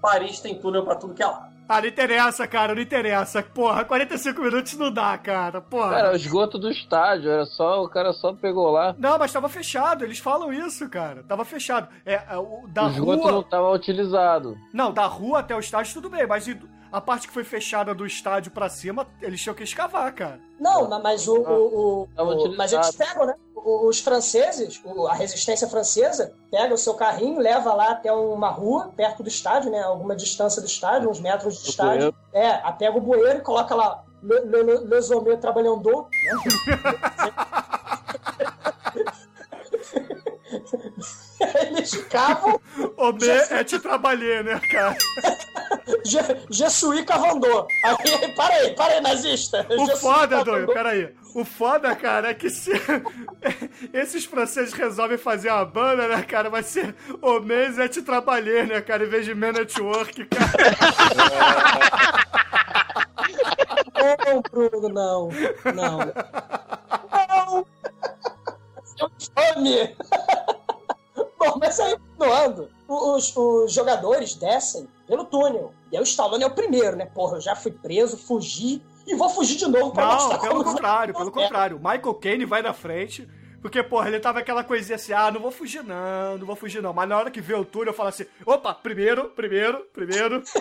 Paris 0.00 0.40
tem 0.40 0.58
túnel 0.58 0.84
pra 0.84 0.94
tudo 0.94 1.14
que 1.14 1.22
é 1.22 1.26
lá. 1.26 1.52
Ah, 1.68 1.80
não 1.80 1.88
interessa, 1.88 2.46
cara, 2.46 2.74
não 2.74 2.82
interessa. 2.82 3.42
Porra, 3.42 3.84
45 3.84 4.42
minutos 4.42 4.74
não 4.74 4.92
dá, 4.92 5.16
cara. 5.16 5.60
Porra. 5.60 5.90
Cara, 5.90 6.12
o 6.12 6.16
esgoto 6.16 6.58
do 6.58 6.70
estádio, 6.70 7.30
era 7.30 7.46
só, 7.46 7.82
o 7.82 7.88
cara 7.88 8.12
só 8.12 8.34
pegou 8.34 8.70
lá. 8.70 8.94
Não, 8.98 9.16
mas 9.18 9.32
tava 9.32 9.48
fechado, 9.48 10.04
eles 10.04 10.18
falam 10.18 10.52
isso, 10.52 10.86
cara. 10.90 11.22
Tava 11.22 11.46
fechado. 11.46 11.88
É, 12.04 12.14
é, 12.28 12.36
o, 12.36 12.66
da 12.68 12.86
o 12.86 12.90
esgoto 12.90 13.22
rua... 13.22 13.32
não 13.32 13.42
tava 13.42 13.70
utilizado. 13.70 14.58
Não, 14.70 14.92
da 14.92 15.06
rua 15.06 15.38
até 15.38 15.56
o 15.56 15.60
estádio 15.60 15.94
tudo 15.94 16.10
bem, 16.10 16.26
mas 16.26 16.46
a 16.92 17.00
parte 17.00 17.26
que 17.26 17.32
foi 17.32 17.44
fechada 17.44 17.94
do 17.94 18.04
estádio 18.04 18.52
pra 18.52 18.68
cima, 18.68 19.06
eles 19.22 19.40
tinham 19.40 19.54
que 19.54 19.62
escavar, 19.62 20.12
cara. 20.12 20.40
Não, 20.60 20.86
mas 21.02 21.26
o. 21.26 21.36
o, 21.36 22.08
o, 22.14 22.22
o 22.22 22.56
mas 22.56 22.72
eles 22.72 22.94
pegam, 22.94 23.24
né? 23.24 23.34
Os 23.64 24.00
franceses, 24.00 24.82
a 25.08 25.14
resistência 25.14 25.68
francesa, 25.68 26.32
pega 26.50 26.74
o 26.74 26.78
seu 26.78 26.94
carrinho, 26.94 27.38
leva 27.38 27.72
lá 27.72 27.92
até 27.92 28.12
uma 28.12 28.48
rua, 28.48 28.90
perto 28.96 29.22
do 29.22 29.28
estádio, 29.28 29.70
né? 29.70 29.82
Alguma 29.82 30.16
distância 30.16 30.60
do 30.60 30.66
estádio, 30.66 31.08
uns 31.08 31.20
metros 31.20 31.62
do 31.62 31.68
estádio. 31.68 32.14
É, 32.32 32.54
pega 32.72 32.96
o 32.96 33.00
bueiro 33.00 33.38
e 33.38 33.42
coloca 33.42 33.74
lá 33.74 34.02
Le, 34.22 34.40
le, 34.40 34.62
le, 34.62 34.78
le 34.84 35.00
Zomé 35.00 35.36
trabalhando. 35.36 36.06
Né? 36.24 37.32
Eles 41.66 41.94
cavam. 42.08 42.60
Omê 42.96 43.46
é 43.50 43.64
te 43.64 43.78
trabalhei, 43.78 44.42
né, 44.42 44.60
cara? 44.70 44.96
Jesuí 46.50 47.04
Cavandô. 47.04 47.66
Aí, 47.84 48.32
para 48.34 48.54
aí, 48.54 48.74
para 48.74 48.94
aí, 48.94 49.00
nazista. 49.00 49.66
O 49.70 49.96
foda, 49.96 50.44
doido, 50.44 50.72
peraí. 50.72 51.14
O 51.34 51.44
foda, 51.44 51.94
cara, 51.96 52.30
é 52.30 52.34
que 52.34 52.50
se 52.50 52.70
esses 53.92 54.24
franceses 54.24 54.72
resolvem 54.74 55.16
fazer 55.16 55.50
uma 55.50 55.64
banda, 55.64 56.06
né, 56.06 56.22
cara, 56.22 56.50
vai 56.50 56.62
ser 56.62 56.94
Omês 57.22 57.78
é 57.78 57.88
te 57.88 58.02
trabalhei, 58.02 58.66
né, 58.66 58.80
cara, 58.80 59.04
em 59.04 59.08
vez 59.08 59.24
de 59.24 59.34
Man 59.34 59.52
Network, 59.52 60.26
cara. 60.26 60.52
Não, 64.02 64.42
Bruno, 64.50 64.88
não. 64.88 65.28
Não. 65.74 65.98
Fome. 69.34 69.96
Bom, 71.38 71.58
mas 71.58 71.78
aí, 71.80 71.96
continuando, 71.98 72.70
os, 72.88 73.36
os 73.36 73.72
jogadores 73.72 74.34
descem 74.34 74.88
pelo 75.06 75.24
túnel. 75.24 75.72
E 75.90 75.96
aí 75.96 76.02
o 76.02 76.04
Stallone 76.04 76.44
é 76.44 76.46
o 76.46 76.54
primeiro, 76.54 76.96
né? 76.96 77.06
Porra, 77.06 77.36
eu 77.36 77.40
já 77.40 77.54
fui 77.56 77.72
preso, 77.72 78.16
fugi 78.16 78.82
e 79.06 79.14
vou 79.16 79.28
fugir 79.28 79.56
de 79.56 79.66
novo 79.66 79.92
pra 79.92 80.06
Não, 80.06 80.14
mostrar 80.14 80.38
pelo 80.38 80.52
como- 80.62 80.64
contrário, 80.64 81.14
pelo 81.14 81.30
contrário. 81.32 81.78
Michael 81.78 82.14
Caine 82.14 82.44
vai 82.44 82.62
na 82.62 82.72
frente, 82.72 83.28
porque, 83.60 83.82
porra, 83.82 84.08
ele 84.08 84.20
tava 84.20 84.38
aquela 84.38 84.62
coisinha 84.62 84.94
assim, 84.96 85.12
ah, 85.12 85.30
não 85.32 85.40
vou 85.40 85.50
fugir 85.50 85.82
não, 85.82 86.38
não 86.38 86.46
vou 86.46 86.54
fugir 86.56 86.80
não. 86.80 86.92
Mas 86.92 87.08
na 87.08 87.18
hora 87.18 87.30
que 87.30 87.40
vê 87.40 87.54
o 87.54 87.64
túnel, 87.64 87.88
eu 87.88 87.96
falo 87.96 88.08
assim, 88.10 88.24
opa, 88.46 88.72
primeiro, 88.72 89.30
primeiro, 89.30 89.80
primeiro. 89.92 90.42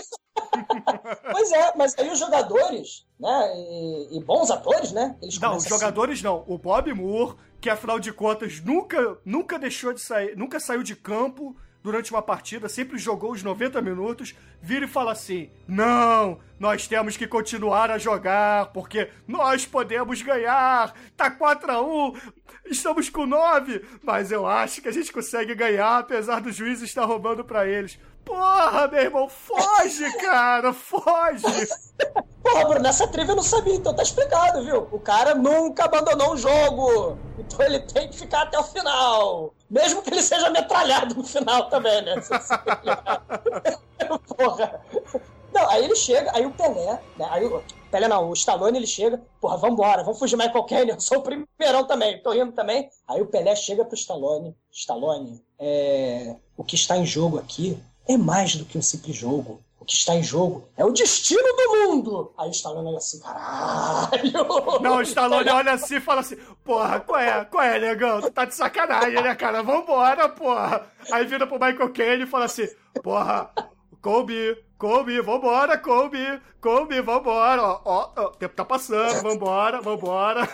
Pois 1.31 1.51
é, 1.51 1.73
mas 1.75 1.97
aí 1.97 2.09
os 2.09 2.17
jogadores, 2.19 3.05
né? 3.19 3.53
E, 3.55 4.17
e 4.17 4.23
bons 4.23 4.49
atores, 4.49 4.91
né? 4.91 5.15
Eles 5.21 5.39
Não, 5.39 5.55
os 5.57 5.65
jogadores 5.65 6.21
não. 6.21 6.43
O 6.47 6.57
Bob 6.57 6.91
Moore, 6.93 7.35
que 7.61 7.69
afinal 7.69 7.99
de 7.99 8.11
contas 8.11 8.59
nunca, 8.59 9.17
nunca 9.23 9.59
deixou 9.59 9.93
de 9.93 10.01
sair, 10.01 10.35
nunca 10.35 10.59
saiu 10.59 10.81
de 10.81 10.95
campo 10.95 11.55
durante 11.83 12.11
uma 12.11 12.21
partida, 12.21 12.67
sempre 12.67 12.97
jogou 12.97 13.31
os 13.31 13.43
90 13.43 13.81
minutos, 13.81 14.35
vira 14.61 14.85
e 14.85 14.87
fala 14.87 15.11
assim: 15.11 15.49
Não, 15.67 16.39
nós 16.59 16.87
temos 16.87 17.15
que 17.15 17.27
continuar 17.27 17.91
a 17.91 17.97
jogar, 17.97 18.67
porque 18.67 19.09
nós 19.27 19.65
podemos 19.65 20.21
ganhar. 20.21 20.93
Tá 21.15 21.29
4x1, 21.29 22.33
estamos 22.65 23.09
com 23.09 23.25
9, 23.25 23.83
mas 24.03 24.31
eu 24.31 24.45
acho 24.45 24.81
que 24.81 24.87
a 24.87 24.93
gente 24.93 25.11
consegue 25.11 25.53
ganhar, 25.55 25.99
apesar 25.99 26.41
do 26.41 26.51
juiz 26.51 26.81
estar 26.81 27.05
roubando 27.05 27.43
pra 27.43 27.67
eles. 27.67 27.99
Porra, 28.25 28.87
meu 28.87 29.01
irmão, 29.01 29.29
foge, 29.29 30.11
cara, 30.17 30.73
foge! 30.73 31.43
Porra, 32.41 32.65
Bruno, 32.65 32.81
nessa 32.81 33.07
trivia 33.07 33.31
eu 33.31 33.35
não 33.35 33.43
sabia, 33.43 33.75
então 33.75 33.95
tá 33.95 34.03
explicado, 34.03 34.63
viu? 34.63 34.87
O 34.91 34.99
cara 34.99 35.35
nunca 35.35 35.85
abandonou 35.85 36.33
um 36.33 36.37
jogo. 36.37 37.17
Então 37.37 37.65
ele 37.65 37.79
tem 37.79 38.09
que 38.09 38.17
ficar 38.17 38.43
até 38.43 38.57
o 38.57 38.63
final. 38.63 39.53
Mesmo 39.69 40.01
que 40.01 40.09
ele 40.09 40.21
seja 40.21 40.49
metralhado 40.49 41.15
no 41.15 41.23
final 41.23 41.69
também, 41.69 42.01
né? 42.01 42.15
Porra. 44.37 44.81
Não, 45.53 45.69
aí 45.69 45.83
ele 45.83 45.95
chega, 45.95 46.31
aí 46.33 46.45
o 46.45 46.51
Pelé, 46.51 46.99
né? 47.17 47.27
Aí 47.29 47.45
o 47.45 47.61
Pelé 47.91 48.07
não, 48.07 48.29
o 48.29 48.33
Stallone 48.33 48.77
ele 48.77 48.87
chega, 48.87 49.21
porra, 49.41 49.57
vambora, 49.57 50.01
vamos 50.01 50.17
fugir 50.17 50.37
Michael 50.37 50.63
Caine, 50.63 50.91
eu 50.91 50.99
sou 51.01 51.17
o 51.17 51.21
primeirão 51.21 51.85
também, 51.85 52.23
tô 52.23 52.33
indo 52.33 52.53
também. 52.53 52.89
Aí 53.05 53.21
o 53.21 53.27
Pelé 53.27 53.53
chega 53.53 53.83
pro 53.83 53.95
Stallone, 53.95 54.55
Stallone, 54.71 55.43
é... 55.59 56.37
o 56.55 56.63
que 56.63 56.75
está 56.75 56.95
em 56.95 57.05
jogo 57.05 57.37
aqui 57.37 57.77
é 58.13 58.17
mais 58.17 58.55
do 58.55 58.65
que 58.65 58.77
um 58.77 58.81
simples 58.81 59.15
jogo. 59.15 59.61
O 59.79 59.85
que 59.85 59.95
está 59.95 60.13
em 60.13 60.21
jogo 60.21 60.69
é 60.77 60.85
o 60.85 60.91
destino 60.91 61.41
do 61.41 61.87
mundo. 61.87 62.31
Aí 62.37 62.49
o 62.49 62.51
Stallone 62.51 62.89
olha 62.89 62.97
assim, 62.97 63.19
caralho. 63.19 64.79
Não, 64.79 64.97
o 64.97 65.01
Stallone 65.01 65.49
olha 65.49 65.73
assim 65.73 65.95
e 65.95 65.99
fala 65.99 66.21
assim: 66.21 66.35
Porra, 66.63 66.99
qual 66.99 67.19
é? 67.19 67.45
Qual 67.45 67.63
é, 67.63 67.79
negão? 67.79 68.21
Tu 68.21 68.29
tá 68.29 68.45
de 68.45 68.53
sacanagem, 68.53 69.23
né, 69.23 69.33
cara? 69.33 69.63
Vambora, 69.63 70.29
porra. 70.29 70.85
Aí 71.11 71.25
vira 71.25 71.47
pro 71.47 71.59
Michael 71.59 71.93
Caine 71.93 72.23
e 72.25 72.27
fala 72.27 72.45
assim: 72.45 72.67
Porra, 73.01 73.49
Kobe, 74.03 74.55
Kobe, 74.77 75.19
vambora, 75.19 75.77
Kobe, 75.79 76.41
Kobe, 76.61 77.01
vambora. 77.01 77.63
Ó, 77.63 77.81
ó, 77.83 78.11
ó, 78.15 78.25
o 78.25 78.31
tempo 78.31 78.55
tá 78.55 78.63
passando, 78.63 79.23
vambora, 79.23 79.81
vambora. 79.81 80.47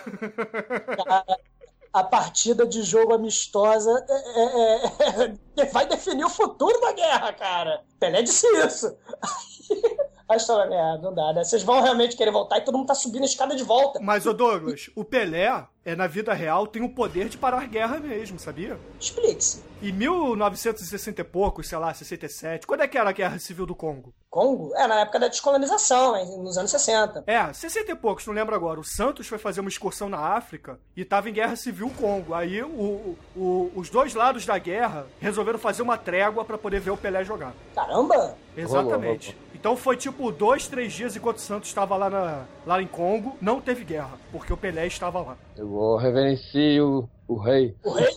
A 1.93 2.03
partida 2.03 2.65
de 2.65 2.83
jogo 2.83 3.13
amistosa 3.13 4.05
é- 4.09 4.43
é- 4.43 5.33
é- 5.61 5.65
vai 5.71 5.87
definir 5.87 6.25
o 6.25 6.29
futuro 6.29 6.79
da 6.81 6.91
guerra, 6.91 7.33
cara. 7.33 7.83
Pelé 7.99 8.21
disse 8.21 8.45
isso. 8.65 8.95
A 10.29 10.35
história, 10.35 10.73
é, 10.73 10.97
não 11.01 11.13
dá, 11.13 11.31
né? 11.33 11.43
Vocês 11.43 11.63
vão 11.63 11.81
realmente 11.81 12.15
querer 12.17 12.31
voltar 12.31 12.57
e 12.57 12.61
todo 12.61 12.77
mundo 12.77 12.87
tá 12.87 12.95
subindo 12.95 13.23
a 13.23 13.25
escada 13.25 13.55
de 13.55 13.63
volta. 13.63 13.99
Mas, 14.01 14.25
ô 14.25 14.33
Douglas, 14.33 14.89
o 14.95 15.03
Pelé, 15.05 15.65
é, 15.85 15.95
na 15.95 16.05
vida 16.07 16.33
real, 16.33 16.67
tem 16.67 16.83
o 16.83 16.89
poder 16.93 17.29
de 17.29 17.37
parar 17.37 17.65
guerra 17.67 17.99
mesmo, 17.99 18.37
sabia? 18.37 18.77
Explique-se. 18.99 19.63
Em 19.81 19.91
1960 19.91 21.21
e 21.21 21.23
poucos, 21.23 21.67
sei 21.69 21.77
lá, 21.77 21.93
67, 21.93 22.65
quando 22.65 22.81
é 22.81 22.87
que 22.87 22.97
era 22.97 23.09
a 23.09 23.13
Guerra 23.13 23.37
Civil 23.39 23.65
do 23.65 23.75
Congo? 23.75 24.13
Congo? 24.29 24.75
É, 24.75 24.87
na 24.87 25.01
época 25.01 25.19
da 25.19 25.27
descolonização, 25.27 26.13
nos 26.43 26.57
anos 26.57 26.71
60. 26.71 27.23
É, 27.27 27.53
60 27.53 27.91
e 27.91 27.95
poucos, 27.95 28.25
não 28.25 28.33
lembro 28.33 28.55
agora. 28.55 28.79
O 28.79 28.83
Santos 28.83 29.27
foi 29.27 29.37
fazer 29.37 29.61
uma 29.61 29.69
excursão 29.69 30.09
na 30.09 30.17
África 30.19 30.79
e 30.95 31.05
tava 31.05 31.29
em 31.29 31.33
Guerra 31.33 31.55
Civil 31.55 31.91
Congo. 31.97 32.33
Aí 32.33 32.61
o, 32.63 33.15
o- 33.35 33.71
os 33.75 33.89
dois 33.89 34.13
lados 34.15 34.45
da 34.45 34.57
guerra 34.57 35.05
resolveram 35.21 35.59
fazer 35.59 35.83
uma 35.83 35.97
trégua 35.97 36.43
pra 36.43 36.57
poder 36.57 36.79
ver 36.81 36.91
o 36.91 36.97
Pelé 36.97 37.23
jogar. 37.23 37.53
Caramba! 37.75 38.35
Exatamente. 38.55 39.37
Então 39.53 39.77
foi 39.77 39.95
tipo 39.95 40.16
dois, 40.31 40.67
três 40.67 40.93
dias 40.93 41.15
enquanto 41.15 41.37
o 41.37 41.41
Santos 41.41 41.69
estava 41.69 41.95
lá, 41.95 42.09
na- 42.09 42.45
lá 42.65 42.81
em 42.81 42.87
Congo, 42.87 43.37
não 43.41 43.61
teve 43.61 43.83
guerra, 43.83 44.17
porque 44.31 44.51
o 44.51 44.57
Pelé 44.57 44.87
estava 44.87 45.21
lá. 45.21 45.37
Eu 45.55 45.67
vou 45.67 45.97
reverenciar 45.97 46.83
o, 46.83 47.37
rei. 47.37 47.75
O 47.83 47.91
rei. 47.91 48.09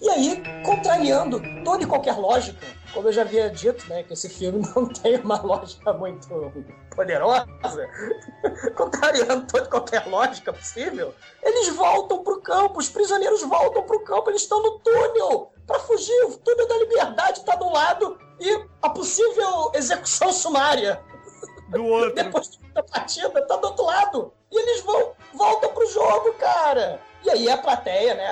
E 0.00 0.08
aí, 0.08 0.42
contrariando 0.64 1.42
toda 1.64 1.82
e 1.82 1.86
qualquer 1.86 2.16
lógica, 2.16 2.64
como 2.94 3.08
eu 3.08 3.12
já 3.12 3.22
havia 3.22 3.50
dito, 3.50 3.86
né, 3.88 4.02
que 4.04 4.12
esse 4.12 4.28
filme 4.28 4.62
não 4.74 4.86
tem 4.88 5.16
uma 5.20 5.40
lógica 5.42 5.92
muito 5.92 6.28
poderosa, 6.94 7.46
contrariando 8.76 9.46
toda 9.46 9.64
e 9.66 9.68
qualquer 9.68 10.06
lógica 10.06 10.52
possível, 10.52 11.12
eles 11.42 11.68
voltam 11.74 12.22
pro 12.22 12.40
campo, 12.40 12.78
os 12.78 12.88
prisioneiros 12.88 13.42
voltam 13.42 13.82
pro 13.82 14.00
campo, 14.04 14.30
eles 14.30 14.42
estão 14.42 14.62
no 14.62 14.78
túnel 14.78 15.52
pra 15.66 15.78
fugir, 15.80 16.24
o 16.26 16.36
túnel 16.38 16.66
da 16.68 16.78
liberdade 16.78 17.44
tá 17.44 17.56
do 17.56 17.70
lado 17.70 18.18
e 18.40 18.64
a 18.82 18.88
possível 18.90 19.70
execução 19.74 20.32
sumária 20.32 21.00
do 21.70 21.84
outro. 21.84 22.14
Depois 22.14 22.58
da 22.74 22.82
partida, 22.82 23.42
tá 23.46 23.56
do 23.56 23.66
outro 23.66 23.84
lado. 23.84 24.32
E 24.50 24.58
eles 24.58 24.82
vão, 24.82 25.12
voltam 25.34 25.72
pro 25.72 25.86
jogo, 25.90 26.32
cara. 26.34 27.00
E 27.24 27.30
aí 27.30 27.50
a 27.50 27.58
plateia, 27.58 28.14
né, 28.14 28.28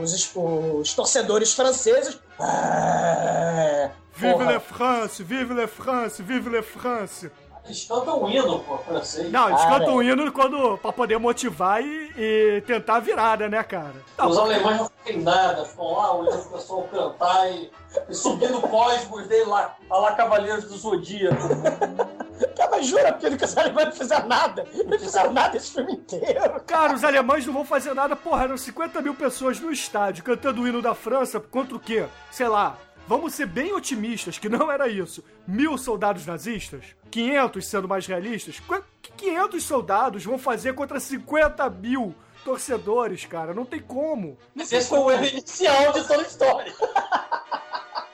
os, 0.00 0.32
os 0.34 0.94
torcedores 0.94 1.52
franceses. 1.52 2.18
Ah, 2.38 3.90
Vive 4.16 4.44
la 4.44 4.60
France, 4.60 5.22
vive 5.22 5.52
la 5.52 5.68
France, 5.68 6.22
vive 6.22 6.48
la 6.48 6.62
France. 6.62 7.30
Eles 7.66 7.84
cantam 7.84 8.22
um 8.22 8.28
hino, 8.28 8.60
pô, 8.60 8.78
francês. 8.78 9.30
Não, 9.30 9.48
eles 9.48 9.60
Cara, 9.60 9.78
cantam 9.78 9.96
o 9.96 10.02
hino 10.02 10.30
quando, 10.30 10.78
pra 10.78 10.92
poder 10.92 11.18
motivar 11.18 11.82
e, 11.82 12.12
e 12.16 12.62
tentar 12.64 12.96
a 12.96 13.00
virada, 13.00 13.48
né, 13.48 13.62
cara? 13.64 13.94
Não, 14.16 14.28
Os 14.28 14.38
alemães 14.38 14.78
não 14.78 14.90
fazem 15.04 15.20
nada, 15.20 15.64
ficam 15.64 15.92
lá 15.92 16.14
olhando 16.14 16.42
o 16.42 16.50
pessoal 16.50 16.82
cantar 16.84 17.50
e, 17.50 17.70
e 18.08 18.14
subindo 18.14 18.60
cosmos 18.60 19.26
dele 19.26 19.46
lá, 19.46 19.76
a 19.90 19.98
lá 19.98 20.12
Cavaleiros 20.12 20.64
do 20.64 20.76
Zodíaco. 20.76 21.36
Cara, 22.56 22.70
mas 22.70 22.86
jura, 22.86 23.12
porque 23.12 23.44
os 23.44 23.56
alemães 23.56 23.86
não 23.86 23.92
fizeram 23.92 24.28
nada. 24.28 24.66
Não 24.86 24.98
fizeram 24.98 25.32
nada 25.32 25.56
esse 25.56 25.72
filme 25.72 25.92
inteiro. 25.94 26.60
Cara, 26.66 26.94
os 26.94 27.02
alemães 27.02 27.46
não 27.46 27.52
vão 27.52 27.64
fazer 27.64 27.94
nada, 27.94 28.14
porra, 28.14 28.44
eram 28.44 28.56
50 28.56 29.00
mil 29.02 29.14
pessoas 29.14 29.58
no 29.58 29.72
estádio 29.72 30.22
cantando 30.22 30.62
o 30.62 30.68
hino 30.68 30.80
da 30.80 30.94
França 30.94 31.40
contra 31.40 31.74
o 31.76 31.80
quê? 31.80 32.06
Sei 32.30 32.46
lá, 32.46 32.76
vamos 33.06 33.34
ser 33.34 33.46
bem 33.46 33.72
otimistas, 33.72 34.38
que 34.38 34.48
não 34.48 34.70
era 34.70 34.88
isso. 34.88 35.22
Mil 35.46 35.76
soldados 35.78 36.26
nazistas? 36.26 36.84
500 37.10 37.66
sendo 37.66 37.88
mais 37.88 38.06
realistas? 38.06 38.60
Qu- 38.60 38.82
Que 39.02 39.12
500 39.12 39.62
soldados 39.62 40.24
vão 40.24 40.38
fazer 40.38 40.74
contra 40.74 40.98
50 41.00 41.68
mil 41.70 42.14
torcedores, 42.44 43.24
cara? 43.24 43.52
Não 43.54 43.64
tem 43.64 43.80
como. 43.80 44.36
Não 44.54 44.66
tem 44.66 44.78
Esse 44.78 44.88
foi 44.88 44.98
o 44.98 45.02
como. 45.02 45.12
erro 45.14 45.24
inicial 45.24 45.92
de 45.92 46.04
toda 46.06 46.20
a 46.22 46.26
história. 46.26 46.72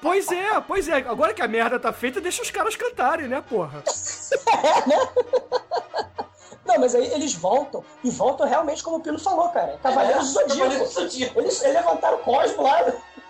Pois 0.01 0.31
é, 0.33 0.61
pois 0.61 0.89
é. 0.89 0.95
Agora 0.97 1.33
que 1.35 1.43
a 1.43 1.49
merda 1.49 1.79
tá 1.79 1.93
feita, 1.93 2.21
deixa 2.21 2.43
os 2.43 2.51
caras 2.51 2.75
cantarem, 2.77 3.29
né, 3.29 3.41
porra? 3.41 3.83
Não, 6.65 6.79
mas 6.79 6.95
aí 6.95 7.07
eles 7.13 7.35
voltam, 7.35 7.85
e 8.05 8.11
voltam 8.11 8.47
realmente 8.49 8.83
como 8.85 8.97
o 8.97 9.01
Pino 9.01 9.19
falou, 9.19 9.49
cara. 9.51 9.79
Cavaleiros. 9.83 10.33
Cavaleiros 10.33 10.79
do 10.79 10.87
Zodíaco. 11.01 11.41
Eles, 11.41 11.61
eles 11.63 11.75
levantaram 11.75 12.17
o 12.19 12.21
cosmo 12.21 12.63
lá, 12.63 12.83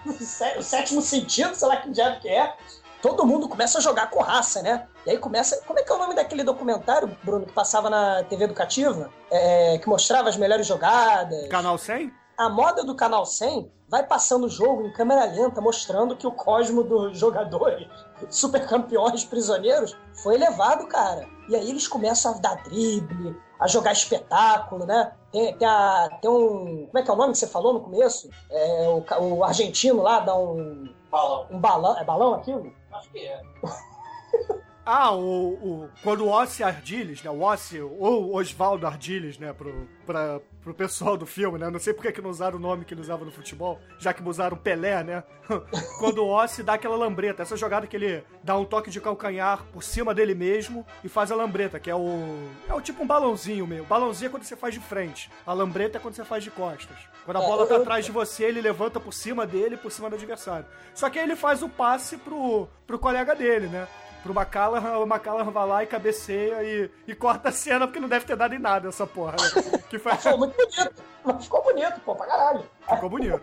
o 0.07 0.12
sé- 0.24 0.57
o 0.59 0.62
sétimo 0.62 1.01
sentido, 1.03 1.55
sei 1.55 1.69
lá 1.69 1.77
que 1.77 1.91
diabo 1.91 2.20
que 2.20 2.29
é. 2.29 2.55
Todo 3.01 3.27
mundo 3.27 3.49
começa 3.49 3.79
a 3.79 3.81
jogar 3.81 4.11
com 4.11 4.20
raça, 4.23 4.62
né? 4.62 4.87
E 5.05 5.11
aí 5.11 5.19
começa. 5.19 5.61
Como 5.66 5.77
é 5.79 5.83
que 5.83 5.91
é 5.91 5.95
o 5.95 5.99
nome 5.99 6.15
daquele 6.15 6.45
documentário, 6.45 7.16
Bruno, 7.24 7.45
que 7.47 7.53
passava 7.53 7.91
na 7.91 8.23
TV 8.23 8.45
educativa? 8.45 9.11
É, 9.29 9.79
que 9.79 9.89
mostrava 9.89 10.29
as 10.29 10.37
melhores 10.37 10.66
jogadas. 10.66 11.49
Canal 11.49 11.77
100? 11.77 12.12
A 12.39 12.49
moda 12.49 12.85
do 12.85 12.95
Canal 12.95 13.27
100 13.27 13.70
vai 13.89 14.05
passando 14.07 14.45
o 14.45 14.49
jogo 14.49 14.87
em 14.87 14.93
câmera 14.93 15.24
lenta, 15.24 15.61
mostrando 15.61 16.16
que 16.16 16.27
o 16.27 16.33
cosmo 16.33 16.83
dos 16.85 17.19
jogadores, 17.19 17.89
super 18.31 18.66
campeões 18.69 19.24
prisioneiros, 19.24 19.97
foi 20.23 20.37
elevado, 20.37 20.87
cara. 20.87 21.27
E 21.49 21.57
aí 21.57 21.69
eles 21.69 21.89
começam 21.89 22.33
a 22.35 22.39
dar 22.39 22.62
drible, 22.62 23.37
a 23.59 23.66
jogar 23.66 23.93
espetáculo, 23.93 24.87
né? 24.87 25.12
Tem, 25.33 25.55
tem, 25.57 25.67
a- 25.67 26.19
tem 26.21 26.31
um. 26.31 26.87
Como 26.87 26.99
é 26.99 27.03
que 27.03 27.11
é 27.11 27.15
o 27.15 27.17
nome 27.17 27.33
que 27.33 27.39
você 27.39 27.47
falou 27.47 27.73
no 27.73 27.81
começo? 27.81 28.29
É, 28.51 28.87
o, 28.89 29.05
o 29.37 29.45
argentino 29.45 30.03
lá 30.03 30.21
dá 30.21 30.37
um. 30.37 30.93
Balão. 31.11 31.47
Um 31.51 31.59
balão. 31.59 31.99
É 31.99 32.05
balão 32.05 32.35
aquilo? 32.35 32.73
Acho 32.93 33.11
que 33.11 33.19
é. 33.21 33.41
Ah, 34.85 35.13
o, 35.13 35.53
o- 35.53 35.89
quando 36.03 36.25
o 36.25 36.29
Ossi 36.29 36.65
Ardiles, 36.65 37.23
né? 37.23 37.31
O 37.31 37.41
Ossi, 37.43 37.81
ou 37.81 38.35
Osvaldo 38.35 38.85
Ardiles, 38.85 39.39
né? 39.39 39.53
Pro, 39.53 39.89
pra, 40.05 40.41
pro 40.61 40.75
pessoal 40.75 41.17
do 41.17 41.25
filme, 41.25 41.57
né? 41.57 41.71
Não 41.71 41.79
sei 41.79 41.93
por 41.95 42.11
que 42.13 42.21
não 42.21 42.31
usaram 42.31 42.57
o 42.59 42.61
nome 42.61 42.85
que 42.85 42.93
ele 42.93 43.01
usava 43.01 43.25
no 43.25 43.31
futebol, 43.31 43.79
já 44.01 44.13
que 44.13 44.21
usaram 44.29 44.57
Pelé, 44.57 45.05
né? 45.05 45.23
quando 46.01 46.19
o 46.25 46.29
Ossi 46.29 46.65
dá 46.65 46.75
aquela 46.75 46.97
lambreta, 46.97 47.43
essa 47.43 47.57
jogada 47.57 47.87
que 47.87 47.95
ele 47.97 48.25
dá 48.43 48.57
um 48.59 48.65
toque 48.65 48.91
de 48.91 49.01
calcanhar 49.01 49.63
por 49.73 49.85
cima 49.85 50.13
dele 50.13 50.35
mesmo 50.35 50.85
e 51.05 51.09
faz 51.09 51.31
a 51.31 51.37
lambreta, 51.37 51.79
que 51.79 51.89
é 51.89 51.95
o. 51.95 52.49
É 52.69 52.75
o 52.75 52.81
tipo 52.81 53.05
um 53.05 53.07
balãozinho 53.07 53.65
meio. 53.67 53.85
Balãozinho 53.85 54.27
é 54.27 54.31
quando 54.31 54.43
você 54.43 54.57
faz 54.57 54.75
de 54.75 54.81
frente. 54.81 55.31
A 55.47 55.53
lambreta 55.53 55.99
é 55.99 56.01
quando 56.01 56.15
você 56.17 56.25
faz 56.25 56.43
de 56.43 56.51
costas. 56.51 56.97
Quando 57.25 57.37
a 57.37 57.43
É, 57.43 57.47
bola 57.47 57.67
tá 57.69 57.77
atrás 57.77 58.05
de 58.05 58.11
você, 58.11 58.43
ele 58.47 58.61
levanta 58.61 58.99
por 58.99 59.15
cima 59.15 59.47
dele, 59.47 59.77
por 59.77 59.93
cima 59.93 60.11
do 60.11 60.17
adversário. 60.17 60.67
Só 60.93 61.09
que 61.09 61.21
aí 61.21 61.25
ele 61.25 61.37
faz 61.37 61.63
o 61.63 61.69
passe 61.69 62.17
pro, 62.17 62.67
pro 62.85 62.99
colega 62.99 63.33
dele, 63.37 63.69
né? 63.69 63.87
Pro 64.23 64.32
McCallaghan, 64.32 64.99
o 64.99 65.03
McCallaghan 65.03 65.51
vai 65.51 65.66
lá 65.66 65.82
e 65.82 65.86
cabeceia 65.86 66.62
e, 66.62 66.90
e 67.09 67.15
corta 67.15 67.49
a 67.49 67.53
cena, 67.53 67.86
porque 67.86 67.99
não 67.99 68.09
deve 68.09 68.24
ter 68.24 68.36
dado 68.36 68.55
em 68.55 68.59
nada 68.59 68.89
essa 68.89 69.07
porra, 69.07 69.32
né? 69.32 69.81
Que 69.90 69.99
foi, 69.99 70.15
Ficou 70.16 70.39
muito 70.39 70.57
bonito. 70.57 71.03
Mas 71.24 71.44
ficou 71.44 71.62
bonito, 71.62 72.01
pô, 72.05 72.15
pra 72.15 72.27
caralho. 72.27 72.65
ficou 72.89 73.11
bonito. 73.11 73.43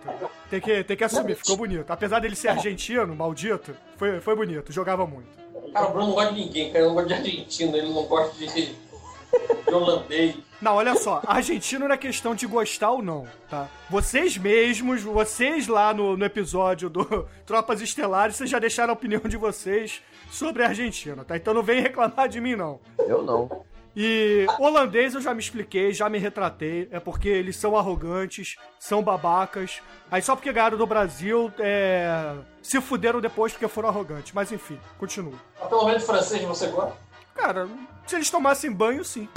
Tem 0.50 0.62
que, 0.62 0.84
tem 0.84 0.98
que 0.98 1.04
assumir, 1.04 1.36
ficou 1.36 1.58
bonito. 1.58 1.92
Apesar 1.92 2.20
dele 2.20 2.36
ser 2.36 2.50
argentino, 2.50 3.16
maldito, 3.16 3.76
foi, 3.98 4.20
foi 4.20 4.36
bonito, 4.36 4.72
jogava 4.72 5.06
muito. 5.06 5.28
Cara, 5.74 5.88
o 5.88 5.92
Bruno 5.92 6.08
não 6.08 6.14
gosta 6.16 6.34
de 6.34 6.40
ninguém, 6.42 6.72
cara. 6.72 6.80
Ele 6.80 6.88
não 6.88 6.96
gosta 6.96 7.08
de 7.08 7.14
argentino, 7.14 7.78
ele 7.78 7.94
não 7.94 8.04
gosta 8.04 8.38
de, 8.38 8.48
de 8.48 9.74
holandês. 9.74 10.36
Não, 10.62 10.76
olha 10.76 10.96
só, 10.96 11.22
argentino 11.26 11.88
não 11.88 11.96
é 11.96 11.98
questão 11.98 12.36
de 12.36 12.46
gostar 12.46 12.92
ou 12.92 13.02
não, 13.02 13.26
tá? 13.50 13.70
Vocês 13.90 14.38
mesmos, 14.38 15.02
vocês 15.04 15.68
lá 15.68 15.94
no, 15.94 16.18
no 16.18 16.26
episódio 16.26 16.90
do 16.90 17.28
Tropas 17.46 17.80
Estelares, 17.82 18.36
vocês 18.36 18.50
já 18.50 18.60
deixaram 18.60 18.92
a 18.92 18.94
opinião 18.94 19.22
de 19.22 19.38
vocês 19.38 20.02
sobre 20.30 20.64
a 20.64 20.68
Argentina, 20.68 21.24
tá? 21.24 21.36
Então 21.36 21.54
não 21.54 21.64
vem 21.64 21.82
reclamar 21.82 22.28
de 22.30 22.40
mim, 22.40 22.56
não. 22.56 22.80
Eu 22.98 23.24
não. 23.24 23.66
E 23.96 24.46
holandês 24.60 25.16
eu 25.16 25.22
já 25.22 25.34
me 25.34 25.40
expliquei, 25.40 25.92
já 25.92 26.08
me 26.10 26.18
retratei. 26.18 26.88
É 26.92 27.00
porque 27.00 27.28
eles 27.28 27.56
são 27.56 27.76
arrogantes, 27.76 28.56
são 28.80 29.04
babacas. 29.04 29.82
Aí 30.12 30.22
só 30.22 30.36
porque 30.36 30.54
ganharam 30.54 30.78
do 30.78 30.86
Brasil, 30.86 31.52
é... 31.60 32.36
se 32.62 32.80
fuderam 32.80 33.20
depois 33.20 33.52
porque 33.52 33.68
foram 33.68 33.90
arrogantes. 33.90 34.32
Mas 34.34 34.52
enfim, 34.52 34.80
continuo. 34.98 35.34
Mas 35.60 35.70
pelo 35.70 35.86
menos 35.86 36.04
francês 36.04 36.44
você 36.44 36.68
gosta? 36.68 36.96
Cara, 37.36 37.68
se 38.06 38.16
eles 38.16 38.30
tomassem 38.30 38.72
banho, 38.72 39.04
sim. 39.04 39.28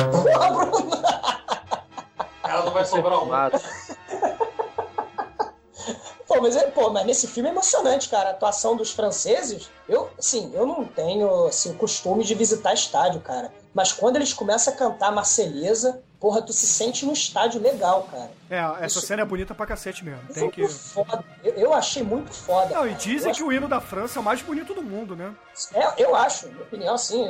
Cara, 2.42 2.64
não 2.64 2.72
vai 2.72 2.84
sobrar 2.84 3.22
um. 3.22 3.30
Pô, 6.32 6.40
mas, 6.40 6.56
é, 6.56 6.62
pô, 6.70 6.88
mas 6.88 7.04
nesse 7.04 7.26
filme 7.26 7.50
é 7.50 7.52
emocionante, 7.52 8.08
cara. 8.08 8.30
A 8.30 8.32
atuação 8.32 8.74
dos 8.74 8.90
franceses, 8.90 9.68
eu, 9.86 10.10
assim, 10.18 10.50
eu 10.54 10.64
não 10.64 10.86
tenho 10.86 11.46
assim, 11.46 11.72
o 11.72 11.74
costume 11.74 12.24
de 12.24 12.34
visitar 12.34 12.72
estádio, 12.72 13.20
cara. 13.20 13.52
Mas 13.74 13.92
quando 13.92 14.16
eles 14.16 14.32
começam 14.32 14.72
a 14.72 14.76
cantar 14.76 15.12
Marselhesa, 15.12 16.02
porra, 16.18 16.40
tu 16.40 16.54
se 16.54 16.66
sente 16.66 17.04
num 17.04 17.12
estádio 17.12 17.60
legal, 17.60 18.08
cara. 18.10 18.30
É, 18.48 18.84
essa 18.84 19.02
cena 19.02 19.20
é 19.20 19.24
bonita 19.26 19.54
pra 19.54 19.66
cacete 19.66 20.02
mesmo. 20.02 20.22
Tem 20.32 20.50
que. 20.50 20.66
Foda. 20.66 21.22
Eu, 21.44 21.52
eu 21.54 21.74
achei 21.74 22.02
muito 22.02 22.32
foda. 22.32 22.74
Não, 22.74 22.86
e 22.86 22.90
cara. 22.90 23.02
dizem 23.02 23.30
Eu 23.30 23.34
que 23.34 23.42
o 23.42 23.52
hino 23.52 23.68
da 23.68 23.80
França 23.80 24.18
é 24.18 24.20
o 24.20 24.24
mais 24.24 24.40
bonito 24.40 24.72
do 24.72 24.82
mundo, 24.82 25.14
né? 25.14 25.34
É, 25.74 26.02
eu 26.02 26.16
acho, 26.16 26.48
minha 26.48 26.62
opinião, 26.62 26.94
assim, 26.94 27.26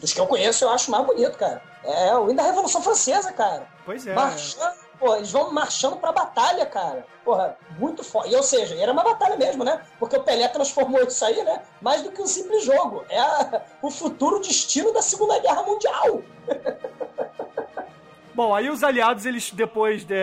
dos 0.00 0.12
que 0.12 0.20
eu 0.20 0.26
conheço, 0.26 0.64
eu 0.64 0.70
acho 0.70 0.90
mais 0.90 1.06
bonito, 1.06 1.38
cara. 1.38 1.62
É 1.84 2.12
o 2.16 2.24
hino 2.24 2.34
da 2.34 2.42
Revolução 2.42 2.82
Francesa, 2.82 3.32
cara. 3.32 3.68
Pois 3.84 4.04
é. 4.04 4.14
Marchando, 4.14 4.85
pô, 4.98 5.14
eles 5.16 5.30
vão 5.32 5.52
marchando 5.52 5.96
pra 5.96 6.12
batalha, 6.12 6.64
cara. 6.66 7.06
Porra, 7.24 7.56
muito 7.78 8.02
foda. 8.04 8.28
E, 8.28 8.34
ou 8.36 8.42
seja, 8.42 8.74
era 8.76 8.92
uma 8.92 9.02
batalha 9.04 9.36
mesmo, 9.36 9.62
né? 9.64 9.80
Porque 9.98 10.16
o 10.16 10.22
Pelé 10.22 10.48
transformou 10.48 11.02
isso 11.02 11.24
aí, 11.24 11.42
né? 11.44 11.62
Mais 11.80 12.02
do 12.02 12.10
que 12.12 12.20
um 12.22 12.26
simples 12.26 12.64
jogo. 12.64 13.04
É 13.08 13.18
a- 13.20 13.62
o 13.82 13.90
futuro 13.90 14.40
destino 14.40 14.92
da 14.92 15.02
Segunda 15.02 15.38
Guerra 15.40 15.62
Mundial. 15.62 16.22
Bom, 18.34 18.54
aí 18.54 18.68
os 18.68 18.82
aliados, 18.84 19.24
eles, 19.24 19.50
depois 19.50 20.04
de- 20.04 20.14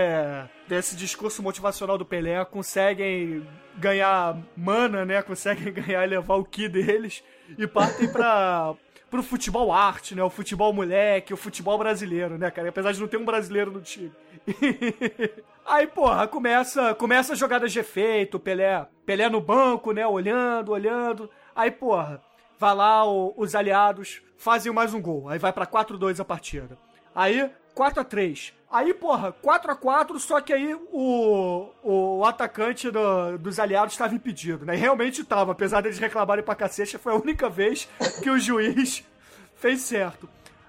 desse 0.67 0.95
discurso 0.95 1.41
motivacional 1.41 1.97
do 1.97 2.05
Pelé, 2.05 2.45
conseguem 2.45 3.47
ganhar 3.75 4.37
mana, 4.55 5.03
né? 5.03 5.21
Conseguem 5.23 5.73
ganhar 5.73 6.03
e 6.03 6.07
levar 6.07 6.35
o 6.35 6.45
ki 6.45 6.69
deles 6.69 7.23
e 7.57 7.65
partem 7.65 8.07
pra, 8.07 8.73
pro 9.09 9.23
futebol 9.23 9.73
arte, 9.73 10.13
né? 10.13 10.23
O 10.23 10.29
futebol 10.29 10.71
moleque, 10.71 11.33
o 11.33 11.37
futebol 11.37 11.75
brasileiro, 11.77 12.37
né, 12.37 12.51
cara? 12.51 12.69
Apesar 12.69 12.91
de 12.91 12.99
não 13.01 13.07
ter 13.07 13.17
um 13.17 13.25
brasileiro 13.25 13.71
no 13.71 13.81
time. 13.81 14.11
Aí, 15.65 15.87
porra, 15.87 16.27
começa, 16.27 16.93
começa 16.95 17.33
a 17.33 17.35
jogada 17.35 17.67
de 17.67 17.79
efeito, 17.79 18.39
Pelé, 18.39 18.85
Pelé 19.05 19.29
no 19.29 19.39
banco, 19.39 19.91
né? 19.93 20.05
Olhando, 20.05 20.71
olhando. 20.73 21.29
Aí, 21.55 21.71
porra, 21.71 22.21
vai 22.59 22.75
lá 22.75 23.05
o- 23.05 23.33
os 23.37 23.55
aliados, 23.55 24.21
fazem 24.37 24.71
mais 24.73 24.93
um 24.93 25.01
gol. 25.01 25.29
Aí 25.29 25.39
vai 25.39 25.53
pra 25.53 25.65
4-2 25.65 26.19
a 26.19 26.25
partida. 26.25 26.77
Aí, 27.15 27.49
4x3. 27.73 28.53
Aí, 28.69 28.93
porra, 28.93 29.31
4x4, 29.31 30.19
só 30.19 30.41
que 30.41 30.51
aí 30.51 30.75
o, 30.91 31.69
o 31.83 32.25
atacante 32.25 32.89
do- 32.91 33.37
dos 33.37 33.59
aliados 33.59 33.93
estava 33.93 34.15
impedido, 34.15 34.65
né? 34.65 34.73
E 34.75 34.77
realmente 34.79 35.21
estava, 35.21 35.51
apesar 35.53 35.81
deles 35.81 35.99
reclamarem 35.99 36.43
pra 36.43 36.55
cacete, 36.55 36.97
foi 36.97 37.13
a 37.13 37.17
única 37.17 37.47
vez 37.49 37.87
que 38.21 38.29
o 38.29 38.37
juiz 38.39 39.05
fez 39.55 39.79
certo. 39.81 40.27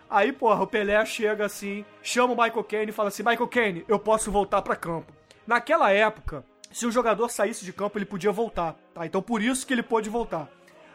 Aí, 0.09 0.33
porra, 0.33 0.63
o 0.63 0.67
Pelé 0.67 1.05
chega 1.05 1.47
assim, 1.47 1.85
chama 2.03 2.35
o 2.35 2.37
Michael 2.37 2.65
Caine 2.65 2.91
e 2.91 2.95
fala 2.95 3.09
assim: 3.09 3.23
Michael 3.23 3.49
Caine, 3.49 3.85
eu 3.89 3.99
posso 3.99 4.31
voltar 4.31 4.63
pra 4.63 4.77
campo. 4.77 5.13
Naquela 5.47 5.91
época, 5.91 6.45
se 6.71 6.87
o 6.87 6.91
jogador 6.91 7.29
saísse 7.29 7.65
de 7.65 7.73
campo, 7.73 7.99
ele 7.99 8.05
podia 8.05 8.33
voltar, 8.33 8.77
tá? 8.93 9.05
Então 9.07 9.23
por 9.23 9.43
isso 9.43 9.67
que 9.67 9.73
ele 9.73 9.83
pôde 9.83 10.09
voltar. 10.11 10.49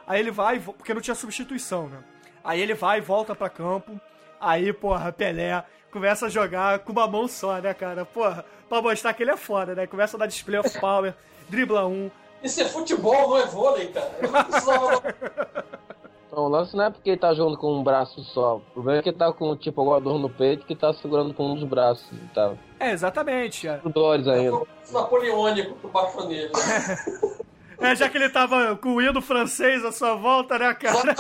Aí 0.08 0.20
ele 0.20 0.32
vai, 0.32 0.60
porque 0.60 0.94
não 0.94 1.02
tinha 1.02 1.16
substituição, 1.16 1.88
né? 1.88 2.04
Aí 2.44 2.60
ele 2.60 2.74
vai 2.74 2.98
e 2.98 3.02
volta 3.02 3.36
pra 3.36 3.50
campo. 3.50 4.00
Aí, 4.40 4.72
porra, 4.74 5.12
Pelé 5.12 5.64
começa 5.92 6.28
a 6.28 6.30
jogar 6.30 6.80
com 6.80 6.92
uma 6.92 7.08
mão 7.08 7.28
só, 7.28 7.60
né, 7.60 7.74
cara? 7.74 8.06
Porra, 8.06 8.46
pra 8.68 8.82
mostrar 8.82 9.14
que 9.14 9.24
ele 9.24 9.32
é 9.32 9.38
foda, 9.38 9.76
né? 9.76 9.88
Começa 9.88 10.18
a 10.18 10.20
dar 10.20 10.26
display 10.28 10.60
of 10.60 10.80
power, 10.80 11.14
dribla 11.50 11.86
um. 11.86 12.10
Isso 12.42 12.62
é 12.62 12.66
futebol, 12.66 13.30
não 13.30 13.38
é 13.38 13.46
vôlei, 13.46 13.88
cara. 13.88 14.12
Eu 14.22 14.32
não 14.32 14.44
precisava. 14.44 15.02
Então, 16.32 16.46
o 16.46 16.48
lance 16.48 16.78
não 16.78 16.84
é 16.86 16.90
porque 16.92 17.10
ele 17.10 17.18
tá 17.18 17.34
jogando 17.34 17.58
com 17.58 17.74
um 17.74 17.84
braço 17.84 18.24
só. 18.24 18.58
O 18.58 18.60
problema 18.60 19.00
é 19.00 19.02
que 19.02 19.10
ele 19.10 19.18
tá 19.18 19.34
com, 19.34 19.56
tipo, 19.58 19.82
alguma 19.82 20.00
dor 20.00 20.20
no 20.20 20.30
peito 20.30 20.64
que 20.64 20.76
tá 20.76 20.94
segurando 20.94 21.34
com 21.34 21.52
um 21.52 21.56
dos 21.56 21.64
braços 21.64 22.08
e 22.12 22.34
tal. 22.36 22.56
É, 22.80 22.92
exatamente. 22.92 23.68
É. 23.68 23.82
Dores 23.84 24.28
ainda. 24.28 24.62
Esse 24.84 24.94
napoleônico 24.94 25.88
baixou 25.88 26.28
nele. 26.28 26.52
É, 27.82 27.96
já 27.96 28.10
que 28.10 28.18
ele 28.18 28.28
tava 28.28 28.76
com 28.76 28.96
o 28.96 29.02
hino 29.02 29.22
francês 29.22 29.86
à 29.86 29.92
sua 29.94 30.14
volta, 30.14 30.60
né, 30.60 30.74
cara? 30.74 31.16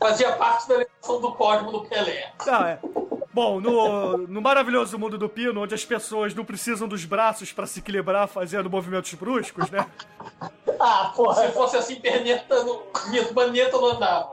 Fazia 0.00 0.32
parte 0.32 0.68
da 0.68 0.74
eleição 0.74 1.20
do 1.20 1.32
código 1.32 1.70
do 1.70 1.82
Pelé. 1.82 2.32
Não, 2.44 2.64
é. 2.64 2.80
Bom, 3.34 3.60
no, 3.60 4.16
no 4.16 4.40
maravilhoso 4.40 4.96
mundo 4.96 5.18
do 5.18 5.28
Pino, 5.28 5.60
onde 5.60 5.74
as 5.74 5.84
pessoas 5.84 6.32
não 6.36 6.44
precisam 6.44 6.86
dos 6.86 7.04
braços 7.04 7.52
pra 7.52 7.66
se 7.66 7.80
equilibrar 7.80 8.28
fazendo 8.28 8.70
movimentos 8.70 9.12
bruscos, 9.14 9.68
né? 9.70 9.84
Ah, 10.78 11.12
porra. 11.16 11.46
Se 11.46 11.52
fosse 11.52 11.76
assim, 11.76 11.96
perneta 11.96 12.62
no... 12.62 12.84
maneta 13.34 13.76
não 13.76 13.86
andava. 13.86 14.30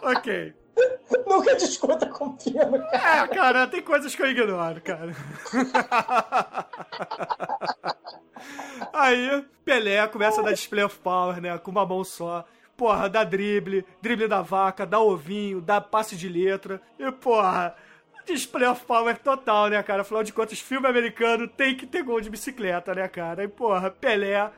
Ok. 0.00 0.54
Nunca 1.26 1.54
discuta 1.56 2.06
com 2.06 2.32
Pino, 2.32 2.78
cara. 2.90 3.24
É, 3.24 3.28
cara, 3.28 3.66
tem 3.66 3.82
coisas 3.82 4.14
que 4.14 4.22
eu 4.22 4.30
ignoro, 4.30 4.80
cara. 4.80 5.12
Aí, 8.92 9.44
Pelé 9.64 10.06
começa 10.08 10.40
a 10.40 10.44
dar 10.44 10.52
display 10.52 10.84
of 10.84 10.98
power, 10.98 11.40
né? 11.40 11.56
Com 11.58 11.70
uma 11.70 11.84
mão 11.84 12.04
só. 12.04 12.44
Porra, 12.76 13.08
dá 13.08 13.24
drible, 13.24 13.84
drible 14.00 14.28
da 14.28 14.40
vaca, 14.40 14.86
dá 14.86 15.00
ovinho, 15.00 15.60
dá 15.60 15.80
passe 15.80 16.16
de 16.16 16.28
letra. 16.28 16.80
E, 16.98 17.10
porra, 17.10 17.74
display 18.24 18.68
of 18.68 18.84
power 18.84 19.18
total, 19.18 19.68
né, 19.68 19.82
cara? 19.82 20.02
Afinal 20.02 20.22
de 20.22 20.32
contas, 20.32 20.60
filme 20.60 20.86
americano 20.86 21.48
tem 21.48 21.74
que 21.74 21.86
ter 21.86 22.04
gol 22.04 22.20
de 22.20 22.30
bicicleta, 22.30 22.94
né, 22.94 23.08
cara? 23.08 23.44
E, 23.44 23.48
porra, 23.48 23.90
Pelé, 23.90 24.50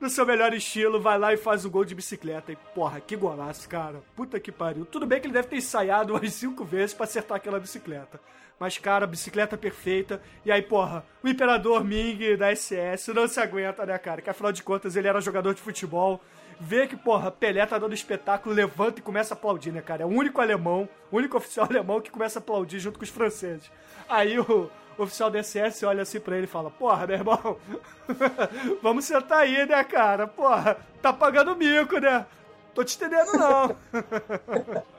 no 0.00 0.08
seu 0.08 0.24
melhor 0.24 0.54
estilo, 0.54 1.00
vai 1.00 1.18
lá 1.18 1.32
e 1.32 1.36
faz 1.36 1.64
o 1.64 1.70
gol 1.70 1.84
de 1.84 1.94
bicicleta. 1.94 2.52
E, 2.52 2.56
porra, 2.74 3.00
que 3.00 3.16
golaço, 3.16 3.68
cara. 3.68 4.00
Puta 4.14 4.38
que 4.38 4.52
pariu. 4.52 4.84
Tudo 4.84 5.06
bem 5.06 5.20
que 5.20 5.26
ele 5.26 5.34
deve 5.34 5.48
ter 5.48 5.56
ensaiado 5.56 6.14
umas 6.14 6.32
cinco 6.32 6.64
vezes 6.64 6.94
pra 6.94 7.04
acertar 7.04 7.36
aquela 7.36 7.58
bicicleta. 7.58 8.20
Mas, 8.58 8.76
cara, 8.76 9.06
bicicleta 9.06 9.56
perfeita. 9.56 10.20
E 10.44 10.50
aí, 10.50 10.62
porra, 10.62 11.04
o 11.22 11.28
Imperador 11.28 11.84
Ming 11.84 12.36
da 12.36 12.54
SS 12.54 13.12
não 13.12 13.28
se 13.28 13.40
aguenta, 13.40 13.86
né, 13.86 13.96
cara? 13.98 14.20
Que 14.20 14.30
afinal 14.30 14.52
de 14.52 14.62
contas 14.62 14.96
ele 14.96 15.08
era 15.08 15.20
jogador 15.20 15.54
de 15.54 15.60
futebol. 15.60 16.20
Vê 16.60 16.88
que, 16.88 16.96
porra, 16.96 17.30
Pelé 17.30 17.64
tá 17.64 17.78
dando 17.78 17.94
espetáculo, 17.94 18.52
levanta 18.52 18.98
e 18.98 19.02
começa 19.02 19.32
a 19.32 19.36
aplaudir, 19.36 19.70
né, 19.70 19.80
cara? 19.80 20.02
É 20.02 20.06
o 20.06 20.08
único 20.08 20.40
alemão, 20.40 20.88
o 21.10 21.16
único 21.16 21.36
oficial 21.36 21.66
alemão 21.70 22.00
que 22.00 22.10
começa 22.10 22.40
a 22.40 22.42
aplaudir 22.42 22.80
junto 22.80 22.98
com 22.98 23.04
os 23.04 23.10
franceses. 23.10 23.70
Aí 24.08 24.38
o, 24.40 24.68
o 24.98 25.02
oficial 25.04 25.30
SS 25.32 25.84
olha 25.86 26.02
assim 26.02 26.20
pra 26.20 26.36
ele 26.36 26.44
e 26.44 26.48
fala: 26.48 26.70
Porra, 26.70 27.06
meu 27.06 27.16
irmão, 27.16 27.56
vamos 28.82 29.04
sentar 29.04 29.38
aí, 29.40 29.66
né, 29.66 29.82
cara? 29.84 30.26
Porra, 30.26 30.76
tá 31.00 31.12
pagando 31.12 31.56
mico, 31.56 31.98
né? 31.98 32.26
Tô 32.74 32.84
te 32.84 32.96
entendendo, 32.96 33.32
não. 33.32 33.76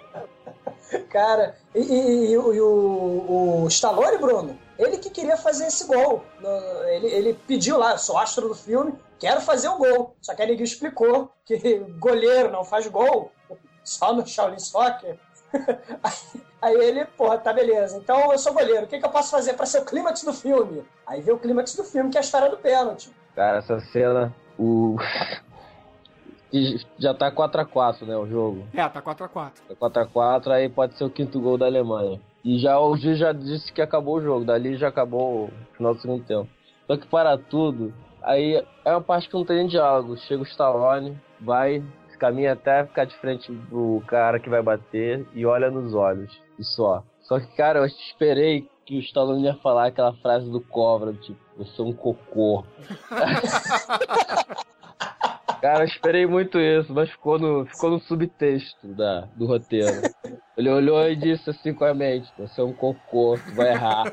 Cara, 1.09 1.55
e, 1.75 1.79
e- 1.81 2.31
e 2.31 2.37
o- 2.37 2.53
e 2.53 2.59
o, 2.61 3.63
o 3.63 3.67
Stallone, 3.67 4.17
Bruno, 4.17 4.59
ele 4.77 4.97
que 4.97 5.09
queria 5.09 5.37
fazer 5.37 5.67
esse 5.67 5.85
gol. 5.85 6.23
Ele, 6.87 7.07
ele 7.07 7.33
pediu 7.47 7.77
lá, 7.77 7.97
sou 7.97 8.17
astro 8.17 8.47
do 8.47 8.55
filme, 8.55 8.93
quero 9.19 9.39
fazer 9.41 9.67
o 9.69 9.77
gol. 9.77 10.15
Só 10.21 10.33
que 10.33 10.41
aí 10.41 10.49
ninguém 10.49 10.63
explicou 10.63 11.31
que 11.45 11.57
goleiro 11.99 12.51
não 12.51 12.63
faz 12.63 12.87
gol, 12.87 13.31
só 13.83 14.13
no 14.13 14.25
Shaolin 14.25 14.57
Soccer. 14.59 15.19
Aí, 16.01 16.41
aí 16.61 16.75
ele, 16.75 17.05
porra, 17.05 17.37
tá 17.37 17.53
beleza. 17.53 17.97
Então 17.97 18.31
eu 18.31 18.37
sou 18.37 18.53
goleiro, 18.53 18.85
o 18.85 18.87
que, 18.87 18.99
que 18.99 19.05
eu 19.05 19.09
posso 19.09 19.31
fazer 19.31 19.53
pra 19.53 19.65
ser 19.65 19.79
o 19.79 19.85
clímax 19.85 20.23
do 20.23 20.33
filme? 20.33 20.83
Aí 21.05 21.21
vê 21.21 21.31
o 21.31 21.39
clímax 21.39 21.75
do 21.75 21.83
filme, 21.83 22.09
que 22.09 22.17
é 22.17 22.21
a 22.21 22.23
história 22.23 22.49
do 22.49 22.57
pênalti. 22.57 23.11
Cara, 23.35 23.59
essa 23.59 23.79
cena, 23.79 24.33
o. 24.57 24.97
E 26.51 26.77
Já 26.97 27.13
tá 27.13 27.31
4x4, 27.31 28.07
né, 28.07 28.17
o 28.17 28.27
jogo. 28.27 28.65
É, 28.73 28.87
tá 28.89 28.99
4x4. 29.03 29.51
Tá 29.79 30.05
4x4, 30.05 30.47
aí 30.47 30.67
pode 30.67 30.97
ser 30.97 31.03
o 31.03 31.09
quinto 31.09 31.39
gol 31.39 31.59
da 31.59 31.67
Alemanha. 31.67 32.19
E 32.43 32.57
já 32.57 32.79
o 32.79 32.97
juiz 32.97 33.19
já 33.19 33.31
disse 33.31 33.71
que 33.71 33.81
acabou 33.81 34.15
o 34.15 34.21
jogo, 34.21 34.45
dali 34.45 34.75
já 34.75 34.87
acabou 34.87 35.45
o 35.45 35.51
final 35.77 35.93
do 35.93 36.01
segundo 36.01 36.23
tempo. 36.23 36.49
Só 36.87 36.97
que 36.97 37.05
para 37.05 37.37
tudo, 37.37 37.93
aí 38.23 38.65
é 38.83 38.91
uma 38.91 39.01
parte 39.01 39.29
que 39.29 39.35
não 39.35 39.45
tem 39.45 39.67
diálogo. 39.67 40.17
Chega 40.17 40.41
o 40.41 40.45
Stallone, 40.45 41.19
vai, 41.39 41.83
caminha 42.19 42.53
até 42.53 42.85
ficar 42.85 43.05
de 43.05 43.15
frente 43.17 43.51
do 43.51 44.03
cara 44.05 44.39
que 44.39 44.49
vai 44.49 44.61
bater 44.61 45.25
e 45.33 45.45
olha 45.45 45.71
nos 45.71 45.93
olhos. 45.93 46.31
E 46.59 46.63
só. 46.63 47.03
Só 47.21 47.39
que, 47.39 47.47
cara, 47.55 47.79
eu 47.79 47.85
esperei 47.85 48.67
que 48.85 48.97
o 48.97 48.99
Stallone 48.99 49.45
ia 49.45 49.55
falar 49.55 49.87
aquela 49.87 50.13
frase 50.15 50.49
do 50.49 50.59
Cobra, 50.61 51.13
tipo, 51.13 51.39
eu 51.57 51.65
sou 51.65 51.87
um 51.87 51.93
cocô. 51.93 52.63
Cara, 55.61 55.83
eu 55.83 55.87
esperei 55.87 56.25
muito 56.25 56.57
isso, 56.57 56.93
mas 56.93 57.09
ficou 57.09 57.37
no, 57.37 57.65
ficou 57.65 57.89
no 57.89 57.99
subtexto 57.99 58.87
da, 58.95 59.27
do 59.35 59.45
roteiro. 59.45 60.01
Ele 60.57 60.69
olhou 60.69 61.09
e 61.09 61.17
disse 61.17 61.49
assim 61.49 61.73
com 61.73 61.83
a 61.83 61.93
mente: 61.93 62.31
Você 62.37 62.61
é 62.61 62.63
um 62.63 62.71
cocô, 62.71 63.37
tu 63.37 63.55
vai 63.55 63.71
errar. 63.71 64.05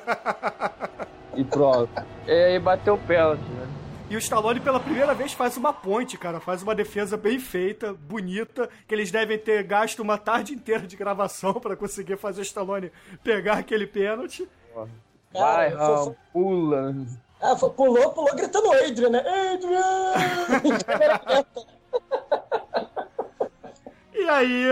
E 1.36 1.44
pronto. 1.44 1.90
E 2.26 2.32
aí 2.32 2.58
bateu 2.58 2.94
o 2.94 2.98
pênalti, 2.98 3.42
né? 3.42 3.65
E 4.08 4.14
o 4.14 4.18
Stallone 4.18 4.60
pela 4.60 4.78
primeira 4.78 5.12
vez 5.14 5.32
faz 5.32 5.56
uma 5.56 5.72
ponte, 5.72 6.16
cara. 6.16 6.38
Faz 6.38 6.62
uma 6.62 6.74
defesa 6.76 7.16
bem 7.16 7.40
feita, 7.40 7.92
bonita, 7.92 8.68
que 8.86 8.94
eles 8.94 9.10
devem 9.10 9.36
ter 9.36 9.64
gasto 9.64 9.98
uma 10.00 10.16
tarde 10.16 10.54
inteira 10.54 10.86
de 10.86 10.96
gravação 10.96 11.54
pra 11.54 11.74
conseguir 11.76 12.16
fazer 12.16 12.40
o 12.40 12.44
Stallone 12.44 12.92
pegar 13.24 13.54
aquele 13.54 13.86
pênalti. 13.86 14.48
Vai, 15.32 15.70
foi- 15.72 16.14
pula. 16.32 16.94
Ah, 17.40 17.56
foi- 17.56 17.70
pulou, 17.70 18.12
pulou 18.12 18.34
gritando 18.34 18.72
Adrian, 18.72 19.10
né? 19.10 19.24
Adrian! 19.54 20.14
E 24.18 24.28
aí, 24.28 24.64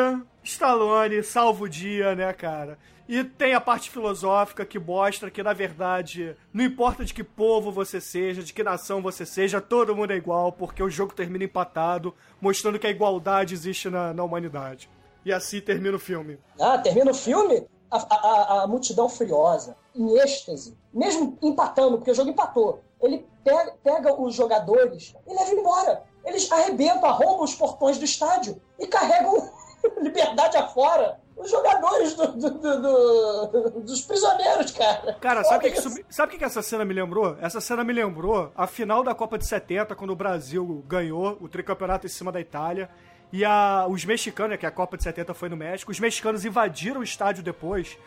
Stallone 0.44 1.22
salva 1.22 1.64
o 1.64 1.68
dia, 1.68 2.14
né, 2.14 2.32
cara? 2.32 2.78
E 3.08 3.22
tem 3.22 3.52
a 3.54 3.60
parte 3.60 3.90
filosófica 3.90 4.64
que 4.64 4.78
mostra 4.78 5.30
que, 5.30 5.42
na 5.42 5.52
verdade, 5.52 6.34
não 6.52 6.64
importa 6.64 7.04
de 7.04 7.12
que 7.12 7.22
povo 7.22 7.70
você 7.70 8.00
seja, 8.00 8.42
de 8.42 8.52
que 8.52 8.62
nação 8.62 9.02
você 9.02 9.26
seja, 9.26 9.60
todo 9.60 9.94
mundo 9.94 10.12
é 10.12 10.16
igual, 10.16 10.50
porque 10.52 10.82
o 10.82 10.88
jogo 10.88 11.12
termina 11.14 11.44
empatado, 11.44 12.14
mostrando 12.40 12.78
que 12.78 12.86
a 12.86 12.90
igualdade 12.90 13.52
existe 13.52 13.90
na, 13.90 14.14
na 14.14 14.24
humanidade. 14.24 14.88
E 15.24 15.32
assim 15.32 15.60
termina 15.60 15.96
o 15.96 16.00
filme. 16.00 16.38
Ah, 16.58 16.78
termina 16.78 17.10
o 17.10 17.14
filme, 17.14 17.66
a, 17.90 17.96
a- 17.98 18.62
a- 18.62 18.66
multidão 18.66 19.08
furiosa, 19.08 19.76
em 19.94 20.18
êxtase, 20.18 20.74
mesmo 20.92 21.38
empatando, 21.42 21.98
porque 21.98 22.10
o 22.10 22.14
jogo 22.14 22.30
empatou. 22.30 22.82
Ele 23.02 23.26
pega, 23.44 23.74
pega 23.84 24.18
os 24.18 24.34
jogadores 24.34 25.14
e 25.26 25.34
leva 25.34 25.52
embora. 25.52 26.02
Eles 26.24 26.50
arrebentam, 26.50 27.04
arrombam 27.06 27.44
os 27.44 27.54
portões 27.54 27.98
do 27.98 28.04
estádio 28.06 28.60
e 28.78 28.86
carregam 28.86 29.50
liberdade 30.02 30.56
afora 30.56 31.18
os 31.36 31.50
jogadores 31.50 32.14
do- 32.14 32.32
do- 32.32 32.50
do- 32.50 32.80
do- 33.48 33.80
dos 33.80 34.00
prisioneiros, 34.02 34.70
cara. 34.70 35.14
Cara, 35.20 35.42
sabe 35.44 35.68
o 35.68 35.72
que, 35.72 35.80
que, 35.80 36.04
sabe 36.08 36.38
que 36.38 36.44
essa 36.44 36.62
cena 36.62 36.84
me 36.84 36.94
lembrou? 36.94 37.36
Essa 37.40 37.60
cena 37.60 37.82
me 37.82 37.92
lembrou 37.92 38.52
a 38.56 38.66
final 38.66 39.02
da 39.02 39.14
Copa 39.14 39.36
de 39.36 39.46
70, 39.46 39.94
quando 39.96 40.10
o 40.10 40.16
Brasil 40.16 40.84
ganhou 40.86 41.36
o 41.40 41.48
tricampeonato 41.48 42.06
em 42.06 42.10
cima 42.10 42.30
da 42.30 42.40
Itália. 42.40 42.88
E 43.32 43.44
a, 43.44 43.86
os 43.88 44.04
mexicanos, 44.04 44.56
que 44.58 44.66
a 44.66 44.70
Copa 44.70 44.96
de 44.96 45.02
70 45.02 45.34
foi 45.34 45.48
no 45.48 45.56
México, 45.56 45.90
os 45.90 45.98
mexicanos 45.98 46.44
invadiram 46.44 47.00
o 47.00 47.04
estádio 47.04 47.42
depois 47.42 47.98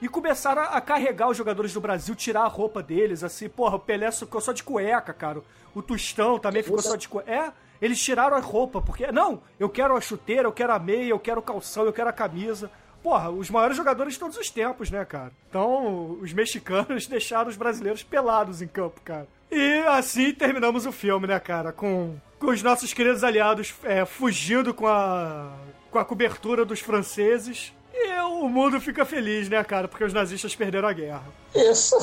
e 0.00 0.08
começaram 0.08 0.62
a, 0.62 0.66
a 0.66 0.80
carregar 0.80 1.28
os 1.28 1.36
jogadores 1.36 1.72
do 1.72 1.80
Brasil, 1.80 2.14
tirar 2.14 2.42
a 2.42 2.48
roupa 2.48 2.82
deles, 2.84 3.24
assim, 3.24 3.48
porra, 3.48 3.76
o 3.76 3.80
Pelé 3.80 4.12
ficou 4.12 4.40
só 4.40 4.52
de 4.52 4.62
cueca, 4.62 5.12
cara. 5.12 5.42
O 5.74 5.82
Tostão 5.82 6.38
também 6.38 6.62
ficou 6.62 6.80
só 6.80 6.94
de 6.94 7.08
cueca. 7.08 7.32
É, 7.32 7.52
eles 7.80 8.02
tiraram 8.02 8.36
a 8.36 8.40
roupa, 8.40 8.80
porque, 8.80 9.10
não, 9.12 9.42
eu 9.58 9.68
quero 9.68 9.96
a 9.96 10.00
chuteira, 10.00 10.48
eu 10.48 10.52
quero 10.52 10.72
a 10.72 10.78
meia, 10.78 11.10
eu 11.10 11.18
quero 11.18 11.40
o 11.40 11.42
calção, 11.42 11.84
eu 11.84 11.92
quero 11.92 12.08
a 12.08 12.12
camisa. 12.12 12.70
Porra, 13.02 13.30
os 13.30 13.50
maiores 13.50 13.76
jogadores 13.76 14.14
de 14.14 14.18
todos 14.18 14.36
os 14.36 14.50
tempos, 14.50 14.90
né, 14.90 15.04
cara? 15.04 15.30
Então, 15.48 16.18
os 16.20 16.32
mexicanos 16.32 17.06
deixaram 17.08 17.48
os 17.48 17.56
brasileiros 17.56 18.02
pelados 18.02 18.60
em 18.60 18.66
campo, 18.66 19.00
cara. 19.02 19.28
E 19.50 19.84
assim 19.86 20.32
terminamos 20.32 20.86
o 20.86 20.92
filme, 20.92 21.26
né, 21.26 21.38
cara? 21.38 21.72
Com, 21.72 22.16
com 22.38 22.48
os 22.48 22.62
nossos 22.62 22.92
queridos 22.92 23.22
aliados 23.22 23.72
é, 23.84 24.04
fugindo 24.04 24.74
com 24.74 24.88
a, 24.88 25.52
com 25.90 25.98
a 25.98 26.04
cobertura 26.04 26.64
dos 26.64 26.80
franceses. 26.80 27.72
E 27.94 28.20
o 28.22 28.48
mundo 28.48 28.80
fica 28.80 29.04
feliz, 29.04 29.48
né, 29.48 29.62
cara? 29.62 29.88
Porque 29.88 30.04
os 30.04 30.12
nazistas 30.12 30.54
perderam 30.54 30.88
a 30.88 30.92
guerra. 30.92 31.24
Isso. 31.54 31.96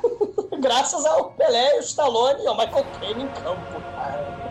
Graças 0.58 1.04
ao 1.04 1.32
Pelé, 1.32 1.76
o 1.76 1.80
Stallone 1.80 2.42
e 2.42 2.46
ao 2.46 2.56
Michael 2.56 2.86
Caine 2.98 3.24
em 3.24 3.28
campo, 3.28 3.80
cara. 3.94 4.45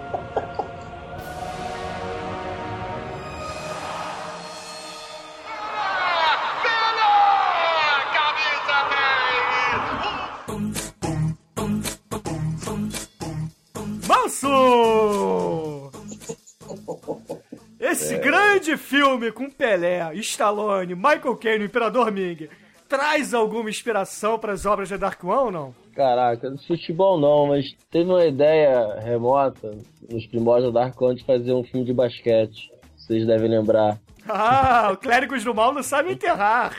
Grande 18.65 18.81
filme 18.81 19.31
com 19.31 19.47
Pelé, 19.47 20.11
Stallone, 20.15 20.95
Michael 20.95 21.35
Caine, 21.35 21.65
o 21.65 21.67
Imperador 21.67 22.11
Ming, 22.11 22.49
traz 22.89 23.31
alguma 23.31 23.69
inspiração 23.69 24.39
para 24.39 24.53
as 24.53 24.65
obras 24.65 24.89
de 24.89 24.97
Dark 24.97 25.23
One 25.23 25.37
ou 25.37 25.51
não? 25.51 25.75
Caraca, 25.95 26.49
de 26.49 26.65
futebol 26.65 27.19
não, 27.19 27.45
mas 27.45 27.63
teve 27.91 28.09
uma 28.09 28.25
ideia 28.25 28.99
remota 29.01 29.77
nos 30.09 30.25
primórdios 30.25 30.73
da 30.73 30.79
Dark 30.79 30.99
One 30.99 31.15
de 31.15 31.23
fazer 31.23 31.53
um 31.53 31.63
filme 31.63 31.85
de 31.85 31.93
basquete. 31.93 32.71
Vocês 32.97 33.27
devem 33.27 33.51
lembrar. 33.51 33.99
Ah, 34.27 34.89
o 34.93 34.97
Clérigos 34.97 35.43
do 35.43 35.53
Mal 35.53 35.71
não 35.71 35.83
sabe 35.83 36.13
enterrar. 36.13 36.75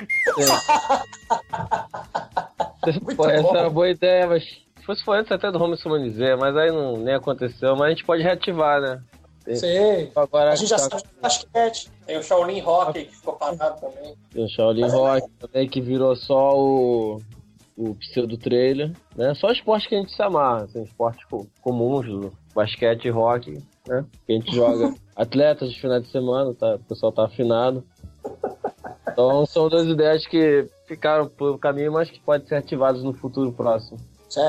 Pô, 3.16 3.28
essa 3.30 3.48
era 3.48 3.62
uma 3.62 3.70
boa 3.70 3.88
ideia, 3.88 4.26
mas 4.26 4.42
se 4.42 4.84
fosse 4.84 5.04
foi 5.04 5.18
antes 5.18 5.30
até 5.30 5.52
do 5.52 5.62
Home 5.62 5.76
Sumanizé, 5.76 6.34
mas 6.34 6.56
aí 6.56 6.72
não, 6.72 6.96
nem 6.96 7.14
aconteceu. 7.14 7.76
Mas 7.76 7.86
a 7.86 7.90
gente 7.90 8.04
pode 8.04 8.24
reativar, 8.24 8.80
né? 8.80 9.00
Tem- 9.46 9.56
Sei. 9.56 10.12
Agora 10.14 10.52
A 10.52 10.56
gente 10.56 10.68
já 10.68 10.76
tá- 10.76 10.90
sabe 10.90 11.02
de 11.04 11.20
basquete. 11.22 11.90
Tem 12.04 12.18
o 12.18 12.22
Shaolin 12.22 12.60
Rock 12.60 13.04
que 13.04 13.14
ficou 13.16 13.34
parado 13.34 13.80
também. 13.80 14.14
Tem 14.32 14.44
o 14.44 14.48
Shaolin 14.48 14.88
Rock 14.88 15.28
também, 15.38 15.68
que 15.68 15.80
virou 15.80 16.14
só 16.16 16.58
o, 16.58 17.22
o 17.78 17.94
pseudo 17.94 18.36
trailer, 18.36 18.90
né? 19.16 19.34
Só 19.36 19.50
esporte 19.52 19.88
que 19.88 19.94
a 19.94 19.98
gente 19.98 20.12
se 20.12 20.20
amarra, 20.20 20.64
assim, 20.64 20.82
esportes 20.82 21.24
co- 21.26 21.46
comuns, 21.62 22.06
do 22.06 22.32
basquete 22.54 23.04
e 23.06 23.10
rock, 23.10 23.62
né? 23.86 24.04
Que 24.26 24.32
a 24.32 24.34
gente 24.36 24.52
joga 24.54 24.92
atletas 25.14 25.70
de 25.72 25.80
final 25.80 26.00
de 26.00 26.08
semana, 26.10 26.52
tá? 26.52 26.74
o 26.74 26.78
pessoal 26.80 27.12
tá 27.12 27.24
afinado. 27.26 27.84
Então 29.12 29.46
são 29.46 29.68
duas 29.68 29.86
ideias 29.86 30.26
que 30.26 30.66
ficaram 30.86 31.28
pelo 31.28 31.56
caminho, 31.58 31.92
mas 31.92 32.10
que 32.10 32.18
podem 32.20 32.46
ser 32.48 32.56
ativadas 32.56 33.02
no 33.02 33.12
futuro 33.14 33.52
próximo. 33.52 33.96
Sim. 34.28 34.40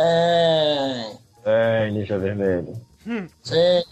É, 1.46 1.90
Ninja 1.92 2.18
Vermelho. 2.18 2.74
Sim. 3.44 3.84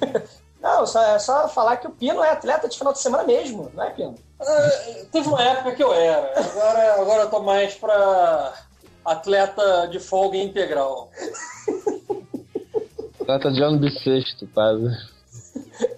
Não, 0.60 0.86
só, 0.86 1.02
é 1.02 1.18
só 1.18 1.48
falar 1.48 1.78
que 1.78 1.86
o 1.86 1.90
Pino 1.90 2.22
é 2.22 2.30
atleta 2.30 2.68
de 2.68 2.76
final 2.76 2.92
de 2.92 2.98
semana 2.98 3.24
mesmo, 3.24 3.70
não 3.74 3.82
é, 3.82 3.90
Pino? 3.90 4.14
É, 4.38 5.04
teve 5.10 5.26
uma 5.26 5.42
época 5.42 5.74
que 5.74 5.82
eu 5.82 5.92
era. 5.92 6.38
Agora, 6.38 7.00
agora 7.00 7.22
eu 7.22 7.30
tô 7.30 7.40
mais 7.40 7.74
pra 7.74 8.52
atleta 9.02 9.88
de 9.88 9.98
folga 9.98 10.36
integral. 10.36 11.10
Atleta 13.22 13.50
de 13.52 13.62
ano 13.62 13.78
bissexto, 13.78 14.46
quase. 14.48 14.86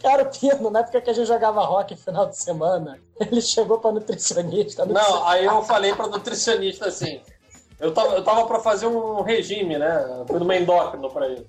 Cara, 0.00 0.22
o 0.22 0.26
Pino, 0.26 0.70
na 0.70 0.80
época 0.80 1.00
que 1.00 1.10
a 1.10 1.12
gente 1.12 1.26
jogava 1.26 1.64
rock 1.64 1.96
final 1.96 2.26
de 2.26 2.36
semana, 2.36 3.00
ele 3.18 3.40
chegou 3.40 3.78
pra 3.78 3.90
nutricionista. 3.90 4.86
Não, 4.86 5.26
aí 5.26 5.44
eu 5.44 5.62
falei 5.62 5.92
pra 5.92 6.06
nutricionista 6.06 6.86
assim. 6.86 7.20
Eu 7.82 7.92
tava, 7.92 8.14
eu 8.14 8.22
tava 8.22 8.46
pra 8.46 8.60
fazer 8.60 8.86
um 8.86 9.22
regime, 9.22 9.76
né? 9.76 10.24
Fui 10.28 10.38
numa 10.38 10.54
endócrino 10.54 11.10
pra 11.10 11.26
ele. 11.26 11.44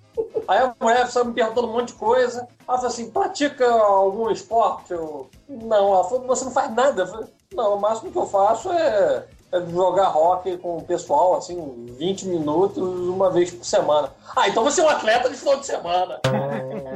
Aí 0.48 0.58
a 0.58 0.74
mulher 0.82 1.08
só 1.08 1.24
me 1.24 1.32
perguntando 1.32 1.68
um 1.68 1.74
monte 1.74 1.90
de 1.90 1.94
coisa. 1.94 2.48
Ela 2.68 2.78
falou 2.78 2.88
assim: 2.88 3.12
pratica 3.12 3.70
algum 3.70 4.32
esporte? 4.32 4.94
Eu, 4.94 5.30
não. 5.48 5.94
Ela 5.94 6.04
falou: 6.06 6.26
você 6.26 6.44
não 6.44 6.52
faz 6.52 6.74
nada. 6.74 7.04
Eu 7.04 7.08
falei, 7.08 7.28
não, 7.54 7.76
o 7.76 7.80
máximo 7.80 8.12
que 8.12 8.18
eu 8.18 8.26
faço 8.26 8.72
é 8.72 9.28
jogar 9.72 10.08
rock 10.08 10.58
com 10.58 10.78
o 10.78 10.84
pessoal, 10.84 11.36
assim, 11.36 11.86
20 11.98 12.28
minutos, 12.28 12.78
uma 12.82 13.30
vez 13.30 13.52
por 13.52 13.64
semana. 13.64 14.12
Ah, 14.36 14.48
então 14.48 14.64
você 14.64 14.82
é 14.82 14.84
um 14.84 14.90
atleta 14.90 15.30
de 15.30 15.38
final 15.38 15.60
de 15.60 15.66
semana. 15.66 16.20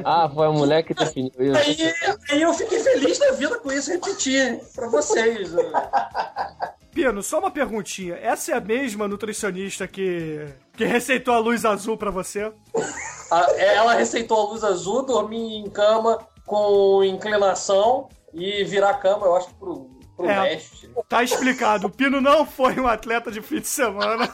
Ah, 0.04 0.30
foi 0.32 0.46
a 0.46 0.52
mulher 0.52 0.82
que 0.82 0.94
definiu 0.94 1.32
isso. 1.38 1.56
Aí, 1.56 1.94
aí 2.30 2.42
eu 2.42 2.52
fiquei 2.54 2.80
feliz 2.80 3.18
da 3.18 3.32
vida 3.32 3.58
com 3.58 3.70
isso, 3.72 3.90
repetir 3.90 4.60
pra 4.74 4.88
vocês. 4.88 5.50
Pino, 6.92 7.22
só 7.22 7.38
uma 7.38 7.50
perguntinha. 7.50 8.16
Essa 8.16 8.52
é 8.52 8.54
a 8.54 8.60
mesma 8.60 9.06
nutricionista 9.06 9.86
que, 9.86 10.46
que 10.76 10.84
receitou 10.84 11.34
a 11.34 11.38
luz 11.38 11.64
azul 11.64 11.96
pra 11.96 12.10
você? 12.10 12.52
Ela 13.56 13.94
receitou 13.94 14.40
a 14.40 14.50
luz 14.50 14.64
azul, 14.64 15.04
dormir 15.04 15.58
em 15.58 15.68
cama 15.68 16.18
com 16.46 17.04
inclinação 17.04 18.08
e 18.32 18.64
virar 18.64 18.90
a 18.90 18.94
cama, 18.94 19.26
eu 19.26 19.36
acho, 19.36 19.54
pro, 19.54 19.97
pro 20.18 20.28
É. 20.28 20.40
leste. 20.42 20.90
Tá 21.08 21.22
explicado. 21.22 21.86
O 21.86 21.90
Pino 21.90 22.20
não 22.20 22.44
foi 22.44 22.78
um 22.78 22.86
atleta 22.88 23.30
de 23.30 23.40
fim 23.40 23.60
de 23.60 23.68
semana. 23.68 24.28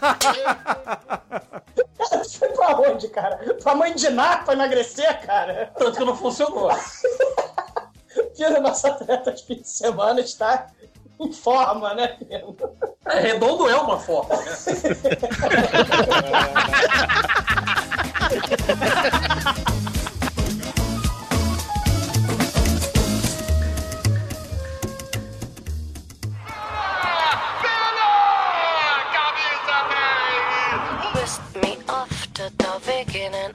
Você 1.99 2.25
foi 2.39 2.49
pra 2.49 2.77
onde, 2.81 3.09
cara? 3.09 3.37
Pra 3.63 3.75
mãe 3.75 3.95
de 3.95 4.09
Ná 4.09 4.39
pra 4.39 4.55
emagrecer, 4.55 5.25
cara? 5.27 5.71
Tanto 5.77 5.99
que 5.99 6.05
não 6.05 6.17
funcionou. 6.17 6.71
Pino, 8.37 8.61
nosso 8.61 8.87
atleta 8.87 9.33
de 9.33 9.45
fim 9.45 9.57
de 9.61 9.69
semana 9.69 10.21
está 10.21 10.69
em 11.21 11.33
forma, 11.33 11.95
né, 11.95 12.09
Pino? 12.09 12.57
É, 13.07 13.21
redondo 13.21 13.69
é 13.69 13.77
uma 13.77 14.01
forma, 14.01 14.35
né? 14.37 14.45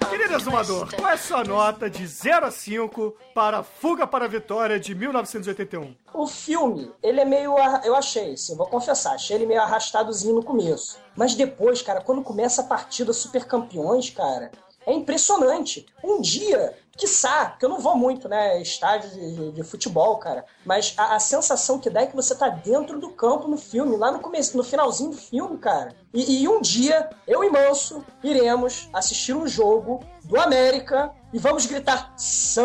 Querido 0.09 0.35
exumador, 0.35 0.93
qual 0.95 1.09
é 1.09 1.13
a 1.13 1.17
sua 1.17 1.43
nota 1.45 1.89
de 1.89 2.05
0 2.05 2.45
a 2.45 2.51
5 2.51 3.15
para 3.33 3.63
Fuga 3.63 4.05
para 4.05 4.25
a 4.25 4.27
Vitória 4.27 4.77
de 4.77 4.93
1981? 4.93 5.95
O 6.13 6.27
filme, 6.27 6.91
ele 7.01 7.21
é 7.21 7.25
meio. 7.25 7.55
Eu 7.85 7.95
achei, 7.95 8.35
sim, 8.35 8.57
vou 8.57 8.67
confessar, 8.67 9.13
achei 9.13 9.37
ele 9.37 9.45
meio 9.45 9.61
arrastadozinho 9.61 10.35
no 10.35 10.43
começo. 10.43 10.99
Mas 11.15 11.35
depois, 11.35 11.81
cara, 11.81 12.01
quando 12.01 12.21
começa 12.21 12.61
a 12.61 12.65
partida 12.65 13.13
Super 13.13 13.45
Campeões, 13.45 14.09
cara, 14.09 14.51
é 14.85 14.93
impressionante. 14.93 15.85
Um 16.03 16.21
dia, 16.21 16.73
quiçá, 16.97 17.55
que 17.57 17.65
eu 17.65 17.69
não 17.69 17.79
vou 17.79 17.95
muito, 17.95 18.27
né, 18.27 18.61
estádio 18.61 19.09
de, 19.11 19.51
de- 19.51 19.63
futebol, 19.63 20.17
cara, 20.17 20.45
mas 20.65 20.93
a, 20.97 21.15
a 21.15 21.19
sensação 21.19 21.79
que 21.79 21.89
dá 21.89 22.01
é 22.01 22.05
que 22.07 22.15
você 22.15 22.35
tá 22.35 22.49
dentro 22.49 22.99
do 22.99 23.09
campo 23.09 23.47
no 23.47 23.57
filme, 23.57 23.95
lá 23.95 24.11
no 24.11 24.19
começo, 24.19 24.57
no 24.57 24.63
finalzinho 24.63 25.11
do 25.11 25.17
filme, 25.17 25.57
cara. 25.57 25.95
E, 26.13 26.41
e 26.43 26.47
um 26.47 26.59
dia, 26.61 27.09
eu 27.27 27.43
e 27.43 27.49
Manso 27.49 28.03
iremos 28.23 28.89
assistir 28.93 29.33
um 29.33 29.47
jogo 29.47 30.03
do 30.23 30.39
América 30.39 31.11
e 31.31 31.39
vamos 31.39 31.65
gritar 31.65 32.13
sangue! 32.17 32.59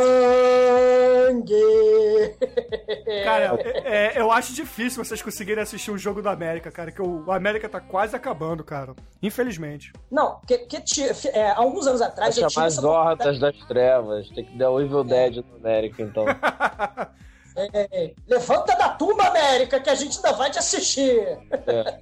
Cara, 3.25 3.59
é- 3.63 4.15
é, 4.17 4.21
eu 4.21 4.31
acho 4.31 4.53
difícil 4.55 5.05
vocês 5.05 5.21
conseguirem 5.23 5.63
assistir 5.63 5.91
um 5.91 5.99
jogo 5.99 6.23
do 6.23 6.29
América, 6.29 6.71
cara, 6.71 6.91
que 6.91 7.03
o, 7.03 7.25
o 7.27 7.33
América 7.33 7.69
tá 7.69 7.81
quase 7.81 8.17
acabando, 8.17 8.65
cara. 8.65 8.95
Infelizmente. 9.23 9.93
Não, 10.11 10.41
que, 10.47 10.59
que 10.59 10.83
é, 11.29 11.51
há 11.51 11.59
alguns 11.59 11.87
anos 11.87 12.01
atrás 12.01 12.35
chamar 12.35 12.67
essa 12.67 12.81
as 12.81 12.85
hortas 12.85 13.39
das 13.39 13.57
trevas. 13.67 14.29
Tem 14.31 14.45
que 14.45 14.57
dar 14.57 14.71
o 14.71 14.81
Evil 14.81 15.05
Dead 15.05 15.37
no 15.37 15.57
América, 15.57 16.03
então. 16.03 16.25
É, 17.57 18.13
levanta 18.27 18.75
da 18.77 18.89
tumba, 18.91 19.29
América, 19.29 19.79
que 19.79 19.89
a 19.89 19.95
gente 19.95 20.17
ainda 20.17 20.33
vai 20.33 20.51
te 20.51 20.59
assistir. 20.59 21.39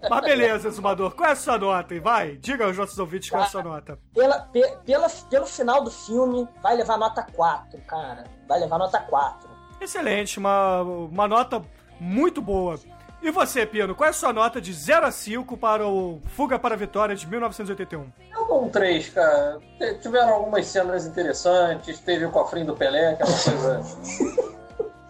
Mas 0.09 0.21
beleza, 0.25 0.69
exumador, 0.69 1.15
qual 1.15 1.29
é 1.29 1.33
a 1.33 1.37
sua 1.37 1.59
nota? 1.59 2.01
Vai, 2.01 2.37
diga 2.37 2.65
aos 2.65 2.77
nossos 2.77 2.99
ouvintes 2.99 3.29
qual 3.29 3.43
é 3.43 3.47
a 3.47 3.49
sua 3.49 3.63
nota. 3.63 3.99
Pela, 4.15 4.41
pe- 4.41 4.77
pela, 4.87 5.09
pelo 5.29 5.47
final 5.47 5.83
do 5.85 5.91
filme, 5.91 6.49
vai 6.63 6.75
levar 6.77 6.97
nota 6.97 7.27
4, 7.35 7.79
cara. 7.83 8.25
Vai 8.49 8.61
levar 8.61 8.79
nota 8.79 8.99
4. 8.99 9.49
Excelente, 9.81 10.39
uma, 10.39 10.81
uma 10.83 11.29
nota 11.29 11.63
muito 12.01 12.41
boa. 12.41 12.79
E 13.21 13.31
você, 13.31 13.65
Pino, 13.65 13.95
qual 13.95 14.07
é 14.09 14.11
a 14.11 14.13
sua 14.13 14.33
nota 14.33 14.61
de 14.61 14.73
0 14.73 15.07
a 15.07 15.11
5 15.13 15.57
para 15.57 15.87
o 15.87 16.21
Fuga 16.35 16.59
para 16.59 16.75
a 16.75 16.79
Vitória 16.79 17.15
de 17.15 17.25
1981? 17.29 18.11
Eu 18.35 18.47
dou 18.47 18.65
um 18.65 18.69
3, 18.69 19.09
cara. 19.11 19.61
T- 19.79 19.95
Tiveram 19.99 20.33
algumas 20.35 20.67
cenas 20.67 21.07
interessantes, 21.07 22.01
teve 22.01 22.25
o 22.25 22.31
cofrinho 22.33 22.67
do 22.67 22.75
Pelé, 22.77 23.11
aquela 23.13 23.31
coisa 23.31 23.81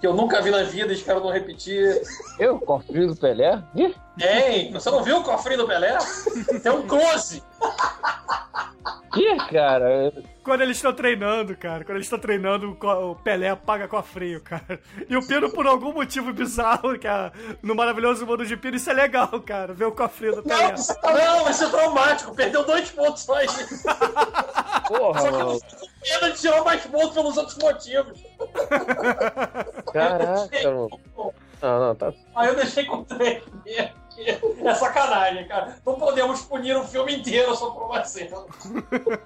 que 0.02 0.06
eu 0.08 0.14
nunca 0.14 0.42
vi 0.42 0.50
na 0.50 0.64
vida 0.64 0.92
e 0.92 0.96
espero 0.96 1.20
não 1.20 1.30
repetir. 1.30 2.02
Eu, 2.36 2.58
cofrinho 2.58 3.06
do 3.06 3.16
Pelé? 3.16 3.62
Ih, 3.72 3.94
Tem! 4.18 4.72
Você 4.72 4.90
não 4.90 5.04
viu 5.04 5.18
o 5.18 5.22
cofrinho 5.22 5.58
do 5.58 5.66
Pelé? 5.68 5.96
Tem 6.60 6.72
um 6.72 6.82
close! 6.88 7.40
que, 9.12 9.36
cara? 9.48 10.12
Quando 10.42 10.62
eles 10.62 10.78
estão 10.78 10.92
treinando, 10.92 11.56
cara, 11.56 11.84
quando 11.84 11.96
eles 11.96 12.06
estão 12.06 12.18
treinando, 12.18 12.76
o 12.80 13.14
Pelé 13.14 13.54
paga 13.54 13.86
cofrinho, 13.86 14.40
cara. 14.40 14.80
E 15.08 15.16
o 15.16 15.24
Pino, 15.24 15.48
por 15.50 15.68
algum 15.68 15.92
motivo 15.92 16.32
bizarro, 16.32 16.98
que 16.98 17.06
é 17.06 17.30
no 17.62 17.76
maravilhoso 17.76 18.26
mundo 18.26 18.44
de 18.44 18.56
Pino, 18.56 18.76
isso 18.76 18.90
é 18.90 18.94
legal, 18.94 19.28
cara, 19.42 19.72
ver 19.72 19.84
o 19.84 19.92
cofrinho 19.92 20.34
do 20.34 20.42
Pelé. 20.42 20.74
Não, 21.04 21.48
isso 21.48 21.64
é 21.64 21.68
traumático. 21.68 22.34
Perdeu 22.34 22.64
dois 22.64 22.90
pontos 22.90 23.22
só 23.22 23.36
aí. 23.36 23.46
Porra, 24.98 25.20
Só 25.20 25.28
que 25.28 25.34
eu 25.34 25.38
não 25.38 25.46
mano. 25.46 25.60
fico 25.60 25.80
com 25.80 25.86
pena 26.00 26.30
de 26.30 26.38
tirar 26.40 26.64
mais 26.64 26.86
pontos 26.86 27.14
pelos 27.14 27.36
outros 27.36 27.58
motivos. 27.58 28.22
Caraca, 29.92 30.48
mano. 30.64 30.88
Não, 31.62 31.80
não, 31.80 31.94
tá. 31.94 32.12
Aí 32.34 32.48
eu 32.48 32.56
deixei 32.56 32.84
com 32.84 33.04
três 33.04 33.42
mesmo. 33.64 34.02
É 34.68 34.74
sacanagem, 34.74 35.46
cara. 35.48 35.76
Não 35.86 35.94
podemos 35.94 36.42
punir 36.42 36.76
o 36.76 36.84
filme 36.84 37.16
inteiro 37.16 37.54
só 37.54 37.70
por 37.70 37.84
uma 37.84 38.04
cena. 38.04 38.36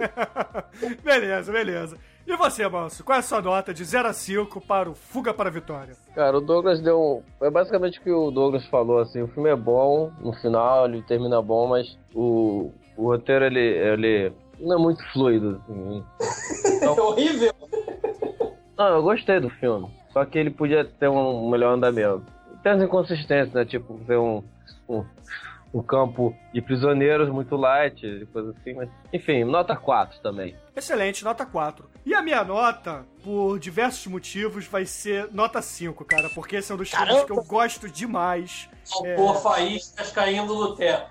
beleza, 1.02 1.50
beleza. 1.50 1.98
E 2.26 2.36
você, 2.36 2.68
Manso, 2.68 3.04
qual 3.04 3.16
é 3.16 3.18
a 3.20 3.22
sua 3.22 3.40
nota 3.40 3.72
de 3.72 3.84
0 3.84 4.08
a 4.08 4.12
5 4.12 4.60
para 4.60 4.90
o 4.90 4.94
Fuga 4.94 5.32
para 5.32 5.48
a 5.48 5.52
Vitória? 5.52 5.94
Cara, 6.14 6.36
o 6.36 6.40
Douglas 6.40 6.80
deu. 6.80 7.22
É 7.40 7.50
basicamente 7.50 7.98
o 7.98 8.02
que 8.02 8.10
o 8.10 8.30
Douglas 8.30 8.66
falou, 8.66 8.98
assim, 8.98 9.22
o 9.22 9.28
filme 9.28 9.48
é 9.48 9.56
bom, 9.56 10.10
no 10.20 10.32
final 10.32 10.86
ele 10.86 11.02
termina 11.02 11.40
bom, 11.40 11.68
mas 11.68 11.96
o, 12.14 12.72
o 12.96 13.10
roteiro 13.10 13.44
ele, 13.44 13.60
ele 13.60 14.32
não 14.58 14.76
é 14.76 14.78
muito 14.78 15.04
fluido, 15.12 15.62
assim. 15.68 16.04
É 16.82 16.88
horrível. 16.88 17.54
Não, 18.76 18.88
eu 18.88 19.02
gostei 19.02 19.40
do 19.40 19.48
filme. 19.48 19.88
Só 20.12 20.24
que 20.24 20.38
ele 20.38 20.50
podia 20.50 20.84
ter 20.84 21.08
um 21.08 21.48
melhor 21.48 21.74
andamento. 21.74 22.24
Tem 22.62 22.72
as 22.72 22.82
inconsistências, 22.82 23.52
né? 23.52 23.64
Tipo, 23.64 23.98
ter 24.06 24.18
um, 24.18 24.42
um, 24.88 25.04
um 25.72 25.82
campo 25.82 26.34
de 26.52 26.60
prisioneiros 26.60 27.28
muito 27.28 27.56
light, 27.56 28.04
e 28.06 28.26
coisa 28.26 28.54
assim, 28.58 28.74
mas. 28.74 28.88
Enfim, 29.12 29.44
nota 29.44 29.76
4 29.76 30.20
também. 30.20 30.56
Excelente, 30.74 31.24
nota 31.24 31.46
4. 31.46 31.88
E 32.04 32.14
a 32.14 32.22
minha 32.22 32.44
nota, 32.44 33.04
por 33.24 33.58
diversos 33.58 34.06
motivos, 34.06 34.66
vai 34.66 34.84
ser 34.84 35.28
nota 35.32 35.60
5, 35.60 36.04
cara, 36.04 36.28
porque 36.30 36.56
esse 36.56 36.70
é 36.70 36.74
um 36.74 36.78
dos 36.78 36.90
filmes 36.90 37.08
Caramba! 37.08 37.26
que 37.26 37.32
eu 37.32 37.44
gosto 37.44 37.88
demais. 37.88 38.68
É, 39.04 39.14
Por 39.16 39.36
faíscas 39.42 40.12
caindo 40.12 40.54
do 40.54 40.76
teto. 40.76 41.10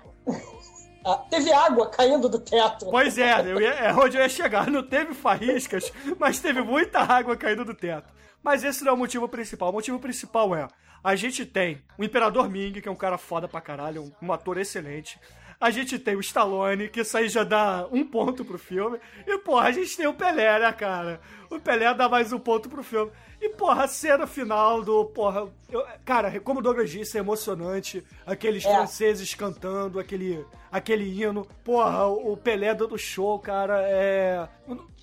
Ah, 1.08 1.18
teve 1.30 1.52
água 1.52 1.88
caindo 1.88 2.28
do 2.28 2.40
teto. 2.40 2.86
Pois 2.90 3.16
é, 3.16 3.40
eu 3.40 3.60
ia, 3.60 3.70
é 3.74 3.94
onde 3.94 4.16
eu 4.16 4.22
ia 4.22 4.28
chegar. 4.28 4.68
Não 4.68 4.82
teve 4.82 5.14
faíscas, 5.14 5.92
mas 6.18 6.40
teve 6.40 6.60
muita 6.62 6.98
água 6.98 7.36
caindo 7.36 7.64
do 7.64 7.74
teto. 7.74 8.12
Mas 8.42 8.64
esse 8.64 8.82
não 8.82 8.90
é 8.90 8.94
o 8.94 8.98
motivo 8.98 9.28
principal. 9.28 9.70
O 9.70 9.74
motivo 9.74 10.00
principal 10.00 10.52
é: 10.52 10.66
a 11.04 11.14
gente 11.14 11.46
tem 11.46 11.80
o 11.96 12.02
Imperador 12.02 12.50
Ming, 12.50 12.80
que 12.80 12.88
é 12.88 12.90
um 12.90 12.96
cara 12.96 13.16
foda 13.16 13.46
pra 13.46 13.60
caralho, 13.60 14.02
um, 14.02 14.26
um 14.26 14.32
ator 14.32 14.58
excelente. 14.58 15.16
A 15.60 15.70
gente 15.70 15.96
tem 15.96 16.16
o 16.16 16.20
Stallone, 16.20 16.88
que 16.88 17.00
isso 17.00 17.16
aí 17.16 17.28
já 17.28 17.44
dá 17.44 17.86
um 17.92 18.04
ponto 18.04 18.44
pro 18.44 18.58
filme. 18.58 18.98
E, 19.26 19.38
porra, 19.38 19.68
a 19.68 19.72
gente 19.72 19.96
tem 19.96 20.06
o 20.08 20.12
Pelé, 20.12 20.58
né, 20.58 20.72
cara? 20.72 21.20
O 21.48 21.60
Pelé 21.60 21.94
dá 21.94 22.08
mais 22.08 22.32
um 22.32 22.38
ponto 22.38 22.68
pro 22.68 22.82
filme. 22.82 23.12
E, 23.40 23.50
porra, 23.50 23.84
a 23.84 23.88
cena 23.88 24.26
final 24.26 24.82
do. 24.82 25.04
Porra, 25.06 25.46
eu- 25.70 25.84
cara, 26.04 26.38
como 26.40 26.60
o 26.60 26.62
Douglas 26.62 26.90
disse, 26.90 27.16
é 27.16 27.20
emocionante. 27.20 28.02
Aqueles 28.24 28.64
É. 28.64 28.74
franceses 28.74 29.34
cantando, 29.34 29.98
aquele, 30.00 30.44
aquele 30.72 31.04
hino. 31.04 31.46
Porra, 31.64 32.06
o 32.06 32.36
Pelé 32.36 32.74
dando 32.74 32.96
show, 32.98 33.38
cara, 33.38 33.82
é. 33.82 34.48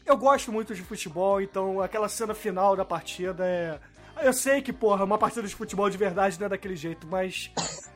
eu 0.05 0.17
gosto 0.17 0.51
muito 0.51 0.73
de 0.73 0.81
futebol, 0.81 1.39
então 1.41 1.79
aquela 1.81 2.09
cena 2.09 2.33
final 2.33 2.75
da 2.75 2.83
partida 2.83 3.45
é. 3.45 3.79
Eu 4.21 4.33
sei 4.33 4.61
que, 4.61 4.71
porra, 4.73 5.03
uma 5.03 5.17
partida 5.17 5.47
de 5.47 5.55
futebol 5.55 5.89
de 5.89 5.97
verdade 5.97 6.39
não 6.39 6.45
é 6.45 6.49
daquele 6.49 6.75
jeito, 6.75 7.07
mas. 7.09 7.51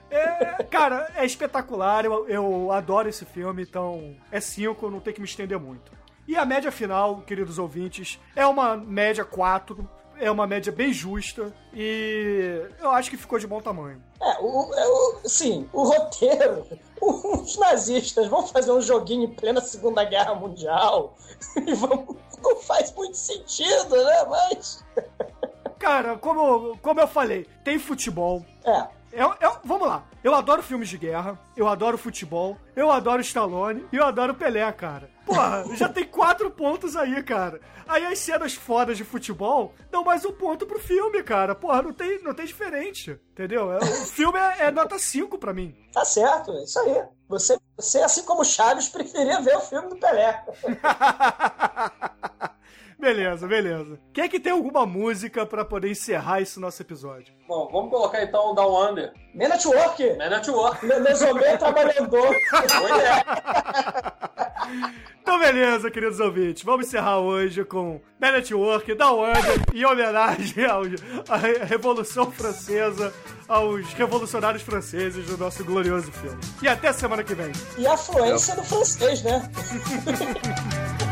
É, 0.10 0.64
cara, 0.64 1.12
é 1.16 1.26
espetacular, 1.26 2.06
eu, 2.06 2.28
eu 2.30 2.72
adoro 2.72 3.10
esse 3.10 3.26
filme, 3.26 3.62
então 3.64 4.16
é 4.32 4.40
5, 4.40 4.90
não 4.90 5.00
tem 5.02 5.14
que 5.14 5.20
me 5.20 5.28
estender 5.28 5.60
muito. 5.60 5.92
E 6.26 6.36
a 6.36 6.46
média 6.46 6.72
final, 6.72 7.22
queridos 7.22 7.60
ouvintes, 7.60 8.20
é 8.36 8.46
uma 8.48 8.76
média 8.78 9.26
4, 9.26 9.88
é 10.20 10.30
uma 10.32 10.48
média 10.48 10.72
bem 10.72 10.92
justa 10.92 11.54
e 11.74 12.62
eu 12.80 12.90
acho 12.92 13.10
que 13.10 13.18
ficou 13.18 13.40
de 13.40 13.48
bom 13.48 13.62
tamanho. 13.62 14.02
É, 14.22 14.38
o, 14.40 14.74
é, 14.74 14.88
o, 14.88 15.20
sim, 15.26 15.70
o 15.72 15.84
roteiro. 15.84 16.66
Os 17.00 17.58
nazistas 17.58 18.28
vão 18.28 18.48
fazer 18.48 18.72
um 18.72 18.82
joguinho 18.82 19.26
em 19.26 19.34
plena 19.34 19.62
Segunda 19.62 20.04
Guerra 20.04 20.34
Mundial 20.34 21.16
e 21.56 21.74
vão, 21.76 22.18
não 22.42 22.56
faz 22.58 22.94
muito 22.94 23.16
sentido, 23.16 23.96
né? 23.96 24.26
Mas. 24.28 24.84
Cara, 25.78 26.18
como, 26.18 26.76
como 26.80 27.00
eu 27.00 27.08
falei, 27.08 27.46
tem 27.64 27.78
futebol. 27.78 28.44
É. 28.66 28.88
Eu, 29.12 29.34
eu, 29.40 29.58
vamos 29.64 29.88
lá. 29.88 30.04
Eu 30.24 30.34
adoro 30.34 30.64
filmes 30.64 30.90
de 30.90 30.98
guerra, 30.98 31.40
eu 31.56 31.68
adoro 31.68 31.98
futebol, 31.98 32.58
eu 32.76 32.92
adoro 32.92 33.22
Stallone 33.22 33.86
e 33.92 33.96
eu 33.96 34.06
adoro 34.06 34.34
Pelé, 34.34 34.70
cara. 34.72 35.10
Porra, 35.28 35.66
já 35.76 35.90
tem 35.90 36.06
quatro 36.06 36.50
pontos 36.50 36.96
aí, 36.96 37.22
cara. 37.22 37.60
Aí 37.86 38.06
as 38.06 38.20
cenas 38.20 38.54
fodas 38.54 38.98
de 38.98 39.04
futebol 39.04 39.74
dão 39.92 40.02
mais 40.02 40.24
um 40.24 40.32
ponto 40.32 40.66
pro 40.66 40.80
filme, 40.80 41.22
cara. 41.22 41.54
Porra, 41.54 41.82
não 41.82 41.92
tem, 41.92 42.24
não 42.24 42.34
tem 42.34 42.46
diferente, 42.46 43.20
entendeu? 43.34 43.74
É, 43.74 43.78
o 43.78 43.86
filme 44.08 44.40
é, 44.40 44.68
é 44.68 44.72
nota 44.72 44.98
5 44.98 45.38
pra 45.38 45.54
mim. 45.54 45.76
Tá 45.92 46.06
certo, 46.06 46.54
é 46.54 46.64
isso 46.64 46.80
aí. 46.80 47.04
Você, 47.28 47.60
você, 47.76 48.00
assim 48.00 48.24
como 48.24 48.46
Chaves, 48.46 48.88
preferia 48.88 49.42
ver 49.42 49.58
o 49.58 49.62
filme 49.62 49.90
do 49.90 49.98
Pelé. 49.98 50.46
Beleza, 53.00 53.48
beleza. 53.48 54.00
Quem 54.12 54.24
é 54.24 54.28
que 54.28 54.40
tem 54.40 54.52
alguma 54.52 54.86
música 54.86 55.46
pra 55.46 55.64
poder 55.64 55.92
encerrar 55.92 56.42
esse 56.42 56.60
nosso 56.60 56.82
episódio? 56.82 57.34
Bom, 57.48 57.70
vamos 57.72 57.92
colocar 57.92 58.24
então 58.24 58.52
o 58.52 58.54
Down 58.54 58.90
Under. 58.90 59.14
Man 59.36 59.50
Network! 59.50 60.18
Man 60.18 60.30
Network. 60.30 60.86
Mesomê 60.86 61.58
trabalhador. 61.58 62.34
É. 62.34 64.18
Então, 65.22 65.40
beleza, 65.40 65.92
queridos 65.92 66.22
ouvintes. 66.22 66.64
Vamos 66.64 66.88
encerrar 66.88 67.20
hoje 67.20 67.66
com 67.66 68.00
Man 68.20 68.32
Network, 68.32 68.94
Down 68.96 69.26
Under, 69.26 69.62
em 69.74 69.86
homenagem 69.86 70.66
ao, 70.66 70.84
à 71.28 71.38
Revolução 71.66 72.32
Francesa, 72.32 73.14
aos 73.46 73.92
revolucionários 73.94 74.64
franceses 74.64 75.26
do 75.26 75.38
nosso 75.38 75.66
glorioso 75.66 76.12
filme. 76.14 76.40
E 76.62 76.68
até 76.68 76.94
semana 76.94 77.26
que 77.26 77.36
vem. 77.36 77.52
E 77.78 77.86
a 77.86 77.98
fluência 77.98 78.56
do 78.56 78.64
francês, 78.64 79.22
né? 79.24 79.42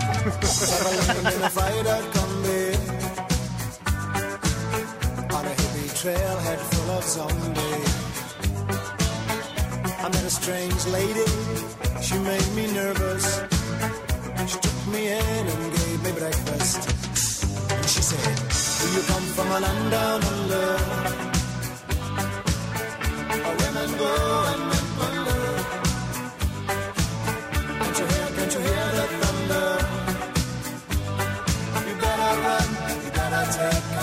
on 5.36 5.46
a 5.46 5.56
trailhead 6.02 6.60
full 6.72 6.90
of 6.98 7.04
zombies. 7.04 7.94
I 10.00 10.10
met 10.10 10.24
a 10.24 10.30
strange 10.30 10.86
lady, 10.88 11.30
she 12.02 12.18
made 12.18 12.50
me 12.56 12.74
nervous. 12.74 13.42
She 14.48 14.58
took 14.58 14.88
me 14.88 15.02
in 15.10 15.48
and 15.54 15.74
gave 15.78 16.04
me 16.04 16.12
breakfast. 16.20 16.90
And 17.72 17.86
she 17.86 18.02
said, 18.02 18.36
Do 18.80 18.86
you 18.96 19.04
come 19.06 19.26
from 19.36 19.48
a 19.52 19.60
land 19.60 19.92
down 19.92 20.24
under? 20.24 20.68
Women 23.62 23.98
go 24.00 24.14
and 24.52 24.62
men 24.70 24.85
take 33.56 33.95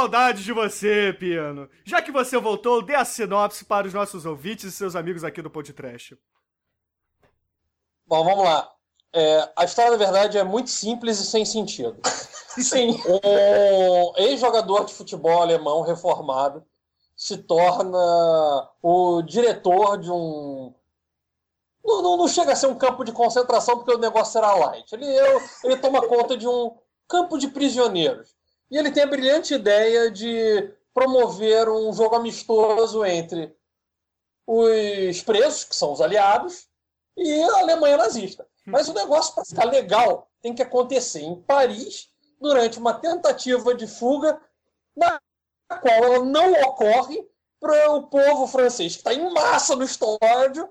Saudades 0.00 0.44
de 0.44 0.52
você, 0.54 1.12
Pino. 1.12 1.68
Já 1.84 2.00
que 2.00 2.10
você 2.10 2.38
voltou, 2.38 2.80
dê 2.80 2.94
a 2.94 3.04
sinopse 3.04 3.66
para 3.66 3.86
os 3.86 3.92
nossos 3.92 4.24
ouvintes 4.24 4.64
e 4.64 4.72
seus 4.72 4.96
amigos 4.96 5.22
aqui 5.22 5.42
do 5.42 5.50
Podcast. 5.50 6.18
Bom, 8.06 8.24
vamos 8.24 8.42
lá. 8.42 8.72
É, 9.12 9.52
a 9.54 9.66
história, 9.66 9.90
na 9.90 9.98
verdade, 9.98 10.38
é 10.38 10.42
muito 10.42 10.70
simples 10.70 11.20
e 11.20 11.26
sem 11.26 11.44
sentido. 11.44 12.00
Sim. 12.56 12.98
Um 13.06 14.16
ex-jogador 14.16 14.86
de 14.86 14.94
futebol 14.94 15.42
alemão 15.42 15.82
reformado 15.82 16.64
se 17.14 17.36
torna 17.36 17.98
o 18.82 19.20
diretor 19.20 19.98
de 19.98 20.10
um. 20.10 20.72
Não, 21.84 22.00
não, 22.00 22.16
não 22.16 22.26
chega 22.26 22.52
a 22.52 22.56
ser 22.56 22.68
um 22.68 22.74
campo 22.74 23.04
de 23.04 23.12
concentração 23.12 23.76
porque 23.76 23.92
o 23.92 23.98
negócio 23.98 24.38
era 24.38 24.54
light. 24.54 24.90
Ele, 24.94 25.04
ele 25.62 25.76
toma 25.76 26.08
conta 26.08 26.38
de 26.38 26.48
um 26.48 26.74
campo 27.06 27.36
de 27.36 27.48
prisioneiros. 27.48 28.39
E 28.70 28.76
ele 28.78 28.92
tem 28.92 29.02
a 29.02 29.06
brilhante 29.06 29.54
ideia 29.54 30.10
de 30.10 30.72
promoveram 30.94 31.88
um 31.88 31.92
jogo 31.92 32.16
amistoso 32.16 33.04
entre 33.04 33.54
os 34.46 35.22
presos, 35.22 35.64
que 35.64 35.74
são 35.74 35.92
os 35.92 36.00
aliados, 36.00 36.68
e 37.16 37.42
a 37.42 37.58
Alemanha 37.58 37.96
nazista. 37.96 38.46
Mas 38.66 38.88
o 38.88 38.94
negócio, 38.94 39.34
para 39.34 39.44
ficar 39.44 39.64
legal, 39.64 40.30
tem 40.42 40.54
que 40.54 40.62
acontecer 40.62 41.20
em 41.20 41.40
Paris, 41.42 42.08
durante 42.40 42.78
uma 42.78 42.94
tentativa 42.94 43.74
de 43.74 43.86
fuga, 43.86 44.40
na 44.96 45.20
qual 45.80 46.04
ela 46.04 46.24
não 46.24 46.52
ocorre 46.62 47.28
para 47.60 47.90
o 47.92 48.06
povo 48.08 48.46
francês, 48.46 48.94
que 48.94 49.00
está 49.00 49.12
em 49.12 49.32
massa 49.32 49.76
no 49.76 49.84
estádio, 49.84 50.68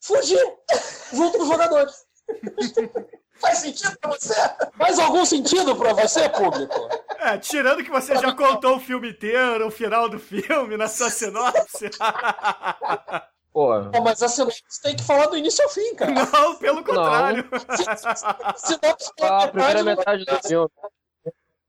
fugir 0.00 0.40
junto 1.12 1.38
com 1.38 1.44
os 1.44 1.48
jogadores. 1.48 2.06
Faz 3.40 3.58
sentido 3.58 3.96
pra 4.00 4.10
você? 4.10 4.34
Faz 4.76 4.98
algum 4.98 5.24
sentido 5.24 5.76
pra 5.76 5.92
você, 5.92 6.28
público? 6.28 6.88
É, 7.18 7.38
tirando 7.38 7.84
que 7.84 7.90
você 7.90 8.16
já 8.16 8.32
contou 8.34 8.76
o 8.76 8.80
filme 8.80 9.10
inteiro, 9.10 9.66
o 9.66 9.70
final 9.70 10.08
do 10.08 10.18
filme, 10.18 10.76
na 10.76 10.88
sua 10.88 11.10
sinopse. 11.10 11.90
Pô, 13.52 13.78
Não, 13.80 14.02
mas 14.02 14.22
a 14.22 14.28
sinopse 14.28 14.62
tem 14.82 14.94
que 14.96 15.02
falar 15.02 15.26
do 15.26 15.36
início 15.36 15.64
ao 15.64 15.70
fim, 15.70 15.94
cara. 15.94 16.12
Não, 16.12 16.56
pelo 16.56 16.84
contrário. 16.84 17.48
Sinopse 18.56 19.10
ah, 19.22 19.44
a 19.44 19.48
primeira 19.48 19.78
não- 19.82 19.84
metade 19.84 20.24
do 20.24 20.36
filme. 20.46 20.70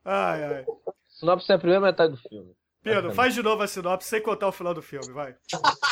Ai, 0.05 0.43
ai. 0.43 0.65
Sinopse 1.07 1.51
é 1.51 1.55
a 1.55 1.59
primeira 1.59 1.81
metade 1.81 2.11
do 2.13 2.17
filme. 2.17 2.53
Pedro, 2.83 3.13
faz 3.13 3.33
de 3.33 3.41
novo 3.43 3.61
a 3.63 3.67
sinopse 3.67 4.07
sem 4.07 4.21
contar 4.21 4.47
o 4.47 4.51
final 4.51 4.73
do 4.73 4.81
filme, 4.81 5.11
vai. 5.11 5.35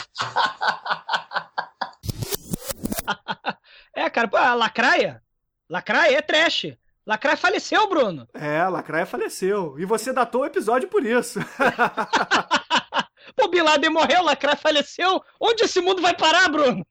É, 3.96 4.10
cara, 4.12 4.28
pô, 4.28 4.38
a 4.38 4.54
Lacraia. 4.54 5.24
Lacraia 5.70 6.18
é 6.18 6.22
trash. 6.22 6.78
Lacraia 7.06 7.38
faleceu, 7.38 7.88
Bruno. 7.88 8.28
É, 8.34 8.64
Lacraia 8.68 9.06
faleceu. 9.06 9.80
E 9.80 9.86
você 9.86 10.12
datou 10.12 10.42
o 10.42 10.46
episódio 10.46 10.90
por 10.90 11.06
isso. 11.06 11.40
Pô, 13.36 13.48
Bin 13.48 13.62
Laden 13.62 13.90
morreu, 13.90 14.24
Lacraia 14.24 14.58
faleceu. 14.58 15.22
Onde 15.40 15.64
esse 15.64 15.80
mundo 15.80 16.02
vai 16.02 16.16
parar, 16.16 16.50
Bruno? 16.50 16.86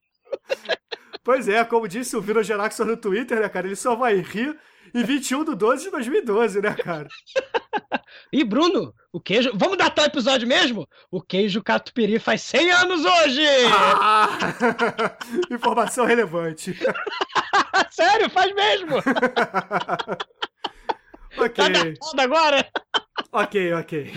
Pois 1.22 1.48
é, 1.48 1.64
como 1.64 1.88
disse 1.88 2.16
o 2.16 2.20
Viro 2.20 2.42
Geraxon 2.42 2.84
no 2.84 2.96
Twitter, 2.96 3.40
né, 3.40 3.48
cara? 3.48 3.66
Ele 3.66 3.76
só 3.76 3.94
vai 3.94 4.16
rir 4.16 4.58
em 4.96 5.04
21 5.04 5.44
de 5.44 5.54
12 5.54 5.84
de 5.84 5.90
2012, 5.90 6.62
né, 6.62 6.74
cara? 6.74 7.06
Ih, 8.32 8.44
Bruno, 8.44 8.94
o 9.12 9.20
queijo. 9.20 9.50
Vamos 9.54 9.76
datar 9.76 10.06
o 10.06 10.08
episódio 10.08 10.48
mesmo? 10.48 10.88
O 11.10 11.20
queijo 11.20 11.62
catupiry 11.62 12.18
faz 12.18 12.40
100 12.42 12.70
anos 12.70 13.04
hoje! 13.04 13.46
Ah! 13.70 14.26
Informação 15.52 16.06
relevante. 16.06 16.72
Sério, 17.92 18.30
faz 18.30 18.54
mesmo! 18.54 18.96
ok. 21.36 21.94
Tá 22.16 22.22
agora? 22.22 22.66
Ok, 23.32 23.74
ok. 23.74 24.12